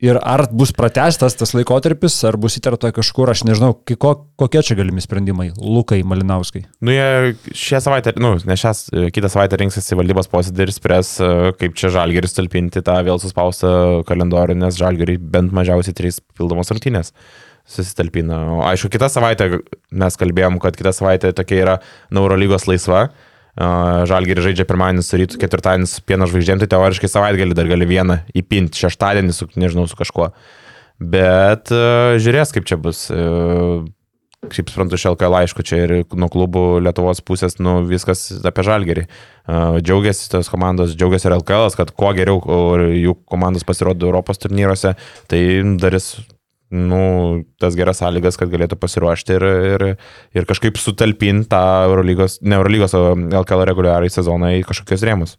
Ir 0.02 0.18
ar 0.18 0.42
bus 0.50 0.72
pratestas 0.74 1.36
tas 1.38 1.52
laikotarpis, 1.54 2.16
ar 2.26 2.34
bus 2.40 2.56
įtarta 2.58 2.90
kažkur, 2.92 3.30
aš 3.30 3.44
nežinau, 3.46 3.76
ko, 4.02 4.10
kokie 4.40 4.64
čia 4.66 4.74
galimi 4.74 4.98
sprendimai, 5.00 5.52
Lukai 5.54 6.00
Malinauskai. 6.02 6.64
Nu, 6.82 6.90
jie 6.90 7.36
šią 7.54 7.78
savaitę, 7.84 8.16
nu, 8.18 8.32
ne 8.42 8.56
šią, 8.58 8.72
kitą 9.14 9.30
savaitę 9.30 9.60
rinksis 9.62 9.86
į 9.94 10.00
valdybos 10.02 10.28
posėdį 10.32 10.66
ir 10.66 10.74
spręs, 10.74 11.12
e, 11.22 11.30
kaip 11.60 11.78
čia 11.78 11.92
žalgeris 11.94 12.34
talpinti 12.34 12.82
tą 12.84 12.98
vėl 13.06 13.22
suspaustą 13.22 14.02
kalendorių, 14.08 14.58
nes 14.64 14.80
žalgeriai 14.82 15.22
bent 15.22 15.54
mažiausiai 15.54 15.94
trys 15.94 16.18
pildomos 16.34 16.74
rungtynės 16.74 17.14
susitalpina. 17.64 18.40
O 18.58 18.58
aišku, 18.66 18.90
kitą 18.92 19.08
savaitę 19.08 19.60
mes 19.94 20.18
kalbėjom, 20.20 20.58
kad 20.62 20.76
kitą 20.76 20.92
savaitę 20.92 21.30
tokia 21.38 21.62
yra 21.62 21.78
Neurolygos 22.12 22.66
laisva. 22.68 23.06
Žalgirį 23.54 24.48
žaidžia 24.48 24.66
pirmadienį 24.66 25.04
su 25.06 25.18
rytu, 25.20 25.38
ketvirtadienį 25.38 25.86
su 25.86 26.02
pieno 26.06 26.26
žvaigždėm, 26.30 26.58
tai 26.62 26.70
teoriškai 26.72 27.10
savaitgalį 27.10 27.54
dar 27.54 27.68
gali 27.70 27.86
vieną 27.86 28.18
įpinti, 28.34 28.80
šeštadienį 28.82 29.34
su, 29.36 29.46
nežinau, 29.54 29.86
su 29.90 29.98
kažkuo. 29.98 30.32
Bet 30.98 31.70
uh, 31.74 32.16
žiūrės, 32.22 32.54
kaip 32.54 32.66
čia 32.66 32.78
bus. 32.80 33.06
Uh, 33.14 33.86
kaip 34.44 34.68
suprantu, 34.68 34.98
iš 34.98 35.06
LKL 35.08 35.38
aišku, 35.38 35.64
čia 35.64 35.78
ir 35.86 35.92
nuo 36.12 36.28
klubų 36.28 36.82
Lietuvos 36.84 37.22
pusės, 37.24 37.56
nu, 37.62 37.78
viskas 37.88 38.26
apie 38.44 38.66
žalgerį. 38.66 39.06
Uh, 39.46 39.78
džiaugiasi 39.80 40.28
tos 40.34 40.50
komandos, 40.52 40.92
džiaugiasi 40.98 41.30
ir 41.30 41.38
LKL, 41.38 41.70
kad 41.78 41.94
kuo 41.96 42.10
geriau 42.16 42.42
jų 42.90 43.16
komandos 43.30 43.64
pasirodo 43.64 44.10
Europos 44.10 44.42
turnyruose, 44.42 44.96
tai 45.30 45.40
darys 45.80 46.16
nu, 46.74 47.44
tas 47.62 47.76
geras 47.78 48.02
sąlygas, 48.02 48.38
kad 48.40 48.50
galėtų 48.52 48.78
pasiruošti 48.82 49.36
ir, 49.38 49.46
ir, 49.74 49.86
ir 50.34 50.48
kažkaip 50.48 50.78
sutalpinti 50.80 51.48
tą 51.52 51.62
Eurolygos, 51.88 52.40
ne 52.42 52.58
Eurolygos, 52.58 52.96
o 52.98 53.14
LKL 53.14 53.66
reguliariai 53.70 54.12
sezoną 54.12 54.54
į 54.58 54.64
kažkokius 54.68 55.06
rėmus. 55.06 55.36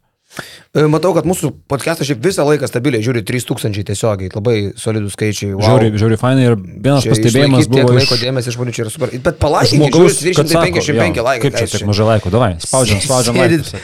E, 0.76 0.82
Matau, 0.92 1.14
kad 1.16 1.24
mūsų 1.28 1.50
podcast'ą 1.70 2.04
šiaip 2.04 2.20
visą 2.24 2.44
laiką 2.44 2.66
stabiliai 2.68 3.00
žiūri 3.04 3.22
3000 3.24 3.84
tiesiogiai, 3.88 4.28
labai 4.34 4.72
solidus 4.76 5.12
skaičiai. 5.16 5.54
Wow. 5.54 5.62
Žiauri, 5.64 5.86
žiauri 5.96 6.16
fainai 6.20 6.44
ir 6.50 6.54
vienas 6.60 7.02
Čia 7.06 7.10
pastebėjimas 7.14 7.64
išlaikyt 7.64 7.72
tiek 7.72 7.86
buvo 7.86 7.94
laiko 7.96 8.14
iš 8.18 8.22
dėmesį 8.26 8.48
žmonių 8.58 8.72
čia 8.76 8.82
yra 8.84 8.92
super. 8.92 9.08
Bet 9.16 9.34
sako, 9.40 10.04
355 10.04 10.84
jo, 11.16 11.24
laikai. 11.24 11.42
kaip 11.46 11.56
čia 11.62 11.66
tiek 11.72 11.86
mažai 11.88 12.06
laiko, 12.10 12.28
davai, 12.34 12.50
spaudžiam, 12.60 13.00
spaudžiam 13.06 13.34
Sėdit- 13.40 13.56
ir 13.56 13.64
čia. 13.64 13.80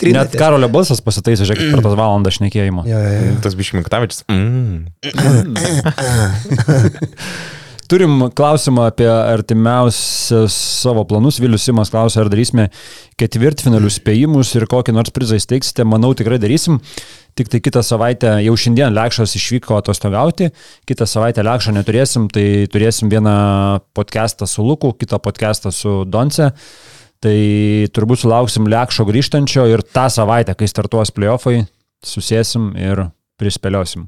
trinatės. 0.00 0.32
Net 0.32 0.40
Karolio 0.40 0.68
balsas 0.72 1.04
pasitaisė, 1.04 1.44
žiūrėkit, 1.50 1.68
per 1.76 1.84
tas 1.84 1.92
valandą 2.00 2.32
šnekėjimo. 2.38 2.88
Jo, 2.88 2.96
jo, 3.04 3.12
jo. 3.20 3.36
Tas 3.44 3.52
bišminktavičius. 3.60 4.24
Turim 7.90 8.20
klausimą 8.38 8.84
apie 8.86 9.08
artimiausius 9.10 10.54
savo 10.54 11.02
planus. 11.10 11.40
Vilius 11.42 11.64
Simas 11.66 11.90
klausia, 11.90 12.20
ar 12.22 12.28
darysime 12.30 12.68
ketvirtfinalių 13.18 13.90
spėjimus 13.90 14.52
ir 14.54 14.68
kokį 14.70 14.94
nors 14.94 15.10
prizą 15.10 15.40
įsteigsite. 15.40 15.82
Manau, 15.82 16.12
tikrai 16.14 16.38
darysim. 16.38 16.78
Tik 17.34 17.50
tai 17.50 17.58
kitą 17.64 17.82
savaitę, 17.82 18.36
jau 18.46 18.54
šiandien 18.54 18.94
Lekšas 18.94 19.34
išvyko 19.40 19.80
atostogauti, 19.80 20.52
kitą 20.86 21.10
savaitę 21.10 21.42
Lekšą 21.42 21.74
neturėsim, 21.80 22.30
tai 22.30 22.68
turėsim 22.70 23.10
vieną 23.10 23.34
podcastą 23.98 24.46
su 24.46 24.62
Luku, 24.66 24.92
kitą 24.94 25.18
podcastą 25.26 25.74
su 25.74 26.04
Donce. 26.06 26.52
Tai 27.18 27.36
turbūt 27.90 28.22
sulauksim 28.22 28.70
Lekšo 28.70 29.10
grįžtančio 29.10 29.66
ir 29.66 29.82
tą 29.82 30.06
savaitę, 30.14 30.54
kai 30.54 30.70
startuos 30.70 31.10
playoffai, 31.10 31.64
susėsim 32.06 32.70
ir 32.78 33.08
prispėliosim. 33.40 34.06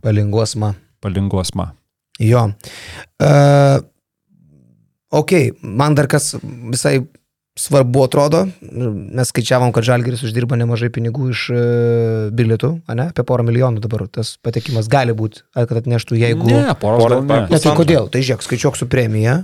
Palinguos 1.02 1.56
ma. 1.58 1.72
Jo. 2.20 2.50
Uh, 3.22 3.80
ok, 5.12 5.32
man 5.62 5.96
dar 5.96 6.08
kas 6.10 6.34
visai 6.42 6.98
svarbu 7.58 8.06
atrodo, 8.06 8.46
mes 8.62 9.28
skaičiavom, 9.28 9.74
kad 9.76 9.84
Žalgeris 9.84 10.22
uždirba 10.24 10.56
nemažai 10.56 10.88
pinigų 10.92 11.30
iš 11.34 11.40
uh, 11.52 12.28
bilietų, 12.32 12.70
ne, 12.96 13.10
apie 13.12 13.24
porą 13.28 13.44
milijonų 13.48 13.82
dabar 13.84 14.06
tas 14.12 14.36
patekimas 14.44 14.88
gali 14.92 15.12
būti, 15.16 15.44
kad 15.56 15.74
atneštų, 15.82 16.16
jeigu... 16.20 16.48
Ne, 16.48 16.62
Porą- 16.80 17.20
gal 17.20 17.26
ne. 17.28 17.42
Ne, 17.52 17.60
tai 17.60 17.74
kodėl? 17.76 18.08
Tai 18.12 18.24
žiūrėk, 18.24 18.46
skaičiuok 18.48 18.80
su 18.80 18.88
premija. 18.92 19.42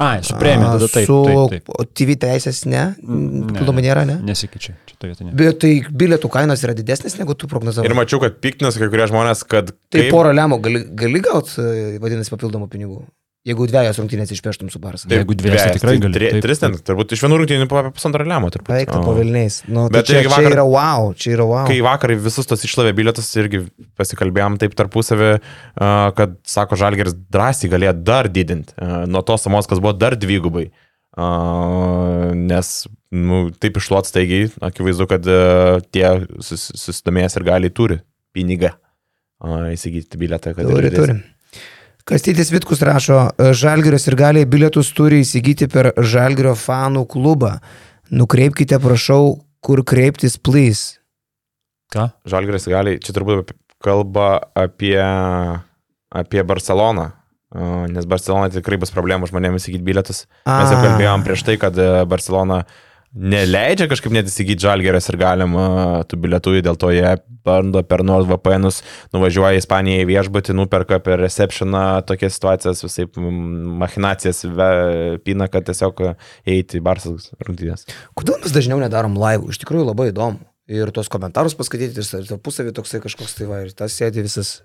Ai, 0.00 0.22
su 0.24 0.34
premija, 0.40 0.70
tada 0.72 0.88
taip. 0.88 1.04
Su 1.06 1.18
taip, 1.26 1.50
taip. 1.52 1.68
o 1.68 1.84
TV 1.84 2.14
teisės 2.18 2.62
ne, 2.66 2.84
papildomai 2.96 3.82
nėra, 3.84 4.06
ne? 4.08 4.16
Nesikeičia, 4.24 4.72
čia 4.88 4.96
to 4.98 5.10
vietoj 5.10 5.26
ne. 5.28 5.34
Bet 5.36 5.58
tai 5.62 5.72
bilietų 5.84 6.30
kainos 6.32 6.64
yra 6.64 6.72
didesnės 6.78 7.18
negu 7.20 7.36
tu 7.38 7.46
prognozavai. 7.50 7.90
Ir 7.90 7.94
mačiau, 7.98 8.18
kad 8.24 8.38
piktinas 8.42 8.78
kai 8.80 8.88
kurie 8.90 9.06
žmonės, 9.12 9.44
kad... 9.46 9.74
Tai 9.92 10.00
kaip- 10.06 10.10
porą 10.14 10.32
lemų 10.34 10.58
gali, 10.64 10.80
gali 11.04 11.20
gauti, 11.22 11.66
vadinasi, 12.02 12.32
papildomų 12.32 12.70
pinigų. 12.72 13.02
Jeigu 13.42 13.64
dviejas 13.66 13.96
rungtynės 13.98 14.30
išpeštum 14.36 14.68
su 14.70 14.78
Barsa. 14.78 15.08
Taip, 15.10 15.16
Jeigu 15.24 15.34
dviese 15.34 15.56
dviejose, 15.56 15.74
tikrai 15.74 15.92
tai 15.96 16.02
gali, 16.04 16.18
taip, 16.30 16.42
Tris 16.44 16.60
ten, 16.62 16.76
turbūt 16.86 17.14
iš 17.16 17.24
vienų 17.24 17.38
rungtynių 17.40 17.64
po 17.66 17.80
pusantro 17.96 18.22
lemo, 18.22 18.50
O. 18.54 19.00
po 19.02 19.14
Vilniais. 19.16 19.56
Nu, 19.66 19.88
tai 19.90 19.96
Bet 19.98 20.06
čia, 20.06 20.20
tai 20.20 20.22
čia 20.22 20.30
vakar- 20.30 20.54
yra 20.54 20.66
wow, 20.68 21.08
čia 21.18 21.32
yra 21.34 21.46
wow. 21.50 21.64
Kai 21.66 21.80
vakar 21.82 22.14
visus 22.22 22.46
tos 22.46 22.62
išlavė 22.62 22.92
bilietus 22.94 23.26
irgi 23.42 23.64
pasikalbėjom 23.98 24.60
taip 24.62 24.76
tarpusavį, 24.78 25.32
a, 25.74 26.12
kad, 26.14 26.36
sako, 26.46 26.78
Žalgeris 26.78 27.18
drąsiai 27.34 27.72
galėjo 27.74 27.96
dar 28.06 28.30
didinti, 28.30 28.76
a, 28.78 29.02
nuo 29.10 29.24
tos 29.26 29.42
sumos, 29.42 29.66
kas 29.66 29.82
buvo 29.82 29.96
dar 29.98 30.14
dvigubai. 30.14 30.68
A, 31.18 31.26
Nes, 32.38 32.70
nu, 33.10 33.50
taip 33.58 33.74
išluot 33.82 34.06
staigiai, 34.06 34.52
akivaizdu, 34.62 35.08
kad 35.10 35.26
tie 35.92 36.06
sus- 36.38 36.70
susidomėjęs 36.78 37.36
ir 37.40 37.50
gali 37.50 37.70
turi 37.74 37.98
pinigą 38.32 38.70
a, 39.42 39.66
įsigyti 39.74 40.14
bilietą. 40.16 40.54
Turi, 40.54 40.94
turi. 40.94 41.18
Kastytis 42.08 42.50
Vitkus 42.50 42.82
rašo, 42.82 43.18
Žalgiris 43.54 44.08
ir 44.10 44.16
galiai 44.18 44.48
bilietus 44.48 44.90
turi 44.96 45.20
įsigyti 45.22 45.68
per 45.70 45.92
Žalgirio 45.94 46.56
fanų 46.58 47.04
klubą. 47.10 47.56
Nukreipkite, 48.12 48.78
prašau, 48.82 49.38
kur 49.62 49.84
kreiptis, 49.86 50.34
please. 50.36 50.98
Ką? 51.94 52.08
Žalgeris 52.28 52.66
gali, 52.72 52.96
čia 52.98 53.14
turbūt 53.14 53.54
kalba 53.82 54.40
apie, 54.58 54.98
apie 56.10 56.44
Barceloną, 56.46 57.10
a, 57.12 57.70
nes 57.92 58.08
Barcelona 58.08 58.50
tikrai 58.50 58.80
bus 58.82 58.94
problemų 58.94 59.30
žmonėms 59.30 59.62
įsigyti 59.62 59.86
bilietus. 59.86 60.24
Mes 60.48 60.72
jau 60.72 60.80
kalbėjom 60.82 61.26
prieš 61.26 61.46
tai, 61.46 61.58
kad 61.60 61.78
e, 61.78 61.90
Barcelona 62.08 62.62
neleidžia 63.12 63.88
kažkaip 63.90 64.14
net 64.14 64.30
įsigyti 64.30 64.64
žalgeris 64.64 65.08
ir 65.10 65.18
galima 65.20 65.64
tų 66.08 66.18
bilietų, 66.24 66.54
dėl 66.64 66.78
to 66.80 66.92
jie 66.94 67.14
bando 67.44 67.82
per 67.86 68.04
VPNus, 68.04 68.82
nuvažiuoja 69.14 69.58
į 69.58 69.62
Ispaniją 69.62 70.04
į 70.04 70.08
viešbutį, 70.12 70.54
nuperka 70.56 71.00
per 71.02 71.20
receptioną 71.20 72.02
tokias 72.06 72.38
situacijas, 72.38 72.84
visai 72.86 73.08
machinacijas 73.82 74.44
pina, 75.26 75.50
kad 75.52 75.66
tiesiog 75.68 76.04
eiti 76.46 76.80
į 76.80 76.84
Barsas 76.86 77.32
rungtynės. 77.42 77.88
Kodėl 78.18 78.40
mes 78.44 78.54
dažniau 78.54 78.80
nedarom 78.82 79.18
live? 79.18 79.50
Iš 79.52 79.60
tikrųjų 79.64 79.90
labai 79.90 80.12
įdomu. 80.14 80.40
Ir 80.72 80.92
tos 80.94 81.10
komentarus 81.10 81.56
paskaityti, 81.58 82.00
ir 82.00 82.28
tarpusavį 82.30 82.72
toksai 82.76 83.02
kažkoks 83.02 83.34
tai 83.34 83.48
va, 83.50 83.64
ir 83.66 83.74
tas 83.76 83.92
sėdi 83.98 84.22
visas 84.22 84.60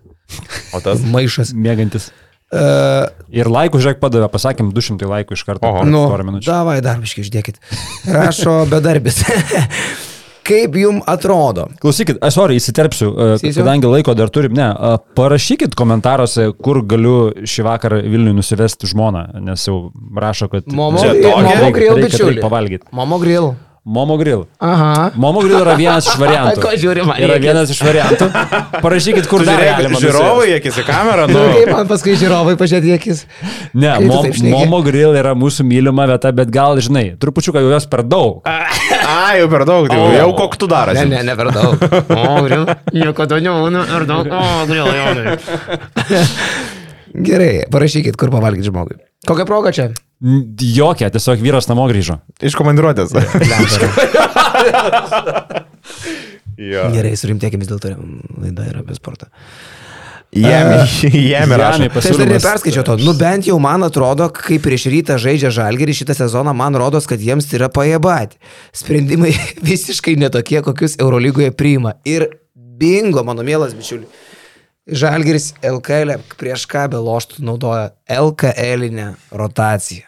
O 0.76 0.82
tas 0.84 1.03
maišas. 1.14 1.53
Mėgantis. 1.56 2.11
Uh, 2.48 3.10
Ir 3.28 3.49
laikų, 3.52 3.80
žiūrėk, 3.84 3.98
padavė, 3.99 4.30
pasakėm 4.32 4.69
200 4.72 5.03
laikų 5.11 5.36
iš 5.36 5.41
karto. 5.44 5.68
Oho. 5.68 5.82
per 5.84 5.90
nu, 5.91 6.06
porą 6.07 6.24
minučių. 6.30 6.48
davai 6.48 6.78
darbiškai 6.86 7.26
išdėkit. 7.26 7.57
Rašo 8.07 8.61
bedarbis. 8.72 9.19
Kaip 10.48 10.78
jum 10.80 11.02
atrodo? 11.11 11.65
Klausykit, 11.84 12.22
aš 12.24 12.38
sorry, 12.38 12.56
įsiterpsiu, 12.56 13.10
Sėsiu. 13.41 13.57
kadangi 13.60 13.90
laiko 13.91 14.14
dar 14.15 14.30
turim, 14.32 14.53
ne, 14.56 14.69
parašykit 15.19 15.76
komentaruose, 15.76 16.53
kur 16.64 16.80
galiu 16.88 17.34
šį 17.44 17.65
vakarą 17.68 17.99
Vilniui 18.07 18.38
nusivesti 18.38 18.88
žmoną, 18.88 19.26
nes 19.44 19.68
jau 19.68 19.90
rašo, 20.15 20.48
kad 20.53 20.72
Momo, 20.72 21.02
Čia 21.03 21.18
tokia. 21.18 21.34
Momo 21.36 21.52
reikia- 21.52 21.74
grill 21.76 21.95
reikia 21.99 22.14
bičiuli. 22.15 22.38
taip 22.40 22.48
pavalgyti. 22.48 22.88
Momo 22.95 23.19
grill. 23.19 23.49
Momo 23.88 24.18
grill. 24.20 24.42
Aha. 24.60 25.12
Momo 25.16 25.40
grill 25.46 25.62
yra 25.62 25.78
vienas 25.80 26.10
iš 26.12 26.18
variantų. 26.24 26.60
Ko 26.60 26.74
žiūri 26.76 27.06
man? 27.08 27.22
Yra 27.24 27.38
vienas 27.40 27.70
iš 27.72 27.80
variantų. 27.88 28.28
Parašykit, 28.84 29.30
kur 29.32 29.46
dar 29.48 29.62
Žiūrėk, 29.62 29.78
galima 29.78 30.02
žiūrovai, 30.04 30.48
akis 30.58 30.80
į 30.82 30.84
kamerą, 30.90 31.28
Nu, 31.32 31.40
nu. 31.40 31.54
kaip 31.56 31.72
man 31.72 31.88
paskui 31.88 32.18
žiūrovai 32.20 32.58
pažiūrėti 32.60 32.92
akis. 32.98 33.22
Ne, 33.72 33.94
šneki? 34.04 34.52
Momo 34.52 34.82
grill 34.84 35.16
yra 35.16 35.32
mūsų 35.40 35.64
mylima 35.70 36.04
vieta, 36.12 36.34
bet 36.36 36.52
gal, 36.52 36.76
žinai, 36.84 37.06
trupučiuką 37.22 37.64
jau 37.64 37.72
jos 37.78 37.88
per 37.88 38.04
daug. 38.04 38.42
A, 39.08 39.38
jau 39.40 39.48
per 39.56 39.64
daug, 39.70 39.88
tai 39.88 40.18
jau 40.20 40.34
koks 40.36 40.60
tu 40.60 40.68
daras. 40.68 41.00
Ne, 41.00 41.08
ne, 41.08 41.24
ne 41.24 41.38
per 41.40 41.54
daug. 41.56 41.80
O, 42.12 42.26
grill. 42.44 42.68
Niekada 42.92 43.40
nebūna 43.40 43.86
per 43.88 44.04
daug. 44.10 44.28
O, 44.36 44.44
grill, 44.68 44.92
jau. 45.00 46.76
Gerai, 47.14 47.66
parašykit, 47.72 48.18
kur 48.20 48.32
pavalgyti 48.34 48.68
žmogui. 48.70 48.98
Kokią 49.28 49.46
progą 49.50 49.72
čia? 49.76 49.88
Jokia, 50.22 51.12
tiesiog 51.14 51.42
vyras 51.44 51.68
namo 51.70 51.86
grįžo. 51.90 52.20
Iš 52.42 52.56
komandiruotės. 52.58 53.14
Jo. 56.58 56.88
Gerai, 56.90 57.14
surimtėkim 57.20 57.62
vis 57.62 57.70
dėlto 57.70 57.92
laida 58.42 58.64
yra 58.72 58.82
apie 58.82 58.96
sportą. 58.98 59.28
Jėmi, 60.34 60.80
jėmi 61.08 61.56
rašo. 61.56 61.56
Žemė 61.56 61.58
Tai 61.58 61.68
aš 61.70 61.78
dar 61.80 61.94
pasiūlymas. 61.94 62.34
neperskaičiau 62.42 62.84
to. 62.90 62.96
Nu 63.06 63.14
bent 63.18 63.46
jau 63.48 63.56
man 63.64 63.86
atrodo, 63.86 64.28
kai 64.34 64.58
prieš 64.62 64.88
rytą 64.92 65.16
žaidžia 65.22 65.52
žalgerį 65.56 65.94
šitą 66.02 66.16
sezoną, 66.18 66.52
man 66.58 66.76
rodos, 66.78 67.08
kad 67.08 67.22
jiems 67.24 67.48
yra 67.56 67.70
pajebat. 67.74 68.36
Sprendimai 68.76 69.32
visiškai 69.70 70.18
netokie, 70.20 70.60
kokius 70.66 70.98
Eurolygoje 71.00 71.54
priima. 71.56 71.94
Ir 72.10 72.28
bingo, 72.58 73.24
mano 73.24 73.46
mielas 73.48 73.78
bičiuli. 73.78 74.10
Žalgeris 74.88 75.52
LKL 75.68 76.16
prieš 76.40 76.64
ką 76.72 76.86
be 76.94 77.00
loštų 77.04 77.44
naudoja 77.44 77.90
LKL 78.08 78.86
rotaciją. 79.36 80.08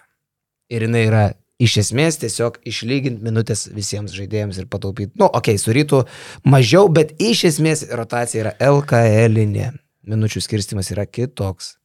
Ir 0.72 0.86
jinai 0.86 1.02
yra 1.08 1.24
iš 1.60 1.76
esmės 1.84 2.20
tiesiog 2.22 2.62
išlyginti 2.70 3.26
minutės 3.26 3.66
visiems 3.76 4.14
žaidėjams 4.16 4.62
ir 4.62 4.70
pataupyti. 4.72 5.12
Nu, 5.20 5.28
okei, 5.28 5.58
okay, 5.58 5.60
su 5.60 5.76
rytu 5.76 6.06
mažiau, 6.48 6.88
bet 6.88 7.12
iš 7.20 7.44
esmės 7.52 7.84
rotacija 7.92 8.46
yra 8.46 8.56
LKL. 8.72 9.44
-inė. 9.44 9.74
Minučių 10.10 10.42
skirstimas 10.42 10.90
yra 10.96 11.06
kitoks. 11.06 11.76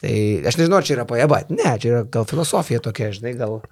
Tai 0.00 0.14
aš 0.46 0.58
nežinau, 0.60 0.78
ar 0.78 0.86
čia 0.86 0.94
yra 0.98 1.04
pajebat. 1.08 1.50
Ne, 1.50 1.74
čia 1.80 1.90
yra 1.90 2.02
gal 2.04 2.26
filosofija 2.28 2.80
tokia, 2.84 3.10
žinai, 3.14 3.34
gal 3.40 3.62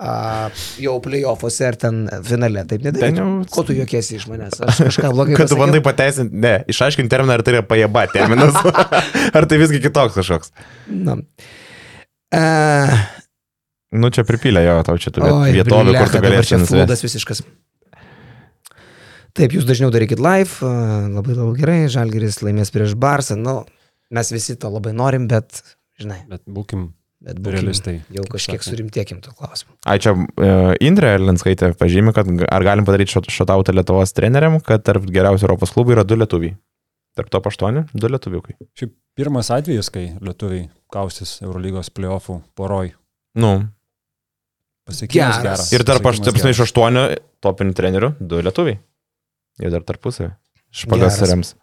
a, 0.00 0.50
jau 0.82 0.96
playoffuose 1.04 1.66
ar 1.68 1.76
ten 1.80 2.04
finale. 2.26 2.64
Taip 2.68 2.82
Ten 2.82 2.92
nedarytum. 2.92 3.32
jau- 3.44 3.50
Ko 3.54 3.62
tu 3.68 3.76
juokiesi 3.76 4.16
iš 4.18 4.26
manęs? 4.30 4.58
Aš 4.64 4.80
kažką 4.88 5.10
blogai 5.14 5.36
Kad 5.38 5.48
tu 5.52 5.58
bandai 5.60 5.82
pateisinti, 5.84 6.34
ne, 6.34 6.54
išaiškinti 6.68 7.10
terminą, 7.12 7.36
ar 7.38 7.42
tai 7.46 7.54
yra 7.56 7.62
pajaba 7.66 8.06
terminas, 8.12 8.54
ar 9.36 9.46
tai 9.50 9.58
visgi 9.62 9.82
kitoks 9.84 10.16
kažkoks. 10.20 10.50
Na. 10.88 11.18
Uh, 12.34 12.96
Nu, 13.94 14.08
čia 14.10 14.24
pripylė 14.26 14.64
jo, 14.64 14.72
tau 14.82 14.96
čia 14.98 15.12
tu 15.14 15.22
Oi, 15.22 15.52
vietovė, 15.54 15.92
kur 15.94 16.08
tu 16.10 16.18
galėsi 16.24 16.48
čia 16.50 16.58
flūdas 16.66 17.04
visiškas. 17.04 17.44
Taip, 19.34 19.54
jūs 19.54 19.66
dažniau 19.66 19.92
darykit 19.94 20.18
live, 20.22 20.50
labai 21.14 21.34
labai 21.34 21.54
gerai, 21.58 21.76
Žalgiris 21.90 22.40
laimės 22.42 22.70
prieš 22.74 22.96
Barsą, 22.98 23.36
nu, 23.38 23.60
mes 24.14 24.30
visi 24.34 24.54
to 24.58 24.70
labai 24.70 24.92
norim, 24.94 25.28
bet, 25.30 25.62
žinai, 25.98 26.20
Bet 26.30 26.42
būkim 26.46 26.88
bet 27.24 27.54
realistai. 27.56 27.94
jau 28.12 28.24
kažkiek 28.30 28.64
surimtėkim 28.64 29.20
to 29.24 29.32
klausimu. 29.38 29.74
Ai, 29.88 29.96
čia 30.02 30.12
uh, 30.14 30.74
Indrė 30.84 31.14
Linskaitė 31.22 31.72
pažymė, 31.80 32.14
kad 32.16 32.28
ar 32.28 32.66
galim 32.66 32.86
padaryti 32.88 33.22
šotautą 33.32 33.74
Lietuvos 33.74 34.12
treneriam, 34.16 34.60
kad 34.64 34.84
tarp 34.86 35.06
geriausių 35.08 35.48
Europos 35.48 35.72
klubų 35.74 35.96
yra 35.96 36.04
du 36.06 36.18
lietuviai. 36.20 36.56
Tarp 37.14 37.30
top 37.30 37.46
8, 37.46 37.84
du 37.94 38.10
lietuviukai. 38.10 38.56
Šiaip 38.74 38.92
pirmas 39.16 39.52
atvejis, 39.54 39.88
kai 39.94 40.08
lietuviai 40.18 40.66
kausis 40.92 41.38
Eurolygos 41.46 41.92
playoffų 41.94 42.40
poroj. 42.58 42.92
Nu, 43.38 43.54
Pasiekimas 44.84 45.38
Geras. 45.38 45.42
geras. 45.42 45.68
ir 45.72 45.84
tarp, 45.88 46.04
aš, 46.10 46.20
tarp, 46.26 46.38
iš 46.50 46.66
aštuonių 46.66 47.04
topinių 47.44 47.76
trenerių, 47.78 48.10
du 48.20 48.42
lietuviai. 48.44 48.76
Jie 49.62 49.70
dar 49.72 49.84
tarpusavį. 49.86 50.34
Špagas 50.74 51.22
rems. 51.30 51.54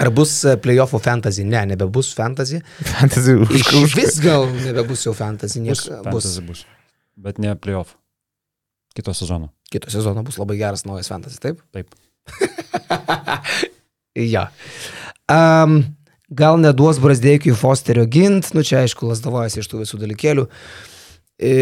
Ar 0.00 0.08
bus 0.10 0.32
e, 0.48 0.56
playoffų 0.58 0.98
fantasy? 1.04 1.44
Ne, 1.46 1.60
nebebus 1.70 2.10
fantasy. 2.18 2.58
Fantasy 2.94 3.36
už 3.38 3.52
Iš 3.60 3.92
vis 3.94 4.16
gal 4.24 4.48
nebebus 4.50 5.04
jau 5.06 5.12
fantasy, 5.14 5.60
niek, 5.62 5.76
bus. 5.78 5.90
fantasy 6.06 6.42
bus. 6.46 6.64
Bet 7.14 7.38
ne 7.38 7.54
playoff. 7.54 7.94
Kito 8.94 9.14
sezono. 9.14 9.52
Kito 9.70 9.90
sezono 9.90 10.22
bus 10.26 10.38
labai 10.38 10.56
geras 10.58 10.82
naujas 10.86 11.10
fantasy, 11.10 11.38
taip? 11.42 11.62
Taip. 11.74 11.94
ja. 14.34 14.48
Um, 15.30 15.82
gal 16.30 16.58
neduos 16.60 16.98
Brasdeikiui 17.02 17.54
Fosterio 17.58 18.06
gint, 18.10 18.50
nu 18.54 18.62
čia 18.66 18.82
aišku, 18.84 19.06
lasdavojasi 19.10 19.62
iš 19.62 19.70
tų 19.70 19.82
visų 19.84 20.00
dalykėlių. 20.02 20.46
E, 21.34 21.52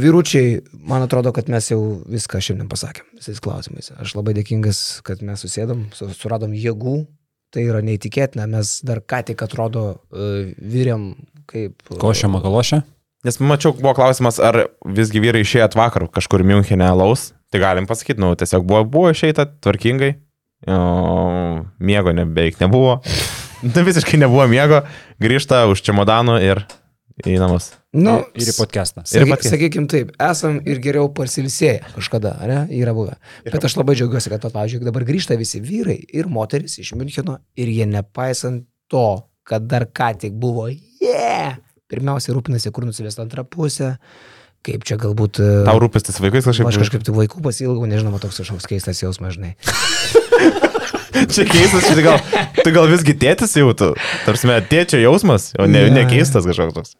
vyručiai, 0.00 0.58
man 0.84 1.04
atrodo, 1.06 1.32
kad 1.32 1.48
mes 1.52 1.70
jau 1.70 1.78
viską 2.12 2.40
šiandien 2.44 2.68
pasakėm, 2.72 3.06
visais 3.16 3.40
klausimais. 3.40 3.88
Aš 4.00 4.12
labai 4.18 4.34
dėkingas, 4.36 5.00
kad 5.06 5.22
mes 5.24 5.40
susėdom, 5.44 5.86
su- 5.96 6.10
suradom 6.16 6.52
jėgų, 6.52 6.98
tai 7.52 7.66
yra 7.68 7.82
neįtikėtina, 7.84 8.48
mes 8.50 8.78
dar 8.86 9.02
ką 9.04 9.22
tik 9.30 9.44
atrodo 9.44 9.84
e, 9.92 10.54
vyriam 10.56 11.12
kaip... 11.50 11.76
e, 11.90 12.00
Košė 12.00 12.30
makalošė. 12.32 12.82
Nes 13.22 13.38
mačiau, 13.38 13.74
buvo 13.78 13.92
klausimas, 13.94 14.40
ar 14.42 14.64
visgi 14.82 15.22
vyrai 15.22 15.44
išėjo 15.44 15.68
vakar 15.78 16.08
kažkur 16.10 16.42
Münchenė 16.46 16.90
laus. 16.98 17.30
Tai 17.52 17.60
galim 17.62 17.86
pasakyti, 17.86 18.18
nu, 18.22 18.32
tiesiog 18.38 18.64
buvo, 18.66 18.82
buvo 18.88 19.12
išeita 19.12 19.46
tvarkingai. 19.62 20.16
O, 20.72 21.62
miego 21.78 22.14
ne, 22.16 22.26
beveik 22.26 22.60
nebuvo. 22.62 23.00
Nu, 23.62 23.84
visiškai 23.86 24.18
nebuvo 24.18 24.42
miego. 24.50 24.80
Grįžta 25.22 25.68
už 25.70 25.84
čemodanų 25.86 26.40
ir 26.42 26.64
į 27.28 27.36
namus. 27.40 27.70
Nu, 27.92 28.18
Ir 28.34 28.48
į 28.48 28.54
podcastą. 28.56 29.02
Ir 29.04 29.22
Saky, 29.24 29.30
podcast. 29.30 29.52
sakykim 29.52 29.86
taip, 29.92 30.12
esam 30.22 30.58
ir 30.64 30.80
geriau 30.82 31.10
parsilsėję 31.12 31.92
kažkada, 31.94 32.34
ne, 32.48 32.60
yra 32.78 32.94
buvę. 32.96 33.18
Bet 33.44 33.66
aš 33.68 33.76
labai 33.76 33.96
džiaugiuosi, 33.98 34.32
kad, 34.32 34.46
pavyzdžiui, 34.48 34.84
dabar 34.88 35.04
grįžta 35.08 35.36
visi 35.40 35.60
vyrai 35.64 35.98
ir 36.08 36.30
moteris 36.32 36.78
iš 36.80 36.94
Müncheno 36.96 37.38
ir 37.58 37.68
jie 37.72 37.86
nepaisant 37.90 38.64
to, 38.92 39.06
kad 39.44 39.68
dar 39.68 39.84
ką 39.90 40.12
tik 40.24 40.34
buvo, 40.40 40.68
yeah, 41.02 41.58
pirmiausia 41.92 42.32
rūpinasi, 42.36 42.72
kur 42.72 42.86
nusivest 42.88 43.20
antrą 43.20 43.44
pusę, 43.44 43.96
kaip 44.64 44.84
čia 44.88 44.96
galbūt... 45.00 45.42
e, 45.42 45.62
Tau 45.68 45.80
rūpestis 45.82 46.20
vaikais 46.22 46.46
kažkaip. 46.48 46.68
Aš 46.70 46.80
kažkaip 46.86 47.04
tų 47.04 47.16
vaikų 47.18 47.42
pasilgau, 47.44 47.88
nežinau, 47.90 48.14
man 48.14 48.22
toks 48.22 48.40
kažkoks 48.40 48.68
keistas 48.70 49.02
jausmas, 49.02 49.36
žinai. 49.36 49.56
Čia 51.34 51.44
keistas, 51.48 51.88
čia 51.88 52.04
gal, 52.04 52.20
tu 52.62 52.72
gal 52.74 52.88
visgi 52.90 53.14
tėtis 53.18 53.56
jau, 53.58 53.72
tu. 53.76 53.92
Tarsi, 54.26 54.48
tėčio 54.70 55.00
jausmas, 55.02 55.52
o 55.58 55.66
ne, 55.66 55.86
Ne. 55.88 56.00
ne 56.02 56.06
keistas 56.10 56.48
kažkoks. 56.48 56.74
toks. 56.74 56.96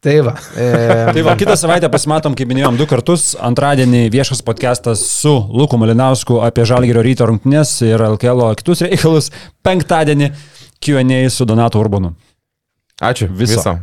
Tai 0.00 0.14
va. 0.24 0.32
E, 0.56 1.12
Tai 1.12 1.22
va, 1.26 1.34
kitą 1.36 1.52
savaitę 1.60 1.90
pasimatom, 1.92 2.32
kaip 2.32 2.48
minėjom, 2.48 2.78
du 2.80 2.86
kartus. 2.88 3.34
Antradienį 3.36 4.06
viešas 4.14 4.40
podcastas 4.46 5.02
su 5.04 5.34
Luku 5.52 5.76
Malinausku 5.76 6.38
apie 6.40 6.64
Žalgirio 6.64 7.04
ryto 7.04 7.28
rungtynės 7.28 7.74
ir 7.84 8.00
LKL 8.00 8.46
kitus 8.56 8.80
reikalus. 8.86 9.28
Penktadienį 9.60 10.30
Q&A 10.80 11.20
su 11.28 11.44
Donatu 11.44 11.82
Urbanu. 11.84 12.14
Ačiū. 12.96 13.28
Viso. 13.28 13.60
Viso. 13.60 13.76